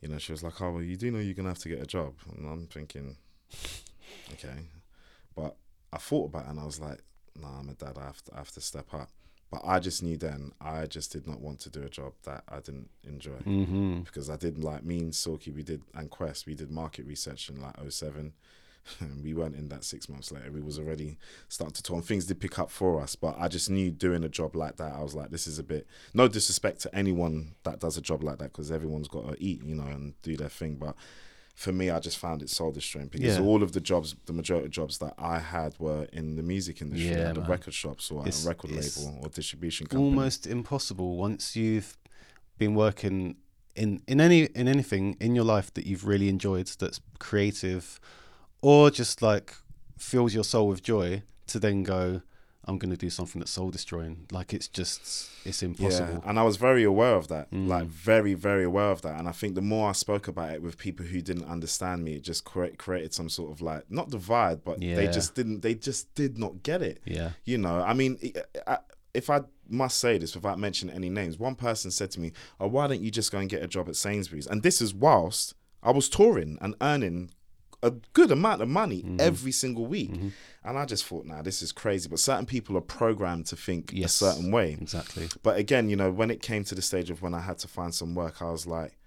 You 0.01 0.09
know 0.09 0.17
she 0.19 0.31
was 0.31 0.43
like, 0.43 0.61
"Oh 0.61 0.71
well, 0.71 0.83
you 0.83 0.95
do 0.95 1.09
know 1.11 1.19
you're 1.19 1.33
gonna 1.33 1.49
have 1.49 1.59
to 1.59 1.69
get 1.69 1.81
a 1.81 1.87
job," 1.87 2.13
and 2.37 2.47
I'm 2.47 2.67
thinking, 2.67 3.17
okay, 4.33 4.67
but 5.35 5.55
I 5.93 5.97
thought 5.97 6.25
about 6.25 6.45
it 6.45 6.49
and 6.51 6.59
I 6.59 6.65
was 6.65 6.79
like, 6.79 7.01
"Nah, 7.35 7.59
I'm 7.59 7.69
a 7.69 7.73
dad. 7.73 7.97
I 7.99 8.05
have 8.05 8.23
to, 8.25 8.33
I 8.35 8.37
have 8.37 8.51
to 8.51 8.61
step 8.61 8.93
up." 8.93 9.09
But 9.51 9.61
I 9.65 9.79
just 9.79 10.03
knew 10.03 10.15
then 10.15 10.51
I 10.61 10.85
just 10.85 11.11
did 11.11 11.25
not 11.25 11.41
want 11.41 11.59
to 11.61 11.71
do 11.71 11.81
a 11.81 11.89
job 11.89 12.13
that 12.23 12.43
I 12.47 12.59
didn't 12.59 12.89
enjoy 13.03 13.39
Mm-hmm. 13.47 14.01
because 14.01 14.29
I 14.29 14.35
did 14.35 14.63
like 14.63 14.83
me 14.83 14.99
and 14.99 15.15
Silky, 15.15 15.49
we 15.51 15.63
did 15.63 15.81
and 15.95 16.09
Quest, 16.11 16.45
we 16.45 16.53
did 16.53 16.69
market 16.69 17.05
research 17.07 17.49
in 17.49 17.59
like 17.61 17.75
07. 17.89 18.33
And 19.01 19.23
we 19.23 19.33
weren't 19.35 19.55
in 19.55 19.67
that 19.69 19.83
six 19.83 20.07
months 20.09 20.31
later. 20.31 20.51
We 20.51 20.61
was 20.61 20.79
already 20.79 21.17
starting 21.47 21.73
to 21.75 21.83
tour 21.83 21.97
and 21.97 22.05
things 22.05 22.25
did 22.25 22.39
pick 22.39 22.57
up 22.57 22.71
for 22.71 23.01
us. 23.01 23.13
But 23.15 23.35
I 23.37 23.47
just 23.47 23.69
knew 23.69 23.91
doing 23.91 24.23
a 24.23 24.29
job 24.29 24.55
like 24.55 24.77
that, 24.77 24.93
I 24.93 25.03
was 25.03 25.13
like, 25.13 25.29
this 25.31 25.45
is 25.47 25.59
a 25.59 25.63
bit 25.63 25.85
no 26.13 26.27
disrespect 26.27 26.79
to 26.81 26.95
anyone 26.95 27.55
that 27.63 27.79
does 27.81 27.97
a 27.97 28.01
job 28.01 28.23
like 28.23 28.37
that 28.39 28.51
because 28.51 28.71
everyone's 28.71 29.07
got 29.07 29.27
to 29.27 29.43
eat, 29.43 29.63
you 29.63 29.75
know, 29.75 29.83
and 29.83 30.19
do 30.23 30.37
their 30.37 30.49
thing. 30.49 30.75
But 30.77 30.95
for 31.59 31.73
me, 31.73 31.89
I 31.89 31.99
just 31.99 32.17
found 32.17 32.41
it 32.41 32.49
soul 32.49 32.71
destroying 32.71 33.09
because 33.09 33.35
Yeah. 33.37 33.43
all 33.43 33.61
of 33.63 33.73
the 33.73 33.81
jobs, 33.81 34.15
the 34.27 34.31
majority 34.31 34.67
of 34.67 34.71
jobs 34.71 34.97
that 34.99 35.13
I 35.17 35.39
had 35.39 35.77
were 35.77 36.05
in 36.13 36.37
the 36.37 36.41
music 36.53 36.81
industry, 36.81 37.17
Yeah, 37.17 37.27
at 37.29 37.33
the 37.35 37.41
man. 37.41 37.49
record 37.49 37.73
shops 37.73 38.09
or 38.11 38.25
at 38.25 38.33
a 38.33 38.47
record 38.47 38.71
label 38.71 39.19
or 39.21 39.27
distribution 39.27 39.85
company. 39.87 40.05
Almost 40.05 40.47
impossible 40.47 41.17
once 41.17 41.57
you've 41.57 41.97
been 42.57 42.75
working 42.75 43.35
in 43.75 44.01
in 44.07 44.21
any 44.21 44.43
in 44.55 44.67
anything 44.69 45.17
in 45.19 45.35
your 45.35 45.43
life 45.55 45.73
that 45.73 45.85
you've 45.85 46.07
really 46.07 46.29
enjoyed 46.29 46.67
that's 46.79 47.01
creative 47.19 47.99
or 48.61 48.89
just 48.89 49.21
like 49.21 49.53
fills 49.97 50.33
your 50.33 50.45
soul 50.45 50.67
with 50.69 50.81
joy 50.81 51.21
to 51.47 51.59
then 51.59 51.83
go 51.83 52.21
I'm 52.69 52.77
going 52.77 52.91
to 52.91 52.97
do 52.97 53.09
something 53.09 53.39
that's 53.39 53.51
soul 53.51 53.69
destroying 53.71 54.15
like 54.31 54.53
it's 54.53 54.67
just 54.79 55.01
it's 55.45 55.61
impossible 55.63 56.21
Yeah, 56.23 56.29
and 56.29 56.37
I 56.39 56.43
was 56.43 56.57
very 56.57 56.83
aware 56.83 57.15
of 57.15 57.27
that, 57.33 57.45
Mm. 57.51 57.67
like 57.67 57.87
very, 57.87 58.33
very 58.49 58.63
aware 58.71 58.91
of 58.91 59.01
that. 59.01 59.15
And 59.19 59.27
I 59.27 59.31
think 59.39 59.55
the 59.55 59.61
more 59.73 59.89
I 59.89 59.93
spoke 59.93 60.27
about 60.33 60.53
it 60.53 60.61
with 60.61 60.77
people 60.77 61.05
who 61.11 61.19
didn't 61.29 61.45
understand 61.55 62.03
me, 62.05 62.11
it 62.17 62.23
just 62.31 62.43
cre- 62.51 62.75
created 62.77 63.11
some 63.13 63.29
sort 63.29 63.51
of 63.51 63.61
like 63.61 63.83
not 63.89 64.09
divide, 64.09 64.63
but 64.63 64.79
they 64.79 65.07
just 65.07 65.35
didn't. 65.35 65.61
They 65.61 65.75
just 65.89 66.13
did 66.21 66.37
not 66.37 66.53
get 66.63 66.81
it. 66.81 66.97
yeah 67.05 67.31
You 67.45 67.57
know, 67.57 67.77
I 67.91 67.93
mean, 67.93 68.11
if 69.13 69.29
I 69.29 69.41
must 69.67 69.97
say 69.99 70.17
this 70.17 70.35
without 70.35 70.59
mentioning 70.59 70.95
any 70.95 71.09
names, 71.09 71.37
one 71.39 71.55
person 71.55 71.89
said 71.91 72.11
to 72.11 72.19
me, 72.19 72.31
"Oh, 72.59 72.67
why 72.67 72.87
don't 72.87 73.01
you 73.01 73.11
just 73.11 73.31
go 73.31 73.39
and 73.39 73.49
get 73.49 73.63
a 73.63 73.67
job 73.67 73.87
at 73.89 73.95
Sainsbury's?" 73.95 74.47
And 74.47 74.61
this 74.63 74.81
is 74.81 74.93
whilst 74.93 75.55
I 75.81 75.91
was 75.91 76.09
touring 76.09 76.57
and 76.61 76.75
earning 76.81 77.31
a 77.81 77.91
good 78.13 78.31
amount 78.31 78.61
of 78.61 78.67
money 78.67 79.01
Mm-hmm. 79.03 79.21
every 79.21 79.51
single 79.51 79.85
week. 79.85 80.11
And 80.63 80.77
I 80.77 80.85
just 80.85 81.05
thought, 81.05 81.25
nah, 81.25 81.41
this 81.41 81.61
is 81.61 81.71
crazy. 81.71 82.09
But 82.09 82.19
certain 82.19 82.45
people 82.45 82.77
are 82.77 82.81
programmed 82.81 83.45
to 83.47 83.55
think 83.55 83.91
Yes. 83.93 84.19
a 84.21 84.25
certain 84.25 84.51
way. 84.51 84.77
exactly 84.81 85.29
But 85.43 85.57
again, 85.57 85.89
you 85.89 85.95
know, 85.95 86.11
when 86.11 86.29
it 86.31 86.41
came 86.41 86.63
to 86.65 86.75
the 86.75 86.81
stage 86.81 87.09
of 87.09 87.21
when 87.21 87.33
I 87.33 87.39
had 87.41 87.57
to 87.59 87.67
find 87.67 87.93
some 87.93 88.15
work, 88.15 88.41
I 88.41 88.51
was 88.51 88.67
like, 88.67 88.97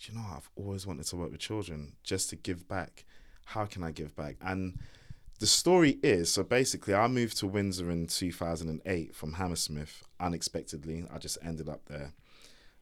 "Do 0.00 0.12
you 0.12 0.18
know, 0.18 0.24
what? 0.24 0.36
I've 0.36 0.50
always 0.56 0.86
wanted 0.86 1.06
to 1.06 1.16
work 1.16 1.30
with 1.32 1.40
children 1.40 1.94
just 2.04 2.30
to 2.30 2.36
give 2.36 2.68
back. 2.68 3.04
How 3.46 3.64
can 3.66 3.82
I 3.82 3.90
give 3.90 4.14
back? 4.14 4.36
And 4.40 4.78
the 5.40 5.46
story 5.46 5.98
is 6.02 6.32
so 6.32 6.42
basically, 6.44 6.94
I 6.94 7.08
moved 7.08 7.36
to 7.38 7.46
Windsor 7.48 7.90
in 7.90 8.06
2008 8.06 9.14
from 9.14 9.32
Hammersmith 9.34 10.02
unexpectedly. 10.20 11.04
I 11.12 11.18
just 11.18 11.38
ended 11.42 11.68
up 11.68 11.86
there. 11.86 12.12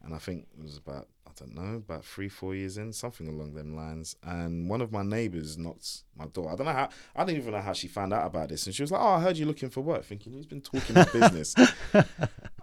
And 0.02 0.14
I 0.14 0.18
think 0.18 0.46
it 0.56 0.62
was 0.62 0.76
about, 0.76 1.08
I 1.30 1.44
don't 1.44 1.54
know, 1.54 1.76
about 1.76 2.04
three, 2.04 2.28
four 2.28 2.54
years 2.54 2.78
in, 2.78 2.92
something 2.92 3.28
along 3.28 3.54
them 3.54 3.76
lines. 3.76 4.16
And 4.22 4.68
one 4.68 4.80
of 4.80 4.92
my 4.92 5.02
neighbors 5.02 5.58
knocked 5.58 6.02
my 6.16 6.26
door. 6.26 6.50
I 6.52 6.56
don't 6.56 6.66
know 6.66 6.72
how, 6.72 6.88
I 7.14 7.24
don't 7.24 7.36
even 7.36 7.52
know 7.52 7.60
how 7.60 7.72
she 7.72 7.88
found 7.88 8.12
out 8.12 8.26
about 8.26 8.48
this. 8.48 8.66
And 8.66 8.74
she 8.74 8.82
was 8.82 8.90
like, 8.90 9.00
Oh, 9.00 9.08
I 9.08 9.20
heard 9.20 9.36
you 9.36 9.46
looking 9.46 9.70
for 9.70 9.80
work, 9.82 10.04
thinking 10.04 10.32
who's 10.32 10.46
been 10.46 10.60
talking 10.60 10.96
about 10.96 11.12
business. 11.12 11.54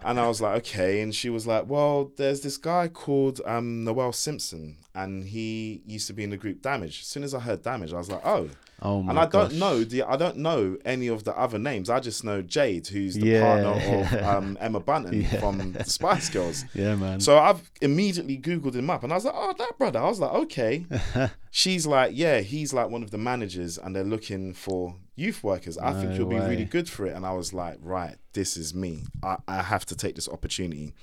And 0.03 0.19
I 0.19 0.27
was 0.27 0.39
like, 0.39 0.57
okay. 0.57 1.01
And 1.01 1.15
she 1.15 1.31
was 1.31 1.47
like, 1.47 1.67
well, 1.67 2.11
there's 2.15 2.41
this 2.41 2.57
guy 2.57 2.87
called 2.89 3.41
um, 3.43 3.83
Noel 3.85 4.11
Simpson, 4.11 4.77
and 4.93 5.23
he 5.23 5.81
used 5.87 6.05
to 6.07 6.13
be 6.13 6.23
in 6.23 6.29
the 6.29 6.37
group 6.37 6.61
Damage. 6.61 6.99
As 7.01 7.07
soon 7.07 7.23
as 7.23 7.33
I 7.33 7.39
heard 7.39 7.63
Damage, 7.63 7.91
I 7.91 7.97
was 7.97 8.11
like, 8.11 8.21
oh. 8.23 8.49
oh 8.83 9.01
my 9.01 9.09
and 9.11 9.19
I 9.19 9.25
don't 9.25 9.53
know 9.55 9.83
the 9.83 10.03
I 10.03 10.15
don't 10.15 10.37
know 10.37 10.77
any 10.85 11.07
of 11.07 11.23
the 11.23 11.35
other 11.35 11.57
names. 11.57 11.89
I 11.89 11.99
just 12.01 12.23
know 12.23 12.43
Jade, 12.43 12.85
who's 12.85 13.15
the 13.15 13.25
Yeah. 13.29 13.41
partner 13.41 13.95
of 13.97 14.23
um, 14.23 14.57
Emma 14.61 14.79
Bunton 14.79 15.21
Yeah. 15.31 15.39
from 15.39 15.75
Spice 15.85 16.29
Girls. 16.29 16.65
yeah 16.75 16.93
man 16.95 17.19
So 17.19 17.39
I've 17.39 17.71
immediately 17.81 18.37
Googled 18.37 18.54
him 18.75 18.89
up 18.89 19.03
and 19.03 19.11
I 19.11 19.15
was 19.15 19.25
like, 19.25 19.33
oh, 19.35 19.53
that 19.57 19.77
brother. 19.77 19.99
I 19.99 20.07
was 20.07 20.19
like, 20.19 20.31
okay. 20.31 20.85
She's 21.51 21.85
like, 21.85 22.11
yeah, 22.13 22.39
he's 22.39 22.73
like 22.73 22.89
one 22.89 23.03
of 23.03 23.11
the 23.11 23.17
managers 23.17 23.77
and 23.77 23.95
they're 23.95 24.03
looking 24.03 24.53
for 24.53 24.95
youth 25.15 25.43
workers. 25.43 25.77
I 25.77 25.93
think 25.93 26.11
No 26.11 26.17
you'll 26.17 26.29
be 26.29 26.35
really 26.35 26.65
good 26.65 26.89
for 26.89 27.05
it. 27.05 27.15
And 27.15 27.25
I 27.25 27.33
was 27.33 27.53
like, 27.53 27.77
right, 27.81 28.15
this 28.33 28.57
is 28.57 28.73
me. 28.73 29.03
I, 29.23 29.37
I 29.47 29.61
have 29.61 29.85
to 29.87 29.95
take 29.95 30.15
this 30.15 30.27
opportunity. 30.27 30.93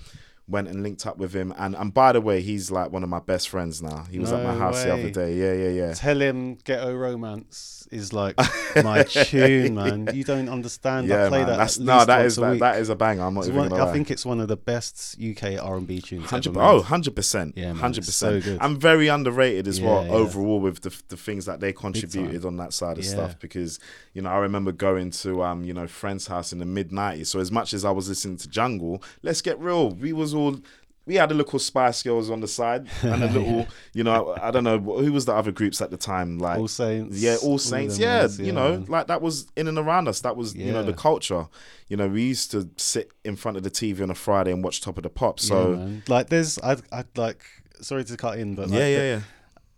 Went 0.49 0.69
and 0.69 0.83
linked 0.83 1.07
up 1.07 1.19
with 1.19 1.33
him. 1.35 1.55
And 1.57 1.75
and 1.77 1.95
by 1.95 2.13
the 2.13 2.21
way, 2.21 2.41
he's 2.43 2.71
like 2.71 2.91
one 2.91 3.03
of 3.03 3.09
my 3.09 3.21
best 3.21 3.49
friends 3.49 3.81
now. 3.83 4.05
He 4.11 4.19
was 4.19 4.33
at 4.33 4.43
my 4.45 4.53
No 4.55 4.59
house 4.59 4.83
the 4.83 4.93
other 4.93 5.11
day. 5.11 5.35
Yeah, 5.35 5.53
yeah, 5.53 5.87
yeah. 5.87 5.95
Tell 5.95 6.21
him 6.21 6.57
Ghetto 6.65 6.95
Romance 6.95 7.87
is 7.91 8.13
like 8.13 8.35
my 8.83 9.03
tune, 9.03 9.75
man. 9.75 10.09
You 10.13 10.25
don't 10.25 10.49
understand. 10.49 11.07
Yeah, 11.09 11.27
I 11.27 11.29
play 11.29 11.39
man. 11.41 11.47
that. 11.49 11.57
That's 11.59 11.79
at 11.79 11.85
no, 11.85 12.05
that 12.05 12.27
is 12.27 12.37
that, 12.37 12.59
that 12.59 12.79
is 12.81 12.89
a 12.89 12.97
banger. 12.97 13.23
I'm 13.23 13.35
not 13.35 13.41
It's 13.41 13.49
even 13.49 13.61
one- 13.61 13.71
lie. 13.71 13.89
I 13.89 13.93
think 13.93 14.11
it's 14.11 14.27
one 14.27 14.41
of 14.41 14.49
the 14.49 14.57
best 14.57 15.17
UK 15.21 15.59
R&B 15.63 16.01
tunes. 16.01 16.23
ever 16.25 16.31
Hundred 16.31 16.55
made. 16.55 16.61
oh, 16.63 16.77
100 16.77 17.15
percent. 17.17 17.55
Yeah, 17.57 17.73
hundred 17.75 18.05
it's 18.05 18.15
so 18.15 18.41
percent. 18.41 18.59
I'm 18.63 18.79
very 18.79 19.09
underrated 19.09 19.69
as 19.69 19.81
well 19.81 20.03
Yeah, 20.03 20.09
yeah. 20.11 20.15
overall 20.17 20.61
with 20.61 20.81
the 20.83 21.03
the 21.09 21.17
things 21.17 21.47
that 21.47 21.61
they 21.61 21.73
contributed 21.73 22.45
on 22.45 22.57
that 22.57 22.73
side 22.73 22.99
of 22.99 23.05
Yeah. 23.05 23.11
stuff 23.11 23.39
because 23.39 23.79
you 24.15 24.23
know 24.23 24.31
I 24.31 24.39
remember 24.39 24.73
going 24.73 25.11
to 25.23 25.43
um 25.45 25.65
you 25.65 25.73
know 25.75 25.87
friends' 25.87 26.27
house 26.27 26.53
in 26.53 26.59
the 26.59 26.67
mid 26.67 26.91
'90s. 26.91 27.27
So 27.27 27.41
as 27.41 27.51
much 27.53 27.73
as 27.75 27.85
I 27.85 27.91
was 27.91 28.09
listening 28.09 28.39
to 28.39 28.49
Jungle, 28.49 29.03
let's 29.23 29.41
get 29.43 29.59
real, 29.61 29.91
we 29.91 30.13
was 30.13 30.32
all. 30.35 30.61
We 31.05 31.17
had 31.17 31.33
a 31.33 31.35
little 31.35 31.59
Spice 31.59 32.01
Girls 32.05 32.31
on 32.31 32.41
the 32.41 32.47
side 32.47 32.87
and 33.03 33.25
a 33.25 33.27
little, 33.33 33.67
you 33.93 34.05
know, 34.05 34.37
I 34.41 34.53
don't 34.53 34.63
know 34.63 34.79
who 34.79 35.13
was 35.13 35.25
the 35.25 35.35
other 35.35 35.51
groups 35.51 35.81
at 35.83 35.91
the 35.91 35.97
time, 35.97 36.39
like 36.39 36.61
All 36.61 36.69
Saints. 36.69 37.21
yeah, 37.21 37.37
all 37.43 37.59
saints. 37.59 37.99
Yeah, 37.99 38.21
ones, 38.21 38.39
you 38.39 38.53
know, 38.53 38.85
like 38.87 39.09
that 39.09 39.21
was 39.21 39.49
in 39.57 39.67
and 39.67 39.79
around 39.79 40.07
us. 40.07 40.21
That 40.21 40.37
was 40.37 40.55
you 40.55 40.71
know 40.71 40.85
the 40.85 40.93
culture. 40.93 41.49
You 41.89 41.97
know, 41.97 42.07
we 42.07 42.23
used 42.23 42.53
to 42.53 42.71
sit 42.77 43.11
in 43.25 43.35
front 43.35 43.57
of 43.57 43.65
the 43.65 43.71
TV 43.71 44.01
on 44.01 44.11
a 44.11 44.15
Friday 44.15 44.53
and 44.53 44.63
watch 44.63 44.81
Top 44.81 44.97
of 44.97 45.03
the 45.03 45.11
Pop. 45.11 45.41
So 45.41 45.75
man. 45.75 46.05
like 46.07 46.29
there's, 46.29 46.57
I, 46.61 46.77
I 46.93 47.05
like. 47.17 47.43
Sorry 47.81 48.05
to 48.05 48.17
cut 48.17 48.39
in, 48.39 48.55
but 48.55 48.69
like, 48.71 48.79
yeah, 48.79 48.87
yeah, 48.87 49.03
yeah. 49.03 49.21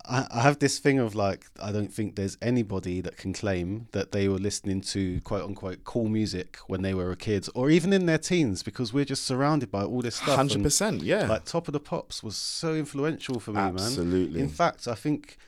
I, 0.07 0.27
I 0.31 0.41
have 0.43 0.59
this 0.59 0.79
thing 0.79 0.99
of 0.99 1.15
like 1.15 1.47
I 1.63 1.73
don't 1.73 1.93
think 1.93 2.17
there's 2.17 2.37
anybody 2.43 3.01
that 3.01 3.17
can 3.17 3.33
claim 3.33 3.89
that 3.93 4.13
they 4.13 4.29
were 4.29 4.39
listening 4.39 4.81
to 4.83 5.21
quote 5.23 5.45
unquote 5.45 5.85
cool 5.85 6.09
music 6.09 6.59
when 6.67 6.83
they 6.83 6.95
were 6.95 7.11
a 7.11 7.17
kid 7.17 7.47
or 7.55 7.71
even 7.71 7.93
in 7.93 8.07
their 8.07 8.19
teens 8.19 8.63
because 8.63 8.93
we're 8.93 9.05
just 9.05 9.25
surrounded 9.25 9.71
by 9.71 9.83
all 9.83 10.03
this 10.03 10.17
stuff. 10.17 10.37
Hundred 10.37 10.63
percent. 10.63 11.03
Yeah. 11.03 11.27
Like 11.27 11.45
Top 11.45 11.69
of 11.69 11.73
the 11.73 11.81
Pops 11.81 12.23
was 12.23 12.37
so 12.37 12.75
influential 12.75 13.41
for 13.41 13.53
me, 13.53 13.61
man. 13.61 13.75
Absolutely. 13.75 14.41
In 14.41 14.49
fact, 14.49 14.87
I 14.87 14.95
think 14.95 15.39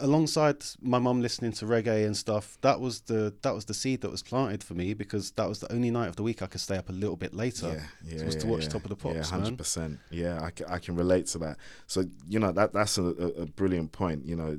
alongside 0.00 0.64
my 0.80 0.98
mum 0.98 1.20
listening 1.20 1.52
to 1.52 1.64
reggae 1.64 2.04
and 2.04 2.16
stuff, 2.16 2.58
that 2.60 2.80
was 2.80 3.00
the 3.02 3.34
that 3.42 3.54
was 3.54 3.64
the 3.64 3.74
seed 3.74 4.02
that 4.02 4.10
was 4.10 4.22
planted 4.22 4.62
for 4.62 4.74
me 4.74 4.94
because 4.94 5.30
that 5.32 5.48
was 5.48 5.60
the 5.60 5.72
only 5.72 5.90
night 5.90 6.08
of 6.08 6.16
the 6.16 6.22
week 6.22 6.42
I 6.42 6.46
could 6.46 6.60
stay 6.60 6.76
up 6.76 6.88
a 6.88 6.92
little 6.92 7.16
bit 7.16 7.34
later. 7.34 7.68
yeah, 8.04 8.16
yeah, 8.16 8.24
was 8.24 8.36
to 8.36 8.46
watch 8.46 8.64
yeah. 8.64 8.68
Top 8.68 8.84
of 8.84 8.90
the 8.90 8.96
Pops, 8.96 9.14
Yeah, 9.16 9.24
hundred 9.24 9.58
percent. 9.58 9.98
Yeah, 10.10 10.42
I 10.42 10.50
can, 10.50 10.66
I 10.66 10.78
can 10.78 10.96
relate 10.96 11.26
to 11.28 11.38
that. 11.38 11.56
So 11.86 12.04
you 12.28 12.38
know 12.38 12.52
that 12.52 12.72
that's 12.72 12.98
a, 12.98 13.04
a, 13.04 13.46
brilliant 13.46 13.92
point. 13.92 14.26
You 14.26 14.36
know, 14.36 14.58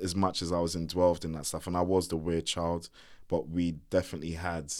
as 0.00 0.14
much 0.14 0.42
as 0.42 0.52
I 0.52 0.60
was 0.60 0.76
indwelled 0.76 1.24
in 1.24 1.32
that 1.32 1.46
stuff, 1.46 1.66
and 1.66 1.76
I 1.76 1.82
was 1.82 2.08
the 2.08 2.16
weird 2.16 2.46
child, 2.46 2.88
but 3.28 3.48
we 3.48 3.72
definitely 3.90 4.32
had 4.32 4.72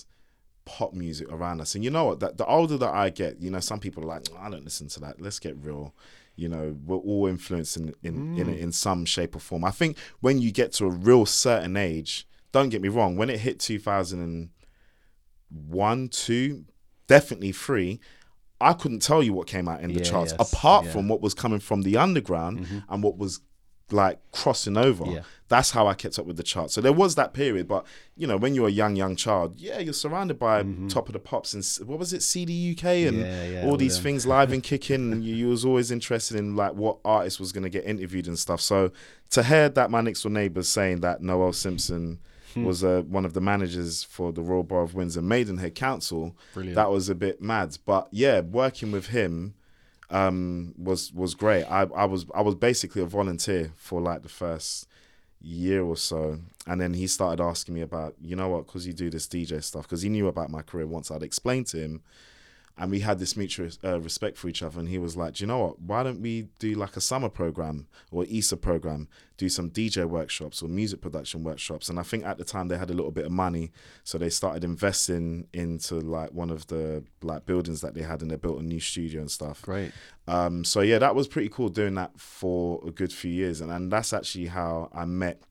pop 0.65 0.95
music 0.95 1.31
around 1.31 1.61
us. 1.61 1.75
And 1.75 1.83
you 1.83 1.91
know 1.91 2.05
what? 2.05 2.21
That 2.21 2.39
the 2.39 2.47
older 2.47 2.79
that 2.79 2.93
I 2.95 3.11
get, 3.11 3.41
you 3.41 3.51
know, 3.51 3.61
some 3.61 3.81
people 3.81 4.05
are 4.05 4.07
like, 4.07 4.29
oh, 4.33 4.39
I 4.41 4.51
don't 4.51 4.65
listen 4.65 4.89
to 4.89 5.01
that. 5.01 5.21
Let's 5.21 5.39
get 5.39 5.57
real. 5.57 5.95
You 6.37 6.49
know, 6.49 6.77
we're 6.85 6.97
all 6.97 7.27
influenced 7.27 7.77
in 7.77 7.95
in, 8.03 8.39
in 8.39 8.49
in 8.49 8.73
some 8.73 9.05
shape 9.05 9.37
or 9.37 9.39
form. 9.39 9.65
I 9.65 9.71
think 9.71 9.99
when 10.21 10.39
you 10.39 10.51
get 10.51 10.73
to 10.75 10.87
a 10.87 10.91
real 10.91 11.27
certain 11.27 11.77
age, 11.77 12.27
don't 12.53 12.71
get 12.71 12.81
me 12.83 12.89
wrong, 12.89 13.17
when 13.17 13.31
it 13.31 13.41
hit 13.41 13.61
two 13.61 13.79
thousand 13.79 14.23
and 14.23 14.51
one, 15.51 16.09
two, 16.09 16.65
definitely 17.07 17.53
three. 17.53 18.01
I 18.61 18.75
couldn't 18.75 19.01
tell 19.01 19.23
you 19.23 19.33
what 19.33 19.49
came 19.49 19.69
out 19.69 19.81
in 19.81 19.93
the 19.93 19.99
Yeah, 19.99 20.11
charts 20.11 20.35
yes, 20.39 20.53
apart 20.53 20.85
yeah. 20.85 20.91
Mm-hmm. 20.91 20.99
from 20.99 21.09
what 21.09 21.21
was 21.21 21.35
coming 21.35 21.59
from 21.59 21.83
the 21.83 21.97
underground 21.97 22.85
and 22.89 23.03
what 23.03 23.19
was 23.19 23.41
like 23.91 24.19
crossing 24.33 24.77
over. 24.77 25.05
Yeah. 25.07 25.23
That's 25.49 25.73
how 25.73 25.87
I 25.87 25.93
kept 25.93 26.19
up 26.19 26.25
with 26.25 26.39
the 26.39 26.43
charts. 26.43 26.73
So 26.73 26.81
there 26.81 26.95
was 26.95 27.15
that 27.17 27.35
period, 27.35 27.69
but 27.69 27.85
you 28.17 28.27
know, 28.27 28.39
when 28.39 28.55
you're 28.55 28.69
a 28.69 28.71
young, 28.71 28.97
young 28.97 29.17
child, 29.17 29.59
yeah, 29.59 29.81
you're 29.81 29.93
surrounded 29.93 30.39
by 30.39 30.63
top 30.89 31.09
of 31.09 31.13
the 31.13 31.19
pops 31.19 31.53
and 31.53 31.87
what 31.89 31.99
was 31.99 32.15
it, 32.15 32.23
CD 32.23 32.73
UK 32.73 32.85
and 32.85 33.19
Mm-hmm. 33.19 33.21
Yeah, 33.21 33.45
yeah, 33.61 33.67
all 33.67 33.77
these 33.77 33.97
them. 33.97 34.05
things 34.05 34.27
live 34.27 34.51
and 34.53 34.63
kicking. 34.63 35.13
And 35.13 35.23
you, 35.23 35.35
you 35.35 35.49
was 35.49 35.65
always 35.67 35.91
interested 35.91 36.39
in 36.39 36.57
like 36.57 36.73
what 36.73 36.99
artist 37.05 37.39
was 37.39 37.53
going 37.53 37.65
to 37.65 37.69
get 37.71 37.85
interviewed 37.85 38.27
and 38.29 38.39
stuff. 38.39 38.63
So 38.63 38.93
to 39.31 39.43
hear 39.43 39.69
that 39.69 39.91
my 39.91 40.01
next 40.01 40.23
door 40.23 40.33
neighbours 40.33 40.69
saying 40.69 41.01
that 41.01 41.21
Noel 41.23 41.53
Simpson 41.53 42.21
Hmm. 42.55 42.65
was 42.65 42.85
uh, 42.85 43.01
one 43.09 43.25
of 43.25 43.33
the 43.33 43.41
managers 43.41 44.05
for 44.05 44.31
the 44.31 44.43
Royal 44.43 44.63
Borough 44.63 44.83
of 44.85 44.93
Windsor 44.95 45.23
Maidenhead 45.23 45.75
Council, 45.75 46.37
Brilliant. 46.53 46.75
that 46.77 46.91
was 46.91 47.09
a 47.09 47.15
bit 47.15 47.41
mad. 47.41 47.79
But 47.87 48.09
yeah, 48.11 48.41
working 48.41 48.93
with 48.93 49.07
him 49.07 49.55
um, 50.13 50.75
was 50.77 51.13
was 51.13 51.35
great. 51.35 51.65
I, 51.65 51.87
I 51.97 52.05
was 52.05 52.27
I 52.35 52.43
was 52.43 52.55
basically 52.55 53.03
a 53.03 53.07
volunteer 53.07 53.73
for 53.77 54.01
like 54.01 54.23
the 54.23 54.29
first 54.29 54.87
year 55.41 55.83
or 55.83 55.97
so, 55.97 56.39
and 56.67 56.81
then 56.81 56.95
he 56.95 57.07
started 57.07 57.43
asking 57.43 57.75
me 57.75 57.81
about 57.81 58.15
you 58.21 58.37
know 58.37 58.49
what 58.51 58.67
because 58.67 58.87
you 58.87 58.93
do 58.93 59.11
this 59.11 59.27
DJ 59.27 59.65
stuff 59.65 59.85
because 59.85 60.03
he 60.03 60.11
knew 60.11 60.29
about 60.29 60.51
my 60.51 60.63
career 60.63 60.87
once 60.87 61.11
I'd 61.11 61.23
explained 61.23 61.67
to 61.69 61.79
him. 61.79 62.03
And 62.79 62.91
we 62.91 63.01
had 63.01 63.19
this 63.19 63.37
mutual 63.37 63.69
uh, 63.85 64.01
respect 64.01 64.39
for 64.39 64.49
each 64.49 64.63
other, 64.63 64.81
and 64.81 64.89
he 64.89 64.99
was 64.99 65.17
like, 65.17 65.35
"Do 65.35 65.45
you 65.45 65.49
know 65.49 65.59
what? 65.59 65.81
Why 65.81 66.03
don't 66.03 66.23
we 66.23 66.49
do 66.59 66.75
like 66.75 66.97
a 66.97 67.03
summer 67.03 67.29
program 67.29 67.87
or 68.11 68.25
Easter 68.27 68.57
program? 68.57 69.09
Do 69.37 69.49
some 69.49 69.71
DJ 69.71 70.07
workshops 70.07 70.63
or 70.63 70.69
music 70.69 71.03
production 71.03 71.45
workshops?" 71.45 71.91
And 71.91 71.99
I 71.99 72.03
think 72.03 72.25
at 72.25 72.39
the 72.39 72.45
time 72.45 72.69
they 72.69 72.79
had 72.79 72.91
a 72.91 72.95
little 72.95 73.11
bit 73.11 73.27
of 73.27 73.33
money, 73.33 73.73
so 74.05 74.17
they 74.17 74.31
started 74.31 74.65
investing 74.65 75.49
into 75.53 75.97
like 76.01 76.33
one 76.33 76.49
of 76.49 76.67
the 76.69 77.05
like 77.21 77.45
buildings 77.45 77.83
that 77.83 77.95
they 77.95 78.03
had, 78.03 78.23
and 78.23 78.31
they 78.31 78.37
built 78.37 78.61
a 78.61 78.65
new 78.65 78.81
studio 78.81 79.21
and 79.21 79.31
stuff. 79.31 79.61
Great. 79.63 79.93
Um, 80.27 80.65
so 80.65 80.81
yeah, 80.81 80.99
that 80.99 81.15
was 81.15 81.29
pretty 81.29 81.51
cool 81.51 81.69
doing 81.69 81.95
that 81.97 82.19
for 82.19 82.81
a 82.87 82.91
good 82.91 83.13
few 83.13 83.31
years, 83.31 83.61
and, 83.61 83.71
and 83.71 83.93
that's 83.93 84.15
actually 84.15 84.47
how 84.47 84.89
I 84.95 85.05
met. 85.05 85.43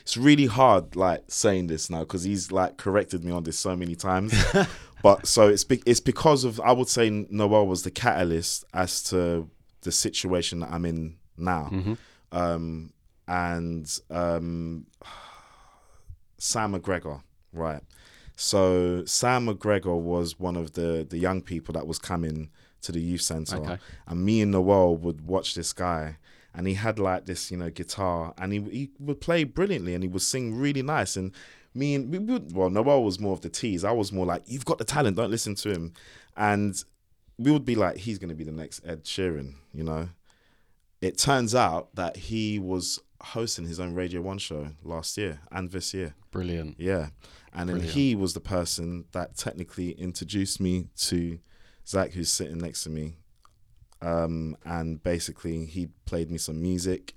It's 0.00 0.16
really 0.16 0.46
hard, 0.46 0.96
like 0.96 1.24
saying 1.28 1.68
this 1.68 1.88
now, 1.88 2.00
because 2.00 2.24
he's 2.24 2.50
like 2.50 2.76
corrected 2.76 3.24
me 3.24 3.32
on 3.32 3.44
this 3.44 3.58
so 3.58 3.76
many 3.76 3.94
times. 3.94 4.34
but 5.02 5.26
so 5.26 5.48
it's 5.48 5.64
be- 5.64 5.82
it's 5.86 6.00
because 6.00 6.44
of 6.44 6.60
I 6.60 6.72
would 6.72 6.88
say 6.88 7.08
Noel 7.10 7.66
was 7.66 7.82
the 7.82 7.90
catalyst 7.90 8.64
as 8.74 9.02
to 9.04 9.48
the 9.82 9.92
situation 9.92 10.60
that 10.60 10.70
I'm 10.72 10.84
in 10.84 11.16
now, 11.36 11.70
um, 12.32 12.92
and 13.26 14.00
um, 14.10 14.86
Sam 16.38 16.72
McGregor, 16.74 17.22
right? 17.52 17.82
So 18.36 19.04
Sam 19.04 19.46
McGregor 19.46 19.98
was 19.98 20.38
one 20.38 20.56
of 20.56 20.72
the 20.74 21.06
the 21.08 21.18
young 21.18 21.42
people 21.42 21.72
that 21.74 21.86
was 21.86 21.98
coming 21.98 22.50
to 22.82 22.92
the 22.92 23.00
youth 23.00 23.22
center, 23.22 23.56
Okay. 23.56 23.78
and 24.06 24.24
me 24.24 24.40
and 24.42 24.52
Noel 24.52 24.96
would 24.96 25.22
watch 25.26 25.54
this 25.56 25.72
guy, 25.72 26.16
and 26.54 26.68
he 26.68 26.74
had 26.74 26.98
like 27.00 27.26
this, 27.26 27.50
you 27.50 27.56
know, 27.56 27.70
guitar, 27.70 28.32
and 28.38 28.52
he 28.52 28.60
he 28.70 28.90
would 29.00 29.20
play 29.20 29.42
brilliantly, 29.44 29.94
and 29.94 30.04
he 30.04 30.08
would 30.08 30.22
sing 30.22 30.54
really 30.56 30.82
nice, 30.82 31.16
and 31.16 31.32
me 31.78 31.94
and 31.94 32.10
we 32.10 32.18
would 32.18 32.54
well, 32.54 32.70
Noel 32.70 33.04
was 33.04 33.20
more 33.20 33.32
of 33.32 33.40
the 33.40 33.48
tease. 33.48 33.84
I 33.84 33.92
was 33.92 34.12
more 34.12 34.26
like, 34.26 34.42
you've 34.46 34.64
got 34.64 34.78
the 34.78 34.84
talent, 34.84 35.16
don't 35.16 35.30
listen 35.30 35.54
to 35.56 35.70
him, 35.70 35.94
and 36.36 36.82
we 37.38 37.50
would 37.50 37.64
be 37.64 37.76
like, 37.76 37.96
he's 37.96 38.18
gonna 38.18 38.34
be 38.34 38.44
the 38.44 38.52
next 38.52 38.80
Ed 38.84 39.04
Sheeran, 39.04 39.54
you 39.72 39.84
know. 39.84 40.08
It 41.00 41.16
turns 41.16 41.54
out 41.54 41.94
that 41.94 42.16
he 42.16 42.58
was 42.58 42.98
hosting 43.20 43.66
his 43.66 43.80
own 43.80 43.94
Radio 43.94 44.20
One 44.20 44.38
show 44.38 44.68
last 44.82 45.16
year 45.16 45.40
and 45.50 45.70
this 45.70 45.94
year. 45.94 46.14
Brilliant. 46.30 46.76
Yeah. 46.78 47.08
And 47.52 47.68
then 47.68 47.80
he 47.80 48.14
was 48.14 48.34
the 48.34 48.40
person 48.40 49.06
that 49.12 49.36
technically 49.36 49.92
introduced 49.92 50.60
me 50.60 50.88
to 50.96 51.38
Zach, 51.86 52.12
who's 52.12 52.30
sitting 52.30 52.58
next 52.58 52.84
to 52.84 52.90
me. 52.90 53.14
Um, 54.00 54.56
and 54.64 55.02
basically, 55.02 55.64
he 55.64 55.88
played 56.04 56.30
me 56.30 56.38
some 56.38 56.60
music. 56.60 57.14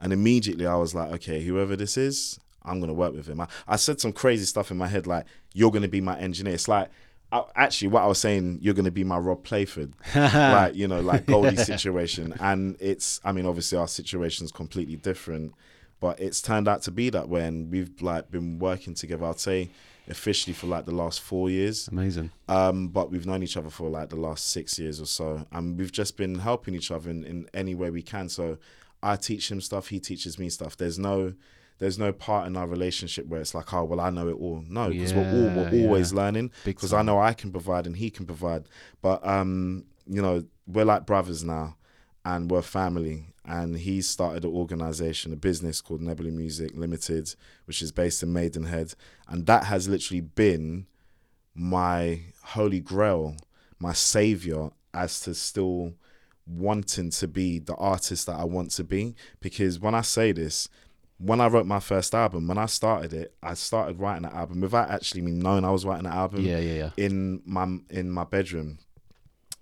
And 0.00 0.12
immediately 0.12 0.66
I 0.66 0.74
was 0.74 0.94
like, 0.94 1.12
okay, 1.12 1.44
whoever 1.44 1.76
this 1.76 1.96
is, 1.96 2.40
I'm 2.64 2.78
going 2.78 2.88
to 2.88 2.94
work 2.94 3.14
with 3.14 3.26
him. 3.26 3.40
I, 3.40 3.48
I 3.66 3.76
said 3.76 4.00
some 4.00 4.12
crazy 4.12 4.44
stuff 4.44 4.70
in 4.70 4.76
my 4.76 4.88
head, 4.88 5.06
like, 5.06 5.26
you're 5.54 5.70
going 5.70 5.82
to 5.82 5.88
be 5.88 6.00
my 6.00 6.18
engineer. 6.18 6.54
It's 6.54 6.68
like, 6.68 6.90
I, 7.32 7.44
actually, 7.54 7.88
what 7.88 8.02
I 8.02 8.06
was 8.06 8.18
saying, 8.18 8.58
you're 8.60 8.74
going 8.74 8.84
to 8.84 8.90
be 8.90 9.04
my 9.04 9.18
Rob 9.18 9.44
Playford, 9.44 9.92
like, 10.14 10.74
you 10.74 10.88
know, 10.88 11.00
like 11.00 11.26
Goldie 11.26 11.56
situation. 11.56 12.34
And 12.40 12.76
it's, 12.80 13.20
I 13.24 13.32
mean, 13.32 13.46
obviously 13.46 13.78
our 13.78 13.88
situation's 13.88 14.52
completely 14.52 14.96
different 14.96 15.54
but 16.00 16.18
it's 16.18 16.40
turned 16.40 16.66
out 16.66 16.82
to 16.82 16.90
be 16.90 17.10
that 17.10 17.28
way 17.28 17.46
and 17.46 17.70
we've 17.70 18.02
like 18.02 18.30
been 18.30 18.58
working 18.58 18.94
together 18.94 19.26
i'd 19.26 19.38
say 19.38 19.70
officially 20.08 20.52
for 20.52 20.66
like 20.66 20.86
the 20.86 20.94
last 20.94 21.20
four 21.20 21.48
years 21.48 21.86
Amazing. 21.88 22.30
um, 22.48 22.88
but 22.88 23.10
we've 23.12 23.26
known 23.26 23.44
each 23.44 23.56
other 23.56 23.70
for 23.70 23.88
like 23.88 24.08
the 24.08 24.16
last 24.16 24.48
six 24.48 24.76
years 24.78 25.00
or 25.00 25.06
so 25.06 25.46
and 25.52 25.78
we've 25.78 25.92
just 25.92 26.16
been 26.16 26.40
helping 26.40 26.74
each 26.74 26.90
other 26.90 27.10
in, 27.10 27.22
in 27.22 27.48
any 27.54 27.74
way 27.74 27.90
we 27.90 28.02
can 28.02 28.28
so 28.28 28.58
i 29.02 29.14
teach 29.14 29.50
him 29.50 29.60
stuff 29.60 29.88
he 29.88 30.00
teaches 30.00 30.38
me 30.38 30.48
stuff 30.48 30.76
there's 30.76 30.98
no 30.98 31.34
there's 31.80 31.98
no 31.98 32.12
part 32.12 32.46
in 32.46 32.56
our 32.56 32.68
relationship 32.68 33.26
where 33.26 33.40
it's 33.40 33.54
like 33.54 33.72
oh 33.74 33.82
well 33.82 33.98
i 34.00 34.08
know 34.10 34.28
it 34.28 34.36
all 34.44 34.62
no 34.68 34.88
because 34.90 35.12
we're 35.12 35.22
all 35.22 35.48
we're 35.56 35.70
Yeah, 35.74 35.84
always 35.86 36.12
yeah. 36.12 36.18
learning 36.20 36.52
because 36.64 36.92
i 36.92 37.02
know 37.02 37.18
i 37.18 37.32
can 37.32 37.50
provide 37.50 37.86
and 37.88 37.96
he 37.96 38.08
can 38.10 38.24
provide 38.26 38.64
but 39.02 39.26
um 39.26 39.84
you 40.06 40.22
know 40.22 40.44
we're 40.68 40.84
like 40.84 41.04
brothers 41.06 41.42
now 41.42 41.76
and 42.24 42.50
we're 42.50 42.62
family. 42.62 43.24
And 43.46 43.78
he 43.78 44.02
started 44.02 44.44
an 44.44 44.50
organization, 44.52 45.32
a 45.32 45.36
business 45.36 45.80
called 45.80 46.02
Nebula 46.02 46.30
Music 46.30 46.70
Limited, 46.74 47.34
which 47.64 47.80
is 47.80 47.90
based 47.92 48.22
in 48.22 48.30
Maidenhead. 48.32 48.92
And 49.26 49.46
that 49.46 49.64
has 49.64 49.88
literally 49.88 50.20
been 50.20 50.86
my 51.54 52.20
holy 52.42 52.80
grail, 52.80 53.36
my 53.78 53.92
savior, 53.94 54.70
as 54.92 55.20
to 55.22 55.34
still 55.34 55.94
wanting 56.46 57.10
to 57.10 57.26
be 57.26 57.58
the 57.58 57.74
artist 57.76 58.26
that 58.26 58.38
I 58.38 58.44
want 58.44 58.70
to 58.72 58.84
be. 58.84 59.14
Because 59.40 59.80
when 59.80 59.94
I 59.94 60.02
say 60.02 60.32
this, 60.32 60.68
when 61.22 61.38
I 61.40 61.48
wrote 61.48 61.66
my 61.66 61.80
first 61.80 62.14
album, 62.14 62.48
when 62.48 62.56
I 62.56 62.64
started 62.66 63.12
it, 63.12 63.34
I 63.42 63.52
started 63.54 63.98
writing 63.98 64.22
that 64.22 64.32
album 64.32 64.62
without 64.62 64.90
actually 64.90 65.20
me 65.20 65.32
knowing 65.32 65.64
I 65.66 65.70
was 65.70 65.84
writing 65.84 66.06
an 66.06 66.12
album 66.12 66.40
Yeah, 66.40 66.58
yeah, 66.58 66.74
yeah. 66.74 66.90
in 66.96 67.42
my 67.44 67.66
in 67.90 68.10
my 68.10 68.24
bedroom 68.24 68.78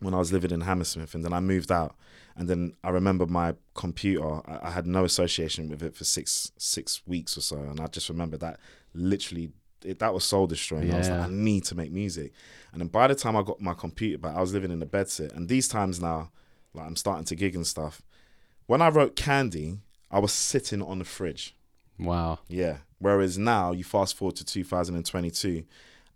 when 0.00 0.14
I 0.14 0.18
was 0.18 0.32
living 0.32 0.52
in 0.52 0.60
Hammersmith, 0.60 1.14
and 1.14 1.24
then 1.24 1.32
I 1.32 1.40
moved 1.40 1.72
out, 1.72 1.96
and 2.36 2.48
then 2.48 2.74
I 2.84 2.90
remember 2.90 3.26
my 3.26 3.54
computer. 3.74 4.36
I, 4.48 4.68
I 4.68 4.70
had 4.70 4.86
no 4.86 5.04
association 5.04 5.68
with 5.68 5.82
it 5.82 5.96
for 5.96 6.04
six 6.04 6.52
six 6.56 7.02
weeks 7.06 7.36
or 7.36 7.40
so, 7.40 7.56
and 7.56 7.80
I 7.80 7.86
just 7.88 8.08
remember 8.08 8.36
that 8.38 8.60
literally. 8.94 9.50
It, 9.84 10.00
that 10.00 10.12
was 10.12 10.24
soul 10.24 10.48
destroying. 10.48 10.92
I 10.92 10.98
was 10.98 11.08
like, 11.08 11.18
Yeah. 11.18 11.26
I 11.26 11.30
need 11.30 11.62
to 11.66 11.76
make 11.76 11.92
music, 11.92 12.32
and 12.72 12.80
then 12.80 12.88
by 12.88 13.06
the 13.06 13.14
time 13.14 13.36
I 13.36 13.42
got 13.42 13.60
my 13.60 13.74
computer 13.74 14.18
back, 14.18 14.36
I 14.36 14.40
was 14.40 14.52
living 14.52 14.72
in 14.72 14.82
a 14.82 14.86
bedsit. 14.86 15.32
And 15.36 15.48
these 15.48 15.68
times 15.68 16.00
now, 16.00 16.30
like 16.74 16.84
I'm 16.86 16.96
starting 16.96 17.24
to 17.26 17.36
gig 17.36 17.54
and 17.54 17.64
stuff. 17.66 18.02
When 18.66 18.82
I 18.82 18.88
wrote 18.88 19.14
Candy, 19.16 19.78
I 20.10 20.18
was 20.18 20.32
sitting 20.32 20.82
on 20.82 20.98
the 20.98 21.04
fridge. 21.04 21.54
Wow. 21.98 22.38
Yeah. 22.48 22.78
Whereas 22.98 23.38
now 23.38 23.72
you 23.72 23.84
fast 23.84 24.16
forward 24.16 24.36
to 24.36 24.44
2022 24.44 25.64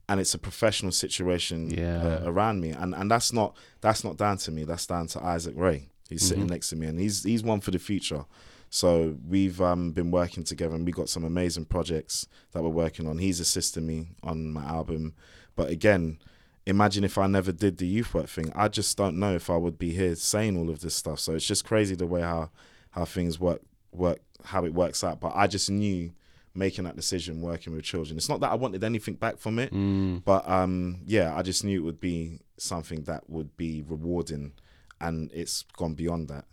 and 0.09 0.21
it's 0.21 0.35
a 0.35 0.39
professional 0.39 0.93
situation 0.93 1.71
Yeah. 1.71 2.03
uh, 2.03 2.23
around 2.25 2.61
me 2.61 2.71
and 2.71 2.95
and 2.95 3.11
that's 3.11 3.33
not 3.33 3.57
that's 3.81 4.03
not 4.05 4.17
down 4.17 4.37
to 4.39 4.51
me 4.51 4.65
that's 4.65 4.87
down 4.87 5.07
to 5.09 5.23
Isaac 5.23 5.55
Ray 5.57 5.89
he's 6.09 6.23
sitting 6.27 6.47
Mhm. 6.47 6.51
next 6.51 6.71
to 6.71 6.77
me 6.77 6.87
and 6.87 6.99
he's 7.01 7.23
he's 7.23 7.43
one 7.43 7.61
for 7.61 7.71
the 7.71 7.79
future 7.79 8.25
so 8.69 9.17
we've 9.29 9.61
um, 9.61 9.93
been 9.93 10.11
working 10.11 10.43
together 10.45 10.75
and 10.75 10.85
we 10.87 10.93
got 10.93 11.09
some 11.09 11.25
amazing 11.25 11.67
projects 11.67 12.27
that 12.53 12.63
we're 12.63 12.69
working 12.71 13.07
on 13.07 13.19
he's 13.19 13.39
assisting 13.41 13.87
me 13.87 14.09
on 14.23 14.51
my 14.53 14.65
album 14.65 15.15
but 15.55 15.71
again 15.71 16.19
imagine 16.67 17.05
if 17.05 17.17
I 17.17 17.27
never 17.29 17.53
did 17.53 17.79
the 17.79 17.87
youth 17.87 18.13
work 18.13 18.29
thing 18.29 18.53
I 18.57 18.69
just 18.69 18.97
don't 18.97 19.19
know 19.19 19.35
if 19.35 19.49
I 19.51 19.57
would 19.57 19.79
be 19.79 19.93
here 19.93 20.15
saying 20.17 20.57
all 20.59 20.69
of 20.69 20.81
this 20.81 20.95
stuff 20.97 21.21
so 21.21 21.35
it's 21.35 21.47
just 21.47 21.65
crazy 21.65 21.95
the 21.95 22.07
way 22.07 22.23
how 22.23 22.51
how 22.91 23.05
things 23.05 23.39
work 23.39 23.63
work 23.93 24.21
how 24.45 24.65
it 24.65 24.75
works 24.75 25.05
out 25.05 25.21
but 25.21 25.33
I 25.35 25.47
just 25.47 25.71
knew 25.71 26.13
making 26.55 26.85
that 26.85 26.97
decision 26.97 27.41
working 27.41 27.75
with 27.75 27.85
children 27.85 28.17
it's 28.17 28.29
not 28.29 28.41
that 28.41 28.51
I 28.51 28.55
wanted 28.57 28.83
anything 28.85 29.15
back 29.15 29.39
from 29.39 29.59
it 29.59 29.73
Mm. 29.73 30.23
but 30.25 30.49
um, 30.49 31.01
yeah, 31.07 31.35
I 31.35 31.43
just 31.43 31.65
knew 31.65 31.81
it 31.81 31.85
would 31.85 32.01
be 32.01 32.41
something 32.59 33.03
that 33.05 33.29
would 33.29 33.57
be 33.57 33.83
rewarding, 33.83 34.53
and 35.01 35.31
it's 35.33 35.65
gone 35.77 35.95
beyond 35.95 36.29
that. 36.29 36.45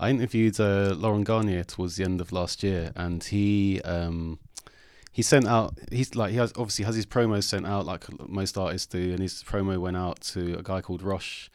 I 0.00 0.10
interviewed 0.10 0.58
uh, 0.58 0.94
Laurent 0.96 1.24
Garnier 1.26 1.64
towards 1.64 1.96
the 1.96 2.04
end 2.04 2.20
of 2.20 2.32
last 2.32 2.62
year, 2.62 2.92
and 2.96 3.22
he 3.22 3.80
um, 3.84 4.38
he 5.12 5.20
sent 5.22 5.46
out. 5.46 5.78
He's 5.92 6.14
like 6.14 6.30
he 6.30 6.36
has 6.38 6.52
obviously 6.56 6.84
has 6.86 6.94
his 6.96 7.06
promos 7.06 7.44
sent 7.44 7.66
out 7.66 7.84
like 7.86 8.04
most 8.28 8.56
artists 8.56 8.86
do, 8.86 9.10
and 9.12 9.20
his 9.20 9.42
promo 9.44 9.78
went 9.78 9.96
out 9.96 10.20
to 10.32 10.54
a 10.58 10.62
guy 10.62 10.80
called 10.80 11.02
Rosh, 11.02 11.48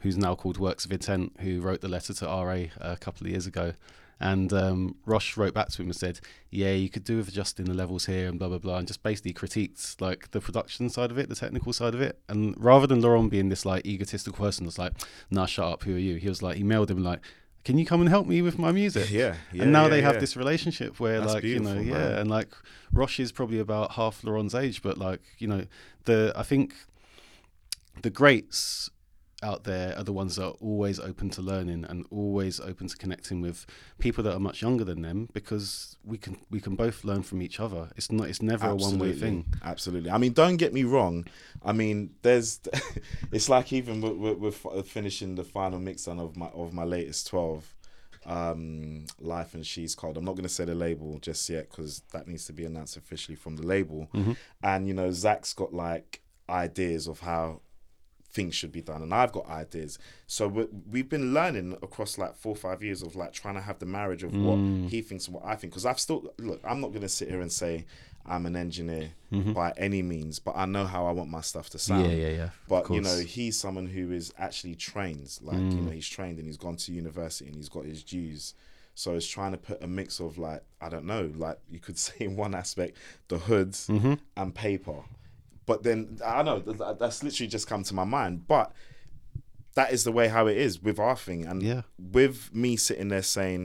who's 0.00 0.16
now 0.18 0.34
called 0.34 0.58
Works 0.58 0.84
of 0.84 0.92
Intent, 0.92 1.32
who 1.40 1.60
wrote 1.60 1.80
the 1.80 1.88
letter 1.88 2.12
to 2.14 2.26
RA 2.26 2.64
a 2.80 2.96
couple 2.96 3.26
of 3.26 3.30
years 3.30 3.46
ago. 3.46 3.72
And 4.20 4.52
um, 4.52 4.96
Rosh 5.06 5.36
wrote 5.38 5.54
back 5.54 5.70
to 5.70 5.82
him 5.82 5.88
and 5.88 5.96
said, 5.96 6.20
"Yeah, 6.50 6.72
you 6.72 6.90
could 6.90 7.04
do 7.04 7.16
with 7.16 7.28
adjusting 7.28 7.64
the 7.64 7.74
levels 7.74 8.04
here 8.04 8.28
and 8.28 8.38
blah 8.38 8.48
blah 8.48 8.58
blah," 8.58 8.76
and 8.76 8.86
just 8.86 9.02
basically 9.02 9.32
critiqued 9.32 9.98
like 10.00 10.30
the 10.32 10.40
production 10.40 10.90
side 10.90 11.10
of 11.10 11.18
it, 11.18 11.30
the 11.30 11.34
technical 11.34 11.72
side 11.72 11.94
of 11.94 12.02
it. 12.02 12.18
And 12.28 12.54
rather 12.58 12.86
than 12.86 13.00
Laurent 13.00 13.30
being 13.30 13.48
this 13.48 13.64
like 13.64 13.86
egotistical 13.86 14.44
person 14.44 14.66
that's 14.66 14.78
like, 14.78 14.92
"Nah, 15.30 15.46
shut 15.46 15.64
up, 15.64 15.82
who 15.84 15.94
are 15.94 15.98
you?" 15.98 16.16
He 16.16 16.28
was 16.28 16.42
like, 16.42 16.56
he 16.56 16.62
mailed 16.62 16.90
him 16.90 17.02
like, 17.02 17.20
"Can 17.64 17.78
you 17.78 17.86
come 17.86 18.02
and 18.02 18.10
help 18.10 18.26
me 18.26 18.42
with 18.42 18.58
my 18.58 18.72
music?" 18.72 19.10
Yeah, 19.10 19.36
yeah. 19.54 19.62
and 19.62 19.72
now 19.72 19.84
yeah, 19.84 19.88
they 19.88 20.02
have 20.02 20.14
yeah. 20.16 20.20
this 20.20 20.36
relationship 20.36 21.00
where 21.00 21.20
That's 21.20 21.34
like 21.34 21.44
you 21.44 21.60
know 21.60 21.76
beautiful, 21.76 21.98
yeah 21.98 22.20
and 22.20 22.28
like 22.28 22.48
Rosh 22.92 23.18
is 23.18 23.32
probably 23.32 23.58
about 23.58 23.92
half 23.92 24.22
Laurent's 24.22 24.54
age 24.54 24.82
but 24.82 24.98
like 24.98 25.22
you 25.38 25.48
know 25.48 25.64
the 26.04 26.34
I 26.36 26.42
think 26.42 26.74
the 28.02 28.10
greats 28.10 28.90
out 29.42 29.64
there 29.64 29.96
are 29.96 30.04
the 30.04 30.12
ones 30.12 30.36
that 30.36 30.44
are 30.44 30.56
always 30.60 31.00
open 31.00 31.30
to 31.30 31.40
learning 31.42 31.84
and 31.88 32.04
always 32.10 32.60
open 32.60 32.86
to 32.88 32.96
connecting 32.96 33.40
with 33.40 33.64
people 33.98 34.22
that 34.24 34.34
are 34.34 34.40
much 34.40 34.60
younger 34.62 34.84
than 34.84 35.02
them 35.02 35.28
because 35.32 35.96
we 36.04 36.18
can 36.18 36.38
we 36.50 36.60
can 36.60 36.76
both 36.76 37.04
learn 37.04 37.22
from 37.22 37.40
each 37.40 37.58
other 37.58 37.88
it's 37.96 38.12
not 38.12 38.28
it's 38.28 38.42
never 38.42 38.68
a 38.68 38.74
one 38.74 38.98
way 38.98 39.12
thing 39.12 39.46
Absolutely. 39.62 40.10
I 40.10 40.18
mean, 40.18 40.32
don't 40.32 40.56
get 40.56 40.72
me 40.72 40.84
wrong. 40.84 41.26
I 41.62 41.72
mean, 41.72 42.10
there's, 42.22 42.60
it's 43.32 43.48
like 43.48 43.72
even 43.72 44.00
with 44.40 44.66
f- 44.66 44.86
finishing 44.86 45.34
the 45.34 45.44
final 45.44 45.78
mix 45.78 46.06
on 46.08 46.18
of 46.18 46.36
my 46.36 46.46
of 46.48 46.72
my 46.72 46.84
latest 46.84 47.26
twelve, 47.28 47.74
um, 48.26 49.06
Life 49.18 49.54
and 49.54 49.66
She's 49.66 49.94
called 49.94 50.16
I'm 50.16 50.24
not 50.24 50.32
going 50.32 50.44
to 50.44 50.48
say 50.48 50.64
the 50.64 50.74
label 50.74 51.18
just 51.20 51.48
yet 51.48 51.70
because 51.70 52.02
that 52.12 52.26
needs 52.28 52.44
to 52.46 52.52
be 52.52 52.64
announced 52.64 52.96
officially 52.96 53.36
from 53.36 53.56
the 53.56 53.66
label. 53.66 54.08
Mhm. 54.14 54.36
And 54.62 54.86
you 54.88 54.94
know, 54.94 55.10
Zach's 55.10 55.54
got 55.54 55.72
like 55.72 56.20
ideas 56.48 57.06
of 57.06 57.20
how 57.20 57.60
things 58.32 58.54
should 58.54 58.70
be 58.72 58.80
done 58.80 59.02
and 59.02 59.12
i've 59.12 59.32
got 59.32 59.48
ideas 59.48 59.98
so 60.26 60.46
we 60.46 60.66
we've 60.90 61.08
been 61.08 61.34
learning 61.34 61.72
across 61.82 62.16
like 62.16 62.34
four 62.36 62.52
or 62.52 62.56
five 62.56 62.82
years 62.82 63.02
of 63.02 63.16
like 63.16 63.32
trying 63.32 63.54
to 63.54 63.60
have 63.60 63.78
the 63.80 63.86
marriage 63.86 64.22
of 64.22 64.30
Mm. 64.32 64.44
what 64.82 64.90
he 64.90 65.02
thinks 65.02 65.26
and 65.26 65.34
what 65.34 65.44
i 65.44 65.54
think 65.56 65.72
because 65.72 65.84
i've 65.86 65.98
still 65.98 66.32
look 66.38 66.60
i'm 66.64 66.80
not 66.80 66.88
going 66.90 67.02
to 67.02 67.08
sit 67.08 67.28
here 67.28 67.40
and 67.40 67.50
say 67.50 67.84
i'm 68.26 68.46
an 68.46 68.54
engineer 68.54 69.10
Mhm. 69.32 69.54
by 69.54 69.72
any 69.76 70.02
means 70.02 70.38
but 70.38 70.54
i 70.56 70.64
know 70.64 70.84
how 70.86 71.06
i 71.06 71.10
want 71.12 71.28
my 71.30 71.40
stuff 71.40 71.70
to 71.70 71.78
sound 71.78 72.06
yeah 72.06 72.12
yeah 72.12 72.28
yeah 72.28 72.50
but 72.68 72.88
you 72.90 73.00
know 73.00 73.18
he's 73.18 73.58
someone 73.58 73.86
who 73.86 74.12
is 74.12 74.32
actually 74.38 74.74
trained 74.76 75.38
like 75.42 75.56
you 75.58 75.62
Mm. 75.78 75.84
know 75.86 75.90
he's 75.90 76.08
trained 76.08 76.38
and 76.38 76.46
he's 76.46 76.56
gone 76.56 76.76
to 76.76 76.92
university 76.92 77.46
and 77.48 77.56
he's 77.56 77.68
got 77.68 77.84
his 77.84 78.02
dues 78.04 78.54
so 78.94 79.14
it's 79.14 79.26
trying 79.26 79.52
to 79.52 79.58
put 79.58 79.82
a 79.82 79.86
mix 79.86 80.20
of 80.20 80.38
like 80.38 80.62
i 80.80 80.88
don't 80.88 81.06
know 81.06 81.32
like 81.36 81.58
you 81.68 81.78
could 81.80 81.98
say 82.06 82.14
in 82.20 82.36
one 82.36 82.54
aspect 82.54 82.96
the 83.28 83.38
hoods 83.38 83.88
Mhm. 83.88 84.18
and 84.36 84.54
paper 84.54 85.02
but 85.70 85.78
then 85.86 86.18
i 86.24 86.42
know 86.46 86.58
that's 87.02 87.18
literally 87.26 87.48
just 87.56 87.66
come 87.72 87.82
to 87.88 87.94
my 88.00 88.04
mind 88.16 88.34
but 88.54 88.66
that 89.74 89.92
is 89.92 90.02
the 90.04 90.12
way 90.18 90.26
how 90.36 90.44
it 90.52 90.56
is 90.56 90.82
with 90.86 90.98
our 90.98 91.16
thing 91.26 91.40
and 91.50 91.62
yeah 91.62 91.82
with 92.12 92.38
me 92.54 92.76
sitting 92.76 93.08
there 93.08 93.22
saying, 93.38 93.64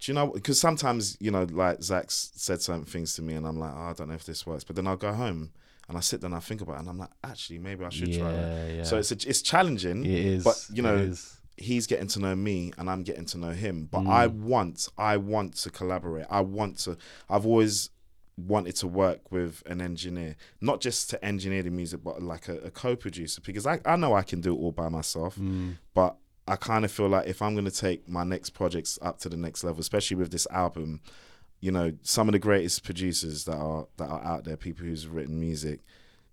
do 0.00 0.04
you 0.10 0.14
know? 0.16 0.26
Because 0.38 0.58
sometimes 0.60 1.16
you 1.20 1.30
know, 1.30 1.44
like 1.44 1.82
Zach's 1.82 2.32
said 2.34 2.60
certain 2.60 2.84
things 2.84 3.14
to 3.16 3.22
me, 3.22 3.34
and 3.34 3.46
I'm 3.46 3.58
like, 3.64 3.72
oh, 3.74 3.90
I 3.90 3.92
don't 3.92 4.08
know 4.08 4.14
if 4.22 4.26
this 4.26 4.44
works. 4.46 4.64
But 4.64 4.74
then 4.76 4.86
I'll 4.88 4.96
go 5.08 5.12
home 5.12 5.52
and 5.88 5.96
I 5.96 6.00
sit 6.00 6.20
there 6.20 6.28
and 6.28 6.34
I 6.34 6.40
think 6.40 6.60
about 6.60 6.76
it, 6.76 6.80
and 6.80 6.88
I'm 6.90 6.98
like, 6.98 7.14
actually, 7.22 7.60
maybe 7.60 7.84
I 7.84 7.88
should 7.90 8.10
yeah 8.10 8.18
try 8.18 8.32
that. 8.32 8.48
yeah 8.76 8.82
So 8.82 8.96
it's 8.98 9.12
a, 9.12 9.18
it's 9.30 9.42
challenging. 9.42 10.04
it 10.04 10.10
is 10.34 10.44
but, 10.44 10.56
you 10.76 10.82
know. 10.82 10.98
He's 11.58 11.86
getting 11.86 12.08
to 12.08 12.18
know 12.18 12.34
me, 12.34 12.72
and 12.78 12.88
I'm 12.90 13.02
getting 13.02 13.26
to 13.26 13.38
know 13.38 13.50
him. 13.50 13.86
But 13.94 14.04
I 14.08 14.26
Mm. 14.26 14.40
want, 14.50 14.88
I 14.96 15.18
want 15.18 15.54
to 15.62 15.68
collaborate. 15.70 16.26
I 16.30 16.40
want 16.40 16.78
to. 16.84 16.96
I've 17.28 17.44
always 17.46 17.90
wanted 18.36 18.74
to 18.76 18.86
work 18.88 19.30
with 19.30 19.62
an 19.66 19.80
engineer, 19.80 20.36
not 20.60 20.80
just 20.80 21.10
to 21.10 21.24
engineer 21.24 21.62
the 21.62 21.70
music, 21.70 22.00
but 22.02 22.22
like 22.22 22.48
a, 22.48 22.58
a 22.60 22.70
co-producer, 22.70 23.40
because 23.44 23.66
I, 23.66 23.80
I 23.84 23.96
know 23.96 24.14
I 24.14 24.22
can 24.22 24.40
do 24.40 24.54
it 24.54 24.58
all 24.58 24.72
by 24.72 24.88
myself 24.88 25.36
Mm. 25.36 25.76
but 25.94 26.16
I 26.48 26.56
kind 26.56 26.84
of 26.84 26.90
feel 26.90 27.08
like 27.08 27.28
if 27.28 27.40
I'm 27.40 27.54
going 27.54 27.66
to 27.66 27.70
take 27.70 28.08
my 28.08 28.24
next 28.24 28.50
projects 28.50 28.98
up 29.00 29.18
to 29.20 29.28
the 29.28 29.36
next 29.36 29.62
level, 29.62 29.80
especially 29.80 30.16
with 30.16 30.32
this 30.32 30.46
album, 30.50 31.00
you 31.60 31.70
know, 31.70 31.92
some 32.02 32.26
of 32.28 32.32
the 32.32 32.40
greatest 32.40 32.82
producers 32.82 33.44
that 33.44 33.54
are 33.56 33.86
that 33.98 34.08
are 34.08 34.24
out 34.24 34.44
there, 34.44 34.56
people 34.56 34.84
who's 34.84 35.06
written 35.06 35.38
music, 35.38 35.80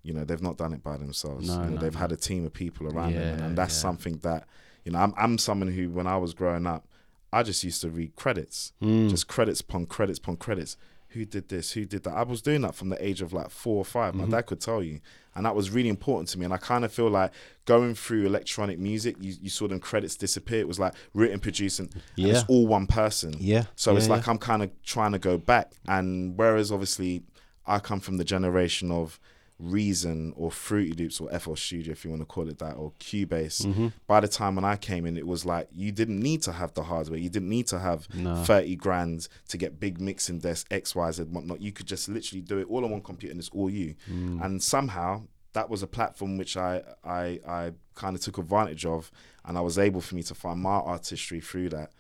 you 0.02 0.12
know, 0.14 0.24
they've 0.24 0.42
not 0.42 0.58
done 0.58 0.74
it 0.74 0.82
by 0.84 0.98
themselves. 0.98 1.48
No, 1.48 1.54
you 1.56 1.60
know, 1.60 1.76
no, 1.76 1.82
they've 1.82 1.94
no. 1.94 2.00
had 2.00 2.12
a 2.12 2.16
team 2.18 2.44
of 2.46 2.54
people 2.54 2.88
around 2.88 3.14
them, 3.14 3.34
and, 3.34 3.42
and 3.42 3.58
that's 3.58 3.76
yeah. 3.76 3.82
something 3.82 4.18
that 4.20 4.46
you 4.84 4.92
know. 4.92 4.98
I'm 5.00 5.14
I'm 5.16 5.38
someone 5.38 5.68
who, 5.72 5.92
when 5.92 6.08
I 6.08 6.18
was 6.18 6.34
growing 6.34 6.66
up, 6.66 6.88
I 7.32 7.44
just 7.44 7.64
used 7.64 7.82
to 7.82 7.90
read 7.92 8.16
credits, 8.16 8.74
Mm. 8.82 9.12
just 9.12 9.28
credits 9.28 9.62
upon 9.62 9.86
credits 9.86 10.18
upon 10.18 10.38
credits. 10.38 10.76
Who 11.10 11.26
did 11.26 11.50
this? 11.50 11.72
Who 11.72 11.86
did 11.86 12.04
that? 12.04 12.14
I 12.14 12.24
was 12.24 12.42
doing 12.42 12.62
that 12.62 12.76
from 12.76 12.90
the 12.90 13.04
age 13.04 13.22
of 13.22 13.34
like 13.34 13.50
four 13.50 13.78
or 13.78 13.86
5 13.86 14.14
My 14.16 14.26
Mhm. 14.26 14.32
dad 14.32 14.42
could 14.44 14.60
tell 14.62 14.84
you, 14.84 15.00
and 15.36 15.46
that 15.46 15.56
was 15.56 15.70
really 15.72 15.90
important 15.90 16.30
to 16.30 16.40
me. 16.40 16.46
And 16.46 16.54
I 16.54 16.58
kind 16.58 16.86
of 16.86 16.92
feel 16.94 17.10
like 17.10 17.32
going 17.66 17.96
through 17.96 18.26
electronic 18.28 18.78
music, 18.78 19.16
you, 19.20 19.36
you 19.42 19.50
saw 19.50 19.68
them 19.68 19.80
credits 19.80 20.16
disappear. 20.16 20.60
It 20.60 20.68
was 20.68 20.80
like 20.80 20.94
written, 21.16 21.40
producing, 21.40 21.90
and 21.94 22.04
yeah 22.16 22.32
it's 22.42 22.46
all 22.48 22.68
one 22.68 22.86
person. 22.88 23.36
yeah 23.40 23.66
So 23.76 23.96
it's 23.98 24.08
yeah, 24.08 24.14
like 24.16 24.28
I'm 24.28 24.38
kind 24.38 24.62
of 24.64 24.70
trying 24.84 25.14
to 25.14 25.20
go 25.20 25.38
back. 25.38 25.72
And 25.88 26.38
whereas 26.38 26.72
obviously 26.72 27.24
I 27.66 27.80
come 27.80 28.00
from 28.00 28.18
the 28.18 28.24
generation 28.24 28.92
of 28.92 29.20
Reason 29.60 30.34
or 30.38 30.52
Fruity 30.52 30.94
Loops 30.94 31.20
or 31.20 31.30
FL 31.38 31.56
Studio, 31.56 31.92
if 31.92 32.04
you 32.06 32.10
want 32.10 32.22
to 32.22 32.26
call 32.26 32.48
it 32.48 32.60
that, 32.60 32.76
or 32.76 32.94
Cubase. 33.00 33.66
Mhm. 33.66 33.92
By 34.08 34.22
the 34.22 34.28
time 34.28 34.56
when 34.56 34.64
I 34.64 34.78
came 34.78 35.06
in, 35.06 35.18
it 35.18 35.28
was 35.28 35.46
like 35.46 35.68
you 35.72 35.92
didn't 35.92 36.20
need 36.20 36.42
to 36.44 36.54
have 36.54 36.74
the 36.74 36.84
hardware. 36.84 37.20
You 37.20 37.30
didn't 37.30 37.50
need 37.50 37.68
to 37.68 37.80
have 37.80 38.08
no 38.16 38.44
30 38.46 38.76
grand 38.78 39.28
to 39.50 39.58
get 39.58 39.80
big 39.80 40.00
mixing 40.00 40.40
desk, 40.40 40.68
X, 40.72 40.96
Y, 40.96 41.12
Z, 41.12 41.24
whatnot. 41.24 41.62
You 41.62 41.72
could 41.74 41.88
just 41.88 42.08
literally 42.08 42.42
do 42.42 42.58
it 42.58 42.68
all 42.70 42.86
on 42.86 42.92
one 42.92 43.02
computer 43.02 43.32
and 43.32 43.40
it's 43.40 43.50
all 43.50 43.70
you. 43.70 43.96
Mm. 44.10 44.44
And 44.44 44.64
somehow 44.64 45.24
that 45.54 45.70
was 45.70 45.84
a 45.84 45.88
platform 45.88 46.38
which 46.38 46.56
I 46.56 46.82
I, 47.04 47.40
I 47.46 47.72
kind 47.96 48.16
of 48.16 48.22
took 48.22 48.38
advantage 48.38 48.86
of 48.86 49.12
and 49.44 49.58
I 49.58 49.62
was 49.62 49.78
able 49.78 50.00
for 50.00 50.16
me 50.16 50.24
to 50.24 50.36
find 50.36 50.62
my 50.62 50.76
artistry 50.76 51.42
through 51.42 51.70
that. 51.70 51.92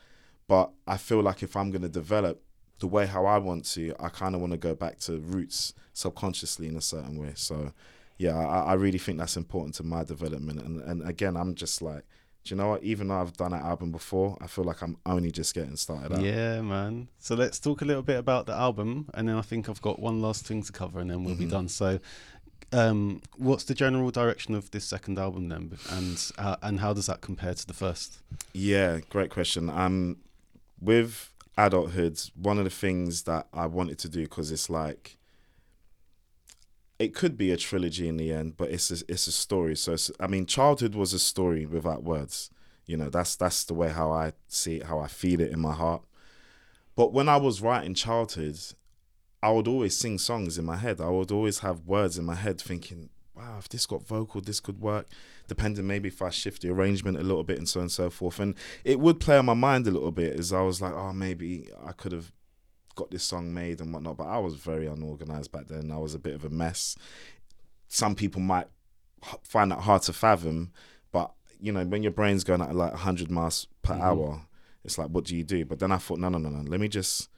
But 0.48 0.72
I 0.88 0.98
feel 0.98 1.22
like 1.22 1.44
if 1.44 1.56
I'm 1.56 1.70
going 1.72 1.82
to 1.84 1.90
develop 1.90 2.42
the 2.80 2.88
way 2.88 3.06
how 3.06 3.26
I 3.26 3.38
want 3.38 3.66
to, 3.74 3.94
I 4.00 4.10
kind 4.10 4.36
of 4.36 4.42
want 4.42 4.52
to 4.54 4.58
go 4.58 4.74
back 4.76 5.00
to 5.02 5.20
roots 5.20 5.74
subconsciously 5.94 6.68
in 6.68 6.76
a 6.78 6.82
certain 6.82 7.18
way. 7.22 7.34
So, 7.36 7.74
yeah, 8.18 8.38
I, 8.38 8.72
I 8.72 8.74
really 8.74 8.98
think 9.00 9.18
that's 9.18 9.38
important 9.38 9.76
to 9.76 9.84
my 9.84 10.04
development. 10.04 10.62
And, 10.62 10.82
and 10.82 11.08
again, 11.08 11.36
I'm 11.36 11.56
just 11.56 11.82
like, 11.82 12.04
do 12.46 12.56
you 12.56 12.56
know 12.56 12.70
what? 12.70 12.84
Even 12.84 13.10
though 13.10 13.20
I've 13.20 13.36
done 13.36 13.54
an 13.54 13.60
album 13.62 13.92
before, 13.92 14.38
I 14.42 14.48
feel 14.48 14.64
like 14.64 14.82
I'm 14.82 14.98
only 15.06 15.30
just 15.32 15.54
getting 15.54 15.76
started 15.76 16.14
out. 16.14 16.22
Yeah, 16.24 16.62
man. 16.62 17.10
So 17.20 17.36
let's 17.36 17.60
talk 17.60 17.82
a 17.82 17.86
little 17.86 18.02
bit 18.02 18.18
about 18.18 18.46
the 18.46 18.54
album, 18.54 19.10
and 19.14 19.28
then 19.28 19.36
I 19.36 19.42
think 19.42 19.68
I've 19.68 19.82
got 19.82 20.00
one 20.00 20.22
last 20.22 20.46
thing 20.48 20.64
to 20.64 20.72
cover, 20.72 21.00
and 21.00 21.10
then 21.12 21.26
we'll 21.26 21.36
be 21.36 21.46
Mhm. 21.46 21.50
done. 21.52 21.68
So, 21.68 22.00
um, 22.72 23.22
what's 23.38 23.66
the 23.66 23.74
general 23.74 24.10
direction 24.12 24.56
of 24.56 24.72
this 24.72 24.86
second 24.86 25.20
album 25.20 25.50
then, 25.50 25.78
and 25.90 26.32
uh, 26.38 26.56
and 26.62 26.80
how 26.80 26.94
does 26.94 27.08
that 27.08 27.20
compare 27.20 27.54
to 27.54 27.68
the 27.68 27.74
first? 27.74 28.20
Yeah, 28.54 29.00
great 29.10 29.32
question. 29.32 29.70
Um, 29.70 30.18
with 30.80 31.32
adulthood, 31.66 32.20
one 32.36 32.58
of 32.58 32.64
the 32.64 32.70
things 32.70 33.24
that 33.24 33.48
I 33.54 33.66
wanted 33.66 34.00
to 34.00 34.10
do 34.10 34.24
because 34.24 34.52
it's 34.52 34.70
like 34.70 35.18
it 36.98 37.14
could 37.14 37.38
be 37.38 37.52
a 37.52 37.58
trilogy 37.58 38.08
in 38.08 38.18
the 38.18 38.32
end, 38.32 38.58
but 38.58 38.70
it's 38.70 38.92
a, 38.92 39.04
it's 39.08 39.28
a 39.28 39.32
story. 39.32 39.76
So 39.76 39.96
I 40.20 40.28
mean, 40.28 40.46
childhood 40.46 40.96
was 40.96 41.14
a 41.14 41.20
story 41.20 41.66
without 41.66 42.04
words. 42.04 42.50
You 42.86 42.98
know, 42.98 43.10
that's 43.10 43.36
that's 43.36 43.64
the 43.66 43.74
way 43.74 43.90
how 43.90 44.12
I 44.12 44.34
see 44.48 44.78
it, 44.78 44.84
how 44.84 45.00
I 45.00 45.08
feel 45.08 45.42
it 45.42 45.52
in 45.52 45.60
my 45.60 45.74
heart. 45.74 46.04
But 46.96 47.14
when 47.14 47.30
I 47.30 47.38
was 47.38 47.62
writing 47.62 47.94
childhood, 47.94 48.60
I 49.42 49.52
would 49.52 49.68
always 49.68 49.98
sing 49.98 50.18
songs 50.18 50.58
in 50.58 50.66
my 50.66 50.78
head. 50.78 51.00
I 51.00 51.10
would 51.10 51.32
always 51.32 51.60
have 51.60 51.86
words 51.86 52.18
in 52.18 52.26
my 52.26 52.36
head, 52.36 52.60
thinking, 52.60 53.10
"Wow, 53.40 53.58
if 53.58 53.70
this 53.70 53.86
got 53.86 54.06
vocal, 54.06 54.42
this 54.42 54.60
could 54.60 54.82
work." 54.82 55.08
Depending, 55.48 55.88
maybe 55.88 56.10
if 56.10 56.22
I 56.22 56.30
shift 56.30 56.62
the 56.62 56.70
arrangement 56.70 57.18
a 57.18 57.24
little 57.24 57.44
bit 57.44 57.58
and 57.58 57.68
so 57.68 57.80
on 57.80 57.86
and 57.86 57.92
so 57.92 58.10
forth, 58.10 58.40
and 58.40 58.56
it 58.84 59.00
would 59.00 59.20
play 59.20 59.38
on 59.38 59.46
my 59.46 59.54
mind 59.54 59.88
a 59.88 59.92
little 59.92 60.12
bit 60.12 60.38
as 60.40 60.54
I 60.54 60.62
was 60.62 60.82
like, 60.82 60.94
"Oh, 60.94 61.14
maybe 61.14 61.70
I 61.84 61.94
could 61.94 62.12
have 62.12 62.32
got 62.96 63.12
this 63.12 63.24
song 63.24 63.54
made 63.54 63.80
and 63.82 63.94
whatnot." 63.94 64.18
But 64.18 64.28
I 64.28 64.38
was 64.38 64.56
very 64.56 64.88
unorganized 64.88 65.52
back 65.52 65.68
then. 65.68 65.92
I 65.92 65.98
was 65.98 66.14
a 66.14 66.20
bit 66.20 66.36
of 66.36 66.46
a 66.46 66.50
mess. 66.50 66.96
Some 67.88 68.16
people 68.16 68.42
might 68.42 68.68
find 69.44 69.72
that 69.72 69.82
hard 69.82 70.04
to 70.04 70.14
fathom, 70.14 70.72
but 71.12 71.34
you 71.60 71.72
know, 71.72 71.86
when 71.86 72.04
your 72.04 72.12
brain's 72.12 72.44
going 72.44 72.62
at 72.62 72.74
like 72.76 72.92
100 72.92 73.30
miles 73.30 73.68
per 73.82 73.94
mm-hmm. 73.94 74.04
hour, 74.04 74.42
it's 74.84 74.98
like, 74.98 75.10
what 75.10 75.26
do 75.26 75.36
you 75.36 75.44
do? 75.44 75.66
But 75.66 75.80
then 75.80 75.92
I 75.92 75.98
thought, 75.98 76.20
no, 76.20 76.30
no, 76.30 76.38
no, 76.38 76.50
no. 76.50 76.70
Let 76.70 76.80
me 76.80 76.88
just 76.88 77.30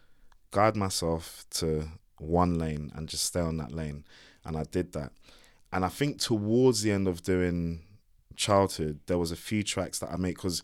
guide 0.52 0.76
myself 0.76 1.46
to 1.52 1.88
one 2.18 2.58
lane 2.60 2.92
and 2.96 3.10
just 3.10 3.26
stay 3.26 3.40
on 3.40 3.58
that 3.58 3.72
lane. 3.72 4.06
And 4.46 4.58
I 4.58 4.64
did 4.64 4.94
that. 4.94 5.12
And 5.74 5.86
I 5.86 5.90
think 5.90 6.20
towards 6.20 6.82
the 6.82 6.92
end 6.92 7.08
of 7.08 7.24
doing 7.24 7.82
childhood, 8.36 9.00
there 9.08 9.18
was 9.18 9.32
a 9.32 9.38
few 9.38 9.64
tracks 9.64 10.00
that 10.00 10.12
I 10.12 10.18
made 10.18 10.36
because, 10.36 10.64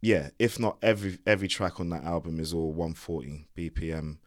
yeah, 0.00 0.30
if 0.38 0.58
not 0.58 0.78
every 0.82 1.18
every 1.26 1.48
track 1.48 1.80
on 1.80 1.88
that 1.90 2.04
album 2.04 2.38
is 2.40 2.54
all 2.54 2.72
140 2.72 3.48
BPM. 3.56 4.18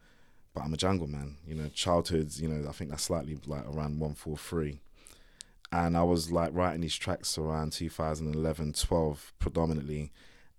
But 0.54 0.62
I'm 0.62 0.74
a 0.74 0.76
jungle 0.76 1.08
man, 1.08 1.38
you 1.46 1.54
know. 1.54 1.68
Childhood, 1.68 2.32
you 2.36 2.48
know, 2.48 2.68
I 2.68 2.72
think 2.72 2.90
that's 2.90 3.02
slightly 3.02 3.36
like 3.46 3.64
around 3.64 3.98
143 3.98 4.80
and 5.74 5.96
I 5.96 6.04
was 6.04 6.30
like 6.30 6.50
writing 6.52 6.82
these 6.82 6.94
tracks 6.94 7.36
around 7.36 7.72
2011, 7.72 8.74
12 8.74 9.32
predominantly, 9.40 10.12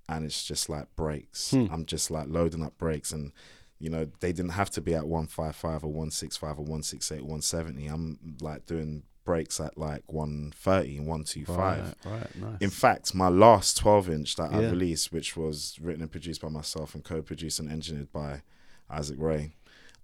and 0.09 0.25
it's 0.25 0.43
just 0.43 0.69
like 0.69 0.93
breaks. 0.97 1.51
Hmm. 1.51 1.67
I'm 1.71 1.85
just 1.85 2.11
like 2.11 2.27
loading 2.27 2.63
up 2.63 2.77
breaks, 2.77 3.13
and 3.13 3.31
you 3.79 3.89
know 3.89 4.07
they 4.19 4.31
didn't 4.31 4.51
have 4.51 4.69
to 4.71 4.81
be 4.81 4.93
at 4.93 5.07
155 5.07 5.83
or 5.83 5.87
165 5.87 6.51
or 6.51 6.61
168, 6.61 7.21
170. 7.21 7.87
I'm 7.87 8.37
like 8.41 8.65
doing 8.65 9.03
breaks 9.25 9.59
at 9.59 9.77
like 9.77 10.03
130 10.05 10.97
and 10.97 11.07
125. 11.07 11.57
Right, 11.57 12.11
right, 12.11 12.35
nice. 12.35 12.61
In 12.61 12.69
fact, 12.69 13.13
my 13.13 13.27
last 13.27 13.77
12 13.77 14.09
inch 14.09 14.35
that 14.35 14.51
yeah. 14.51 14.59
I 14.59 14.61
released, 14.61 15.11
which 15.11 15.35
was 15.35 15.77
written 15.81 16.03
and 16.03 16.11
produced 16.11 16.41
by 16.41 16.49
myself 16.49 16.95
and 16.95 17.03
co-produced 17.03 17.59
and 17.59 17.69
engineered 17.69 18.13
by 18.13 18.43
Isaac 18.89 19.17
Ray, 19.19 19.55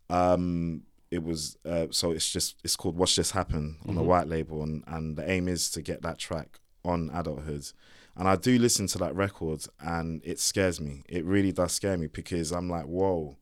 um, 0.09 0.83
it 1.11 1.23
was 1.23 1.57
uh, 1.65 1.87
so 1.91 2.11
it's 2.11 2.31
just 2.31 2.57
it's 2.63 2.75
called 2.75 2.97
Watch 2.97 3.15
This 3.15 3.31
Happen 3.31 3.77
on 3.85 3.95
mm-hmm. 3.95 3.99
a 3.99 4.03
white 4.03 4.27
label, 4.27 4.63
and 4.63 4.83
and 4.87 5.15
the 5.15 5.29
aim 5.29 5.47
is 5.47 5.69
to 5.71 5.81
get 5.81 6.01
that 6.01 6.17
track 6.17 6.59
on 6.83 7.11
adulthood. 7.13 7.67
And 8.15 8.27
I 8.27 8.35
do 8.35 8.57
listen 8.59 8.87
to 8.87 8.97
that 8.99 9.15
record, 9.15 9.65
and 9.79 10.21
it 10.25 10.39
scares 10.39 10.81
me. 10.81 11.03
It 11.07 11.23
really 11.23 11.51
does 11.51 11.71
scare 11.71 11.97
me 11.97 12.07
because 12.07 12.51
I'm 12.51 12.69
like, 12.69 12.85
whoa, 12.85 13.37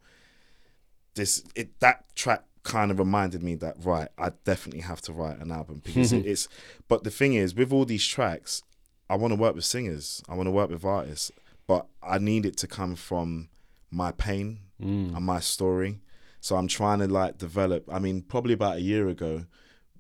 this 1.19 1.43
it 1.55 1.79
that 1.79 2.15
track 2.15 2.43
kind 2.63 2.91
of 2.91 2.99
reminded 2.99 3.43
me 3.43 3.55
that 3.55 3.75
right, 3.83 4.09
I 4.17 4.31
definitely 4.43 4.81
have 4.81 5.01
to 5.03 5.13
write 5.13 5.39
an 5.39 5.51
album 5.51 5.81
because 5.83 6.13
it, 6.13 6.25
it's. 6.25 6.47
But 6.87 7.03
the 7.03 7.11
thing 7.11 7.33
is, 7.33 7.55
with 7.55 7.71
all 7.71 7.85
these 7.85 8.05
tracks, 8.05 8.63
I 9.09 9.15
want 9.15 9.31
to 9.31 9.39
work 9.39 9.55
with 9.55 9.65
singers. 9.65 10.23
I 10.27 10.35
want 10.35 10.47
to 10.47 10.51
work 10.51 10.69
with 10.69 10.85
artists, 10.85 11.31
but 11.67 11.87
I 12.01 12.17
need 12.17 12.45
it 12.45 12.57
to 12.57 12.67
come 12.67 12.95
from 12.95 13.49
my 13.91 14.11
pain 14.11 14.59
mm. 14.81 15.15
and 15.15 15.25
my 15.25 15.39
story 15.39 15.99
so 16.41 16.55
I'm 16.55 16.67
trying 16.67 16.99
to 16.99 17.07
like 17.07 17.37
develop. 17.37 17.83
I 17.91 17.99
mean, 17.99 18.21
probably 18.21 18.53
about 18.53 18.77
a 18.77 18.81
year 18.81 19.09
ago, 19.09 19.45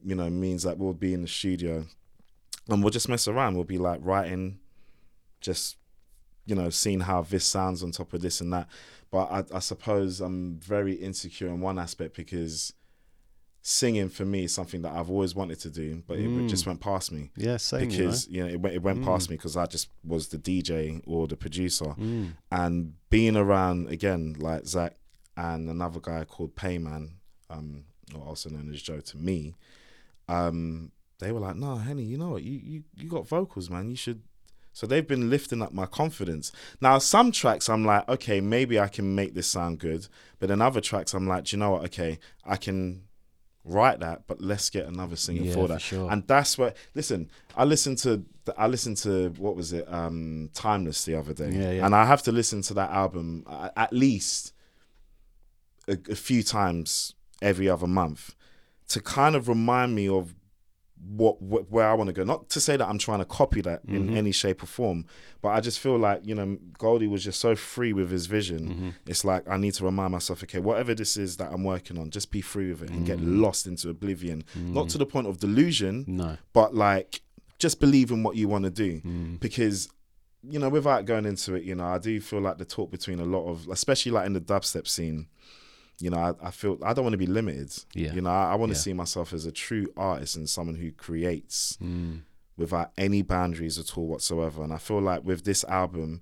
you 0.03 0.15
know, 0.15 0.29
means 0.29 0.63
that 0.63 0.77
we'll 0.77 0.93
be 0.93 1.13
in 1.13 1.21
the 1.21 1.27
studio 1.27 1.85
and 2.69 2.81
we'll 2.81 2.91
just 2.91 3.09
mess 3.09 3.27
around. 3.27 3.55
We'll 3.55 3.65
be 3.65 3.77
like 3.77 3.99
writing, 4.01 4.59
just 5.41 5.77
you 6.45 6.55
know, 6.55 6.69
seeing 6.69 7.01
how 7.01 7.21
this 7.21 7.45
sounds 7.45 7.83
on 7.83 7.91
top 7.91 8.13
of 8.13 8.21
this 8.21 8.41
and 8.41 8.51
that. 8.53 8.67
But 9.11 9.31
I, 9.31 9.43
I 9.55 9.59
suppose 9.59 10.21
I'm 10.21 10.59
very 10.59 10.93
insecure 10.93 11.47
in 11.47 11.61
one 11.61 11.79
aspect 11.79 12.15
because 12.15 12.73
singing 13.61 14.09
for 14.09 14.25
me 14.25 14.45
is 14.45 14.53
something 14.53 14.81
that 14.81 14.93
I've 14.93 15.09
always 15.09 15.35
wanted 15.35 15.59
to 15.61 15.69
do, 15.69 16.03
but 16.07 16.17
mm. 16.17 16.45
it 16.45 16.47
just 16.47 16.65
went 16.65 16.79
past 16.79 17.11
me. 17.11 17.29
Yeah, 17.35 17.57
same. 17.57 17.87
Because 17.87 18.27
you 18.27 18.41
know, 18.41 18.45
you 18.45 18.51
know 18.51 18.53
it 18.55 18.61
went, 18.61 18.75
it 18.75 18.81
went 18.81 19.01
mm. 19.01 19.05
past 19.05 19.29
me 19.29 19.35
because 19.35 19.57
I 19.57 19.65
just 19.65 19.89
was 20.03 20.29
the 20.29 20.37
DJ 20.37 21.01
or 21.05 21.27
the 21.27 21.35
producer, 21.35 21.93
mm. 21.99 22.31
and 22.51 22.93
being 23.09 23.35
around 23.35 23.89
again 23.89 24.35
like 24.39 24.65
Zach 24.65 24.95
and 25.35 25.69
another 25.69 25.99
guy 25.99 26.25
called 26.25 26.55
Payman, 26.55 27.11
um, 27.49 27.85
or 28.15 28.21
also 28.27 28.49
known 28.49 28.71
as 28.73 28.81
Joe 28.81 28.99
to 28.99 29.17
me, 29.17 29.55
um, 30.27 30.91
they 31.19 31.31
were 31.31 31.39
like, 31.39 31.55
"No, 31.55 31.75
Henny, 31.75 32.03
you 32.03 32.17
know 32.17 32.29
what? 32.29 32.43
You 32.43 32.59
you 32.63 32.83
you 32.95 33.09
got 33.09 33.27
vocals, 33.27 33.69
man. 33.69 33.89
You 33.89 33.95
should." 33.95 34.21
So 34.79 34.87
they've 34.87 35.05
been 35.05 35.29
lifting 35.29 35.61
up 35.61 35.73
my 35.73 35.85
confidence. 35.85 36.53
Now, 36.79 36.99
some 36.99 37.33
tracks 37.33 37.67
I'm 37.67 37.83
like, 37.83 38.07
okay, 38.07 38.39
maybe 38.39 38.79
I 38.79 38.87
can 38.87 39.13
make 39.13 39.33
this 39.33 39.45
sound 39.45 39.79
good, 39.79 40.07
but 40.39 40.49
in 40.49 40.61
other 40.61 40.79
tracks 40.79 41.13
I'm 41.13 41.27
like, 41.27 41.51
you 41.51 41.59
know 41.59 41.71
what? 41.71 41.83
Okay, 41.83 42.17
I 42.45 42.55
can 42.55 43.03
write 43.65 43.99
that, 43.99 44.25
but 44.25 44.39
let's 44.39 44.69
get 44.69 44.85
another 44.85 45.17
singer 45.17 45.41
yeah, 45.41 45.53
for 45.53 45.67
that. 45.67 45.81
For 45.81 45.95
sure. 45.95 46.09
And 46.09 46.25
that's 46.27 46.57
where 46.57 46.73
listen, 46.95 47.29
I 47.57 47.65
listened 47.65 47.97
to 47.99 48.23
I 48.57 48.67
listened 48.67 48.95
to 48.99 49.33
what 49.37 49.57
was 49.57 49.73
it, 49.73 49.85
um, 49.91 50.49
Timeless 50.53 51.03
the 51.03 51.15
other 51.15 51.33
day, 51.33 51.49
yeah, 51.51 51.71
yeah. 51.71 51.85
and 51.85 51.93
I 51.93 52.05
have 52.05 52.23
to 52.23 52.31
listen 52.31 52.61
to 52.61 52.73
that 52.75 52.89
album 52.89 53.43
at 53.75 53.91
least 53.91 54.53
a, 55.89 55.97
a 56.09 56.15
few 56.15 56.41
times 56.41 57.15
every 57.41 57.67
other 57.67 57.85
month 57.85 58.33
to 58.87 59.01
kind 59.01 59.35
of 59.35 59.49
remind 59.49 59.93
me 59.93 60.07
of 60.07 60.35
what, 61.07 61.41
what, 61.41 61.71
where 61.71 61.87
I 61.87 61.93
want 61.93 62.07
to 62.07 62.13
go. 62.13 62.23
Not 62.23 62.49
to 62.49 62.59
say 62.59 62.77
that 62.77 62.87
I'm 62.87 62.97
trying 62.97 63.19
to 63.19 63.25
copy 63.25 63.61
that 63.61 63.85
mm-hmm. 63.85 63.95
in 63.95 64.17
any 64.17 64.31
shape 64.31 64.61
or 64.63 64.65
form, 64.65 65.05
but 65.41 65.49
I 65.49 65.59
just 65.61 65.79
feel 65.79 65.97
like 65.97 66.21
you 66.25 66.35
know 66.35 66.57
Goldie 66.77 67.07
was 67.07 67.23
just 67.23 67.39
so 67.39 67.55
free 67.55 67.93
with 67.93 68.11
his 68.11 68.25
vision. 68.27 68.69
Mm-hmm. 68.69 68.89
It's 69.07 69.23
like 69.23 69.47
I 69.47 69.57
need 69.57 69.73
to 69.75 69.85
remind 69.85 70.11
myself, 70.11 70.43
okay, 70.43 70.59
whatever 70.59 70.93
this 70.93 71.17
is 71.17 71.37
that 71.37 71.51
I'm 71.51 71.63
working 71.63 71.97
on, 71.97 72.09
just 72.09 72.31
be 72.31 72.41
free 72.41 72.69
with 72.69 72.83
it 72.83 72.89
and 72.89 73.05
mm-hmm. 73.05 73.05
get 73.05 73.21
lost 73.21 73.67
into 73.67 73.89
oblivion. 73.89 74.43
Not 74.55 74.87
mm. 74.87 74.91
to 74.91 74.97
the 74.97 75.05
point 75.05 75.27
of 75.27 75.39
delusion, 75.39 76.05
no, 76.07 76.37
but 76.53 76.75
like 76.75 77.21
just 77.57 77.79
believe 77.79 78.11
in 78.11 78.23
what 78.23 78.35
you 78.35 78.47
want 78.47 78.63
to 78.63 78.71
do 78.71 79.01
mm. 79.01 79.39
because 79.39 79.89
you 80.41 80.57
know 80.57 80.69
without 80.69 81.05
going 81.05 81.25
into 81.25 81.55
it, 81.55 81.63
you 81.63 81.75
know 81.75 81.85
I 81.85 81.97
do 81.97 82.19
feel 82.21 82.41
like 82.41 82.57
the 82.57 82.65
talk 82.65 82.91
between 82.91 83.19
a 83.19 83.25
lot 83.25 83.47
of, 83.47 83.67
especially 83.69 84.11
like 84.11 84.25
in 84.25 84.33
the 84.33 84.41
dubstep 84.41 84.87
scene 84.87 85.27
you 85.99 86.09
know, 86.09 86.17
I, 86.17 86.47
I, 86.47 86.51
feel 86.51 86.77
I 86.83 86.93
don't 86.93 87.03
want 87.03 87.13
to 87.13 87.17
be 87.17 87.27
limited. 87.27 87.73
Yeah. 87.93 88.13
You 88.13 88.21
know, 88.21 88.29
I, 88.29 88.51
I 88.51 88.55
want 88.55 88.71
to 88.71 88.77
yeah. 88.77 88.81
see 88.81 88.93
myself 88.93 89.33
as 89.33 89.45
a 89.45 89.51
true 89.51 89.87
artist 89.97 90.35
and 90.35 90.49
someone 90.49 90.75
who 90.75 90.91
creates 90.91 91.77
mm. 91.81 92.21
without 92.57 92.91
any 92.97 93.21
boundaries 93.21 93.77
at 93.77 93.97
all 93.97 94.07
whatsoever. 94.07 94.63
And 94.63 94.73
I 94.73 94.77
feel 94.77 95.01
like 95.01 95.23
with 95.23 95.43
this 95.43 95.63
album, 95.65 96.21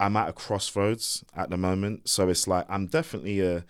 I'm 0.00 0.16
at 0.16 0.28
a 0.28 0.32
crossroads 0.32 1.24
at 1.36 1.50
the 1.50 1.56
moment. 1.56 2.08
So 2.08 2.28
it's 2.28 2.48
like 2.48 2.66
I'm 2.68 2.86
definitely 2.86 3.40
a 3.40 3.64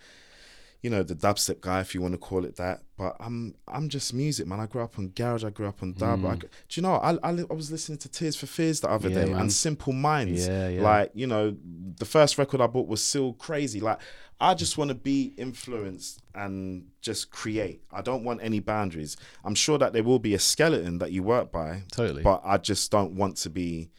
you 0.83 0.89
know, 0.89 1.01
the 1.01 1.15
dubstep 1.15 1.61
guy, 1.61 1.79
if 1.79 1.95
you 1.95 2.01
want 2.01 2.13
to 2.13 2.17
call 2.17 2.43
it 2.43 2.57
that. 2.57 2.81
But 2.97 3.15
I'm 3.17 3.55
I'm 3.69 3.87
just 3.87 4.13
music, 4.13 4.45
man. 4.45 4.59
I 4.59 4.65
grew 4.65 4.83
up 4.83 4.99
on 4.99 5.13
garage. 5.15 5.45
I 5.45 5.49
grew 5.49 5.65
up 5.65 5.81
on 5.81 5.93
dub. 5.93 6.21
Mm. 6.21 6.29
I, 6.29 6.35
do 6.35 6.47
you 6.73 6.81
know? 6.81 6.95
I, 6.95 7.13
I, 7.23 7.29
I 7.49 7.53
was 7.53 7.71
listening 7.71 7.99
to 7.99 8.09
Tears 8.09 8.35
for 8.35 8.47
Fears 8.47 8.81
the 8.81 8.89
other 8.89 9.07
yeah, 9.07 9.23
day 9.23 9.31
man. 9.31 9.41
and 9.41 9.53
Simple 9.53 9.93
Minds. 9.93 10.45
Yeah, 10.45 10.67
yeah. 10.67 10.81
Like 10.81 11.11
you 11.13 11.25
know, 11.25 11.55
the 11.97 12.05
first 12.05 12.37
record 12.37 12.59
I 12.59 12.67
bought 12.67 12.89
was 12.89 13.01
still 13.01 13.31
crazy. 13.33 13.79
Like 13.79 13.99
I 14.39 14.53
just 14.53 14.77
want 14.77 14.89
to 14.89 14.95
be 14.95 15.33
influenced 15.37 16.21
and 16.35 16.87
just 17.01 17.31
create. 17.31 17.81
I 17.91 18.01
don't 18.01 18.23
want 18.23 18.41
any 18.43 18.59
boundaries. 18.59 19.15
I'm 19.43 19.55
sure 19.55 19.77
that 19.77 19.93
there 19.93 20.03
will 20.03 20.19
be 20.19 20.33
a 20.33 20.39
skeleton 20.39 20.97
that 20.99 21.11
you 21.11 21.23
work 21.23 21.51
by. 21.51 21.83
Totally. 21.91 22.23
But 22.23 22.41
I 22.43 22.57
just 22.57 22.91
don't 22.91 23.13
want 23.13 23.37
to 23.37 23.49
be 23.49 23.89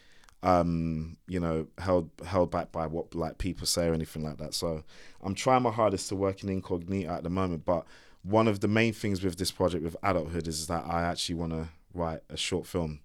um, 0.44 1.16
you 1.26 1.40
know, 1.40 1.66
held 1.78 2.10
held 2.24 2.50
back 2.50 2.70
by 2.70 2.86
what 2.86 3.14
like 3.14 3.38
people 3.38 3.66
say 3.66 3.88
or 3.88 3.94
anything 3.94 4.22
like 4.22 4.36
that. 4.36 4.52
So 4.52 4.84
I'm 5.22 5.34
trying 5.34 5.62
my 5.62 5.70
hardest 5.70 6.10
to 6.10 6.16
work 6.16 6.44
in 6.44 6.50
incognito 6.50 7.10
at 7.10 7.22
the 7.22 7.30
moment. 7.30 7.64
But 7.64 7.86
one 8.22 8.46
of 8.46 8.60
the 8.60 8.68
main 8.68 8.92
things 8.92 9.24
with 9.24 9.36
this 9.36 9.50
project 9.50 9.82
with 9.82 9.96
adulthood 10.02 10.46
is 10.46 10.66
that 10.66 10.84
I 10.86 11.02
actually 11.02 11.36
want 11.36 11.52
to 11.52 11.68
write 11.94 12.20
a 12.28 12.36
short 12.36 12.66
film. 12.66 13.00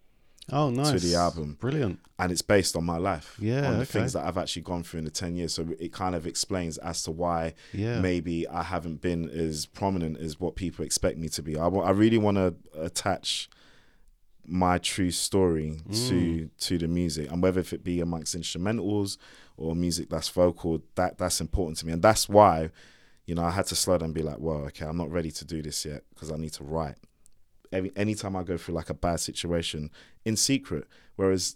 Oh, 0.52 0.70
nice. 0.70 0.92
To 0.92 1.00
the 1.00 1.16
album. 1.16 1.58
Brilliant. 1.60 2.00
And 2.18 2.32
it's 2.32 2.42
based 2.42 2.76
on 2.76 2.84
my 2.84 2.98
life. 2.98 3.36
Yeah. 3.40 3.68
On 3.68 3.74
the 3.76 3.82
okay. 3.82 3.86
things 3.86 4.14
that 4.14 4.26
I've 4.26 4.38
actually 4.38 4.64
gone 4.64 4.84
through 4.84 5.00
in 5.00 5.06
the 5.06 5.12
10 5.12 5.36
years. 5.36 5.54
So 5.54 5.68
it 5.80 5.94
kind 5.94 6.16
of 6.16 6.28
explains 6.28 6.78
as 6.80 7.04
to 7.04 7.12
why 7.12 7.54
yeah. 7.74 8.00
maybe 8.00 8.48
I 8.48 8.64
haven't 8.64 9.02
been 9.02 9.30
as 9.30 9.66
prominent 9.66 10.18
as 10.20 10.40
what 10.40 10.56
people 10.56 10.84
expect 10.86 11.18
me 11.18 11.30
to 11.30 11.42
be. 11.42 11.56
I, 11.56 11.66
w- 11.66 11.84
I 11.84 11.92
really 11.92 12.18
want 12.18 12.38
to 12.38 12.56
attach 12.78 13.50
my 14.50 14.80
true 14.80 15.12
story 15.12 15.80
mm. 15.88 16.10
to 16.10 16.50
to 16.58 16.78
the 16.80 16.88
music 16.88 17.32
and 17.32 17.42
whether 17.44 17.60
if 17.60 17.72
it 17.72 17.84
be 17.84 18.02
amongst 18.02 18.36
instrumentals 18.36 19.18
or 19.58 19.76
music 19.76 20.10
that's 20.10 20.30
vocal 20.30 20.82
that 20.96 21.20
that's 21.20 21.40
important 21.40 21.78
to 21.78 21.86
me 21.86 21.94
and 21.94 22.02
that's 22.02 22.28
why 22.28 22.72
you 23.28 23.36
know 23.36 23.44
I 23.44 23.52
had 23.52 23.68
to 23.68 23.76
slow 23.76 24.00
down 24.00 24.06
and 24.06 24.14
be 24.16 24.24
like 24.24 24.40
well 24.40 24.64
okay 24.66 24.86
I'm 24.86 24.98
not 24.98 25.12
ready 25.12 25.30
to 25.30 25.46
do 25.46 25.62
this 25.62 25.86
yet 25.86 26.02
because 26.10 26.32
I 26.32 26.38
need 26.38 26.54
to 26.54 26.64
write 26.64 26.96
every 27.72 27.92
anytime 27.96 28.36
I 28.36 28.44
go 28.44 28.58
through 28.58 28.76
like 28.76 28.90
a 28.90 28.94
bad 28.94 29.20
situation 29.20 29.92
in 30.26 30.36
secret 30.36 30.88
whereas 31.16 31.56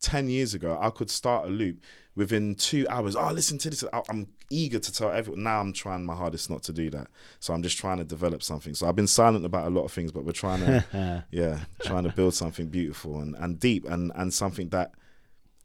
ten 0.00 0.28
years 0.28 0.54
ago, 0.54 0.78
I 0.80 0.90
could 0.90 1.10
start 1.10 1.46
a 1.46 1.50
loop 1.50 1.82
within 2.14 2.54
two 2.54 2.86
hours. 2.88 3.16
Oh, 3.16 3.30
listen 3.32 3.58
to 3.58 3.70
this. 3.70 3.84
I'm 4.08 4.28
eager 4.50 4.78
to 4.78 4.92
tell 4.92 5.10
everyone. 5.10 5.42
Now 5.42 5.60
I'm 5.60 5.72
trying 5.72 6.04
my 6.04 6.14
hardest 6.14 6.50
not 6.50 6.62
to 6.64 6.72
do 6.72 6.90
that. 6.90 7.08
So 7.40 7.52
I'm 7.52 7.62
just 7.62 7.78
trying 7.78 7.98
to 7.98 8.04
develop 8.04 8.42
something. 8.42 8.74
So 8.74 8.88
I've 8.88 8.96
been 8.96 9.06
silent 9.06 9.44
about 9.44 9.66
a 9.66 9.70
lot 9.70 9.84
of 9.84 9.92
things, 9.92 10.12
but 10.12 10.24
we're 10.24 10.32
trying 10.32 10.60
to, 10.60 11.24
yeah, 11.30 11.60
trying 11.82 12.04
to 12.04 12.10
build 12.10 12.34
something 12.34 12.66
beautiful 12.66 13.20
and, 13.20 13.34
and 13.36 13.60
deep 13.60 13.84
and, 13.84 14.12
and 14.14 14.32
something 14.32 14.68
that 14.70 14.92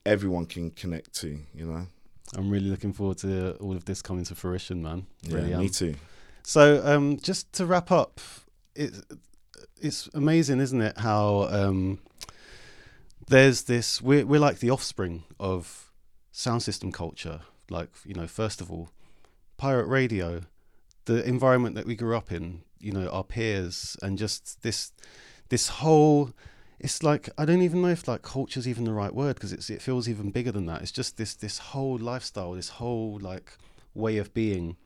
everyone 0.06 0.46
can 0.46 0.72
connect 0.72 1.14
to, 1.22 1.40
you 1.54 1.66
know? 1.66 1.88
I'm 2.36 2.50
really 2.50 2.70
looking 2.70 2.94
forward 2.94 3.18
to 3.20 3.54
all 3.56 3.76
of 3.76 3.86
this 3.86 4.02
coming 4.02 4.24
to 4.26 4.36
fruition, 4.36 4.82
man. 4.82 5.06
Yeah, 5.24 5.42
me 5.42 5.54
am. 5.54 5.70
too. 5.70 5.96
So, 6.44 6.82
um, 6.86 7.18
just 7.18 7.52
to 7.54 7.66
wrap 7.66 7.92
up, 7.92 8.20
it's 8.76 9.02
it's 9.82 10.10
amazing, 10.14 10.60
isn't 10.60 10.82
it? 10.82 10.98
How 10.98 11.48
um, 11.50 12.00
there's 13.28 13.64
this 13.64 14.02
we're 14.02 14.26
we're 14.26 14.40
like 14.40 14.60
the 14.60 14.70
offspring 14.70 15.24
of 15.40 15.92
sound 16.32 16.64
system 16.64 16.92
culture. 16.92 17.42
Like 17.70 17.90
you 18.06 18.14
know, 18.14 18.28
first 18.28 18.62
of 18.62 18.72
all, 18.72 18.90
pirate 19.58 19.88
radio, 19.88 20.42
the 21.06 21.28
environment 21.28 21.76
that 21.76 21.86
we 21.86 21.96
grew 21.96 22.16
up 22.16 22.32
in. 22.32 22.64
You 22.80 22.92
know, 22.92 23.08
our 23.10 23.24
peers, 23.24 23.96
and 24.02 24.18
just 24.18 24.64
this 24.64 24.92
this 25.50 25.68
whole. 25.68 26.32
It's 26.80 27.04
like 27.04 27.30
I 27.38 27.46
don't 27.46 27.62
even 27.62 27.84
know 27.84 27.90
if 27.90 28.08
like 28.08 28.24
culture's 28.24 28.68
even 28.68 28.86
the 28.86 28.94
right 28.94 29.14
word 29.14 29.36
because 29.36 29.54
it's 29.54 29.70
it 29.70 29.84
feels 29.84 30.10
even 30.10 30.32
bigger 30.32 30.52
than 30.52 30.66
that. 30.66 30.82
It's 30.82 30.92
just 30.92 31.18
this 31.18 31.36
this 31.36 31.60
whole 31.60 32.00
lifestyle, 32.00 32.54
this 32.54 32.70
whole 32.70 33.20
like 33.22 33.56
way 33.94 34.18
of 34.18 34.34
being 34.34 34.78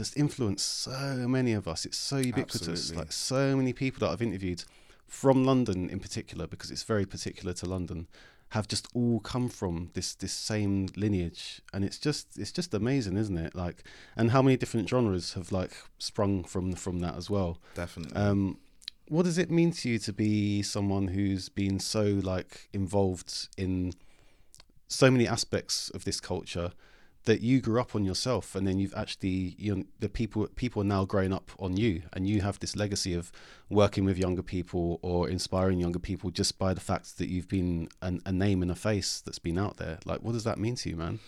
that's 0.00 0.16
influenced 0.16 0.80
so 0.80 1.26
many 1.28 1.52
of 1.52 1.68
us. 1.68 1.84
It's 1.84 1.98
so 1.98 2.16
ubiquitous. 2.16 2.68
Absolutely. 2.68 2.96
Like 2.96 3.12
so 3.12 3.54
many 3.54 3.74
people 3.74 4.00
that 4.00 4.12
I've 4.12 4.22
interviewed 4.22 4.64
from 5.06 5.44
London 5.44 5.90
in 5.90 6.00
particular, 6.00 6.46
because 6.46 6.70
it's 6.70 6.84
very 6.84 7.04
particular 7.04 7.52
to 7.52 7.66
London, 7.66 8.06
have 8.50 8.66
just 8.66 8.88
all 8.94 9.20
come 9.20 9.50
from 9.50 9.90
this 9.92 10.14
this 10.14 10.32
same 10.32 10.88
lineage, 10.96 11.60
and 11.74 11.84
it's 11.84 11.98
just 11.98 12.38
it's 12.38 12.50
just 12.50 12.72
amazing, 12.72 13.18
isn't 13.18 13.36
it? 13.36 13.54
Like, 13.54 13.84
and 14.16 14.30
how 14.30 14.40
many 14.40 14.56
different 14.56 14.88
genres 14.88 15.34
have 15.34 15.52
like 15.52 15.72
sprung 15.98 16.44
from 16.44 16.72
from 16.72 17.00
that 17.00 17.16
as 17.16 17.28
well. 17.28 17.58
Definitely. 17.74 18.16
Um, 18.16 18.56
what 19.08 19.24
does 19.24 19.36
it 19.36 19.50
mean 19.50 19.72
to 19.72 19.90
you 19.90 19.98
to 19.98 20.12
be 20.14 20.62
someone 20.62 21.08
who's 21.08 21.50
been 21.50 21.78
so 21.78 22.04
like 22.22 22.68
involved 22.72 23.48
in 23.58 23.92
so 24.88 25.10
many 25.10 25.28
aspects 25.28 25.90
of 25.90 26.04
this 26.04 26.20
culture 26.20 26.72
that 27.24 27.42
you 27.42 27.60
grew 27.60 27.80
up 27.80 27.94
on 27.94 28.04
yourself 28.04 28.54
and 28.54 28.66
then 28.66 28.78
you've 28.78 28.94
actually 28.96 29.54
you 29.58 29.76
know 29.76 29.84
the 29.98 30.08
people 30.08 30.46
people 30.56 30.82
are 30.82 30.86
now 30.86 31.04
growing 31.04 31.32
up 31.32 31.50
on 31.58 31.76
you 31.76 32.02
and 32.12 32.26
you 32.26 32.40
have 32.40 32.58
this 32.60 32.74
legacy 32.74 33.12
of 33.12 33.30
working 33.68 34.04
with 34.04 34.16
younger 34.16 34.42
people 34.42 34.98
or 35.02 35.28
inspiring 35.28 35.78
younger 35.78 35.98
people 35.98 36.30
just 36.30 36.58
by 36.58 36.72
the 36.72 36.80
fact 36.80 37.18
that 37.18 37.28
you've 37.28 37.48
been 37.48 37.88
an, 38.00 38.20
a 38.24 38.32
name 38.32 38.62
and 38.62 38.70
a 38.70 38.74
face 38.74 39.20
that's 39.20 39.38
been 39.38 39.58
out 39.58 39.76
there 39.76 39.98
like 40.06 40.22
what 40.22 40.32
does 40.32 40.44
that 40.44 40.58
mean 40.58 40.74
to 40.74 40.88
you 40.88 40.96
man 40.96 41.20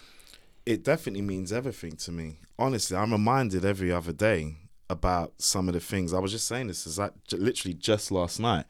it 0.64 0.84
definitely 0.84 1.22
means 1.22 1.52
everything 1.52 1.96
to 1.96 2.12
me. 2.12 2.38
Honestly, 2.58 2.96
I'm 2.96 3.12
reminded 3.12 3.64
every 3.64 3.90
other 3.90 4.12
day 4.12 4.56
about 4.88 5.32
some 5.38 5.68
of 5.68 5.74
the 5.74 5.80
things. 5.80 6.12
I 6.12 6.20
was 6.20 6.32
just 6.32 6.46
saying 6.46 6.68
this 6.68 6.86
is 6.86 6.98
like 6.98 7.12
literally 7.32 7.74
just 7.74 8.10
last 8.10 8.38
night, 8.38 8.66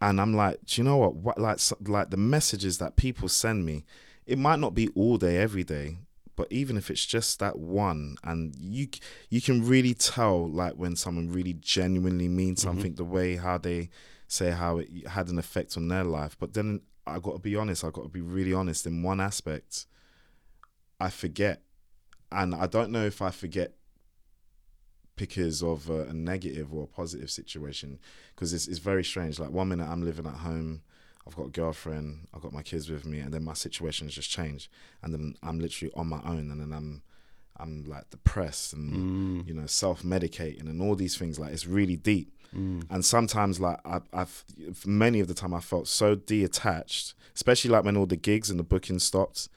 and 0.00 0.20
I'm 0.20 0.34
like, 0.34 0.58
do 0.66 0.80
you 0.80 0.84
know 0.84 0.98
what? 0.98 1.14
What 1.14 1.38
like 1.38 1.58
like 1.86 2.10
the 2.10 2.16
messages 2.16 2.78
that 2.78 2.96
people 2.96 3.28
send 3.28 3.64
me, 3.64 3.84
it 4.26 4.38
might 4.38 4.58
not 4.58 4.74
be 4.74 4.88
all 4.88 5.16
day 5.16 5.38
every 5.38 5.64
day, 5.64 5.98
but 6.42 6.50
even 6.50 6.76
if 6.76 6.90
it's 6.90 7.06
just 7.06 7.38
that 7.38 7.56
one, 7.56 8.16
and 8.24 8.56
you 8.56 8.88
you 9.30 9.40
can 9.40 9.64
really 9.64 9.94
tell 9.94 10.50
like 10.50 10.72
when 10.72 10.96
someone 10.96 11.30
really 11.30 11.52
genuinely 11.52 12.26
means 12.26 12.58
mm-hmm. 12.58 12.68
something, 12.68 12.94
the 12.96 13.04
way 13.04 13.36
how 13.36 13.58
they 13.58 13.90
say 14.26 14.50
how 14.50 14.78
it 14.78 15.06
had 15.06 15.28
an 15.28 15.38
effect 15.38 15.76
on 15.76 15.86
their 15.86 16.02
life. 16.02 16.36
But 16.36 16.54
then 16.54 16.80
I 17.06 17.20
got 17.20 17.34
to 17.34 17.38
be 17.38 17.54
honest. 17.54 17.84
I 17.84 17.90
got 17.90 18.02
to 18.02 18.08
be 18.08 18.20
really 18.20 18.52
honest 18.52 18.86
in 18.86 19.04
one 19.04 19.20
aspect. 19.20 19.86
I 20.98 21.10
forget, 21.10 21.62
and 22.32 22.56
I 22.56 22.66
don't 22.66 22.90
know 22.90 23.06
if 23.06 23.22
I 23.22 23.30
forget 23.30 23.74
because 25.14 25.62
of 25.62 25.88
a, 25.90 26.06
a 26.08 26.12
negative 26.12 26.74
or 26.74 26.82
a 26.82 26.88
positive 26.88 27.30
situation, 27.30 28.00
because 28.34 28.52
it's 28.52 28.66
it's 28.66 28.80
very 28.80 29.04
strange. 29.04 29.38
Like 29.38 29.50
one 29.50 29.68
minute 29.68 29.86
I'm 29.88 30.04
living 30.04 30.26
at 30.26 30.38
home, 30.38 30.82
I've 31.26 31.36
got 31.36 31.46
a 31.46 31.50
girlfriend, 31.50 32.26
I've 32.34 32.42
got 32.42 32.52
my 32.52 32.62
kids 32.62 32.90
with 32.90 33.06
me, 33.06 33.20
and 33.20 33.32
then 33.32 33.44
my 33.44 33.54
situation 33.54 34.06
has 34.08 34.14
just 34.14 34.30
changed, 34.30 34.68
and 35.02 35.14
then 35.14 35.36
I'm 35.42 35.60
literally 35.60 35.92
on 35.94 36.08
my 36.08 36.20
own, 36.24 36.50
and 36.50 36.60
then 36.60 36.72
I'm 36.72 37.02
I'm 37.58 37.84
like 37.84 38.10
depressed 38.10 38.72
and 38.72 39.46
you 39.46 39.54
know 39.54 39.66
self 39.66 40.02
medicating 40.02 40.68
and 40.68 40.80
all 40.82 40.94
these 40.96 41.16
things. 41.16 41.38
Like 41.38 41.52
it's 41.52 41.66
really 41.66 41.96
deep. 41.96 42.32
And 42.90 43.02
sometimes, 43.04 43.60
like 43.60 43.78
I, 43.86 44.00
I've 44.12 44.44
many 44.84 45.20
of 45.20 45.28
the 45.28 45.34
time, 45.34 45.54
I 45.54 45.60
felt 45.60 45.88
so 45.88 46.14
detached, 46.16 47.14
especially 47.34 47.70
like 47.70 47.84
when 47.84 47.96
all 47.96 48.04
the 48.06 48.16
gigs 48.16 48.50
and 48.50 48.58
the 48.58 48.64
booking 48.64 48.98
stopped, 48.98 49.48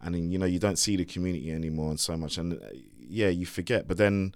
and 0.00 0.14
then 0.14 0.30
you 0.30 0.38
know 0.38 0.46
you 0.46 0.58
don't 0.58 0.78
see 0.78 0.96
the 0.96 1.04
community 1.04 1.50
anymore 1.50 1.90
and 1.90 1.98
so 1.98 2.16
much, 2.16 2.38
and 2.38 2.52
uh, 2.52 2.66
yeah, 3.00 3.28
you 3.28 3.46
forget. 3.46 3.88
But 3.88 3.96
then 3.96 4.34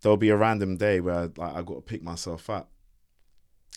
there'll 0.00 0.16
be 0.16 0.30
a 0.30 0.36
random 0.36 0.76
day 0.76 1.00
where 1.00 1.30
like 1.36 1.54
I 1.54 1.62
got 1.62 1.74
to 1.74 1.80
pick 1.82 2.02
myself 2.02 2.48
up, 2.48 2.70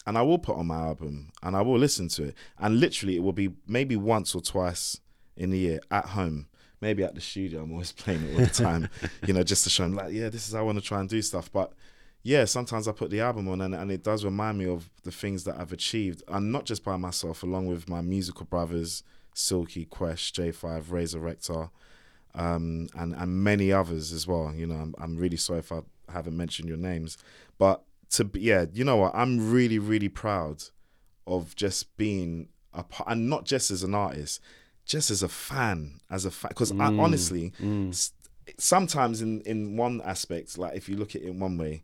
and 0.08 0.18
I 0.18 0.22
will 0.22 0.40
put 0.40 0.56
on 0.56 0.68
my 0.68 0.78
album 0.78 1.32
and 1.44 1.56
I 1.56 1.62
will 1.62 1.78
listen 1.78 2.08
to 2.10 2.24
it, 2.30 2.36
and 2.58 2.80
literally 2.80 3.18
it 3.18 3.24
will 3.24 3.34
be 3.34 3.52
maybe 3.68 3.98
once 3.98 4.34
or 4.34 4.42
twice 4.42 5.02
in 5.36 5.52
the 5.52 5.58
year 5.60 5.80
at 5.92 6.06
home. 6.06 6.48
Maybe 6.80 7.04
at 7.04 7.14
the 7.14 7.22
studio, 7.22 7.62
I'm 7.64 7.74
always 7.74 7.92
playing 8.04 8.24
it 8.24 8.34
all 8.34 8.46
the 8.46 8.48
time, 8.48 8.90
you 9.28 9.34
know, 9.34 9.44
just 9.44 9.66
to 9.66 9.70
show 9.70 9.84
them 9.84 9.96
like, 9.96 10.14
yeah, 10.14 10.30
this 10.30 10.48
is 10.48 10.54
how 10.54 10.62
I 10.62 10.64
want 10.64 10.78
to 10.78 10.84
try 10.84 11.02
and 11.02 11.10
do 11.10 11.22
stuff. 11.22 11.52
But 11.52 11.74
yeah, 12.24 12.46
sometimes 12.46 12.88
I 12.88 12.94
put 12.94 13.10
the 13.10 13.20
album 13.20 13.50
on 13.50 13.60
and, 13.62 13.76
and 13.76 13.92
it 13.92 14.04
does 14.04 14.24
remind 14.24 14.58
me 14.58 14.68
of 14.68 14.90
the 15.04 15.12
things 15.12 15.44
that 15.44 15.60
I've 15.60 15.74
achieved, 15.74 16.24
and 16.30 16.54
not 16.54 16.66
just 16.66 16.86
by 16.86 16.96
myself, 16.96 17.44
along 17.44 17.68
with 17.68 17.90
my 17.90 18.00
musical 18.00 18.46
brothers, 18.46 19.04
Silky, 19.34 19.86
Quest, 19.86 20.36
J5, 20.36 20.90
Razor 20.90 21.20
Rekta, 21.20 21.70
um, 22.34 22.88
and 22.96 23.14
and 23.14 23.44
many 23.44 23.74
others 23.74 24.14
as 24.14 24.26
well. 24.26 24.54
You 24.56 24.68
know, 24.68 24.76
I'm, 24.76 24.96
I'm 25.00 25.18
really 25.18 25.38
sorry 25.38 25.60
if 25.60 25.72
I 25.72 25.82
haven't 26.10 26.38
mentioned 26.38 26.70
your 26.70 26.78
names, 26.78 27.18
but 27.58 27.84
to 28.12 28.24
be, 28.24 28.42
yeah, 28.42 28.66
you 28.72 28.84
know 28.84 28.98
what, 28.98 29.14
I'm 29.16 29.52
really 29.52 29.80
really 29.80 30.10
proud 30.10 30.64
of 31.26 31.56
just 31.56 31.96
being 31.98 32.50
a 32.74 32.84
part, 32.84 33.10
and 33.10 33.30
not 33.30 33.46
just 33.46 33.72
as 33.72 33.84
an 33.84 33.94
artist, 33.96 34.40
just 34.86 35.12
as 35.12 35.22
a 35.24 35.30
fan, 35.30 36.00
as 36.10 36.26
a 36.26 36.32
fan, 36.32 36.50
because 36.50 36.72
I 36.72 36.76
mm. 36.76 37.00
honestly. 37.02 37.54
Mm. 37.62 37.90
s- 37.90 38.14
Sometimes 38.58 39.22
in, 39.22 39.42
in 39.42 39.76
one 39.76 40.00
aspect, 40.06 40.58
like 40.58 40.74
if 40.74 40.88
you 40.88 40.96
look 40.96 41.16
at 41.16 41.22
it 41.22 41.28
in 41.28 41.38
one 41.38 41.58
way, 41.58 41.84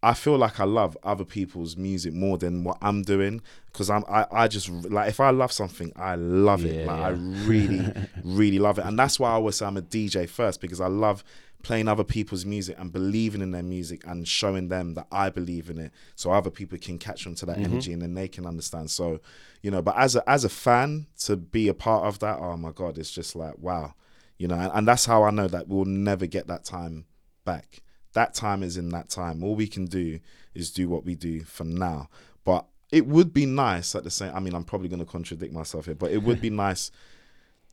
I 0.00 0.14
feel 0.14 0.36
like 0.36 0.60
I 0.60 0.64
love 0.64 0.96
other 1.02 1.24
people's 1.24 1.76
music 1.76 2.12
more 2.12 2.38
than 2.38 2.62
what 2.62 2.78
I'm 2.80 3.02
doing 3.02 3.40
because 3.66 3.90
I'm 3.90 4.04
I, 4.08 4.26
I 4.30 4.46
just 4.46 4.68
like 4.68 5.08
if 5.08 5.18
I 5.18 5.30
love 5.30 5.50
something 5.50 5.92
I 5.96 6.14
love 6.14 6.64
it. 6.64 6.86
Yeah, 6.86 6.92
I 6.92 7.08
really 7.10 7.92
really 8.24 8.60
love 8.60 8.78
it. 8.78 8.84
And 8.84 8.96
that's 8.96 9.18
why 9.18 9.30
I 9.30 9.32
always 9.32 9.56
say 9.56 9.66
I'm 9.66 9.76
a 9.76 9.82
DJ 9.82 10.28
first 10.28 10.60
because 10.60 10.80
I 10.80 10.86
love 10.86 11.24
playing 11.62 11.88
other 11.88 12.04
people's 12.04 12.44
music 12.44 12.76
and 12.78 12.92
believing 12.92 13.40
in 13.40 13.50
their 13.50 13.62
music 13.62 14.06
and 14.06 14.26
showing 14.26 14.68
them 14.68 14.94
that 14.94 15.06
I 15.12 15.30
believe 15.30 15.70
in 15.70 15.78
it 15.78 15.92
so 16.14 16.32
other 16.32 16.50
people 16.50 16.78
can 16.78 16.98
catch 16.98 17.26
on 17.26 17.34
to 17.36 17.46
that 17.46 17.56
mm-hmm. 17.56 17.72
energy 17.72 17.92
and 17.92 18.02
then 18.02 18.14
they 18.14 18.28
can 18.28 18.46
understand 18.46 18.90
so 18.90 19.20
you 19.62 19.70
know 19.70 19.82
but 19.82 19.96
as 19.96 20.16
a 20.16 20.28
as 20.28 20.44
a 20.44 20.48
fan 20.48 21.06
to 21.20 21.36
be 21.36 21.68
a 21.68 21.74
part 21.74 22.04
of 22.04 22.18
that 22.20 22.38
oh 22.38 22.56
my 22.56 22.72
god 22.72 22.98
it's 22.98 23.10
just 23.10 23.36
like 23.36 23.54
wow 23.58 23.94
you 24.38 24.48
know 24.48 24.56
and, 24.56 24.72
and 24.74 24.88
that's 24.88 25.06
how 25.06 25.22
I 25.22 25.30
know 25.30 25.48
that 25.48 25.68
we'll 25.68 25.84
never 25.84 26.26
get 26.26 26.46
that 26.48 26.64
time 26.64 27.06
back 27.44 27.82
that 28.12 28.34
time 28.34 28.62
is 28.62 28.76
in 28.76 28.90
that 28.90 29.08
time. 29.08 29.42
All 29.42 29.54
we 29.54 29.66
can 29.66 29.86
do 29.86 30.20
is 30.54 30.70
do 30.70 30.88
what 30.88 31.04
we 31.04 31.14
do 31.14 31.44
for 31.44 31.64
now. 31.64 32.08
But 32.44 32.66
it 32.90 33.06
would 33.06 33.32
be 33.32 33.46
nice 33.46 33.94
at 33.94 34.04
the 34.04 34.10
same. 34.10 34.34
I 34.34 34.40
mean, 34.40 34.54
I'm 34.54 34.64
probably 34.64 34.88
going 34.88 35.00
to 35.00 35.06
contradict 35.06 35.52
myself 35.52 35.86
here, 35.86 35.94
but 35.94 36.10
it 36.10 36.22
would 36.22 36.40
be 36.40 36.50
nice 36.66 36.90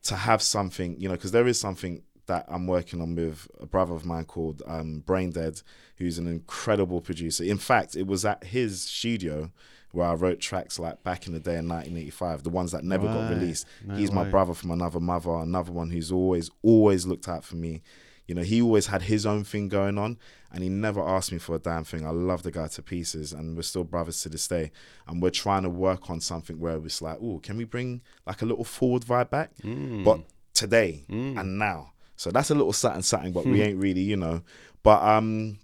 to 0.04 0.16
have 0.16 0.42
something, 0.42 1.00
you 1.00 1.10
know, 1.10 1.16
because 1.16 1.32
there 1.32 1.48
is 1.48 1.60
something 1.60 2.04
that 2.30 2.46
I'm 2.48 2.68
working 2.68 3.02
on 3.02 3.16
with 3.16 3.48
a 3.60 3.66
brother 3.66 3.94
of 3.94 4.06
mine 4.06 4.26
called 4.26 4.62
um, 4.66 5.00
Brain 5.00 5.32
Dead, 5.32 5.62
who's 5.98 6.18
an 6.18 6.28
incredible 6.28 7.02
producer. 7.02 7.44
In 7.44 7.58
fact, 7.58 7.96
it 7.96 8.08
was 8.08 8.24
at 8.24 8.46
his 8.46 8.84
studio 8.84 9.52
where 9.92 10.08
I 10.08 10.14
wrote 10.14 10.40
tracks 10.40 10.78
like 10.78 11.04
back 11.04 11.26
in 11.26 11.34
the 11.34 11.40
day 11.40 11.58
in 11.58 11.68
1985, 11.68 12.44
the 12.44 12.52
ones 12.52 12.72
that 12.72 12.84
never 12.84 13.08
got 13.08 13.32
released. 13.32 13.66
No 13.84 13.96
He's 13.96 14.12
my 14.12 14.24
brother 14.24 14.54
from 14.54 14.70
another 14.70 15.00
mother, 15.00 15.32
another 15.32 15.72
one 15.72 15.90
who's 15.90 16.12
always, 16.12 16.52
always 16.62 17.08
looked 17.08 17.28
out 17.28 17.44
for 17.44 17.56
me. 17.56 17.82
You 18.28 18.36
know, 18.36 18.44
he 18.44 18.62
always 18.62 18.86
had 18.86 19.02
his 19.02 19.26
own 19.26 19.44
thing 19.44 19.68
going 19.68 19.98
on 19.98 20.20
and 20.52 20.62
he 20.62 20.70
never 20.70 21.02
asked 21.02 21.32
me 21.32 21.40
for 21.40 21.56
a 21.56 21.60
damn 21.60 21.84
thing. 21.84 22.06
I 22.06 22.12
love 22.12 22.44
the 22.44 22.52
guy 22.52 22.68
to 22.68 22.84
pieces 22.84 23.34
and 23.34 23.56
we're 23.56 23.64
still 23.64 23.84
brothers 23.84 24.22
to 24.22 24.30
this 24.30 24.48
day. 24.48 24.72
And 25.08 25.20
we're 25.20 25.32
trying 25.32 25.64
to 25.64 25.70
work 25.70 26.12
on 26.12 26.22
something 26.22 26.60
where 26.60 26.78
it's 26.78 27.02
like, 27.02 27.18
oh, 27.20 27.40
can 27.42 27.58
we 27.58 27.64
bring 27.64 28.02
like 28.28 28.44
a 28.44 28.46
little 28.46 28.64
forward 28.64 29.02
vibe 29.02 29.32
back? 29.32 29.58
Mm. 29.64 30.04
But 30.04 30.22
today 30.54 31.06
and 31.40 31.58
now. 31.58 31.94
So 32.20 32.32
that's 32.32 32.50
a 32.50 32.54
little 32.54 32.74
something, 32.74 33.02
something, 33.02 33.32
but 33.32 33.46
we 33.46 33.62
ain't 33.62 33.80
really, 33.80 34.02
you 34.02 34.18
know. 34.18 34.42
But 34.84 35.02
um, 35.02 35.58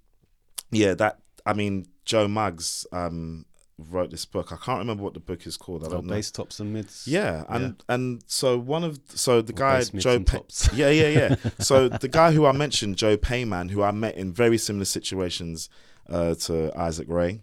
yeah, 0.71 0.93
that 0.93 1.19
I 1.45 1.51
mean, 1.53 1.85
Joe 2.05 2.29
Muggs 2.29 2.87
um 2.93 3.45
wrote 3.77 4.09
this 4.09 4.23
book. 4.23 4.53
I 4.53 4.55
can't 4.55 4.79
remember 4.79 5.03
what 5.03 5.13
the 5.15 5.19
book 5.19 5.45
is 5.45 5.57
called. 5.57 5.83
I 5.83 5.87
Oh, 5.87 5.89
don't 5.89 6.05
know. 6.05 6.13
bass 6.15 6.31
tops 6.31 6.61
and 6.61 6.71
mids 6.71 7.05
Yeah, 7.09 7.43
and 7.49 7.83
and 7.89 8.23
so 8.27 8.57
one 8.57 8.85
of 8.85 8.99
so 9.09 9.41
the 9.41 9.51
Or 9.51 9.57
guy 9.57 9.83
Joe 9.83 10.21
Pa- 10.21 10.37
tops. 10.37 10.69
yeah 10.73 10.89
yeah 10.91 11.09
yeah 11.09 11.35
so 11.59 11.89
the 11.89 12.07
guy 12.07 12.31
who 12.31 12.45
I 12.45 12.53
mentioned 12.53 12.95
Joe 12.95 13.17
Payman 13.17 13.69
who 13.71 13.83
I 13.83 13.91
met 13.91 14.15
in 14.15 14.31
very 14.31 14.57
similar 14.57 14.85
situations 14.85 15.67
uh, 16.09 16.35
to 16.35 16.71
Isaac 16.79 17.07
Ray 17.09 17.41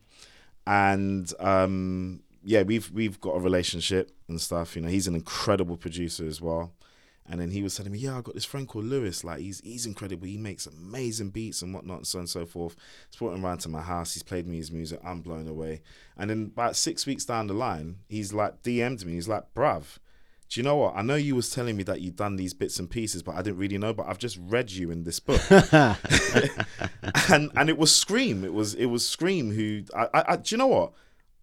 and 0.66 1.30
um 1.38 2.22
yeah, 2.44 2.62
we've 2.62 2.90
we've 2.90 3.20
got 3.20 3.32
a 3.36 3.40
relationship 3.40 4.10
and 4.28 4.40
stuff. 4.40 4.74
You 4.74 4.82
know, 4.82 4.88
he's 4.88 5.06
an 5.06 5.14
incredible 5.14 5.76
producer 5.76 6.26
as 6.26 6.40
well. 6.40 6.72
And 7.28 7.40
then 7.40 7.50
he 7.50 7.62
was 7.62 7.76
telling 7.76 7.92
me, 7.92 7.98
yeah, 7.98 8.18
I 8.18 8.20
got 8.20 8.34
this 8.34 8.44
friend 8.44 8.66
called 8.66 8.84
Lewis. 8.84 9.22
Like 9.22 9.40
he's 9.40 9.60
he's 9.60 9.86
incredible. 9.86 10.26
He 10.26 10.38
makes 10.38 10.66
amazing 10.66 11.30
beats 11.30 11.62
and 11.62 11.72
whatnot, 11.72 11.98
and 11.98 12.06
so 12.06 12.18
on 12.18 12.22
and 12.22 12.28
so 12.28 12.44
forth. 12.44 12.76
He's 13.10 13.18
brought 13.18 13.34
him 13.34 13.44
around 13.44 13.58
to 13.58 13.68
my 13.68 13.80
house. 13.80 14.14
He's 14.14 14.22
played 14.22 14.46
me 14.46 14.56
his 14.56 14.72
music. 14.72 15.00
I'm 15.04 15.20
blown 15.20 15.46
away. 15.46 15.82
And 16.16 16.28
then 16.28 16.50
about 16.52 16.76
six 16.76 17.06
weeks 17.06 17.24
down 17.24 17.46
the 17.46 17.54
line, 17.54 17.98
he's 18.08 18.32
like 18.32 18.62
DM'd 18.62 19.06
me. 19.06 19.12
He's 19.12 19.28
like, 19.28 19.54
bruv, 19.54 19.98
do 20.52 20.60
you 20.60 20.64
know 20.64 20.76
what? 20.76 20.94
I 20.96 21.02
know 21.02 21.14
you 21.14 21.34
was 21.34 21.48
telling 21.48 21.78
me 21.78 21.82
that 21.84 22.02
you've 22.02 22.16
done 22.16 22.36
these 22.36 22.52
bits 22.52 22.78
and 22.78 22.90
pieces, 22.90 23.22
but 23.22 23.36
I 23.36 23.42
didn't 23.42 23.58
really 23.58 23.78
know. 23.78 23.94
But 23.94 24.06
I've 24.08 24.18
just 24.18 24.38
read 24.38 24.70
you 24.70 24.90
in 24.90 25.04
this 25.04 25.18
book, 25.18 25.40
and 27.30 27.50
and 27.56 27.68
it 27.70 27.78
was 27.78 27.90
Skream. 27.90 28.44
It 28.44 28.52
was 28.52 28.74
it 28.74 28.86
was 28.86 29.04
Skream 29.04 29.54
who. 29.54 29.84
I, 29.96 30.08
I, 30.12 30.32
I 30.32 30.36
do 30.36 30.54
you 30.54 30.58
know 30.58 30.66
what? 30.66 30.92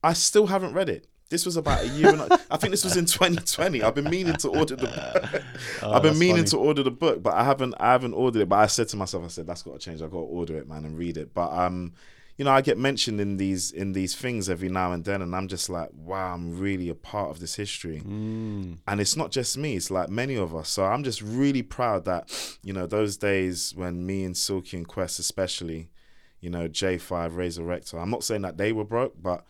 I 0.04 0.14
still 0.14 0.48
haven't 0.48 0.74
read 0.74 0.90
it. 0.90 1.08
This 1.30 1.46
was 1.46 1.58
about 1.58 1.84
a 1.84 1.88
year 1.88 2.10
and 2.10 2.22
a, 2.22 2.40
I 2.50 2.58
think 2.58 2.72
this 2.72 2.84
was 2.84 2.98
in 2.98 3.06
2020. 3.06 3.84
I've 3.84 3.94
been 3.94 4.10
meaning 4.10 4.36
to 4.38 4.50
order 4.50 4.76
the. 4.76 5.44
Oh, 5.82 5.94
I've 5.94 6.04
been 6.04 6.18
meaning 6.18 6.38
funny. 6.38 6.48
to 6.50 6.58
order 6.58 6.84
the 6.84 6.92
book, 6.92 7.22
but 7.22 7.34
I 7.34 7.44
haven't. 7.44 7.76
I 7.80 7.92
haven't 7.92 8.14
ordered 8.14 8.42
it. 8.42 8.50
But 8.50 8.58
I 8.58 8.68
said 8.68 8.88
to 8.90 8.98
myself, 8.98 9.24
I 9.24 9.28
said 9.28 9.46
that's 9.46 9.62
got 9.62 9.74
to 9.74 9.80
change. 9.80 10.02
I 10.02 10.06
got 10.06 10.12
to 10.12 10.18
order 10.18 10.58
it, 10.58 10.68
man, 10.68 10.86
and 10.86 10.98
read 10.98 11.18
it. 11.18 11.34
But 11.34 11.52
um, 11.52 11.94
you 12.40 12.46
know, 12.46 12.52
I 12.52 12.62
get 12.62 12.78
mentioned 12.78 13.20
in 13.20 13.36
these 13.36 13.70
in 13.70 13.92
these 13.92 14.16
things 14.16 14.50
every 14.50 14.70
now 14.70 14.94
and 14.94 15.04
then, 15.04 15.22
and 15.22 15.36
I'm 15.36 15.50
just 15.50 15.70
like, 15.70 15.90
wow, 15.94 16.34
I'm 16.34 16.58
really 16.58 16.88
a 16.88 16.96
part 16.96 17.30
of 17.32 17.42
this 17.42 17.56
history. 17.56 18.02
Mm. 18.06 18.78
And 18.88 19.02
it's 19.02 19.18
not 19.18 19.32
just 19.32 19.58
me; 19.58 19.76
it's 19.76 19.92
like 19.92 20.08
many 20.10 20.36
of 20.36 20.56
us. 20.56 20.70
So 20.70 20.86
I'm 20.86 21.04
just 21.04 21.22
really 21.22 21.62
proud 21.62 22.06
that 22.06 22.32
you 22.64 22.72
know 22.72 22.88
those 22.88 23.18
days 23.18 23.74
when 23.76 24.06
me 24.06 24.24
and 24.24 24.38
Silky 24.38 24.78
and 24.78 24.88
Quest, 24.88 25.20
especially, 25.20 25.90
you 26.40 26.50
know, 26.50 26.70
J5, 26.70 27.36
Razor 27.36 27.64
Rekta. 27.64 28.02
I'm 28.02 28.10
not 28.10 28.24
saying 28.24 28.44
that 28.44 28.58
they 28.58 28.72
were 28.72 28.86
broke, 28.86 29.22
but 29.22 29.46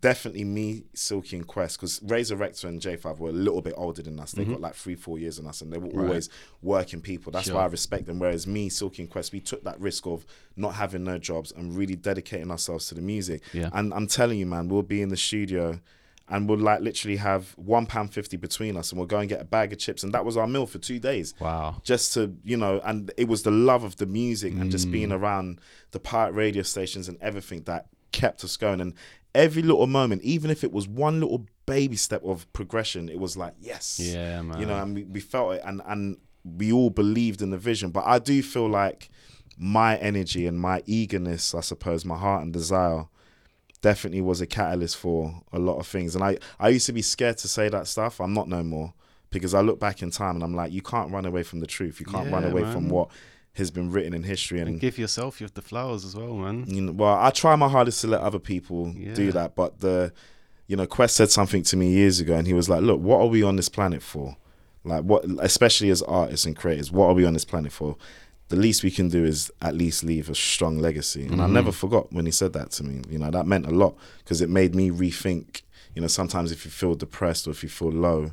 definitely 0.00 0.44
me, 0.44 0.84
Silky 0.94 1.36
and 1.36 1.46
Quest, 1.46 1.78
because 1.78 2.00
Razor 2.02 2.36
Rekta 2.36 2.64
and 2.68 2.80
J5 2.80 3.18
were 3.18 3.28
a 3.30 3.32
little 3.32 3.60
bit 3.62 3.74
older 3.76 4.02
than 4.02 4.18
us. 4.20 4.32
They 4.32 4.44
got 4.44 4.60
like 4.60 4.74
three, 4.74 4.94
four 4.94 5.18
years 5.18 5.38
on 5.38 5.46
us, 5.46 5.60
and 5.60 5.72
they 5.72 5.78
were 5.78 5.88
Mm-hmm. 5.88 5.98
Right. 5.98 6.06
always 6.08 6.28
working 6.62 7.00
people. 7.00 7.32
That's 7.32 7.46
Sure. 7.46 7.56
why 7.56 7.62
I 7.64 7.66
respect 7.66 8.06
them. 8.06 8.18
Whereas 8.18 8.46
me, 8.46 8.68
Silky 8.68 9.02
and 9.02 9.10
Quest, 9.10 9.32
we 9.32 9.40
took 9.40 9.64
that 9.64 9.78
risk 9.80 10.06
of 10.06 10.24
not 10.56 10.74
having 10.74 11.04
no 11.04 11.18
jobs 11.18 11.52
and 11.52 11.76
really 11.76 11.96
dedicating 11.96 12.50
ourselves 12.50 12.86
to 12.88 12.94
the 12.94 13.02
music. 13.02 13.42
Yeah. 13.52 13.68
And 13.72 13.92
I'm 13.92 14.06
telling 14.06 14.38
you, 14.38 14.46
man, 14.46 14.68
we'll 14.68 14.82
be 14.82 15.02
in 15.02 15.08
the 15.10 15.16
studio. 15.16 15.80
And 16.28 16.48
we'll 16.48 16.58
like 16.60 16.80
literally 16.80 17.16
have 17.16 17.50
one 17.58 17.84
pound 17.84 18.14
fifty 18.14 18.38
between 18.38 18.76
us, 18.76 18.90
and 18.90 18.98
we'll 18.98 19.08
go 19.08 19.18
and 19.18 19.28
get 19.28 19.42
a 19.42 19.44
bag 19.44 19.72
of 19.72 19.78
chips, 19.80 20.02
and 20.02 20.14
that 20.14 20.24
was 20.24 20.36
our 20.36 20.46
meal 20.46 20.66
for 20.66 20.78
two 20.78 20.98
days 20.98 21.34
Wow. 21.40 21.82
just 21.82 22.14
to 22.14 22.34
you 22.44 22.56
know 22.56 22.80
and 22.84 23.10
it 23.18 23.26
was 23.28 23.42
the 23.42 23.50
love 23.50 23.82
of 23.84 23.96
the 23.96 24.06
music 24.06 24.54
and 24.54 24.70
just 24.70 24.88
Mm. 24.88 24.92
being 24.92 25.12
around 25.12 25.60
the 25.90 25.98
pirate 26.00 26.32
radio 26.32 26.62
stations 26.62 27.08
and 27.08 27.18
everything 27.20 27.64
that 27.64 27.86
kept 28.12 28.44
us 28.44 28.56
going 28.56 28.80
and 28.80 28.94
every 29.34 29.62
little 29.62 29.86
moment 29.86 30.22
even 30.22 30.50
if 30.50 30.62
it 30.62 30.72
was 30.72 30.86
one 30.86 31.20
little 31.20 31.46
baby 31.66 31.96
step 31.96 32.22
of 32.24 32.50
progression 32.52 33.08
it 33.08 33.18
was 33.18 33.36
like 33.36 33.54
yes. 33.60 33.98
Yeah, 34.00 34.42
man. 34.42 34.60
you 34.60 34.66
know 34.66 34.78
and 34.80 34.94
we, 34.94 35.04
we 35.04 35.20
felt 35.20 35.54
it 35.54 35.62
and 35.64 35.80
and 35.86 36.18
we 36.44 36.72
all 36.72 36.90
believed 36.90 37.40
in 37.40 37.50
the 37.50 37.58
vision. 37.58 37.90
But 37.90 38.04
i 38.06 38.18
do 38.18 38.42
feel 38.42 38.68
like 38.68 39.10
my 39.56 39.96
energy 39.98 40.46
and 40.46 40.58
my 40.58 40.82
eagerness 40.86 41.54
i 41.54 41.60
suppose 41.60 42.04
my 42.04 42.16
heart 42.16 42.42
and 42.42 42.52
desire 42.52 43.06
definitely 43.82 44.20
was 44.20 44.40
a 44.40 44.46
catalyst 44.46 44.96
for 44.96 45.42
a 45.52 45.58
lot 45.58 45.78
of 45.78 45.86
things. 45.86 46.14
And 46.14 46.24
i 46.24 46.38
i 46.58 46.68
used 46.68 46.86
to 46.86 46.92
be 46.92 47.02
scared 47.02 47.38
to 47.38 47.48
say 47.48 47.68
that 47.68 47.86
stuff. 47.86 48.20
I'm 48.20 48.34
not 48.34 48.48
no 48.48 48.62
more. 48.62 48.94
Because 49.30 49.54
i 49.54 49.60
look 49.60 49.80
back 49.80 50.02
in 50.02 50.10
time 50.10 50.34
and 50.36 50.44
i'm 50.44 50.54
like 50.54 50.72
you 50.72 50.82
can't 50.82 51.10
run 51.10 51.24
away 51.24 51.42
from 51.42 51.60
the 51.60 51.66
truth. 51.66 52.00
You 52.00 52.06
can't 52.06 52.30
run 52.30 52.44
away 52.44 52.62
man. 52.62 52.72
from 52.72 52.88
what 52.88 53.08
has 53.54 53.70
been 53.70 53.90
written 53.90 54.14
in 54.14 54.22
history 54.22 54.60
and 54.60 54.68
and 54.68 54.80
give 54.80 54.96
yourself 54.98 55.40
your, 55.40 55.50
the 55.52 55.60
flowers 55.62 56.04
as 56.04 56.16
well, 56.16 56.34
man. 56.34 56.64
you 56.66 56.80
know, 56.80 56.92
well, 56.92 57.14
I 57.20 57.30
try 57.30 57.54
my 57.56 57.68
hardest 57.68 58.00
to 58.00 58.06
let 58.06 58.20
other 58.22 58.38
people 58.38 58.94
Yeah. 58.96 59.14
do 59.14 59.32
that, 59.32 59.54
but 59.54 59.80
the, 59.80 60.12
you 60.68 60.76
know, 60.76 60.86
Quest 60.86 61.16
said 61.16 61.30
something 61.30 61.62
to 61.64 61.76
me 61.76 61.90
years 61.92 62.18
ago, 62.20 62.34
and 62.34 62.46
he 62.46 62.54
was 62.54 62.68
like, 62.68 62.80
"Look, 62.82 63.00
what 63.00 63.20
are 63.20 63.26
we 63.26 63.42
on 63.42 63.56
this 63.56 63.68
planet 63.68 64.02
for? 64.02 64.36
Like, 64.84 65.04
what, 65.04 65.24
especially 65.40 65.90
as 65.90 66.00
artists 66.02 66.46
and 66.46 66.56
creators, 66.56 66.90
what 66.90 67.06
are 67.08 67.14
we 67.14 67.24
on 67.26 67.34
this 67.34 67.44
planet 67.44 67.72
for? 67.72 67.96
The 68.48 68.56
least 68.56 68.82
we 68.82 68.90
can 68.90 69.08
do 69.08 69.24
is 69.24 69.50
at 69.60 69.74
least 69.74 70.02
leave 70.02 70.30
a 70.30 70.34
strong 70.34 70.78
legacy." 70.78 71.26
And 71.26 71.42
I 71.42 71.46
Mhm. 71.46 71.52
never 71.52 71.72
forgot 71.72 72.10
when 72.12 72.24
he 72.26 72.32
said 72.32 72.52
that 72.54 72.70
to 72.72 72.84
me. 72.84 73.02
You 73.10 73.18
know, 73.18 73.30
that 73.30 73.46
meant 73.46 73.66
a 73.66 73.70
lot 73.70 73.96
because 74.24 74.40
it 74.40 74.48
made 74.48 74.74
me 74.74 74.90
rethink. 74.90 75.62
You 75.94 76.00
know, 76.00 76.08
sometimes 76.08 76.52
if 76.52 76.64
you 76.64 76.70
feel 76.70 76.94
depressed 76.94 77.46
or 77.46 77.50
if 77.50 77.62
you 77.62 77.68
feel 77.68 77.92
low. 77.92 78.32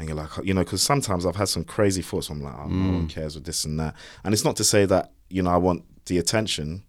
And 0.00 0.08
you're 0.08 0.16
like, 0.16 0.30
you 0.42 0.54
know, 0.54 0.64
because 0.64 0.82
sometimes 0.82 1.26
I've 1.26 1.36
had 1.36 1.50
some 1.50 1.62
crazy 1.62 2.00
thoughts. 2.00 2.30
I'm 2.30 2.42
like, 2.42 2.54
oh, 2.56 2.68
no 2.68 2.92
one 2.92 3.06
mm. 3.06 3.10
cares 3.10 3.34
with 3.34 3.44
this 3.44 3.66
and 3.66 3.78
that. 3.78 3.94
And 4.24 4.32
it's 4.32 4.46
not 4.46 4.56
to 4.56 4.64
say 4.64 4.86
that, 4.86 5.12
you 5.28 5.42
know, 5.42 5.50
I 5.50 5.58
want 5.58 5.84
the 6.06 6.16
attention, 6.16 6.84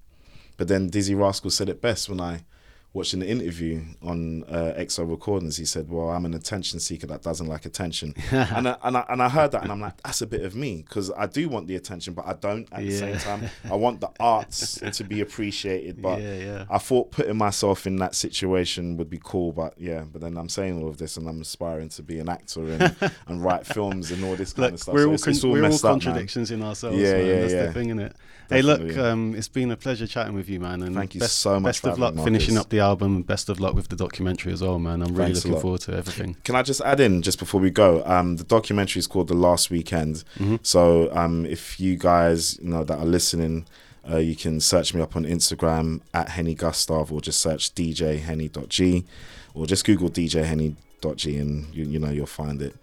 but 0.55 0.69
then 0.69 0.89
Dizzee 0.89 1.19
Rascal 1.19 1.51
said 1.51 1.67
it 1.67 1.81
best 1.81 2.07
when 2.07 2.21
I 2.21 2.45
watched 2.93 3.17
the 3.17 3.25
interview 3.27 3.81
on 4.01 4.43
uh, 4.45 4.73
XO 4.77 5.09
Recordings. 5.09 5.57
He 5.57 5.65
said, 5.65 5.89
"Well, 5.89 6.09
I'm 6.09 6.25
an 6.25 6.33
attention 6.33 6.79
seeker 6.79 7.07
that 7.07 7.21
doesn't 7.21 7.47
like 7.47 7.65
attention," 7.65 8.13
and 8.31 8.67
I, 8.67 8.77
and 8.83 8.97
I, 8.97 9.05
and 9.09 9.21
I 9.23 9.29
heard 9.29 9.51
that, 9.53 9.63
and 9.63 9.71
I'm 9.71 9.79
like, 9.79 10.01
"That's 10.03 10.21
a 10.21 10.27
bit 10.27 10.41
of 10.41 10.55
me," 10.55 10.83
because 10.87 11.11
I 11.11 11.25
do 11.25 11.47
want 11.49 11.67
the 11.67 11.75
attention, 11.75 12.13
but 12.13 12.25
I 12.27 12.33
don't 12.33 12.67
at 12.71 12.79
the 12.81 12.91
same 12.91 13.17
time. 13.17 13.49
I 13.69 13.75
want 13.75 14.01
the 14.01 14.09
arts 14.19 14.79
to 14.91 15.03
be 15.03 15.21
appreciated, 15.21 16.01
but 16.01 16.21
yeah, 16.21 16.35
yeah. 16.35 16.65
I 16.69 16.77
thought 16.77 17.11
putting 17.11 17.37
myself 17.37 17.87
in 17.87 17.95
that 17.97 18.15
situation 18.15 18.97
would 18.97 19.09
be 19.09 19.19
cool, 19.23 19.51
but 19.51 19.73
yeah. 19.77 20.03
But 20.11 20.21
then 20.21 20.37
I'm 20.37 20.49
saying 20.49 20.81
all 20.81 20.89
of 20.89 20.97
this, 20.97 21.17
and 21.17 21.27
I'm 21.27 21.41
aspiring 21.41 21.89
to 21.89 22.03
be 22.03 22.19
an 22.19 22.29
actor 22.29 22.65
and, 22.73 22.95
and 23.27 23.43
write 23.43 23.65
films 23.65 24.11
and 24.11 24.23
all 24.25 24.35
this 24.35 24.53
kind 24.53 24.65
Look, 24.65 24.73
of 24.73 24.79
stuff. 24.81 24.93
we're 24.95 25.17
So 25.17 25.31
all, 25.31 25.39
con- 25.39 25.51
we're 25.51 25.59
all 25.65 25.73
up, 25.73 25.83
man. 25.83 25.91
contradictions 25.93 26.51
in 26.51 26.61
ourselves. 26.61 26.97
Yeah, 26.97 27.13
man. 27.13 27.25
yeah, 27.25 27.39
That's 27.41 27.53
yeah. 27.53 27.65
the 27.67 27.73
thing, 27.73 27.87
innit? 27.89 28.13
Hey, 28.49 28.61
look, 28.63 28.97
um, 28.97 29.33
it's 29.33 29.47
been 29.47 29.71
a 29.71 29.77
pleasure 29.77 30.05
chatting 30.05 30.33
with 30.33 30.49
you, 30.49 30.59
man. 30.59 30.81
And 30.83 30.93
Thank 30.93 31.15
you 31.15 31.21
best, 31.21 31.39
so 31.39 31.57
much 31.57 31.81
Best 31.81 31.87
of 31.93 31.99
luck 31.99 32.15
finishing 32.15 32.57
up 32.57 32.67
the 32.67 32.80
album. 32.81 33.15
and 33.17 33.27
Best 33.27 33.49
of 33.49 33.59
luck 33.59 33.73
with 33.73 33.87
the 33.87 33.95
documentary 33.95 34.51
as 34.51 34.61
well, 34.61 34.79
man. 34.79 35.01
I'm 35.01 35.13
really 35.13 35.33
Thanks 35.33 35.45
looking 35.45 35.61
forward 35.61 35.81
to 35.81 35.95
everything. 35.95 36.35
Can 36.43 36.55
I 36.55 36.63
just 36.63 36.81
add 36.81 36.99
in 36.99 37.21
just 37.21 37.39
before 37.39 37.61
we 37.61 37.69
go? 37.69 38.03
Um, 38.05 38.37
the 38.37 38.43
documentary 38.43 38.99
is 38.99 39.07
called 39.07 39.27
The 39.27 39.33
Last 39.33 39.69
Weekend. 39.69 40.23
Mm-hmm. 40.37 40.57
So 40.63 41.13
um, 41.15 41.45
if 41.45 41.79
you 41.79 41.95
guys 41.95 42.59
you 42.59 42.69
know 42.69 42.83
that 42.83 42.97
are 42.97 43.05
listening, 43.05 43.65
uh, 44.09 44.17
you 44.17 44.35
can 44.35 44.59
search 44.59 44.93
me 44.93 45.01
up 45.01 45.15
on 45.15 45.23
Instagram 45.25 46.01
at 46.13 46.29
Henny 46.29 46.55
Gustav 46.55 47.11
or 47.11 47.21
just 47.21 47.39
search 47.39 47.73
DJ 47.75 48.19
Henny.g 48.19 49.05
or 49.53 49.65
just 49.65 49.85
Google 49.85 50.09
DJ 50.09 50.43
Henny.g 50.43 51.37
and 51.37 51.73
you, 51.73 51.85
you 51.85 51.99
know 51.99 52.09
you'll 52.09 52.25
find 52.25 52.61
it. 52.61 52.75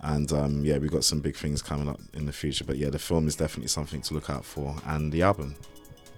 And 0.00 0.32
um, 0.32 0.64
yeah, 0.64 0.78
we've 0.78 0.90
got 0.90 1.04
some 1.04 1.20
big 1.20 1.36
things 1.36 1.62
coming 1.62 1.88
up 1.88 2.00
in 2.12 2.26
the 2.26 2.32
future. 2.32 2.64
But 2.64 2.76
yeah, 2.76 2.90
the 2.90 2.98
film 2.98 3.28
is 3.28 3.36
definitely 3.36 3.68
something 3.68 4.02
to 4.02 4.14
look 4.14 4.28
out 4.28 4.44
for, 4.44 4.76
and 4.84 5.12
the 5.12 5.22
album. 5.22 5.54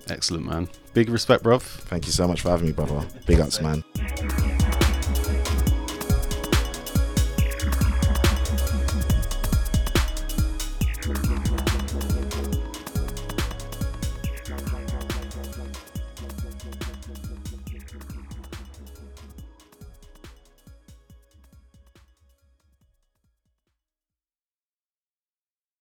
Excellent, 0.08 0.46
man. 0.46 0.68
Big 0.92 1.08
respect, 1.08 1.42
bruv. 1.42 1.62
Thank 1.62 2.06
you 2.06 2.12
so 2.12 2.28
much 2.28 2.42
for 2.42 2.50
having 2.50 2.66
me, 2.66 2.72
brother. 2.72 3.06
Big 3.26 3.40
ups, 3.40 3.60
man. 3.60 3.82